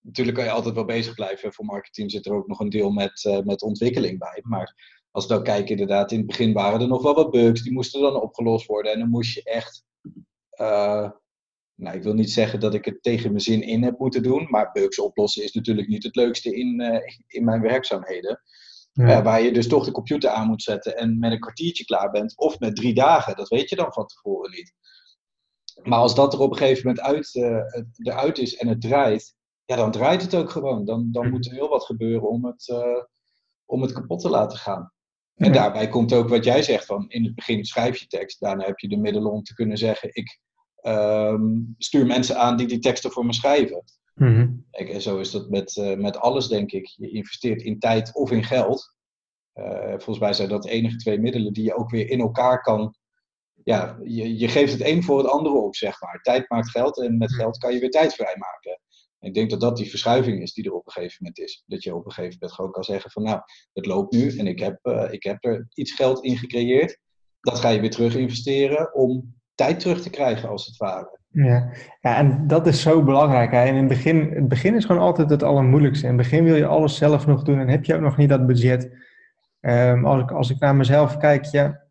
Natuurlijk 0.01 0.37
kan 0.37 0.47
je 0.47 0.53
altijd 0.53 0.75
wel 0.75 0.85
bezig 0.85 1.15
blijven. 1.15 1.53
Voor 1.53 1.65
marketing 1.65 2.11
zit 2.11 2.27
er 2.27 2.33
ook 2.33 2.47
nog 2.47 2.61
een 2.61 2.71
deel 2.71 2.91
met, 2.91 3.25
uh, 3.25 3.41
met 3.41 3.63
ontwikkeling 3.63 4.19
bij. 4.19 4.41
Maar 4.43 5.01
als 5.11 5.27
we 5.27 5.35
dan 5.35 5.43
kijken, 5.43 5.71
inderdaad, 5.71 6.13
in 6.13 6.19
het 6.19 6.27
begin 6.27 6.53
waren 6.53 6.81
er 6.81 6.89
nog 6.89 7.03
wel 7.03 7.15
wat 7.15 7.31
bugs. 7.31 7.63
Die 7.63 7.73
moesten 7.73 8.01
dan 8.01 8.23
opgelost 8.23 8.67
worden. 8.67 8.93
En 8.93 8.99
dan 8.99 9.09
moest 9.09 9.35
je 9.35 9.43
echt 9.43 9.85
uh, 10.61 11.11
nou, 11.75 11.97
ik 11.97 12.03
wil 12.03 12.15
niet 12.15 12.31
zeggen 12.31 12.61
dat 12.61 12.75
ik 12.75 12.85
het 12.85 13.03
tegen 13.03 13.31
mijn 13.31 13.43
zin 13.43 13.63
in 13.63 13.83
heb 13.83 13.99
moeten 13.99 14.23
doen, 14.23 14.47
maar 14.51 14.73
bugs 14.73 14.99
oplossen 14.99 15.43
is 15.43 15.53
natuurlijk 15.53 15.89
niet 15.89 16.03
het 16.03 16.17
leukste 16.17 16.55
in, 16.57 16.81
uh, 16.81 16.99
in 17.27 17.45
mijn 17.45 17.61
werkzaamheden. 17.61 18.43
Ja. 18.93 19.19
Uh, 19.19 19.25
waar 19.25 19.43
je 19.43 19.53
dus 19.53 19.69
toch 19.69 19.85
de 19.85 19.93
computer 19.93 20.31
aan 20.31 20.47
moet 20.47 20.63
zetten 20.63 20.97
en 20.97 21.19
met 21.19 21.33
een 21.33 21.41
kwartiertje 21.41 21.85
klaar 21.85 22.11
bent, 22.11 22.37
of 22.37 22.59
met 22.59 22.77
drie 22.77 22.95
dagen, 22.95 23.37
dat 23.37 23.49
weet 23.49 23.69
je 23.69 23.77
dan 23.77 23.93
van 23.93 24.07
tevoren 24.07 24.51
niet. 24.51 24.75
Maar 25.83 25.99
als 25.99 26.15
dat 26.15 26.33
er 26.33 26.41
op 26.41 26.51
een 26.51 26.57
gegeven 26.57 26.87
moment 26.87 27.07
uit, 27.07 27.35
uh, 27.35 27.63
eruit 27.97 28.39
is 28.39 28.57
en 28.57 28.69
het 28.69 28.81
draait, 28.81 29.35
ja, 29.65 29.77
dan 29.77 29.91
draait 29.91 30.23
het 30.23 30.35
ook 30.35 30.51
gewoon. 30.51 30.85
Dan, 30.85 31.09
dan 31.13 31.31
moet 31.31 31.47
er 31.47 31.53
heel 31.53 31.69
wat 31.69 31.85
gebeuren 31.85 32.29
om 32.29 32.45
het, 32.45 32.75
om 33.65 33.83
het 33.83 33.93
kapot 33.93 34.21
te 34.21 34.29
laten 34.29 34.59
gaan. 34.59 34.93
En 35.35 35.53
daarbij 35.53 35.89
komt 35.89 36.13
ook 36.13 36.29
wat 36.29 36.45
jij 36.45 36.63
zegt 36.63 36.85
van 36.87 37.09
in 37.09 37.25
het 37.25 37.35
begin 37.35 37.65
schrijf 37.65 37.99
je 37.99 38.07
tekst, 38.07 38.41
daarna 38.41 38.65
heb 38.65 38.79
je 38.79 38.89
de 38.89 38.97
middelen 38.97 39.33
om 39.33 39.43
te 39.43 39.55
kunnen 39.55 39.77
zeggen 39.77 40.09
ik 40.13 40.41
um, 40.83 41.75
stuur 41.79 42.07
mensen 42.07 42.37
aan 42.39 42.57
die 42.57 42.67
die 42.67 42.79
teksten 42.79 43.11
voor 43.11 43.27
me 43.27 43.33
schrijven. 43.33 43.85
Mm 44.15 44.61
en 44.71 45.03
zo 45.03 45.19
is 45.19 45.31
dat 45.31 45.51
met, 45.51 45.77
uh, 45.77 45.97
met 45.97 46.17
alles, 46.17 46.49
denk 46.49 46.73
ik. 46.73 46.87
Je 46.87 47.11
investeert 47.11 47.63
in 47.63 47.79
tijd 47.79 48.15
of 48.15 48.31
in 48.31 48.45
geld. 48.45 48.95
Uh, 49.55 49.89
volgens 49.89 50.19
mij 50.19 50.33
zijn 50.33 50.49
dat 50.49 50.63
de 50.63 50.71
enige 50.71 50.97
twee 50.97 51.19
middelen 51.19 51.53
die 51.53 51.65
je 51.65 51.75
ook 51.75 51.91
weer 51.91 52.11
in 52.11 52.21
elkaar 52.21 52.61
kan. 52.61 52.95
Ja, 53.65 53.99
je, 54.05 54.39
je 54.39 54.49
geeft 54.49 54.73
het 54.73 54.85
een 54.85 55.03
voor 55.03 55.19
het 55.19 55.27
andere 55.27 55.55
op, 55.55 55.77
zeg 55.77 56.01
maar. 56.01 56.21
Tijd 56.23 56.49
maakt 56.51 56.71
geld 56.71 57.01
en 57.01 57.19
met 57.19 57.35
geld 57.35 57.59
kan 57.59 57.73
je 57.73 57.81
weer 57.81 57.91
tijd 57.91 58.15
vrijmaken. 58.15 58.81
En 59.19 59.29
ik 59.29 59.35
denk 59.35 59.51
dat 59.51 59.61
dat 59.61 59.77
die 59.77 59.91
verschuiving 59.91 60.43
is 60.43 60.53
die 60.53 60.65
er 60.65 60.73
op 60.73 60.87
een 60.87 60.93
gegeven 60.93 61.17
moment 61.19 61.39
is. 61.39 61.63
Dat 61.67 61.83
je 61.83 61.95
op 61.95 62.05
een 62.05 62.13
gegeven 62.13 62.37
moment 62.41 62.53
gewoon 62.53 62.71
kan 62.71 62.85
zeggen 62.85 63.11
van 63.11 63.23
nou, 63.23 63.41
het 63.73 63.87
loopt 63.87 64.13
nu 64.13 64.37
en 64.39 64.47
ik 64.47 64.59
heb, 64.59 64.79
uh, 64.83 65.07
ik 65.11 65.23
heb 65.23 65.45
er 65.45 65.67
iets 65.75 65.93
geld 65.93 66.25
in 66.25 66.37
gecreëerd. 66.37 66.99
Dat 67.41 67.59
ga 67.59 67.69
je 67.69 67.81
weer 67.81 67.91
terug 67.91 68.17
investeren 68.17 68.95
om 68.95 69.35
tijd 69.55 69.81
terug 69.81 70.03
te 70.03 70.11
krijgen, 70.11 70.49
als 70.49 70.67
het 70.67 70.77
ware. 70.77 71.19
Ja, 71.29 71.73
ja 72.01 72.17
en 72.17 72.47
dat 72.47 72.67
is 72.67 72.83
zo 72.83 73.03
belangrijk. 73.03 73.51
Hè? 73.51 73.59
En 73.59 73.69
in 73.69 73.77
het 73.77 73.89
begin, 73.89 74.31
het 74.35 74.49
begin 74.49 74.75
is 74.75 74.85
gewoon 74.85 75.03
altijd 75.03 75.31
het 75.31 75.43
allermoeilijkste. 75.43 76.07
In 76.07 76.13
het 76.13 76.23
begin 76.23 76.45
wil 76.45 76.57
je 76.57 76.67
alles 76.67 76.97
zelf 76.97 77.27
nog 77.27 77.43
doen 77.43 77.59
en 77.59 77.69
heb 77.69 77.85
je 77.85 77.95
ook 77.95 78.01
nog 78.01 78.17
niet 78.17 78.29
dat 78.29 78.47
budget. 78.47 78.91
Um, 79.61 80.07
als, 80.07 80.23
ik, 80.23 80.31
als 80.31 80.51
ik 80.51 80.59
naar 80.59 80.75
mezelf 80.75 81.17
kijk, 81.17 81.45
ja, 81.45 81.82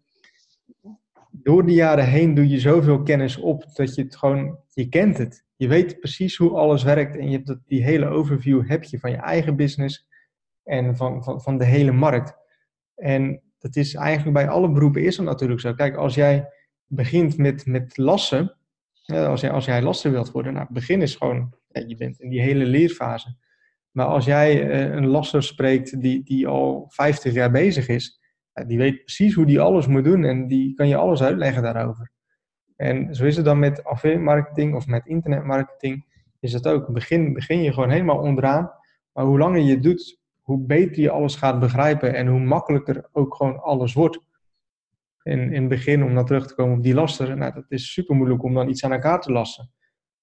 door 1.43 1.65
de 1.65 1.73
jaren 1.73 2.05
heen 2.05 2.33
doe 2.33 2.49
je 2.49 2.59
zoveel 2.59 3.03
kennis 3.03 3.37
op 3.37 3.65
dat 3.73 3.95
je 3.95 4.03
het 4.03 4.15
gewoon, 4.15 4.59
je 4.73 4.89
kent 4.89 5.17
het. 5.17 5.45
Je 5.55 5.67
weet 5.67 5.99
precies 5.99 6.37
hoe 6.37 6.57
alles 6.57 6.83
werkt 6.83 7.17
en 7.17 7.25
je 7.25 7.35
hebt 7.35 7.47
dat, 7.47 7.59
die 7.65 7.83
hele 7.83 8.05
overview 8.05 8.67
heb 8.67 8.83
je 8.83 8.99
van 8.99 9.11
je 9.11 9.17
eigen 9.17 9.55
business 9.55 10.07
en 10.63 10.95
van, 10.95 11.23
van, 11.23 11.41
van 11.41 11.57
de 11.57 11.65
hele 11.65 11.91
markt. 11.91 12.35
En 12.95 13.41
dat 13.59 13.75
is 13.75 13.93
eigenlijk 13.93 14.37
bij 14.37 14.49
alle 14.49 14.71
beroepen 14.71 15.03
is 15.03 15.15
dat 15.15 15.25
natuurlijk 15.25 15.61
zo. 15.61 15.73
Kijk, 15.73 15.95
als 15.95 16.15
jij 16.15 16.49
begint 16.85 17.37
met, 17.37 17.65
met 17.65 17.97
lassen, 17.97 18.55
als, 19.05 19.41
jij, 19.41 19.51
als 19.51 19.65
jij 19.65 19.81
lasser 19.81 20.11
wilt 20.11 20.31
worden, 20.31 20.53
nou, 20.53 20.65
het 20.65 20.73
begin 20.73 21.01
is 21.01 21.15
gewoon, 21.15 21.53
je 21.87 21.95
bent 21.95 22.19
in 22.19 22.29
die 22.29 22.41
hele 22.41 22.65
leerfase. 22.65 23.35
Maar 23.91 24.05
als 24.05 24.25
jij 24.25 24.69
eh, 24.69 24.95
een 24.95 25.07
lasser 25.07 25.43
spreekt 25.43 26.01
die, 26.01 26.23
die 26.23 26.47
al 26.47 26.85
50 26.89 27.33
jaar 27.33 27.51
bezig 27.51 27.87
is, 27.87 28.20
die 28.53 28.77
weet 28.77 28.99
precies 28.99 29.33
hoe 29.33 29.45
die 29.45 29.59
alles 29.59 29.87
moet 29.87 30.03
doen 30.03 30.23
en 30.23 30.47
die 30.47 30.73
kan 30.73 30.87
je 30.87 30.95
alles 30.95 31.21
uitleggen 31.21 31.63
daarover. 31.63 32.11
En 32.75 33.15
zo 33.15 33.25
is 33.25 33.35
het 33.35 33.45
dan 33.45 33.59
met 33.59 33.83
affiliate 33.83 34.75
of 34.75 34.87
met 34.87 35.05
internetmarketing. 35.05 36.05
Is 36.39 36.53
het 36.53 36.67
ook. 36.67 36.93
Begin, 36.93 37.33
begin 37.33 37.61
je 37.61 37.73
gewoon 37.73 37.89
helemaal 37.89 38.19
onderaan. 38.19 38.71
Maar 39.11 39.25
hoe 39.25 39.37
langer 39.37 39.61
je 39.61 39.73
het 39.73 39.83
doet, 39.83 40.19
hoe 40.41 40.65
beter 40.65 41.01
je 41.01 41.09
alles 41.09 41.35
gaat 41.35 41.59
begrijpen 41.59 42.13
en 42.15 42.27
hoe 42.27 42.39
makkelijker 42.39 43.09
ook 43.11 43.35
gewoon 43.35 43.61
alles 43.61 43.93
wordt. 43.93 44.19
In, 45.23 45.39
in 45.39 45.59
het 45.61 45.69
begin, 45.69 46.03
om 46.03 46.15
dan 46.15 46.25
terug 46.25 46.47
te 46.47 46.55
komen 46.55 46.77
op 46.77 46.83
die 46.83 46.93
laster, 46.93 47.37
nou, 47.37 47.53
dat 47.53 47.65
is 47.67 47.93
super 47.93 48.15
moeilijk 48.15 48.43
om 48.43 48.53
dan 48.53 48.69
iets 48.69 48.83
aan 48.83 48.91
elkaar 48.91 49.21
te 49.21 49.31
lassen. 49.31 49.71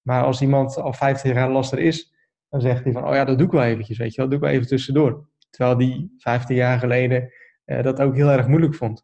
Maar 0.01 0.23
als 0.23 0.41
iemand 0.41 0.77
al 0.77 0.93
50 0.93 1.33
jaar 1.33 1.51
laster 1.51 1.79
is, 1.79 2.13
dan 2.49 2.61
zegt 2.61 2.83
hij 2.83 2.93
van, 2.93 3.07
oh 3.07 3.13
ja, 3.13 3.25
dat 3.25 3.37
doe 3.37 3.47
ik 3.47 3.53
wel 3.53 3.63
eventjes, 3.63 3.97
weet 3.97 4.13
je 4.13 4.21
wel, 4.21 4.29
dat 4.29 4.39
doe 4.39 4.47
ik 4.47 4.53
wel 4.53 4.61
even 4.61 4.75
tussendoor. 4.75 5.29
Terwijl 5.49 5.77
die 5.77 6.13
15 6.17 6.55
jaar 6.55 6.79
geleden 6.79 7.31
dat 7.69 7.99
ook 7.99 8.15
heel 8.15 8.29
erg 8.29 8.47
moeilijk 8.47 8.75
vond. 8.75 9.03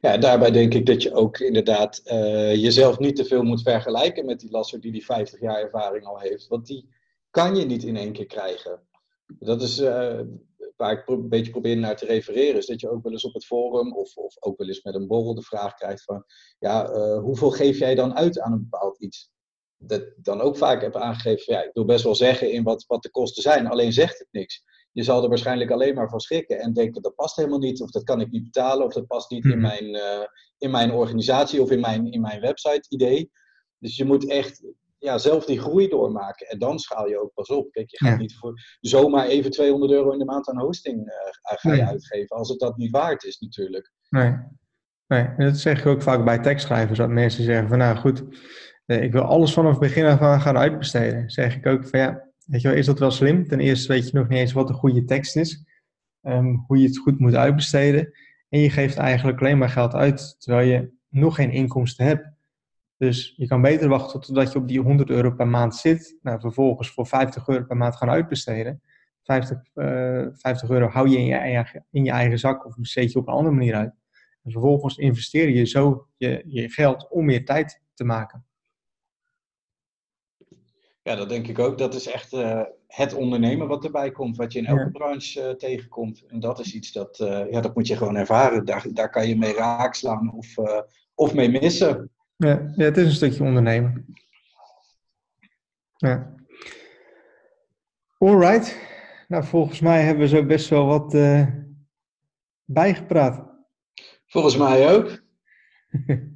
Ja, 0.00 0.18
daarbij 0.18 0.50
denk 0.50 0.74
ik 0.74 0.86
dat 0.86 1.02
je 1.02 1.14
ook 1.14 1.38
inderdaad 1.38 2.00
uh, 2.04 2.54
jezelf 2.54 2.98
niet 2.98 3.16
te 3.16 3.24
veel 3.24 3.42
moet 3.42 3.62
vergelijken 3.62 4.26
met 4.26 4.40
die 4.40 4.50
lasser 4.50 4.80
die 4.80 4.92
die 4.92 5.04
50 5.04 5.40
jaar 5.40 5.60
ervaring 5.60 6.04
al 6.04 6.18
heeft. 6.18 6.46
Want 6.46 6.66
die 6.66 6.88
kan 7.30 7.56
je 7.56 7.64
niet 7.64 7.84
in 7.84 7.96
één 7.96 8.12
keer 8.12 8.26
krijgen. 8.26 8.80
Dat 9.38 9.62
is 9.62 9.78
uh, 9.78 10.20
waar 10.76 10.92
ik 10.92 11.08
een 11.08 11.28
beetje 11.28 11.50
probeer 11.50 11.76
naar 11.76 11.96
te 11.96 12.06
refereren. 12.06 12.56
Is 12.56 12.66
dat 12.66 12.80
je 12.80 12.90
ook 12.90 13.02
wel 13.02 13.12
eens 13.12 13.24
op 13.24 13.34
het 13.34 13.46
forum 13.46 13.92
of, 13.92 14.16
of 14.16 14.36
ook 14.40 14.58
wel 14.58 14.66
eens 14.66 14.82
met 14.82 14.94
een 14.94 15.06
borrel 15.06 15.34
de 15.34 15.42
vraag 15.42 15.74
krijgt 15.74 16.04
van... 16.04 16.24
Ja, 16.58 16.90
hoeveel 17.18 17.50
geef 17.50 17.78
jij 17.78 17.94
dan 17.94 18.16
uit 18.16 18.40
aan 18.40 18.52
een 18.52 18.68
bepaald 18.68 18.98
iets? 18.98 19.30
Dat 19.76 20.04
dan 20.16 20.40
ook 20.40 20.56
vaak 20.56 20.82
heb 20.82 20.96
aangegeven, 20.96 21.54
ja, 21.54 21.62
ik 21.62 21.70
wil 21.72 21.84
best 21.84 22.04
wel 22.04 22.14
zeggen 22.14 22.52
in 22.52 22.62
wat, 22.62 22.84
wat 22.86 23.02
de 23.02 23.10
kosten 23.10 23.42
zijn, 23.42 23.66
alleen 23.66 23.92
zegt 23.92 24.18
het 24.18 24.28
niks 24.30 24.64
je 24.96 25.02
zal 25.02 25.22
er 25.22 25.28
waarschijnlijk 25.28 25.70
alleen 25.70 25.94
maar 25.94 26.08
van 26.08 26.20
schrikken 26.20 26.60
en 26.60 26.72
denken 26.72 27.02
dat 27.02 27.14
past 27.14 27.36
helemaal 27.36 27.58
niet, 27.58 27.82
of 27.82 27.90
dat 27.90 28.02
kan 28.02 28.20
ik 28.20 28.30
niet 28.30 28.42
betalen, 28.42 28.84
of 28.86 28.92
dat 28.92 29.06
past 29.06 29.30
niet 29.30 29.44
in, 29.44 29.50
mhm. 29.50 29.60
mijn, 29.60 29.84
uh, 29.84 30.26
in 30.58 30.70
mijn 30.70 30.92
organisatie 30.92 31.62
of 31.62 31.70
in 31.70 31.80
mijn, 31.80 32.10
in 32.10 32.20
mijn 32.20 32.40
website 32.40 32.86
idee. 32.88 33.30
Dus 33.78 33.96
je 33.96 34.04
moet 34.04 34.30
echt 34.30 34.62
ja, 34.98 35.18
zelf 35.18 35.44
die 35.44 35.60
groei 35.60 35.88
doormaken 35.88 36.46
en 36.46 36.58
dan 36.58 36.78
schaal 36.78 37.08
je 37.08 37.20
ook 37.20 37.32
pas 37.34 37.48
op. 37.48 37.72
Kijk, 37.72 37.90
je 37.90 38.06
gaat 38.06 38.18
niet 38.18 38.36
voor 38.36 38.54
zomaar 38.80 39.26
even 39.26 39.50
200 39.50 39.92
euro 39.92 40.10
in 40.10 40.18
de 40.18 40.24
maand 40.24 40.48
aan 40.48 40.60
hosting 40.60 40.98
uh, 40.98 41.14
ga 41.40 41.72
je 41.72 41.86
uitgeven, 41.86 42.36
als 42.36 42.48
het 42.48 42.58
dat 42.58 42.76
niet 42.76 42.90
waard 42.90 43.24
is 43.24 43.38
natuurlijk. 43.38 43.92
Nee. 44.08 44.34
nee, 45.06 45.22
en 45.22 45.44
dat 45.44 45.56
zeg 45.56 45.78
ik 45.78 45.86
ook 45.86 46.02
vaak 46.02 46.24
bij 46.24 46.38
tekstschrijvers, 46.38 46.98
dat 46.98 47.08
mensen 47.08 47.44
zeggen 47.44 47.68
van 47.68 47.78
nou 47.78 47.96
goed, 47.96 48.24
eh, 48.86 49.02
ik 49.02 49.12
wil 49.12 49.22
alles 49.22 49.52
vanaf 49.52 49.70
het 49.70 49.80
begin 49.80 50.04
af 50.04 50.20
aan 50.20 50.40
gaan 50.40 50.58
uitbesteden. 50.58 51.30
zeg 51.30 51.56
ik 51.56 51.66
ook 51.66 51.86
van 51.86 52.00
ja, 52.00 52.25
Is 52.48 52.86
dat 52.86 52.98
wel 52.98 53.10
slim? 53.10 53.48
Ten 53.48 53.60
eerste 53.60 53.92
weet 53.92 54.10
je 54.10 54.18
nog 54.18 54.28
niet 54.28 54.38
eens 54.38 54.52
wat 54.52 54.68
een 54.68 54.74
goede 54.74 55.04
tekst 55.04 55.36
is. 55.36 55.64
Um, 56.22 56.64
hoe 56.66 56.78
je 56.78 56.86
het 56.86 56.98
goed 56.98 57.18
moet 57.18 57.34
uitbesteden. 57.34 58.12
En 58.48 58.60
je 58.60 58.70
geeft 58.70 58.96
eigenlijk 58.96 59.40
alleen 59.40 59.58
maar 59.58 59.68
geld 59.68 59.94
uit, 59.94 60.36
terwijl 60.38 60.68
je 60.68 60.90
nog 61.08 61.34
geen 61.34 61.50
inkomsten 61.50 62.06
hebt. 62.06 62.34
Dus 62.96 63.34
je 63.36 63.46
kan 63.46 63.60
beter 63.60 63.88
wachten 63.88 64.20
totdat 64.20 64.52
je 64.52 64.58
op 64.58 64.68
die 64.68 64.80
100 64.80 65.10
euro 65.10 65.30
per 65.30 65.48
maand 65.48 65.74
zit. 65.74 66.18
Nou, 66.22 66.40
vervolgens 66.40 66.90
voor 66.90 67.06
50 67.06 67.48
euro 67.48 67.64
per 67.64 67.76
maand 67.76 67.96
gaan 67.96 68.10
uitbesteden. 68.10 68.82
50, 69.22 69.58
uh, 69.74 70.26
50 70.32 70.70
euro 70.70 70.88
hou 70.88 71.08
je 71.08 71.18
in 71.18 71.24
je, 71.24 71.82
in 71.90 72.04
je 72.04 72.10
eigen 72.10 72.38
zak 72.38 72.66
of 72.66 72.76
besteed 72.76 73.12
je 73.12 73.18
op 73.18 73.28
een 73.28 73.34
andere 73.34 73.54
manier 73.54 73.74
uit. 73.74 73.94
En 74.42 74.50
vervolgens 74.52 74.96
investeer 74.96 75.48
je 75.48 75.64
zo 75.64 76.06
je, 76.16 76.42
je 76.46 76.68
geld 76.68 77.08
om 77.10 77.24
meer 77.24 77.44
tijd 77.44 77.82
te 77.94 78.04
maken. 78.04 78.45
Ja, 81.06 81.14
dat 81.14 81.28
denk 81.28 81.46
ik 81.46 81.58
ook. 81.58 81.78
Dat 81.78 81.94
is 81.94 82.06
echt 82.06 82.32
uh, 82.32 82.62
het 82.86 83.14
ondernemen 83.14 83.68
wat 83.68 83.84
erbij 83.84 84.10
komt, 84.10 84.36
wat 84.36 84.52
je 84.52 84.58
in 84.58 84.66
elke 84.66 84.90
branche 84.90 85.40
uh, 85.40 85.50
tegenkomt. 85.50 86.24
En 86.26 86.40
dat 86.40 86.58
is 86.58 86.74
iets 86.74 86.92
dat, 86.92 87.18
uh, 87.20 87.50
ja, 87.50 87.60
dat 87.60 87.74
moet 87.74 87.86
je 87.86 87.96
gewoon 87.96 88.16
ervaren. 88.16 88.64
Daar, 88.64 88.86
daar 88.92 89.10
kan 89.10 89.28
je 89.28 89.36
mee 89.36 89.54
raakslaan 89.54 90.32
of, 90.32 90.54
of 91.14 91.34
mee 91.34 91.48
missen. 91.48 92.10
Ja, 92.36 92.72
ja, 92.76 92.84
het 92.84 92.96
is 92.96 93.04
een 93.04 93.12
stukje 93.12 93.44
ondernemen. 93.44 94.14
Ja. 95.96 96.34
Alright. 98.18 98.78
Nou, 99.28 99.44
volgens 99.44 99.80
mij 99.80 100.02
hebben 100.02 100.22
we 100.22 100.28
zo 100.28 100.46
best 100.46 100.68
wel 100.68 100.86
wat 100.86 101.16
bijgepraat. 102.64 103.44
Volgens 104.26 104.56
mij 104.56 104.94
ook. 104.94 105.22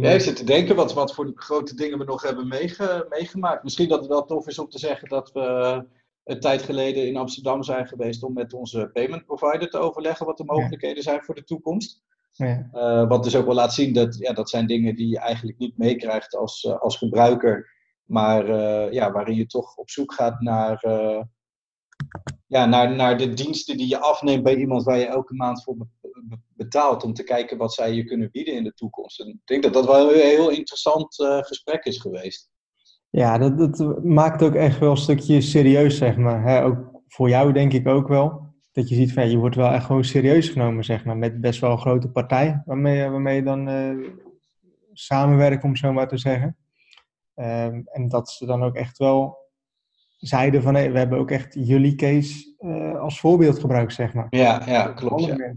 Ja, 0.00 0.10
ik 0.10 0.20
zit 0.20 0.36
te 0.36 0.44
denken 0.44 0.76
wat, 0.76 0.92
wat 0.92 1.14
voor 1.14 1.32
grote 1.34 1.76
dingen 1.76 1.98
we 1.98 2.04
nog 2.04 2.22
hebben 2.22 2.48
meegemaakt. 3.08 3.62
Misschien 3.62 3.88
dat 3.88 3.98
het 3.98 4.08
wel 4.08 4.24
tof 4.24 4.46
is 4.46 4.58
om 4.58 4.68
te 4.68 4.78
zeggen 4.78 5.08
dat 5.08 5.32
we 5.32 5.84
een 6.24 6.40
tijd 6.40 6.62
geleden 6.62 7.06
in 7.06 7.16
Amsterdam 7.16 7.62
zijn 7.62 7.86
geweest 7.86 8.22
om 8.22 8.32
met 8.32 8.52
onze 8.52 8.90
payment 8.92 9.24
provider 9.24 9.70
te 9.70 9.78
overleggen 9.78 10.26
wat 10.26 10.36
de 10.36 10.44
mogelijkheden 10.44 11.02
zijn 11.02 11.22
voor 11.22 11.34
de 11.34 11.44
toekomst. 11.44 12.02
Ja. 12.32 12.68
Uh, 12.74 13.08
wat 13.08 13.24
dus 13.24 13.36
ook 13.36 13.46
wel 13.46 13.54
laat 13.54 13.74
zien 13.74 13.92
dat 13.92 14.18
ja, 14.18 14.32
dat 14.32 14.50
zijn 14.50 14.66
dingen 14.66 14.96
die 14.96 15.08
je 15.08 15.18
eigenlijk 15.18 15.58
niet 15.58 15.78
meekrijgt 15.78 16.36
als, 16.36 16.64
uh, 16.64 16.80
als 16.80 16.96
gebruiker, 16.96 17.70
maar 18.04 18.48
uh, 18.48 18.92
ja, 18.92 19.12
waarin 19.12 19.36
je 19.36 19.46
toch 19.46 19.76
op 19.76 19.90
zoek 19.90 20.12
gaat 20.12 20.40
naar, 20.40 20.84
ja, 22.46 22.66
naar, 22.66 22.94
naar 22.94 23.18
de 23.18 23.34
diensten 23.34 23.76
die 23.76 23.88
je 23.88 23.98
afneemt 23.98 24.42
bij 24.42 24.56
iemand 24.56 24.82
waar 24.82 24.98
je 24.98 25.06
elke 25.06 25.34
maand 25.34 25.62
voor 25.62 25.76
betaalt 26.48 27.04
om 27.04 27.12
te 27.14 27.24
kijken 27.24 27.58
wat 27.58 27.74
zij 27.74 27.92
je 27.92 28.04
kunnen 28.04 28.30
bieden 28.30 28.54
in 28.54 28.64
de 28.64 28.74
toekomst. 28.74 29.20
En 29.20 29.28
ik 29.28 29.40
denk 29.44 29.62
dat 29.62 29.72
dat 29.72 29.86
wel 29.86 30.12
een 30.12 30.20
heel 30.20 30.50
interessant 30.50 31.18
uh, 31.18 31.38
gesprek 31.38 31.84
is 31.84 31.98
geweest. 32.00 32.50
Ja, 33.10 33.38
dat, 33.38 33.76
dat 33.76 34.04
maakt 34.04 34.42
ook 34.42 34.54
echt 34.54 34.78
wel 34.78 34.90
een 34.90 34.96
stukje 34.96 35.40
serieus, 35.40 35.96
zeg 35.96 36.16
maar. 36.16 36.64
Ook 36.64 37.02
voor 37.08 37.28
jou 37.28 37.52
denk 37.52 37.72
ik 37.72 37.86
ook 37.86 38.08
wel. 38.08 38.50
Dat 38.72 38.88
je 38.88 38.94
ziet 38.94 39.12
van, 39.12 39.30
je 39.30 39.36
wordt 39.36 39.56
wel 39.56 39.70
echt 39.70 39.84
gewoon 39.84 40.04
serieus 40.04 40.48
genomen, 40.48 40.84
zeg 40.84 41.04
maar. 41.04 41.16
Met 41.16 41.40
best 41.40 41.60
wel 41.60 41.70
een 41.70 41.78
grote 41.78 42.10
partij 42.10 42.62
waarmee, 42.66 43.08
waarmee 43.08 43.36
je 43.36 43.42
dan 43.42 43.68
uh, 43.68 44.08
samenwerkt, 44.92 45.64
om 45.64 45.76
zo 45.76 45.92
maar 45.92 46.08
te 46.08 46.18
zeggen. 46.18 46.56
Um, 47.34 47.82
en 47.84 48.08
dat 48.08 48.30
ze 48.30 48.46
dan 48.46 48.62
ook 48.62 48.74
echt 48.74 48.98
wel 48.98 49.41
zeiden 50.26 50.62
van, 50.62 50.74
hey, 50.74 50.92
we 50.92 50.98
hebben 50.98 51.18
ook 51.18 51.30
echt 51.30 51.54
jullie 51.54 51.94
case 51.94 52.54
uh, 52.58 53.00
als 53.00 53.20
voorbeeld 53.20 53.58
gebruikt, 53.58 53.92
zeg 53.92 54.14
maar. 54.14 54.26
Ja, 54.30 54.62
ja 54.66 54.86
klopt. 54.88 55.24
Ja 55.24 55.54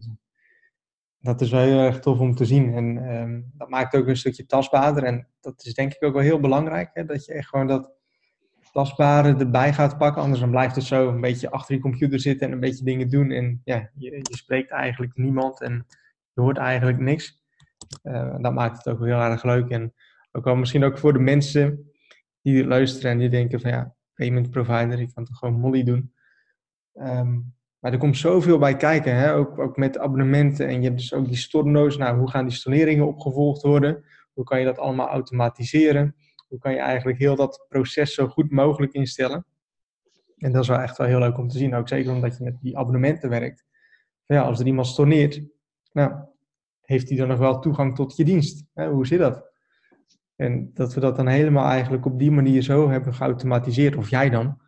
dat 1.26 1.42
is 1.42 1.52
wel 1.52 1.62
heel 1.62 1.80
erg 1.80 2.00
tof 2.00 2.20
om 2.20 2.36
te 2.36 2.46
zien. 2.46 2.74
En 2.74 3.16
um, 3.16 3.52
dat 3.54 3.70
maakt 3.70 3.96
ook 3.96 4.08
een 4.08 4.18
stukje 4.18 4.46
tastbaarder. 4.46 5.04
En 5.04 5.28
dat 5.42 5.66
is 5.66 5.74
denk 5.74 5.94
ik 5.94 6.04
ook 6.04 6.14
wel 6.14 6.22
heel 6.22 6.40
belangrijk. 6.40 6.90
Hè? 6.94 7.06
Dat 7.06 7.26
je 7.26 7.34
echt 7.34 7.48
gewoon 7.48 7.68
dat 7.68 7.92
tastbare 8.72 9.36
erbij 9.36 9.74
gaat 9.74 9.98
pakken. 9.98 10.22
Anders 10.22 10.40
dan 10.42 10.50
blijft 10.50 10.76
het 10.76 10.84
zo 10.84 11.10
een 11.10 11.22
beetje 11.22 11.52
achter 11.52 11.76
je 11.76 11.82
computer 11.82 12.20
zitten 12.20 12.48
en 12.48 12.54
een 12.54 12.60
beetje 12.60 12.86
dingen 12.86 13.10
doen. 13.10 13.32
En 13.32 13.62
ja, 13.64 13.90
je, 13.96 14.12
je 14.12 14.36
spreekt 14.38 14.72
eigenlijk 14.72 15.16
niemand 15.16 15.62
en 15.62 15.86
je 16.34 16.42
hoort 16.42 16.58
eigenlijk 16.58 17.00
niks. 17.00 17.44
Uh, 18.04 18.36
dat 18.40 18.54
maakt 18.54 18.78
het 18.78 18.88
ook 18.88 19.06
heel 19.06 19.20
erg 19.20 19.44
leuk. 19.44 19.70
En 19.70 19.94
ook 20.32 20.44
wel 20.44 20.56
misschien 20.56 20.84
ook 20.84 20.98
voor 20.98 21.14
de 21.14 21.20
mensen 21.20 21.92
die 22.42 22.68
luisteren 22.68 23.12
en 23.12 23.18
die 23.18 23.30
denken 23.30 23.62
van 23.62 23.72
ja, 23.72 23.95
payment 24.16 24.50
provider, 24.50 25.00
ik 25.00 25.14
kan 25.14 25.26
toch 25.26 25.38
gewoon 25.38 25.60
Molly 25.60 25.84
doen. 25.84 26.14
Um, 26.94 27.56
maar 27.86 27.94
er 27.94 28.00
komt 28.00 28.18
zoveel 28.18 28.58
bij 28.58 28.76
kijken, 28.78 29.16
hè? 29.16 29.34
Ook, 29.34 29.60
ook 29.60 29.78
met 29.78 29.98
abonnementen. 29.98 30.68
En 30.68 30.82
je 30.82 30.88
hebt 30.88 31.00
dus 31.00 31.14
ook 31.14 31.28
die 31.28 31.38
storno's. 31.38 31.98
Nou, 31.98 32.18
hoe 32.18 32.30
gaan 32.30 32.46
die 32.46 32.56
storneringen 32.56 33.08
opgevolgd 33.08 33.62
worden? 33.62 34.04
Hoe 34.34 34.44
kan 34.44 34.60
je 34.60 34.66
dat 34.66 34.78
allemaal 34.78 35.08
automatiseren? 35.08 36.16
Hoe 36.48 36.60
kan 36.60 36.72
je 36.72 36.80
eigenlijk 36.80 37.18
heel 37.18 37.36
dat 37.36 37.66
proces 37.70 38.14
zo 38.14 38.28
goed 38.28 38.52
mogelijk 38.52 38.94
instellen? 38.94 39.46
En 40.38 40.52
dat 40.52 40.62
is 40.62 40.68
wel 40.68 40.80
echt 40.80 40.98
wel 40.98 41.08
heel 41.08 41.20
leuk 41.20 41.38
om 41.38 41.48
te 41.48 41.58
zien. 41.58 41.76
Ook 41.76 41.88
zeker 41.88 42.12
omdat 42.12 42.38
je 42.38 42.44
met 42.44 42.62
die 42.62 42.78
abonnementen 42.78 43.30
werkt. 43.30 43.66
Ja, 44.26 44.42
als 44.42 44.60
er 44.60 44.66
iemand 44.66 44.88
storneert, 44.88 45.42
nou, 45.92 46.14
heeft 46.82 47.10
hij 47.10 47.18
dan 47.18 47.28
nog 47.28 47.40
wel 47.40 47.60
toegang 47.60 47.96
tot 47.96 48.16
je 48.16 48.24
dienst? 48.24 48.66
Hè? 48.74 48.90
Hoe 48.90 49.08
zit 49.08 49.20
dat? 49.20 49.52
En 50.36 50.72
dat 50.74 50.94
we 50.94 51.00
dat 51.00 51.16
dan 51.16 51.28
helemaal 51.28 51.66
eigenlijk 51.66 52.06
op 52.06 52.20
die 52.20 52.32
manier 52.32 52.62
zo 52.62 52.90
hebben 52.90 53.14
geautomatiseerd, 53.14 53.96
of 53.96 54.10
jij 54.10 54.30
dan, 54.30 54.62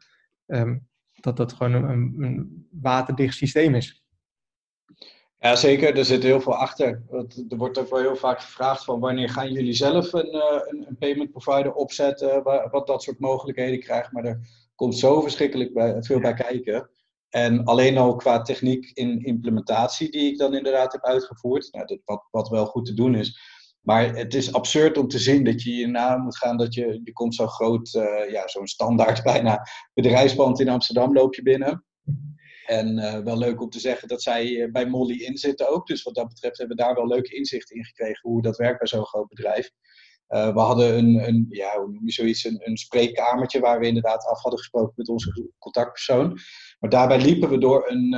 um, 0.45 0.87
dat 1.13 1.37
dat 1.37 1.53
gewoon 1.53 1.73
een, 1.73 2.15
een 2.23 2.67
waterdicht 2.71 3.35
systeem 3.35 3.75
is. 3.75 4.05
Ja, 5.39 5.55
zeker. 5.55 5.97
Er 5.97 6.05
zit 6.05 6.23
heel 6.23 6.41
veel 6.41 6.55
achter. 6.55 7.03
Er 7.49 7.57
wordt 7.57 7.77
ook 7.77 7.89
wel 7.89 7.99
heel 7.99 8.15
vaak 8.15 8.41
gevraagd 8.41 8.83
van 8.83 8.99
wanneer 8.99 9.29
gaan 9.29 9.51
jullie 9.51 9.73
zelf 9.73 10.13
een, 10.13 10.31
eh, 10.31 10.61
een, 10.65 10.85
een 10.87 10.97
payment 10.97 11.31
provider 11.31 11.73
opzetten, 11.73 12.43
wat 12.71 12.87
dat 12.87 13.03
soort 13.03 13.19
mogelijkheden 13.19 13.79
krijgt. 13.79 14.11
Maar 14.11 14.25
er 14.25 14.39
komt 14.75 14.97
zo 14.97 15.21
verschrikkelijk 15.21 15.73
bij, 15.73 16.03
veel 16.03 16.19
bij 16.19 16.33
kijken. 16.33 16.89
En 17.29 17.63
alleen 17.63 17.97
al 17.97 18.15
qua 18.15 18.41
techniek 18.41 18.91
in 18.93 19.23
implementatie, 19.23 20.11
die 20.11 20.31
ik 20.31 20.37
dan 20.37 20.55
inderdaad 20.55 20.91
heb 20.91 21.03
uitgevoerd, 21.03 21.69
nou, 21.71 21.99
wat, 22.05 22.27
wat 22.31 22.49
wel 22.49 22.65
goed 22.65 22.85
te 22.85 22.93
doen 22.93 23.15
is. 23.15 23.39
Maar 23.87 24.15
het 24.15 24.33
is 24.33 24.53
absurd 24.53 24.97
om 24.97 25.07
te 25.07 25.19
zien 25.19 25.43
dat 25.43 25.63
je 25.63 25.71
hierna 25.71 26.17
moet 26.17 26.37
gaan, 26.37 26.57
dat 26.57 26.73
je, 26.73 26.99
je 27.03 27.13
komt 27.13 27.35
zo'n 27.35 27.47
groot, 27.47 27.93
uh, 27.93 28.31
ja, 28.31 28.47
zo'n 28.47 28.67
standaard 28.67 29.23
bijna 29.33 29.67
bedrijfspand 29.93 30.59
in 30.59 30.69
Amsterdam 30.69 31.13
loop 31.13 31.35
je 31.35 31.41
binnen. 31.41 31.85
En 32.65 32.97
uh, 32.97 33.19
wel 33.19 33.37
leuk 33.37 33.61
om 33.61 33.69
te 33.69 33.79
zeggen 33.79 34.07
dat 34.07 34.21
zij 34.21 34.61
eh, 34.61 34.71
bij 34.71 34.85
Molly 34.85 35.15
in 35.15 35.37
zitten 35.37 35.69
ook. 35.69 35.87
Dus 35.87 36.03
wat 36.03 36.15
dat 36.15 36.27
betreft 36.27 36.57
hebben 36.57 36.77
we 36.77 36.83
daar 36.83 36.95
wel 36.95 37.07
leuke 37.07 37.35
inzichten 37.35 37.75
in 37.75 37.85
gekregen 37.85 38.29
hoe 38.29 38.41
dat 38.41 38.57
werkt 38.57 38.77
bij 38.77 38.87
zo'n 38.87 39.05
groot 39.05 39.27
bedrijf. 39.27 39.71
We 40.27 40.59
hadden 40.59 40.97
een, 40.97 41.27
een, 41.27 41.45
ja, 41.49 41.79
hoe 41.79 41.91
noem 41.91 42.05
je 42.05 42.11
zoiets, 42.11 42.43
een, 42.43 42.61
een 42.63 42.77
spreekkamertje 42.77 43.59
waar 43.59 43.79
we 43.79 43.87
inderdaad 43.87 44.25
af 44.25 44.41
hadden 44.41 44.59
gesproken 44.59 44.93
met 44.95 45.09
onze 45.09 45.51
contactpersoon. 45.57 46.39
Maar 46.79 46.89
daarbij 46.89 47.21
liepen 47.21 47.49
we 47.49 47.57
door 47.57 47.91
een, 47.91 48.15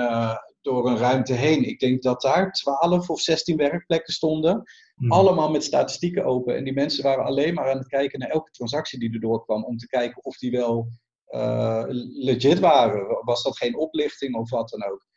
door 0.62 0.90
een 0.90 0.98
ruimte 0.98 1.34
heen. 1.34 1.64
Ik 1.64 1.80
denk 1.80 2.02
dat 2.02 2.22
daar 2.22 2.52
12 2.52 3.10
of 3.10 3.22
16 3.22 3.58
werkplekken 3.58 4.14
stonden. 4.14 4.64
Hmm. 5.00 5.12
Allemaal 5.12 5.52
met 5.52 5.64
statistieken 5.64 6.26
open. 6.26 6.56
En 6.56 6.64
die 6.64 6.74
mensen 6.74 7.04
waren 7.04 7.26
alleen 7.26 7.54
maar 7.54 7.72
aan 7.72 7.78
het 7.78 7.88
kijken 7.88 8.20
naar 8.20 8.30
elke 8.30 8.52
transactie 8.52 9.00
die 9.00 9.14
erdoor 9.14 9.44
kwam. 9.44 9.64
Om 9.64 9.78
te 9.78 9.88
kijken 9.88 10.24
of 10.24 10.38
die 10.38 10.52
wel 10.52 10.92
uh, 11.30 11.84
legit 12.14 12.60
waren. 12.60 13.24
Was 13.24 13.44
dat 13.44 13.58
geen 13.58 13.78
oplichting 13.78 14.36
of 14.36 14.50
wat 14.50 14.70
dan 14.70 14.92
ook. 14.92 15.08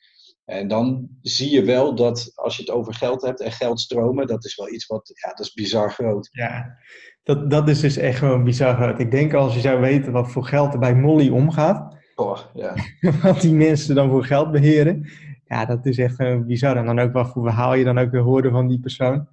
En 0.45 0.69
dan 0.69 1.09
zie 1.23 1.51
je 1.51 1.65
wel 1.65 1.95
dat 1.95 2.33
als 2.35 2.57
je 2.57 2.63
het 2.63 2.71
over 2.71 2.95
geld 2.95 3.23
hebt 3.23 3.41
en 3.41 3.53
geldstromen, 3.53 4.27
dat 4.27 4.45
is 4.45 4.57
wel 4.57 4.73
iets 4.73 4.87
wat, 4.87 5.11
ja, 5.15 5.29
dat 5.29 5.47
is 5.47 5.53
bizar 5.53 5.91
groot. 5.91 6.29
Ja, 6.33 6.79
dat, 7.23 7.51
dat 7.51 7.69
is 7.69 7.81
dus 7.81 7.97
echt 7.97 8.19
gewoon 8.19 8.45
bizar 8.45 8.75
groot. 8.75 9.01
Ik 9.01 9.11
denk 9.11 9.35
als 9.35 9.55
je 9.55 9.61
zou 9.61 9.81
weten 9.81 10.13
wat 10.13 10.31
voor 10.31 10.45
geld 10.45 10.73
er 10.73 10.79
bij 10.79 10.95
Molly 10.95 11.29
omgaat, 11.29 11.97
oh, 12.15 12.39
ja. 12.55 12.75
wat 13.23 13.41
die 13.41 13.55
mensen 13.55 13.95
dan 13.95 14.11
voor 14.11 14.25
geld 14.25 14.51
beheren, 14.51 15.09
ja, 15.45 15.65
dat 15.65 15.87
is 15.87 15.99
echt 15.99 16.15
gewoon 16.15 16.47
bizar. 16.47 16.77
En 16.77 16.87
dan 16.87 16.99
ook 16.99 17.13
wat 17.13 17.31
voor 17.31 17.43
verhaal 17.43 17.75
je 17.75 17.85
dan 17.85 17.99
ook 17.99 18.11
weer 18.11 18.21
hoorde 18.21 18.51
van 18.51 18.69
die 18.69 18.81
persoon. 18.81 19.29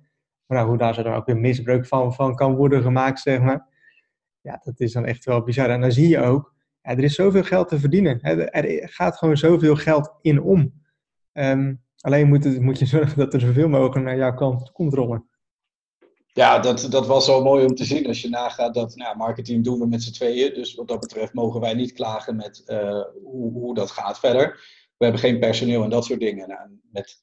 Nou, 0.56 0.68
hoe 0.68 0.78
daar 0.78 0.94
zo 0.94 1.04
dan 1.04 1.14
ook 1.14 1.26
weer 1.26 1.38
misbruik 1.38 1.88
van, 1.88 2.14
van 2.14 2.36
kan 2.36 2.56
worden 2.56 2.82
gemaakt, 2.82 3.20
zeg 3.20 3.42
maar. 3.42 3.68
Ja, 4.42 4.62
dat 4.64 4.80
is 4.80 4.92
dan 4.92 5.06
echt 5.06 5.26
wel 5.26 5.44
bizar. 5.44 5.70
En 5.70 5.82
dan 5.82 5.92
zie 5.92 6.08
je 6.08 6.22
ook, 6.22 6.54
er 6.82 7.04
is 7.04 7.16
zoveel 7.16 7.44
geld 7.44 7.68
te 7.68 7.80
verdienen. 7.80 8.22
Er 8.22 8.90
gaat 8.90 9.18
gewoon 9.18 9.38
zoveel 9.38 9.76
geld 9.76 10.14
in 10.22 10.42
om. 10.42 10.74
Ehm, 11.32 11.74
alleen 12.00 12.28
moet, 12.28 12.44
het, 12.44 12.62
moet 12.62 12.80
je 12.80 12.86
zorgen 12.96 13.18
dat 13.18 13.34
er 13.34 13.40
zoveel 13.40 13.70
mogelijk 13.70 14.06
naar 14.06 14.18
jouw 14.18 14.34
kant 14.34 14.72
komt 14.72 14.94
rollen. 14.94 15.30
Ja, 16.34 16.60
dat, 16.60 16.88
dat 16.90 17.08
was 17.08 17.26
zo 17.26 17.44
mooi 17.44 17.66
om 17.66 17.76
te 17.76 17.86
zien 17.86 18.08
als 18.08 18.22
je 18.22 18.30
nagaat 18.30 18.74
dat 18.74 18.96
nou, 18.96 19.18
marketing 19.18 19.64
doen 19.64 19.80
we 19.80 19.88
met 19.88 20.04
z'n 20.04 20.12
tweeën. 20.12 20.54
Dus 20.54 20.76
wat 20.76 20.88
dat 20.88 21.00
betreft 21.00 21.34
mogen 21.34 21.62
wij 21.62 21.74
niet 21.74 21.94
klagen 21.94 22.36
met 22.36 22.64
uh, 22.66 23.04
hoe, 23.24 23.52
hoe 23.52 23.74
dat 23.74 23.92
gaat 23.92 24.20
verder. 24.20 24.48
We 24.98 25.06
hebben 25.06 25.22
geen 25.22 25.40
personeel 25.40 25.84
en 25.84 25.90
dat 25.90 26.06
soort 26.06 26.20
dingen. 26.20 26.48
Nou, 26.48 26.70
met 26.92 27.20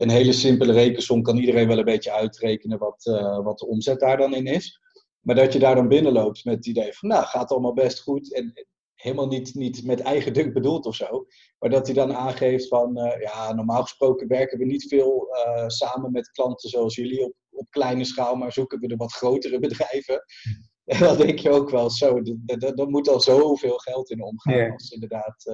een 0.00 0.10
hele 0.10 0.32
simpele 0.32 0.72
rekensom 0.72 1.22
kan 1.22 1.36
iedereen 1.36 1.68
wel 1.68 1.78
een 1.78 1.84
beetje 1.84 2.12
uitrekenen 2.12 2.78
wat, 2.78 3.06
uh, 3.06 3.44
wat 3.44 3.58
de 3.58 3.66
omzet 3.66 4.00
daar 4.00 4.16
dan 4.16 4.34
in 4.34 4.46
is. 4.46 4.80
Maar 5.20 5.34
dat 5.34 5.52
je 5.52 5.58
daar 5.58 5.74
dan 5.74 5.88
binnenloopt 5.88 6.44
met 6.44 6.54
het 6.54 6.66
idee 6.66 6.92
van, 6.92 7.08
nou, 7.08 7.24
gaat 7.24 7.50
allemaal 7.50 7.72
best 7.72 8.00
goed. 8.00 8.34
En 8.34 8.52
helemaal 8.94 9.26
niet, 9.26 9.54
niet 9.54 9.84
met 9.84 10.00
eigen 10.00 10.32
dunk 10.32 10.52
bedoeld 10.52 10.86
of 10.86 10.94
zo. 10.94 11.26
Maar 11.58 11.70
dat 11.70 11.86
hij 11.86 11.94
dan 11.94 12.14
aangeeft 12.14 12.68
van, 12.68 12.98
uh, 12.98 13.20
ja, 13.20 13.52
normaal 13.52 13.82
gesproken 13.82 14.28
werken 14.28 14.58
we 14.58 14.64
niet 14.64 14.88
veel 14.88 15.28
uh, 15.46 15.68
samen 15.68 16.12
met 16.12 16.30
klanten 16.30 16.68
zoals 16.68 16.94
jullie 16.94 17.24
op, 17.24 17.34
op 17.50 17.70
kleine 17.70 18.04
schaal, 18.04 18.34
maar 18.34 18.52
zoeken 18.52 18.80
we 18.80 18.86
de 18.86 18.96
wat 18.96 19.12
grotere 19.12 19.58
bedrijven. 19.68 20.24
En 20.84 20.98
dan 20.98 21.16
denk 21.16 21.38
je 21.38 21.50
ook 21.50 21.70
wel 21.70 21.90
zo, 21.90 22.22
er 22.46 22.88
moet 22.88 23.08
al 23.08 23.20
zoveel 23.20 23.78
geld 23.78 24.10
in 24.10 24.22
omgaan. 24.22 24.54
Yeah. 24.54 24.72
Als 24.72 24.90
inderdaad, 24.90 25.44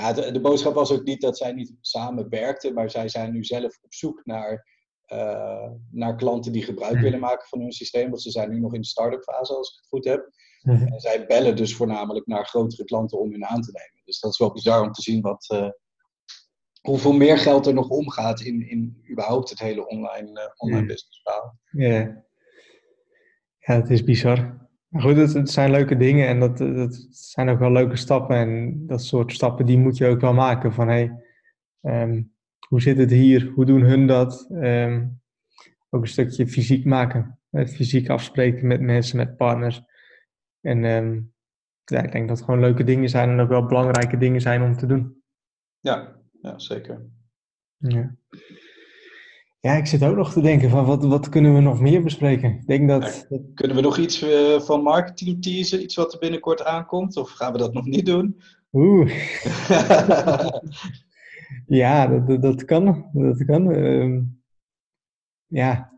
ja, 0.00 0.12
de, 0.12 0.30
de, 0.30 0.40
boodschap 0.40 0.74
was 0.74 0.92
ook 0.92 1.04
niet 1.04 1.20
dat 1.20 1.36
zij 1.36 1.52
niet 1.52 1.72
samen 1.80 2.28
werkten, 2.28 2.74
maar 2.74 2.90
zij 2.90 3.08
zijn 3.08 3.32
nu 3.32 3.44
zelf 3.44 3.78
op 3.82 3.94
zoek 3.94 4.20
naar, 4.24 4.66
naar 5.90 6.16
klanten 6.16 6.52
die 6.52 6.62
gebruik 6.62 6.98
willen 6.98 7.20
maken 7.20 7.48
van 7.48 7.60
hun 7.60 7.72
systeem. 7.72 8.10
Want 8.10 8.22
ze 8.22 8.30
zijn 8.30 8.50
nu 8.50 8.60
nog 8.60 8.74
in 8.74 8.80
de 8.80 8.86
start-up 8.86 9.22
fase, 9.22 9.54
als 9.54 9.70
ik 9.70 9.76
het 9.76 9.86
goed 9.88 10.04
heb. 10.04 10.30
Mhm. 10.62 10.92
En 10.92 11.00
zij 11.00 11.26
bellen 11.26 11.56
dus 11.56 11.76
voornamelijk 11.76 12.26
naar 12.26 12.46
grotere 12.46 12.84
klanten 12.84 13.18
om 13.18 13.30
hun 13.30 13.44
aan 13.44 13.60
te 13.60 13.70
nemen. 13.72 14.02
Dus 14.04 14.20
dat 14.20 14.32
is 14.32 14.38
wel 14.38 14.52
bizar 14.52 14.82
om 14.82 14.92
te 14.92 15.02
zien 15.02 15.20
wat, 15.20 15.50
uh, 15.54 15.68
hoeveel 16.80 17.12
meer 17.12 17.38
geld 17.38 17.66
er 17.66 17.74
nog 17.74 17.88
omgaat 17.88 18.40
in, 18.40 18.68
in 18.68 19.04
überhaupt 19.10 19.50
het 19.50 19.58
hele 19.58 19.88
online, 19.88 20.40
uh, 20.40 20.46
online 20.56 20.86
business 20.86 21.20
verhaal. 21.22 21.58
Ja. 21.70 22.24
ja, 23.58 23.74
het 23.74 23.90
is 23.90 24.04
bizar. 24.04 24.63
Goed, 25.00 25.16
het, 25.16 25.32
het, 25.32 25.50
zijn 25.50 25.70
leuke 25.70 25.96
dingen 25.96 26.28
en 26.28 26.40
dat, 26.40 26.58
dat 26.58 27.06
zijn 27.10 27.48
ook 27.48 27.58
wel 27.58 27.72
leuke 27.72 27.96
stappen. 27.96 28.36
En 28.36 28.82
dat 28.86 29.02
soort 29.02 29.32
stappen 29.32 29.66
die 29.66 29.78
moet 29.78 29.96
je 29.96 30.06
ook 30.06 30.20
wel 30.20 30.34
maken. 30.34 30.72
Van 30.72 30.88
hey, 30.88 31.24
um, 31.80 32.32
hoe 32.68 32.82
zit 32.82 32.96
het 32.96 33.10
hier? 33.10 33.50
Hoe 33.54 33.64
doen 33.64 33.82
hun 33.82 34.06
dat? 34.06 34.48
Um, 34.50 35.20
ook 35.90 36.02
een 36.02 36.08
stukje 36.08 36.48
fysiek 36.48 36.84
maken. 36.84 37.38
Fysiek 37.50 38.08
afspreken 38.08 38.66
met 38.66 38.80
mensen, 38.80 39.16
met 39.16 39.36
partners. 39.36 39.82
En 40.60 40.84
um, 40.84 41.34
ja, 41.84 42.02
ik 42.02 42.12
denk 42.12 42.28
dat 42.28 42.36
het 42.36 42.46
gewoon 42.46 42.60
leuke 42.60 42.84
dingen 42.84 43.08
zijn 43.08 43.30
en 43.30 43.40
ook 43.40 43.48
wel 43.48 43.66
belangrijke 43.66 44.16
dingen 44.16 44.40
zijn 44.40 44.62
om 44.62 44.76
te 44.76 44.86
doen. 44.86 45.22
Ja, 45.80 46.16
ja 46.42 46.58
zeker. 46.58 47.06
Ja. 47.76 48.16
Ja, 49.64 49.72
ik 49.72 49.86
zit 49.86 50.04
ook 50.04 50.16
nog 50.16 50.32
te 50.32 50.40
denken 50.40 50.70
van 50.70 50.84
wat, 50.84 51.04
wat 51.04 51.28
kunnen 51.28 51.54
we 51.54 51.60
nog 51.60 51.80
meer 51.80 52.02
bespreken? 52.02 52.50
Ik 52.50 52.66
denk 52.66 52.88
dat, 52.88 53.26
ja, 53.28 53.38
kunnen 53.54 53.76
we 53.76 53.82
nog 53.82 53.98
iets 53.98 54.22
uh, 54.22 54.60
van 54.60 54.82
marketing 54.82 55.42
teasen? 55.42 55.82
Iets 55.82 55.94
wat 55.94 56.12
er 56.12 56.18
binnenkort 56.18 56.64
aankomt? 56.64 57.16
Of 57.16 57.30
gaan 57.30 57.52
we 57.52 57.58
dat 57.58 57.72
nog 57.72 57.84
niet 57.84 58.06
doen? 58.06 58.40
Oeh. 58.72 59.10
ja, 61.80 62.06
dat, 62.06 62.42
dat, 62.42 62.64
kan. 62.64 63.10
Dat 63.12 63.44
kan. 63.44 63.70
Uh, 63.70 64.20
ja, 65.46 65.92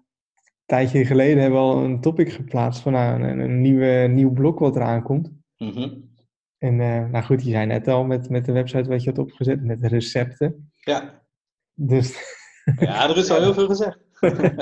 tijdje 0.67 1.05
geleden 1.05 1.43
hebben 1.43 1.61
we 1.61 1.67
al 1.67 1.85
een 1.85 2.01
topic 2.01 2.33
geplaatst 2.33 2.83
van 2.83 2.93
nou, 2.93 3.23
een, 3.23 3.39
een 3.39 3.61
nieuwe, 3.61 4.07
nieuw 4.11 4.33
blok 4.33 4.59
wat 4.59 4.77
eraan 4.77 5.03
komt. 5.03 5.33
Mm 5.57 6.11
En 6.59 6.79
uh, 6.79 7.09
nou 7.09 7.25
goed, 7.25 7.43
die 7.43 7.53
zijn 7.53 7.69
net 7.69 7.89
al 7.89 8.05
met, 8.05 8.31
met 8.31 8.45
de 8.45 8.53
website 8.53 8.89
wat 8.89 9.03
je 9.03 9.11
had 9.11 9.19
opgezet, 9.19 9.65
met 9.65 9.85
recepten. 9.85 10.71
Ja. 10.75 11.23
Dus... 11.75 12.35
Ja, 12.75 13.09
er 13.09 13.17
is 13.17 13.31
al 13.31 13.41
heel 13.41 13.55
veel 13.55 13.67
gezegd. 13.67 13.99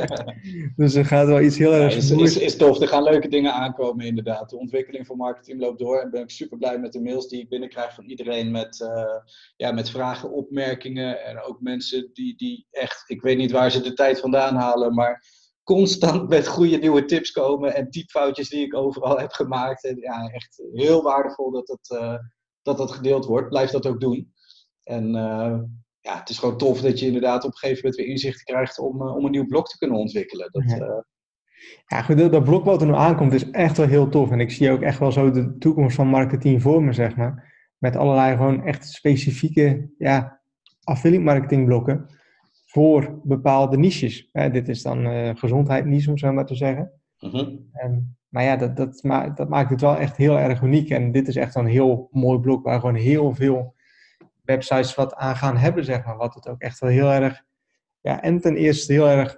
dus 0.77 0.95
er 0.95 1.05
gaat 1.05 1.27
wel 1.27 1.41
iets 1.41 1.59
heel 1.59 1.73
erg... 1.73 1.93
Ja, 1.93 1.97
is, 1.97 2.11
is, 2.11 2.37
is 2.37 2.57
tof, 2.57 2.81
er 2.81 2.89
gaan 2.89 3.03
leuke 3.03 3.29
dingen 3.29 3.53
aankomen 3.53 4.07
inderdaad. 4.07 4.51
De 4.51 4.59
ontwikkeling 4.59 5.07
van 5.07 5.17
marketing 5.17 5.61
loopt 5.61 5.79
door 5.79 6.01
en 6.01 6.11
ben 6.11 6.23
ik 6.23 6.31
super 6.31 6.59
blij 6.59 6.79
met 6.79 6.93
de 6.93 7.01
mails 7.01 7.29
die 7.29 7.41
ik 7.41 7.49
binnenkrijg 7.49 7.95
van 7.95 8.05
iedereen 8.05 8.51
met, 8.51 8.81
uh, 8.81 9.17
ja, 9.57 9.73
met 9.73 9.91
vragen, 9.91 10.33
opmerkingen 10.33 11.25
en 11.25 11.41
ook 11.41 11.61
mensen 11.61 12.11
die, 12.13 12.37
die 12.37 12.67
echt, 12.71 13.05
ik 13.07 13.23
weet 13.23 13.37
niet 13.37 13.51
waar 13.51 13.71
ze 13.71 13.81
de 13.81 13.93
tijd 13.93 14.21
vandaan 14.21 14.55
halen, 14.55 14.95
maar 14.95 15.25
constant 15.63 16.29
met 16.35 16.47
goede 16.47 16.77
nieuwe 16.77 17.05
tips 17.05 17.31
komen 17.31 17.75
en 17.75 17.91
typfoutjes 17.91 18.49
die 18.49 18.65
ik 18.65 18.75
overal 18.75 19.19
heb 19.19 19.33
gemaakt. 19.33 19.85
En 19.85 19.97
ja, 19.97 20.29
echt 20.29 20.63
heel 20.73 21.03
waardevol 21.03 21.51
dat 21.51 21.67
dat, 21.67 22.01
uh, 22.01 22.19
dat, 22.63 22.77
dat 22.77 22.93
gedeeld 22.93 23.25
wordt. 23.25 23.49
Blijf 23.49 23.71
dat 23.71 23.87
ook 23.87 24.01
doen. 24.01 24.33
En 24.83 25.15
uh, 25.15 25.59
ja, 26.05 26.19
het 26.19 26.29
is 26.29 26.39
gewoon 26.39 26.59
tof 26.59 26.81
dat 26.81 26.99
je 26.99 27.07
inderdaad 27.07 27.45
op 27.45 27.51
een 27.51 27.57
gegeven 27.57 27.83
moment 27.83 28.01
weer 28.01 28.11
inzicht 28.11 28.43
krijgt 28.43 28.79
om, 28.79 29.03
uh, 29.03 29.17
om 29.17 29.25
een 29.25 29.31
nieuw 29.31 29.47
blok 29.47 29.69
te 29.69 29.79
kunnen 29.79 29.99
ontwikkelen. 29.99 30.49
Dat, 30.53 30.63
ja. 30.67 31.05
ja, 31.87 32.03
goed, 32.03 32.19
dat, 32.19 32.33
dat 32.33 32.45
blok 32.45 32.65
wat 32.65 32.81
er 32.81 32.87
nu 32.87 32.95
aankomt 32.95 33.33
is 33.33 33.51
echt 33.51 33.77
wel 33.77 33.87
heel 33.87 34.09
tof. 34.09 34.31
En 34.31 34.41
ik 34.41 34.51
zie 34.51 34.71
ook 34.71 34.83
echt 34.83 34.99
wel 34.99 35.13
zo 35.13 35.31
de 35.31 35.59
toekomst 35.59 35.97
van 35.97 36.07
marketing 36.07 36.63
voor 36.63 36.83
me, 36.83 36.93
zeg 36.93 37.17
maar. 37.17 37.53
Met 37.79 37.97
allerlei 37.97 38.37
gewoon 38.37 38.65
echt 38.65 38.89
specifieke 38.89 39.91
ja, 39.99 40.41
affiliate 40.83 41.25
marketing 41.25 41.67
blokken 41.67 42.07
voor 42.67 43.21
bepaalde 43.23 43.79
niches. 43.79 44.31
dit 44.33 44.69
is 44.69 44.83
dan 44.83 45.07
uh, 45.07 45.31
gezondheid 45.35 45.85
niche, 45.85 46.11
om 46.11 46.19
zo 46.19 46.33
maar 46.33 46.47
te 46.47 46.55
zeggen. 46.55 46.93
Mm 47.19 48.13
maar 48.35 48.45
ja, 48.45 48.57
dat, 48.57 48.77
dat, 48.77 49.03
ma 49.03 49.29
dat, 49.29 49.49
maakt 49.49 49.71
het 49.71 49.81
wel 49.81 49.97
echt 49.97 50.17
heel 50.17 50.39
erg 50.39 50.63
uniek. 50.63 50.91
En 50.91 51.13
dit 51.13 51.29
is 51.29 51.37
echt 51.37 51.55
een 51.55 51.67
heel 51.67 52.09
mooi 52.11 52.39
blok 52.39 52.65
waar 52.65 52.81
gewoon 52.81 52.95
heel 52.95 53.35
veel 53.35 53.74
websites 54.45 54.95
wat 54.95 55.15
aan 55.15 55.37
gaan 55.37 55.57
hebben, 55.57 55.85
zeg 55.85 56.05
maar. 56.05 56.17
Wat 56.17 56.35
het 56.35 56.49
ook 56.49 56.61
echt 56.61 56.79
wel 56.79 56.91
heel 56.91 57.11
erg, 57.11 57.43
ja, 58.01 58.23
en 58.23 58.41
ten 58.41 58.57
eerste 58.57 58.93
heel 58.93 59.09
erg 59.09 59.37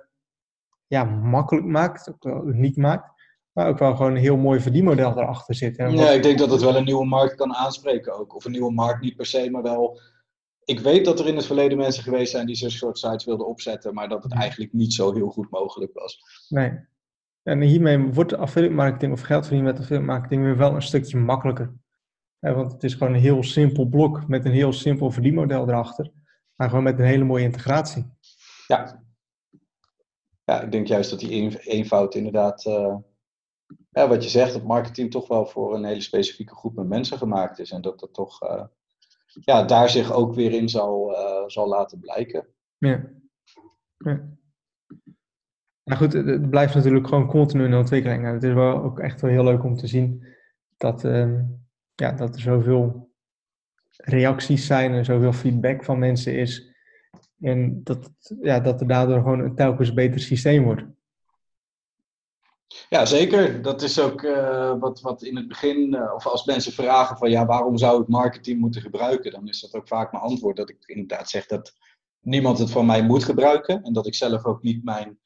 ja, 0.87 1.05
makkelijk 1.05 1.67
maakt, 1.67 2.09
ook 2.09 2.23
wel 2.25 2.47
uniek 2.47 2.77
maakt. 2.77 3.15
Maar 3.53 3.69
ook 3.69 3.79
wel 3.79 3.97
gewoon 3.97 4.11
een 4.11 4.21
heel 4.21 4.37
mooi 4.37 4.61
verdienmodel 4.61 5.19
erachter 5.19 5.55
zit. 5.55 5.77
Ja, 5.77 6.11
ik 6.11 6.23
denk 6.23 6.39
dat 6.39 6.51
het 6.51 6.61
wel 6.61 6.77
een 6.77 6.85
nieuwe 6.85 7.07
markt 7.07 7.35
kan 7.35 7.55
aanspreken 7.55 8.19
ook. 8.19 8.35
Of 8.35 8.45
een 8.45 8.51
nieuwe 8.51 8.73
markt 8.73 9.01
niet 9.01 9.17
per 9.17 9.27
se, 9.27 9.51
maar 9.51 9.63
wel 9.63 10.01
ik 10.67 10.81
weet 10.81 11.05
dat 11.05 11.21
er 11.21 11.27
in 11.27 11.37
het 11.37 11.47
verleden 11.47 11.79
mensen 11.79 12.03
geweest 12.03 12.31
zijn 12.31 12.47
die 12.47 12.57
zo'n 12.57 12.71
soort 12.71 12.99
sites 12.99 13.25
wilden 13.25 13.47
opzetten, 13.47 13.95
maar 13.95 14.09
dat 14.09 14.23
het 14.23 14.33
eigenlijk 14.33 14.73
niet 14.73 14.93
zo 14.93 15.15
heel 15.15 15.29
goed 15.29 15.51
mogelijk 15.51 15.93
was. 15.93 16.21
Nee. 16.49 16.79
En 17.43 17.61
hiermee 17.61 17.99
wordt 17.99 18.35
affiliate 18.35 18.75
marketing 18.75 19.13
of 19.13 19.21
geld 19.21 19.47
verdienen 19.47 19.73
met 19.73 19.81
affiliate 19.81 20.07
marketing 20.07 20.43
weer 20.43 20.57
wel 20.57 20.75
een 20.75 20.83
stukje 20.83 21.19
makkelijker. 21.19 21.75
Want 22.55 22.73
het 22.73 22.85
is 22.85 22.95
gewoon 22.95 23.15
een 23.15 23.21
heel 23.21 23.43
simpel 23.43 23.87
blok 23.87 24.29
met 24.29 24.45
een 24.45 24.53
heel 24.53 24.73
simpel 24.73 25.11
verdienmodel 25.11 25.69
erachter. 25.69 26.11
Maar 26.55 26.69
gewoon 26.69 26.85
met 26.85 26.99
een 26.99 27.05
hele 27.05 27.25
mooie 27.25 27.45
integratie. 27.45 28.07
Ja. 28.67 29.05
Ja, 30.45 30.61
ik 30.61 30.73
denk 30.73 30.87
juist 30.87 31.11
dat 31.11 31.19
die 31.19 31.59
eenvoud 31.61 32.15
inderdaad, 32.15 32.65
uh, 32.65 32.97
ja, 33.91 34.09
wat 34.09 34.23
je 34.23 34.29
zegt, 34.29 34.53
dat 34.53 34.63
marketing 34.63 35.11
toch 35.11 35.29
wel 35.29 35.47
voor 35.47 35.75
een 35.75 35.85
hele 35.85 36.01
specifieke 36.01 36.55
groep 36.55 36.75
met 36.75 36.89
mensen 36.89 37.19
gemaakt 37.19 37.59
is. 37.59 37.71
En 37.71 37.81
dat 37.81 38.01
dat 38.01 38.15
toch, 38.15 38.43
uh, 38.43 38.65
ja, 39.41 39.65
daar 39.65 39.91
zich 39.91 40.13
ook 40.13 40.35
weer 40.35 40.53
in 40.53 40.69
zal, 40.69 41.13
uh, 41.13 41.43
zal 41.47 41.69
laten 41.69 42.01
blijken. 42.01 42.47
Ja. 42.79 43.11
ja. 43.97 44.35
Nou 45.85 45.99
goed, 46.01 46.13
het 46.13 46.51
blijft 46.51 46.75
natuurlijk 46.75 47.09
gewoon 47.09 47.29
continu 47.29 47.65
in 47.65 47.75
ontwikkeling. 47.75 48.25
het 48.25 48.43
is 48.43 48.53
wel 48.53 48.83
ook 48.83 48.99
echt 48.99 49.21
wel 49.21 49.31
heel 49.31 49.45
leuk 49.45 49.65
om 49.65 49.77
te 49.77 49.87
zien 49.87 50.27
dat, 50.77 51.05
uh, 51.05 51.41
ja, 51.97 52.13
dat 52.13 52.35
er 52.35 52.41
zoveel 52.41 53.11
reacties 53.97 54.67
zijn 54.67 54.93
en 54.93 55.05
zoveel 55.05 55.33
feedback 55.33 55.85
van 55.85 55.99
mensen 55.99 56.39
is. 56.39 56.75
En 57.41 57.81
dat, 57.85 58.11
ja, 58.43 58.61
dat 58.61 58.81
er 58.81 58.87
daardoor 58.87 59.17
gewoon 59.17 59.41
een 59.41 59.55
telkens 59.55 59.95
beter 59.95 60.21
systeem 60.21 60.65
wordt. 60.65 60.83
Ja, 62.89 63.05
zeker. 63.05 63.63
Dat 63.63 63.83
is 63.83 64.01
ook 64.01 64.23
uh, 64.23 64.79
wat, 64.79 65.01
wat 65.01 65.23
in 65.23 65.37
het 65.37 65.49
begin, 65.49 65.95
uh, 65.95 66.13
of 66.15 66.27
als 66.27 66.45
mensen 66.45 66.73
vragen 66.73 67.17
van 67.17 67.31
ja, 67.31 67.47
waarom 67.47 67.77
zou 67.77 68.03
ik 68.03 68.09
marketing 68.09 68.61
moeten 68.61 68.81
gebruiken? 68.81 69.33
Dan 69.33 69.49
is 69.49 69.61
dat 69.61 69.75
ook 69.75 69.89
vaak 69.89 70.13
mijn 70.13 70.25
antwoord 70.25 70.57
dat 70.57 70.71
ik 70.71 70.79
inderdaad 70.87 71.31
zeg 71.31 71.47
dat 71.47 71.75
niemand 72.21 72.59
het 72.59 72.71
van 72.71 72.87
mij 72.87 73.03
moet 73.03 73.25
gebruiken. 73.25 73.83
En 73.83 73.93
dat 73.93 74.07
ik 74.07 74.15
zelf 74.15 74.45
ook 74.45 74.63
niet 74.63 74.85
mijn 74.85 75.19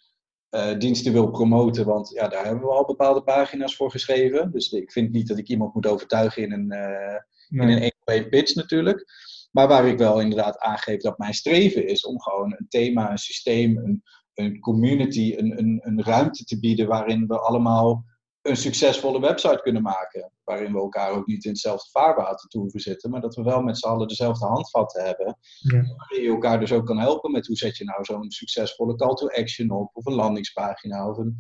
uh, 0.51 0.79
diensten 0.79 1.13
wil 1.13 1.31
promoten, 1.31 1.87
want 1.87 2.11
ja, 2.11 2.29
daar 2.29 2.45
hebben 2.45 2.65
we 2.65 2.71
al 2.71 2.85
bepaalde 2.85 3.23
pagina's 3.23 3.77
voor 3.77 3.91
geschreven. 3.91 4.53
Dus 4.53 4.73
ik 4.73 4.93
vind 4.93 5.13
niet 5.13 5.29
dat 5.29 5.39
ik 5.39 5.49
iemand 5.49 5.75
moet 5.75 5.87
overtuigen 5.87 6.43
in 6.43 6.53
een, 6.53 6.67
nee. 6.67 7.67
in 7.67 7.69
een 7.69 7.83
één 7.83 7.97
op 8.01 8.09
één 8.09 8.29
pitch 8.29 8.55
natuurlijk. 8.55 9.05
Maar 9.51 9.69
waar 9.69 9.87
ik 9.87 9.99
wel 9.99 10.21
inderdaad 10.21 10.59
aangeef 10.59 11.01
dat 11.01 11.19
mijn 11.19 11.35
streven 11.35 11.87
is 11.87 12.05
om 12.05 12.21
gewoon 12.21 12.55
een 12.59 12.69
thema, 12.69 13.11
een 13.11 13.19
systeem, 13.19 13.77
een, 13.77 14.03
een 14.35 14.61
community, 14.61 15.35
een, 15.37 15.59
een, 15.59 15.81
een 15.83 16.03
ruimte 16.03 16.45
te 16.45 16.61
bieden 16.61 16.87
waarin 16.87 17.27
we 17.27 17.39
allemaal 17.39 18.05
een 18.43 18.57
succesvolle 18.57 19.21
website 19.21 19.61
kunnen 19.63 19.83
maken. 19.83 20.33
Waarin 20.45 20.73
we 20.73 20.79
elkaar 20.79 21.11
ook 21.11 21.27
niet 21.27 21.45
in 21.45 21.51
hetzelfde 21.51 21.91
vaarwater 21.91 22.49
toe 22.49 22.61
hoeven 22.61 22.81
zitten, 22.81 23.11
maar 23.11 23.21
dat 23.21 23.35
we 23.35 23.43
wel 23.43 23.63
met 23.63 23.79
z'n 23.79 23.87
allen 23.87 24.09
dezelfde 24.09 24.47
handvatten 24.47 25.05
hebben. 25.05 25.39
Ja. 25.59 25.95
Waarin 25.97 26.23
je 26.23 26.29
elkaar 26.29 26.61
dus 26.61 26.73
ook 26.73 26.87
kan 26.87 26.99
helpen 26.99 27.31
met 27.31 27.47
hoe 27.47 27.57
zet 27.57 27.77
je 27.77 27.85
nou 27.85 28.05
zo'n 28.05 28.31
succesvolle 28.31 28.97
call 28.97 29.15
to 29.15 29.27
action 29.27 29.71
op, 29.71 29.91
of 29.93 30.07
een 30.07 30.15
landingspagina. 30.15 31.09
Of 31.09 31.17
een... 31.17 31.37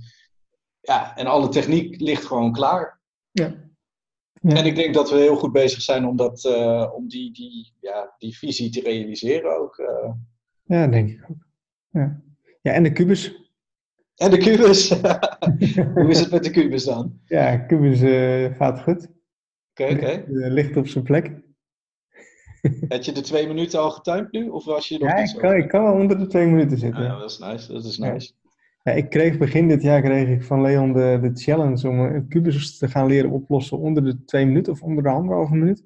Ja, 0.81 1.17
en 1.17 1.27
alle 1.27 1.49
techniek 1.49 2.01
ligt 2.01 2.25
gewoon 2.25 2.53
klaar. 2.53 3.01
Ja. 3.31 3.69
Ja. 4.43 4.57
En 4.57 4.67
ik 4.67 4.75
denk 4.75 4.95
dat 4.95 5.11
we 5.11 5.17
heel 5.17 5.37
goed 5.37 5.53
bezig 5.53 5.83
zijn 5.83 6.07
om, 6.07 6.17
dat, 6.17 6.45
uh, 6.45 6.93
om 6.95 7.09
die, 7.09 7.33
die, 7.33 7.73
ja, 7.81 8.15
die 8.19 8.39
visie 8.39 8.71
te 8.71 8.81
realiseren 8.81 9.59
ook. 9.59 9.79
Uh. 9.79 10.13
Ja, 10.65 10.87
denk 10.87 11.11
ik 11.11 11.27
ook. 11.31 11.47
Ja. 11.91 12.23
ja, 12.63 12.73
en 12.73 12.83
de 12.83 12.93
kubus. 12.93 13.40
En 14.21 14.31
de 14.31 14.39
kubus. 14.39 14.89
Hoe 15.95 16.09
is 16.09 16.21
het 16.21 16.31
met 16.31 16.45
de 16.45 16.51
kubus 16.51 16.85
dan? 16.85 17.21
Ja, 17.25 17.57
kubus 17.57 18.01
uh, 18.01 18.55
gaat 18.57 18.81
goed. 18.81 19.09
Oké, 19.71 19.83
okay, 19.83 19.93
oké. 19.93 20.31
Okay. 20.31 20.51
Ligt 20.51 20.77
op 20.77 20.87
zijn 20.87 21.05
plek. 21.05 21.27
Heb 22.89 23.03
je 23.03 23.13
de 23.13 23.21
twee 23.21 23.47
minuten 23.47 23.81
al 23.81 23.91
getuimd 23.91 24.33
nu? 24.33 24.49
Of 24.49 24.65
was 24.65 24.89
je 24.89 24.99
nog 24.99 25.09
ja, 25.09 25.17
ik 25.17 25.37
kan, 25.37 25.55
ik 25.55 25.69
kan 25.69 25.83
wel 25.83 25.93
onder 25.93 26.19
de 26.19 26.27
twee 26.27 26.47
minuten 26.47 26.79
zitten. 26.79 27.03
Ja, 27.03 27.19
dat 27.19 27.31
is 27.31 27.39
nice. 27.39 27.73
Dat 27.73 27.85
is 27.85 27.99
nice. 27.99 28.33
Ja, 28.83 28.93
ik 28.93 29.11
kreeg 29.11 29.39
begin 29.39 29.69
dit 29.69 29.83
jaar 29.83 30.03
kreeg 30.03 30.29
ik 30.29 30.43
van 30.43 30.61
Leon 30.61 30.93
de, 30.93 31.19
de 31.23 31.31
challenge 31.35 31.89
om 31.89 31.99
een 31.99 32.29
kubus 32.29 32.79
te 32.79 32.89
gaan 32.89 33.07
leren 33.07 33.31
oplossen 33.31 33.79
onder 33.79 34.05
de 34.05 34.25
twee 34.25 34.47
minuten 34.47 34.73
of 34.73 34.83
onder 34.83 35.03
de 35.03 35.09
anderhalve 35.09 35.55
minuut. 35.55 35.85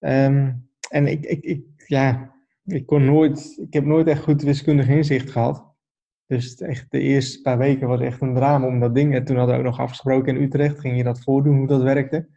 Um, 0.00 0.68
en 0.88 1.06
ik, 1.06 1.24
ik, 1.24 1.42
ik, 1.44 1.64
ja, 1.86 2.34
ik 2.64 2.86
kon 2.86 3.04
nooit, 3.04 3.58
ik 3.60 3.72
heb 3.72 3.84
nooit 3.84 4.06
echt 4.06 4.22
goed 4.22 4.42
wiskundig 4.42 4.88
inzicht 4.88 5.30
gehad. 5.30 5.73
Dus 6.26 6.54
echt 6.54 6.90
de 6.90 7.00
eerste 7.00 7.40
paar 7.40 7.58
weken 7.58 7.88
was 7.88 8.00
echt 8.00 8.20
een 8.20 8.34
drama 8.34 8.66
om 8.66 8.80
dat 8.80 8.94
ding. 8.94 9.14
En 9.14 9.24
toen 9.24 9.36
hadden 9.36 9.54
we 9.54 9.60
ook 9.60 9.66
nog 9.66 9.80
afgesproken 9.80 10.36
in 10.36 10.42
Utrecht, 10.42 10.80
ging 10.80 10.96
je 10.96 11.04
dat 11.04 11.20
voordoen 11.20 11.56
hoe 11.56 11.66
dat 11.66 11.82
werkte. 11.82 12.28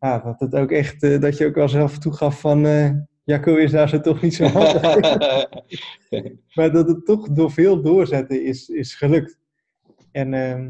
Ja, 0.00 0.18
dat 0.18 0.40
het 0.40 0.54
ook 0.54 0.70
echt, 0.70 1.02
uh, 1.02 1.20
dat 1.20 1.38
je 1.38 1.46
ook 1.46 1.54
wel 1.54 1.68
zelf 1.68 1.98
toegaf 1.98 2.40
van, 2.40 2.66
uh, 2.66 2.90
Jacco 3.24 3.56
is 3.56 3.70
daar 3.70 3.88
zo 3.88 4.00
toch 4.00 4.22
niet 4.22 4.34
zo 4.34 4.44
handig. 4.44 4.82
maar 6.54 6.72
dat 6.72 6.88
het 6.88 7.06
toch 7.06 7.28
door 7.28 7.50
veel 7.50 7.82
doorzetten 7.82 8.44
is, 8.44 8.68
is 8.68 8.94
gelukt. 8.94 9.38
En 10.12 10.32
uh, 10.32 10.68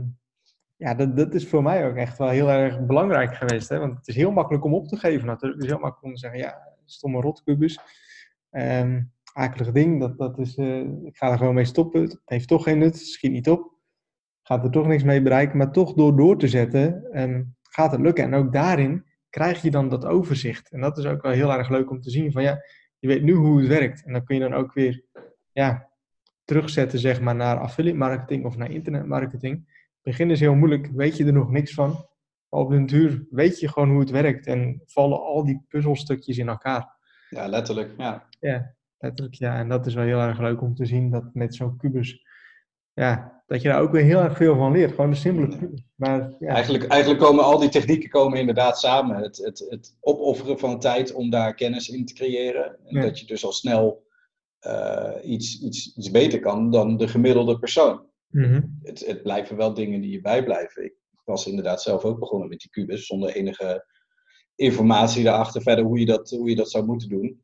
ja, 0.77 0.95
dat, 0.95 1.17
dat 1.17 1.35
is 1.35 1.49
voor 1.49 1.63
mij 1.63 1.87
ook 1.87 1.97
echt 1.97 2.19
wel 2.19 2.29
heel 2.29 2.51
erg 2.51 2.87
belangrijk 2.87 3.35
geweest. 3.35 3.69
Hè? 3.69 3.79
Want 3.79 3.97
het 3.97 4.09
is 4.09 4.15
heel 4.15 4.31
makkelijk 4.31 4.65
om 4.65 4.75
op 4.75 4.89
te 4.89 4.97
geven. 4.97 5.29
Het 5.29 5.43
is 5.43 5.67
heel 5.67 5.79
makkelijk 5.79 6.03
om 6.03 6.13
te 6.13 6.19
zeggen, 6.19 6.41
ja, 6.41 6.69
stomme 6.85 7.21
rotkubus. 7.21 7.79
Um, 8.51 9.13
akelig 9.33 9.73
ding, 9.73 10.01
dat, 10.01 10.19
dat 10.19 10.39
is, 10.39 10.57
uh, 10.57 11.05
ik 11.05 11.17
ga 11.17 11.31
er 11.31 11.39
gewoon 11.39 11.55
mee 11.55 11.65
stoppen. 11.65 12.03
Het 12.03 12.21
heeft 12.25 12.49
toch 12.49 12.63
geen 12.63 12.79
nut, 12.79 12.97
schiet 12.97 13.33
niet 13.33 13.49
op. 13.49 13.73
Gaat 14.43 14.65
er 14.65 14.71
toch 14.71 14.87
niks 14.87 15.03
mee 15.03 15.23
bereiken. 15.23 15.59
Maar 15.59 15.73
toch 15.73 15.95
door 15.95 16.17
door 16.17 16.39
te 16.39 16.49
zetten, 16.49 17.21
um, 17.21 17.57
gaat 17.63 17.93
het 17.93 18.01
lukken. 18.01 18.25
En 18.25 18.35
ook 18.35 18.53
daarin 18.53 19.05
krijg 19.31 19.63
je 19.63 19.71
dan 19.71 19.89
dat 19.89 20.05
overzicht. 20.05 20.71
En 20.71 20.81
dat 20.81 20.99
is 20.99 21.05
ook 21.05 21.23
wel 21.23 21.33
heel 21.33 21.53
erg 21.53 21.69
leuk 21.69 21.91
om 21.91 22.01
te 22.01 22.11
zien 22.11 22.33
van 22.33 22.43
ja, 22.43 22.63
je 22.99 23.09
weet 23.09 23.23
nu 23.23 23.33
hoe 23.33 23.59
het 23.59 23.69
werkt. 23.69 24.05
En 24.05 24.13
dan 24.13 24.25
kun 24.25 24.35
je 24.35 24.43
dan 24.43 24.55
ook 24.55 24.73
weer 24.73 25.05
ja, 25.53 25.91
terugzetten 26.45 26.99
zeg 26.99 27.21
maar 27.21 27.35
naar 27.35 27.59
affiliate 27.59 27.99
marketing 27.99 28.45
of 28.45 28.57
naar 28.57 28.71
internetmarketing. 28.71 29.81
Begin 30.03 30.31
is 30.31 30.41
heel 30.41 30.55
moeilijk, 30.55 30.91
weet 30.95 31.17
je 31.17 31.25
er 31.25 31.33
nog 31.33 31.51
niks 31.51 31.75
van. 31.75 31.91
Maar 32.49 32.61
op 32.61 32.71
den 32.71 32.87
duur 32.87 33.27
weet 33.31 33.61
je 33.61 33.69
gewoon 33.69 33.91
hoe 33.91 34.01
het 34.01 34.11
werkt 34.11 34.47
en 34.47 34.83
vallen 34.87 35.21
al 35.21 35.45
die 35.45 35.65
puzzelstukjes 35.69 36.39
in 36.39 36.49
elkaar. 36.49 36.97
Ja, 37.29 37.47
letterlijk, 37.47 37.95
ja. 37.97 38.29
Ja, 38.41 38.75
letterlijk, 39.03 39.35
ja. 39.35 39.59
En 39.59 39.69
dat 39.69 39.87
is 39.87 39.95
wel 39.95 40.05
heel 40.05 40.21
erg 40.21 40.39
leuk 40.41 40.61
om 40.61 40.75
te 40.75 40.87
zien 40.87 41.11
dat 41.11 41.25
met 41.33 41.55
zo'n 41.55 41.77
kubus 41.77 42.23
ja, 42.95 43.43
dat 43.47 43.63
je 43.63 43.69
daar 43.69 43.81
ook 43.81 43.93
weer 43.93 44.05
heel 44.05 44.21
erg 44.21 44.37
veel 44.37 44.57
van 44.57 44.73
leert. 44.73 44.91
Gewoon 44.91 45.11
de 45.11 45.17
simpele 45.17 45.71
maar, 45.95 46.35
ja. 46.39 46.49
eigenlijk, 46.49 46.85
eigenlijk 46.85 47.23
komen 47.23 47.45
al 47.45 47.59
die 47.59 47.69
technieken 47.69 48.11
komen 48.11 48.39
inderdaad 48.39 48.79
samen. 48.79 49.17
Het, 49.17 49.37
het, 49.37 49.67
het 49.69 49.97
opofferen 50.01 50.59
van 50.59 50.79
tijd 50.79 51.13
om 51.13 51.31
daar 51.31 51.55
kennis 51.55 51.89
in 51.89 52.07
te 52.07 52.15
creëren. 52.15 52.79
En 52.85 53.01
dat 53.01 53.19
je 53.19 53.27
dus 53.27 53.45
al 53.45 53.53
snel 53.53 54.07
uh, 54.67 55.13
iets, 55.23 55.61
iets, 55.61 55.97
iets 55.97 56.11
beter 56.11 56.41
kan 56.41 56.71
dan 56.71 56.97
de 56.97 57.09
gemiddelde 57.09 57.59
persoon. 57.59 58.11
Mm 58.29 58.81
het, 58.83 59.07
het 59.07 59.23
blijven 59.23 59.57
wel 59.57 59.75
dingen 59.75 60.01
die 60.01 60.11
je 60.11 60.21
bijblijven. 60.21 60.85
Ik 60.85 60.95
was 61.25 61.47
inderdaad 61.47 61.83
zelf 61.83 62.05
ook 62.05 62.19
begonnen 62.19 62.49
met 62.49 62.59
die 62.59 62.71
kubus 62.71 63.07
zonder 63.07 63.35
enige 63.35 63.87
informatie 64.55 65.25
daarachter 65.25 65.63
verder 65.63 65.85
hoe 65.85 65.99
je 65.99 66.07
dat, 66.07 66.31
hoe 66.31 66.49
je 66.49 66.57
dat 66.57 66.71
zou 66.71 66.85
moeten 66.85 67.09
doen. 67.09 67.43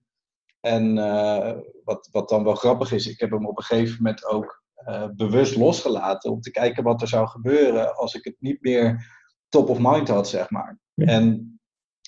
En 0.61 0.97
uh, 0.97 1.53
wat, 1.85 2.09
wat 2.13 2.29
dan 2.29 2.45
wel 2.45 2.55
grappig 2.55 2.93
is, 2.93 3.07
ik 3.07 3.21
heb 3.21 3.31
hem 3.31 3.47
op 3.47 3.59
een 3.59 3.65
gegeven 3.65 3.97
moment 3.97 4.25
ook 4.25 4.63
uh, 4.89 5.07
bewust 5.17 5.57
losgelaten 5.57 6.31
om 6.31 6.41
te 6.41 6.51
kijken 6.51 6.85
wat 6.85 7.03
er 7.03 7.09
zou 7.09 7.29
gebeuren 7.29 7.97
als 7.97 8.15
ik 8.15 8.25
het 8.25 8.37
niet 8.39 8.63
meer 8.63 9.17
top 9.49 9.69
of 9.69 9.79
mind 9.81 10.09
had, 10.09 10.29
zeg 10.29 10.51
maar. 10.51 10.81
En 10.95 11.59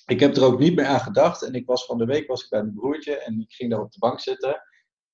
ik 0.05 0.19
heb 0.19 0.35
er 0.35 0.43
ook 0.43 0.59
niet 0.59 0.75
meer 0.75 0.85
aan 0.85 0.99
gedacht. 0.99 1.41
En 1.41 1.53
ik 1.53 1.65
was 1.65 1.85
van 1.85 1.97
de 1.97 2.05
week 2.05 2.27
was 2.27 2.43
ik 2.43 2.49
bij 2.49 2.61
mijn 2.61 2.75
broertje 2.75 3.17
en 3.17 3.39
ik 3.39 3.51
ging 3.51 3.71
daar 3.71 3.81
op 3.81 3.91
de 3.91 3.99
bank 3.99 4.19
zitten. 4.19 4.61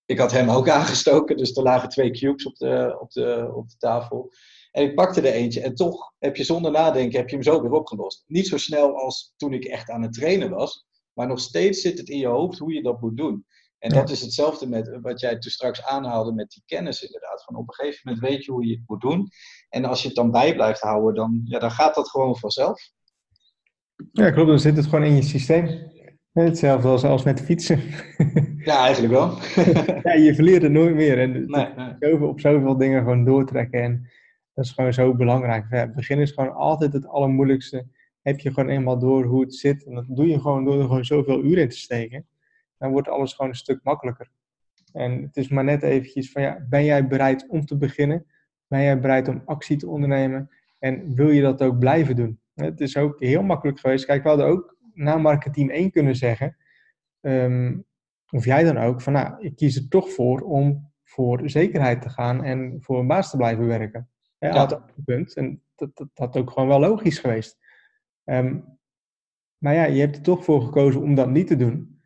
Ik 0.06 0.20
had 0.20 0.32
hem 0.32 0.50
ook 0.50 0.70
aangestoken, 0.80 1.38
dus 1.38 1.56
er 1.56 1.64
lagen 1.64 1.90
twee 1.90 2.12
cubes 2.12 2.46
op 2.46 2.56
de, 2.56 2.98
op 3.00 3.12
de, 3.12 3.52
op 3.54 3.70
de 3.70 3.78
tafel. 3.78 4.32
En 4.72 4.84
ik 4.84 4.96
pakte 4.96 5.22
er 5.22 5.34
eentje 5.34 5.62
en 5.62 5.76
toch 5.76 6.14
heb 6.20 6.36
je 6.36 6.44
zonder 6.44 6.72
nadenken 6.72 7.20
heb 7.20 7.30
je 7.30 7.36
hem 7.36 7.44
zo 7.44 7.62
weer 7.62 7.72
opgelost. 7.72 8.24
Niet 8.28 8.48
zo 8.48 8.58
snel 8.58 8.96
als 8.96 9.34
toen 9.38 9.54
ik 9.54 9.66
echt 9.66 9.90
aan 9.90 10.02
het 10.02 10.14
trainen 10.14 10.50
was, 10.50 10.87
maar 11.18 11.28
nog 11.28 11.40
steeds 11.40 11.82
zit 11.82 11.98
het 11.98 12.10
in 12.10 12.18
je 12.18 12.28
hoofd 12.28 12.58
hoe 12.58 12.74
je 12.74 12.82
dat 12.82 13.02
moet 13.02 13.18
doen. 13.18 13.46
En 13.80 13.90
dat 13.90 14.10
is 14.10 14.22
hetzelfde 14.22 14.68
met 14.68 14.98
wat 15.02 15.20
jij 15.20 15.38
toen 15.38 15.52
straks 15.52 15.86
aanhaalde 15.86 16.34
met 16.34 16.50
die 16.50 16.64
kennis 16.66 17.04
inderdaad. 17.04 17.44
Van 17.44 17.56
op 17.56 17.68
een 17.68 17.74
gegeven 17.74 18.02
moment 18.04 18.30
weet 18.30 18.46
je 18.46 18.52
hoe 18.52 18.66
je 18.66 18.72
het 18.72 18.84
moet 18.88 19.02
doen. 19.02 19.28
En 19.70 19.86
als 19.86 20.02
je 20.02 20.08
het 20.08 20.16
dan 20.16 20.32
bij 20.32 20.54
blijft 20.54 20.82
houden, 20.82 21.16
dan, 21.16 21.42
ja, 21.44 21.60
dan 21.60 21.72
gaat 21.72 21.96
dat 21.96 22.10
gewoon 22.10 22.38
vanzelf. 22.38 22.82
Ja, 24.12 24.32
klopt. 24.32 24.50
Dan 24.50 24.60
zit 24.60 24.76
het 24.76 24.86
gewoon 24.86 25.04
in 25.04 25.16
je 25.16 25.22
systeem. 25.22 25.92
Hetzelfde 26.32 26.88
als, 26.88 27.04
als 27.04 27.24
met 27.24 27.42
fietsen. 27.42 27.82
Ja, 28.58 28.84
eigenlijk 28.84 29.14
wel. 29.14 29.38
ja, 30.04 30.14
je 30.14 30.36
verleert 30.36 30.62
het 30.62 30.72
nooit 30.72 30.96
meer. 30.96 31.20
En 31.20 31.32
nee, 31.32 31.68
nee. 32.00 32.22
op 32.28 32.40
zoveel 32.40 32.78
dingen 32.78 33.00
gewoon 33.00 33.26
doortrekken. 33.26 33.82
En 33.82 34.10
dat 34.54 34.66
is 34.66 34.72
gewoon 34.72 34.94
zo 34.94 35.16
belangrijk. 35.16 35.66
het 35.70 35.96
begin 35.96 36.20
is 36.20 36.32
gewoon 36.32 36.54
altijd 36.54 36.94
het 36.94 37.08
allermoeilijkste. 37.08 37.86
Heb 38.28 38.40
je 38.40 38.54
gewoon 38.54 38.70
eenmaal 38.70 39.00
door 39.00 39.26
hoe 39.26 39.42
het 39.42 39.56
zit. 39.56 39.86
En 39.86 39.94
dat 39.94 40.06
doe 40.08 40.28
je 40.28 40.40
gewoon 40.40 40.66
door 40.66 40.80
er 40.80 40.86
gewoon 40.86 41.06
zoveel 41.06 41.44
uren 41.44 41.62
in 41.64 41.70
te 41.70 41.78
steken 41.78 42.28
dan 42.78 42.92
wordt 42.92 43.10
alles 43.10 43.34
gewoon 43.34 43.52
een 43.52 43.58
stuk 43.58 43.80
makkelijker. 43.84 44.30
En 44.94 45.22
het 45.22 45.38
is 45.38 45.50
maar 45.50 45.64
net 45.64 45.84
eventjes 45.84 46.32
van 46.32 46.42
ja, 46.42 46.66
ben 46.70 46.86
jij 46.86 47.08
bereid 47.08 47.48
om 47.48 47.66
te 47.66 47.78
beginnen? 47.78 48.26
Ben 48.68 48.82
jij 48.82 49.00
bereid 49.00 49.28
om 49.28 49.42
actie 49.46 49.78
te 49.78 49.88
ondernemen? 49.88 50.50
En 50.80 51.16
wil 51.16 51.30
je 51.30 51.42
dat 51.42 51.62
ook 51.62 51.80
blijven 51.80 52.16
doen? 52.16 52.40
Het 52.54 52.82
is 52.82 52.98
ook 52.98 53.20
heel 53.20 53.44
makkelijk 53.44 53.80
geweest. 53.80 54.06
Kijk, 54.06 54.24
we 54.24 54.30
hadden 54.30 54.48
ook 54.48 54.78
na 54.94 55.18
marketing 55.18 55.72
1 55.72 55.92
kunnen 55.92 56.16
zeggen, 56.16 56.58
um, 57.22 57.86
of 58.30 58.46
jij 58.46 58.64
dan 58.64 58.78
ook, 58.78 59.02
van 59.02 59.14
nou, 59.14 59.36
ik 59.40 59.56
kies 59.56 59.76
er 59.76 59.88
toch 59.88 60.10
voor 60.10 60.42
om 60.42 60.92
voor 61.04 61.50
zekerheid 61.50 62.02
te 62.02 62.10
gaan 62.10 62.44
en 62.44 62.78
voor 62.82 63.00
een 63.00 63.08
baas 63.08 63.30
te 63.30 63.38
blijven 63.38 63.68
werken. 63.68 64.10
Ja, 64.40 64.48
ja. 64.48 64.58
had 64.58 64.76
ook 64.76 64.88
een 64.98 65.04
punt. 65.04 65.36
En 65.36 65.62
dat, 65.76 65.90
dat, 65.94 66.08
had 66.14 66.38
ook 66.38 66.52
gewoon 66.52 66.68
wel 66.68 66.80
logisch 66.80 67.20
geweest. 67.20 67.58
Um, 68.30 68.78
maar 69.58 69.74
ja, 69.74 69.84
je 69.84 70.00
hebt 70.00 70.16
er 70.16 70.22
toch 70.22 70.44
voor 70.44 70.62
gekozen 70.62 71.02
om 71.02 71.16
dat 71.16 71.30
niet 71.30 71.48
te 71.48 71.56
doen 71.56 72.02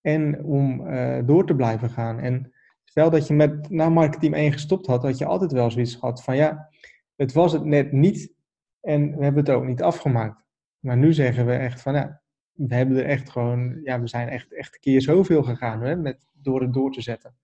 en 0.00 0.44
om 0.44 0.86
uh, 0.86 1.18
door 1.26 1.46
te 1.46 1.54
blijven 1.54 1.90
gaan. 1.90 2.18
En 2.18 2.54
Stel 2.96 3.10
dat 3.10 3.26
je 3.26 3.34
met 3.34 3.70
na 3.70 3.88
marketing 3.88 4.34
1 4.34 4.52
gestopt 4.52 4.86
had, 4.86 5.02
had 5.02 5.18
je 5.18 5.24
altijd 5.24 5.52
wel 5.52 5.70
zoiets 5.70 5.94
gehad 5.94 6.22
van 6.22 6.36
ja, 6.36 6.68
het 7.16 7.32
was 7.32 7.52
het 7.52 7.64
net 7.64 7.92
niet 7.92 8.32
en 8.80 9.16
we 9.16 9.24
hebben 9.24 9.44
het 9.44 9.54
ook 9.54 9.64
niet 9.64 9.82
afgemaakt. 9.82 10.42
Maar 10.78 10.96
nu 10.96 11.12
zeggen 11.12 11.46
we 11.46 11.52
echt 11.52 11.80
van 11.80 11.94
ja, 11.94 12.22
we 12.52 12.74
hebben 12.74 12.96
er 12.96 13.04
echt 13.04 13.30
gewoon, 13.30 13.80
ja, 13.82 14.00
we 14.00 14.06
zijn 14.06 14.28
echt, 14.28 14.54
echt 14.54 14.74
een 14.74 14.80
keer 14.80 15.02
zoveel 15.02 15.42
gegaan 15.42 16.02
met, 16.02 16.26
door 16.32 16.60
het 16.60 16.72
door 16.72 16.92
te 16.92 17.02
zetten. 17.02 17.36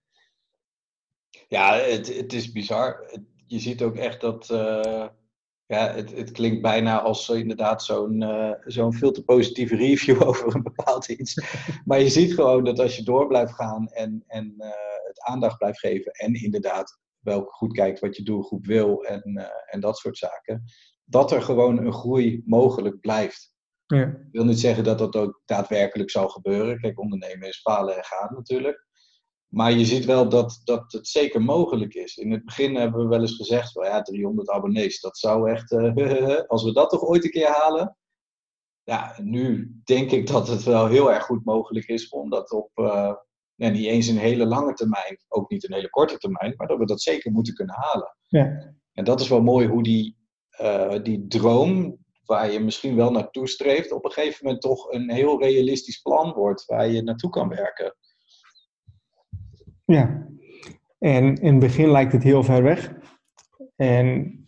Ja, 1.48 1.74
het, 1.74 2.16
het 2.16 2.32
is 2.32 2.52
bizar. 2.52 3.10
Je 3.46 3.58
ziet 3.58 3.82
ook 3.82 3.96
echt 3.96 4.20
dat, 4.20 4.50
uh, 4.50 5.08
ja, 5.72 5.92
het, 5.94 6.16
het 6.16 6.30
klinkt 6.30 6.62
bijna 6.62 7.00
als 7.00 7.28
inderdaad 7.28 7.82
zo'n 7.84 8.22
uh, 8.22 8.52
zo'n 8.64 8.92
veel 8.92 9.12
te 9.12 9.24
positieve 9.24 9.76
review 9.76 10.22
over 10.28 10.54
een 10.54 10.62
bepaald 10.62 11.08
iets. 11.08 11.42
maar 11.84 12.00
je 12.00 12.08
ziet 12.08 12.34
gewoon 12.34 12.64
dat 12.64 12.78
als 12.78 12.96
je 12.96 13.02
door 13.02 13.26
blijft 13.26 13.52
gaan 13.52 13.88
en, 13.88 14.24
en 14.26 14.54
uh, 14.58 14.66
het 15.06 15.20
aandacht 15.20 15.58
blijft 15.58 15.78
geven 15.78 16.12
en 16.12 16.34
inderdaad 16.34 17.00
wel 17.18 17.42
goed 17.44 17.72
kijkt 17.72 18.00
wat 18.00 18.16
je 18.16 18.22
doelgroep 18.22 18.66
wil 18.66 19.04
en, 19.04 19.50
en 19.66 19.80
dat 19.80 19.98
soort 19.98 20.18
zaken, 20.18 20.64
dat 21.04 21.32
er 21.32 21.42
gewoon 21.42 21.78
een 21.78 21.92
groei 21.92 22.42
mogelijk 22.44 23.00
blijft. 23.00 23.54
Ja. 23.86 24.06
Ik 24.06 24.32
wil 24.32 24.44
niet 24.44 24.60
zeggen 24.60 24.84
dat 24.84 24.98
dat 24.98 25.16
ook 25.16 25.42
daadwerkelijk 25.44 26.10
zal 26.10 26.28
gebeuren. 26.28 26.80
Kijk, 26.80 27.00
ondernemen 27.00 27.48
is 27.48 27.60
falen 27.60 27.96
en 27.96 28.04
gaan 28.04 28.34
natuurlijk. 28.34 28.86
Maar 29.52 29.72
je 29.72 29.84
ziet 29.84 30.04
wel 30.04 30.28
dat, 30.28 30.60
dat 30.64 30.92
het 30.92 31.08
zeker 31.08 31.42
mogelijk 31.42 31.94
is. 31.94 32.16
In 32.16 32.30
het 32.30 32.44
begin 32.44 32.76
hebben 32.76 33.02
we 33.02 33.08
wel 33.08 33.20
eens 33.20 33.36
gezegd, 33.36 33.72
well, 33.72 33.88
ja, 33.88 34.02
300 34.02 34.50
abonnees, 34.50 35.00
dat 35.00 35.18
zou 35.18 35.50
echt, 35.50 35.72
uh, 35.72 36.40
als 36.46 36.64
we 36.64 36.72
dat 36.72 36.90
toch 36.90 37.02
ooit 37.02 37.24
een 37.24 37.30
keer 37.30 37.48
halen. 37.48 37.96
Ja, 38.82 39.16
nu 39.22 39.74
denk 39.84 40.10
ik 40.10 40.26
dat 40.26 40.48
het 40.48 40.62
wel 40.62 40.86
heel 40.86 41.12
erg 41.12 41.24
goed 41.24 41.44
mogelijk 41.44 41.86
is 41.86 42.08
om 42.08 42.30
dat 42.30 42.52
op, 42.52 42.70
uh, 42.74 43.14
niet 43.56 43.86
eens 43.86 44.06
een 44.06 44.18
hele 44.18 44.46
lange 44.46 44.74
termijn, 44.74 45.18
ook 45.28 45.50
niet 45.50 45.64
een 45.64 45.74
hele 45.74 45.90
korte 45.90 46.18
termijn, 46.18 46.54
maar 46.56 46.66
dat 46.66 46.78
we 46.78 46.86
dat 46.86 47.02
zeker 47.02 47.32
moeten 47.32 47.54
kunnen 47.54 47.74
halen. 47.74 48.16
Ja. 48.28 48.74
En 48.92 49.04
dat 49.04 49.20
is 49.20 49.28
wel 49.28 49.42
mooi 49.42 49.66
hoe 49.66 49.82
die, 49.82 50.16
uh, 50.60 51.02
die 51.02 51.26
droom, 51.26 51.98
waar 52.24 52.52
je 52.52 52.60
misschien 52.60 52.96
wel 52.96 53.10
naartoe 53.10 53.48
streeft, 53.48 53.92
op 53.92 54.04
een 54.04 54.12
gegeven 54.12 54.44
moment 54.44 54.62
toch 54.62 54.92
een 54.92 55.10
heel 55.10 55.40
realistisch 55.42 56.00
plan 56.00 56.32
wordt 56.32 56.64
waar 56.64 56.88
je 56.88 57.02
naartoe 57.02 57.30
kan 57.30 57.48
werken. 57.48 57.96
Ja, 59.84 60.26
en 60.98 61.34
in 61.34 61.50
het 61.50 61.58
begin 61.58 61.90
lijkt 61.90 62.12
het 62.12 62.22
heel 62.22 62.42
ver 62.42 62.62
weg. 62.62 62.94
En 63.76 64.38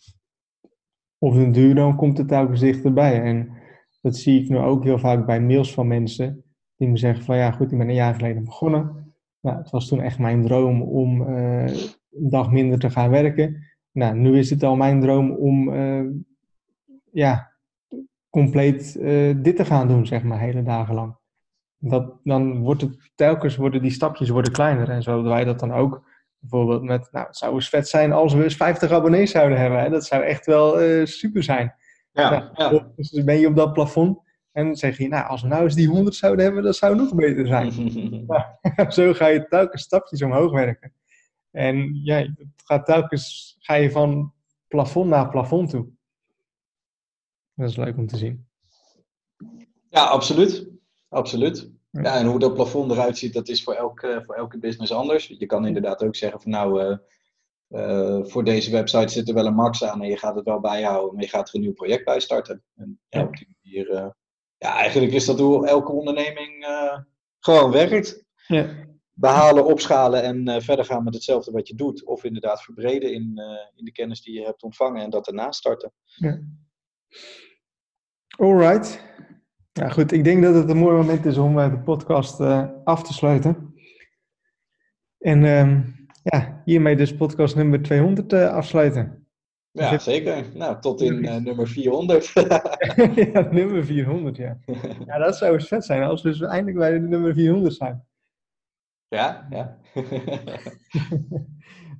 op 1.18 1.34
een 1.34 1.52
duur 1.52 1.74
dan 1.74 1.96
komt 1.96 2.18
het 2.18 2.28
telkens 2.28 2.60
dichterbij. 2.60 3.22
En 3.22 3.52
dat 4.00 4.16
zie 4.16 4.42
ik 4.42 4.48
nu 4.48 4.58
ook 4.58 4.84
heel 4.84 4.98
vaak 4.98 5.26
bij 5.26 5.40
mails 5.40 5.74
van 5.74 5.86
mensen 5.86 6.44
die 6.76 6.88
me 6.88 6.96
zeggen 6.96 7.24
van 7.24 7.36
ja 7.36 7.50
goed, 7.50 7.72
ik 7.72 7.78
ben 7.78 7.88
een 7.88 7.94
jaar 7.94 8.14
geleden 8.14 8.44
begonnen. 8.44 9.14
Nou, 9.40 9.58
het 9.58 9.70
was 9.70 9.88
toen 9.88 10.00
echt 10.00 10.18
mijn 10.18 10.42
droom 10.42 10.82
om 10.82 11.28
uh, 11.28 11.66
een 12.10 12.30
dag 12.30 12.50
minder 12.50 12.78
te 12.78 12.90
gaan 12.90 13.10
werken. 13.10 13.64
Nou, 13.92 14.16
nu 14.16 14.38
is 14.38 14.50
het 14.50 14.62
al 14.62 14.76
mijn 14.76 15.00
droom 15.00 15.30
om 15.30 15.68
uh, 15.68 16.10
ja, 17.10 17.52
compleet 18.30 18.96
uh, 19.00 19.34
dit 19.42 19.56
te 19.56 19.64
gaan 19.64 19.88
doen, 19.88 20.06
zeg 20.06 20.22
maar, 20.22 20.40
hele 20.40 20.62
dagen 20.62 20.94
lang 20.94 21.16
dat, 21.90 22.12
dan 22.22 22.58
wordt 22.58 22.80
het 22.80 23.10
telkens 23.14 23.56
worden 23.56 23.82
die 23.82 23.90
stapjes 23.90 24.28
worden 24.28 24.52
kleiner. 24.52 24.90
En 24.90 25.02
zo 25.02 25.22
wij 25.22 25.44
dat 25.44 25.60
dan 25.60 25.72
ook. 25.72 26.12
Bijvoorbeeld 26.38 26.82
met, 26.82 27.08
nou, 27.12 27.26
het 27.26 27.36
zou 27.36 27.54
eens 27.54 27.68
vet 27.68 27.88
zijn 27.88 28.12
als 28.12 28.34
we 28.34 28.42
eens 28.42 28.56
50 28.56 28.90
abonnees 28.90 29.30
zouden 29.30 29.58
hebben. 29.58 29.80
Hè? 29.80 29.90
Dat 29.90 30.04
zou 30.04 30.22
echt 30.22 30.46
wel 30.46 30.82
uh, 30.82 31.06
super 31.06 31.42
zijn. 31.42 31.74
Ja, 32.12 32.30
nou, 32.30 32.74
ja. 32.74 32.92
Dus 32.96 33.24
ben 33.24 33.38
je 33.38 33.46
op 33.46 33.56
dat 33.56 33.72
plafond 33.72 34.18
en 34.52 34.76
zeg 34.76 34.98
je, 34.98 35.08
nou, 35.08 35.26
als 35.26 35.42
we 35.42 35.48
nou 35.48 35.64
eens 35.64 35.74
die 35.74 35.88
100 35.88 36.16
zouden 36.16 36.44
hebben, 36.44 36.62
dat 36.62 36.76
zou 36.76 36.96
nog 36.96 37.14
beter 37.14 37.46
zijn. 37.46 37.72
nou, 38.26 38.44
zo 38.92 39.12
ga 39.12 39.26
je 39.26 39.46
telkens 39.48 39.82
stapjes 39.82 40.22
omhoog 40.22 40.52
werken. 40.52 40.92
En 41.50 42.00
ja, 42.04 42.16
het 42.16 42.36
gaat 42.64 42.86
telkens 42.86 43.56
ga 43.58 43.74
je 43.74 43.90
van 43.90 44.32
plafond 44.68 45.08
naar 45.08 45.28
plafond 45.28 45.70
toe. 45.70 45.86
Dat 47.54 47.68
is 47.68 47.76
leuk 47.76 47.96
om 47.96 48.06
te 48.06 48.16
zien. 48.16 48.46
Ja, 49.88 50.04
absoluut. 50.04 50.73
Absoluut. 51.14 51.70
Ja, 51.90 52.16
en 52.16 52.26
hoe 52.26 52.38
dat 52.38 52.54
plafond 52.54 52.90
eruit 52.90 53.18
ziet, 53.18 53.32
dat 53.32 53.48
is 53.48 53.62
voor 53.62 53.74
elke, 53.74 54.22
voor 54.26 54.34
elke 54.34 54.58
business 54.58 54.92
anders. 54.92 55.26
Je 55.26 55.46
kan 55.46 55.66
inderdaad 55.66 56.02
ook 56.02 56.16
zeggen 56.16 56.40
van 56.40 56.50
nou, 56.50 56.82
uh, 56.82 56.96
uh, 57.68 58.24
voor 58.24 58.44
deze 58.44 58.70
website 58.70 59.08
zit 59.12 59.28
er 59.28 59.34
wel 59.34 59.46
een 59.46 59.54
max 59.54 59.84
aan 59.84 60.02
en 60.02 60.08
je 60.08 60.16
gaat 60.16 60.34
het 60.34 60.44
wel 60.44 60.60
bijhouden, 60.60 61.14
maar 61.14 61.22
je 61.22 61.28
gaat 61.28 61.48
er 61.48 61.54
een 61.54 61.60
nieuw 61.60 61.72
project 61.72 62.04
bij 62.04 62.20
starten. 62.20 62.62
En 62.74 63.00
ja, 63.08 63.22
op 63.22 63.36
die 63.36 63.56
manier, 63.62 63.90
uh, 63.90 64.10
ja, 64.58 64.74
eigenlijk 64.76 65.12
is 65.12 65.24
dat 65.24 65.38
hoe 65.38 65.66
elke 65.66 65.92
onderneming 65.92 66.66
gewoon 67.38 67.70
werkt. 67.70 68.24
Ja. 68.46 68.92
Behalen, 69.12 69.64
opschalen 69.64 70.22
en 70.22 70.62
verder 70.62 70.84
gaan 70.84 71.04
met 71.04 71.14
hetzelfde 71.14 71.50
wat 71.50 71.68
je 71.68 71.74
doet. 71.74 72.04
Of 72.04 72.24
inderdaad 72.24 72.62
verbreden 72.62 73.12
in, 73.12 73.40
in 73.74 73.84
de 73.84 73.92
kennis 73.92 74.22
die 74.22 74.34
je 74.34 74.44
hebt 74.44 74.62
ontvangen 74.62 75.02
en 75.02 75.10
dat 75.10 75.24
daarna 75.24 75.52
starten. 75.52 75.92
Ja. 76.04 76.40
Alright. 78.36 79.13
Ja, 79.80 79.88
goed. 79.88 80.12
Ik 80.12 80.24
denk 80.24 80.42
dat 80.42 80.54
het 80.54 80.70
een 80.70 80.76
mooi 80.76 80.96
moment 80.96 81.24
is 81.24 81.38
om 81.38 81.58
uh, 81.58 81.70
de 81.70 81.78
podcast 81.78 82.40
uh, 82.40 82.68
af 82.84 83.02
te 83.02 83.12
sluiten. 83.12 83.74
En 85.18 85.42
uh, 85.42 85.78
ja, 86.22 86.62
hiermee 86.64 86.96
dus 86.96 87.16
podcast 87.16 87.56
nummer 87.56 87.82
200 87.82 88.32
uh, 88.32 88.44
eh, 88.44 88.52
afsluiten. 88.52 89.28
Ja, 89.70 89.98
zeker. 89.98 90.56
Nou, 90.56 90.80
tot 90.80 91.00
in 91.00 91.20
nummer 91.44 91.68
400. 91.68 92.26
ja, 93.32 93.48
nummer 93.50 93.84
400, 93.84 94.36
ja. 94.36 94.58
Ja, 95.06 95.18
dat 95.18 95.36
zou 95.36 95.54
eens 95.54 95.68
vet 95.68 95.84
zijn 95.84 96.02
als 96.02 96.22
we 96.22 96.28
dus 96.28 96.40
eindelijk 96.40 96.76
bij 96.76 96.92
de 96.92 97.00
nummer 97.00 97.34
400 97.34 97.74
zijn. 97.74 98.06
Ja, 99.08 99.46
ja. 99.50 99.78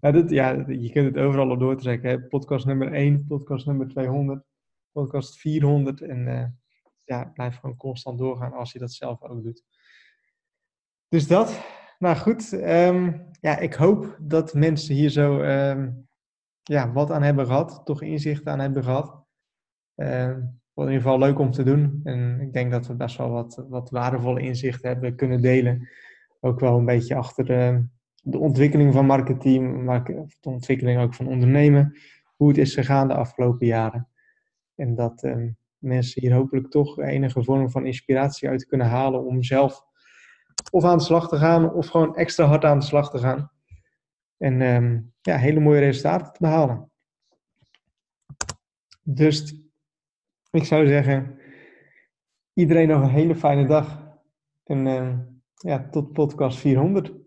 nou, 0.01 0.15
dit, 0.15 0.31
ja, 0.31 0.65
je 0.69 0.91
kunt 0.91 1.15
het 1.15 1.25
overal 1.25 1.51
op 1.51 1.61
doortrekken. 1.61 2.11
Hè? 2.11 2.21
Podcast 2.21 2.67
nummer 2.67 2.93
1, 2.93 3.27
podcast 3.27 3.67
nummer 3.67 3.89
200, 3.89 4.45
podcast 4.93 5.39
400 5.39 6.01
en 6.01 6.59
ja, 7.05 7.25
blijf 7.25 7.57
gewoon 7.57 7.77
constant 7.77 8.19
doorgaan 8.19 8.53
als 8.53 8.73
je 8.73 8.79
dat 8.79 8.93
zelf 8.93 9.23
ook 9.23 9.43
doet. 9.43 9.63
Dus 11.09 11.27
dat. 11.27 11.61
Nou 11.99 12.17
goed, 12.17 12.53
um, 12.53 13.27
ja, 13.41 13.59
ik 13.59 13.75
hoop 13.75 14.17
dat 14.21 14.55
mensen 14.55 14.95
hier 14.95 15.11
zo 15.11 15.41
um, 15.41 16.09
ja, 16.63 16.93
wat 16.93 17.11
aan 17.11 17.23
hebben 17.23 17.47
gehad, 17.47 17.81
toch 17.85 18.03
inzicht 18.03 18.47
aan 18.47 18.61
hebben 18.61 18.85
gehad. 18.85 19.23
Um, 19.95 20.61
in 20.75 20.83
ieder 20.83 21.03
geval 21.03 21.19
leuk 21.19 21.39
om 21.39 21.51
te 21.51 21.63
doen. 21.63 22.01
En 22.05 22.41
ik 22.41 22.53
denk 22.53 22.71
dat 22.71 22.87
we 22.87 22.95
best 22.95 23.17
wel 23.17 23.31
wat, 23.31 23.65
wat 23.69 23.91
waardevolle 23.91 24.41
inzichten 24.41 24.89
hebben 24.89 25.17
kunnen 25.17 25.41
delen. 25.41 25.89
Ook 26.41 26.61
wel 26.61 26.79
een 26.79 26.85
beetje 26.85 27.15
achter 27.15 27.45
de, 27.45 27.87
de 28.23 28.39
ontwikkeling 28.39 28.93
van 28.93 29.07
marketing, 29.07 29.87
de 30.41 30.49
ontwikkeling 30.49 31.01
ook 31.01 31.15
van 31.15 31.27
ondernemen. 31.27 31.97
Hoe 32.37 32.49
het 32.49 32.59
is 32.59 32.75
gegaan 32.75 33.09
de 33.09 33.15
afgelopen 33.15 33.67
jaren. 33.67 34.09
En 34.75 34.95
dat, 34.95 35.23
um, 35.23 35.57
mensen 35.85 36.21
hier 36.21 36.35
hopelijk 36.35 36.71
toch 36.71 37.01
enige 37.01 37.45
vorm 37.45 37.71
van 37.71 37.87
inspiratie 37.87 38.49
uit 38.49 38.67
kunnen 38.67 38.87
halen 38.87 39.25
om 39.25 39.43
zelf 39.43 39.83
of 40.71 40.85
aan 40.85 40.99
de 40.99 41.05
slag 41.05 41.29
te 41.29 41.37
gaan 41.37 41.73
of 41.73 41.87
gewoon 41.87 42.17
extra 42.17 42.45
hard 42.45 42.65
aan 42.65 42.79
de 42.79 42.85
slag 42.85 43.11
te 43.11 43.19
gaan. 43.19 43.51
En 44.37 44.61
um, 44.61 45.13
ja, 45.21 45.37
hele 45.37 45.61
mooie 45.61 45.81
resultaten 45.81 46.33
te 46.33 46.39
behalen. 46.41 46.91
Dus 49.03 49.63
ik 50.51 50.65
zou 50.65 50.87
zeggen, 50.87 51.39
iedereen 52.55 52.89
nog 52.89 53.03
een 53.03 53.09
hele 53.09 53.37
fijne 53.37 53.67
dag. 53.67 54.03
En 54.65 54.87
uh, 54.87 55.19
ja, 55.55 55.89
tot 55.91 56.13
podcast 56.13 56.59
400. 56.59 57.24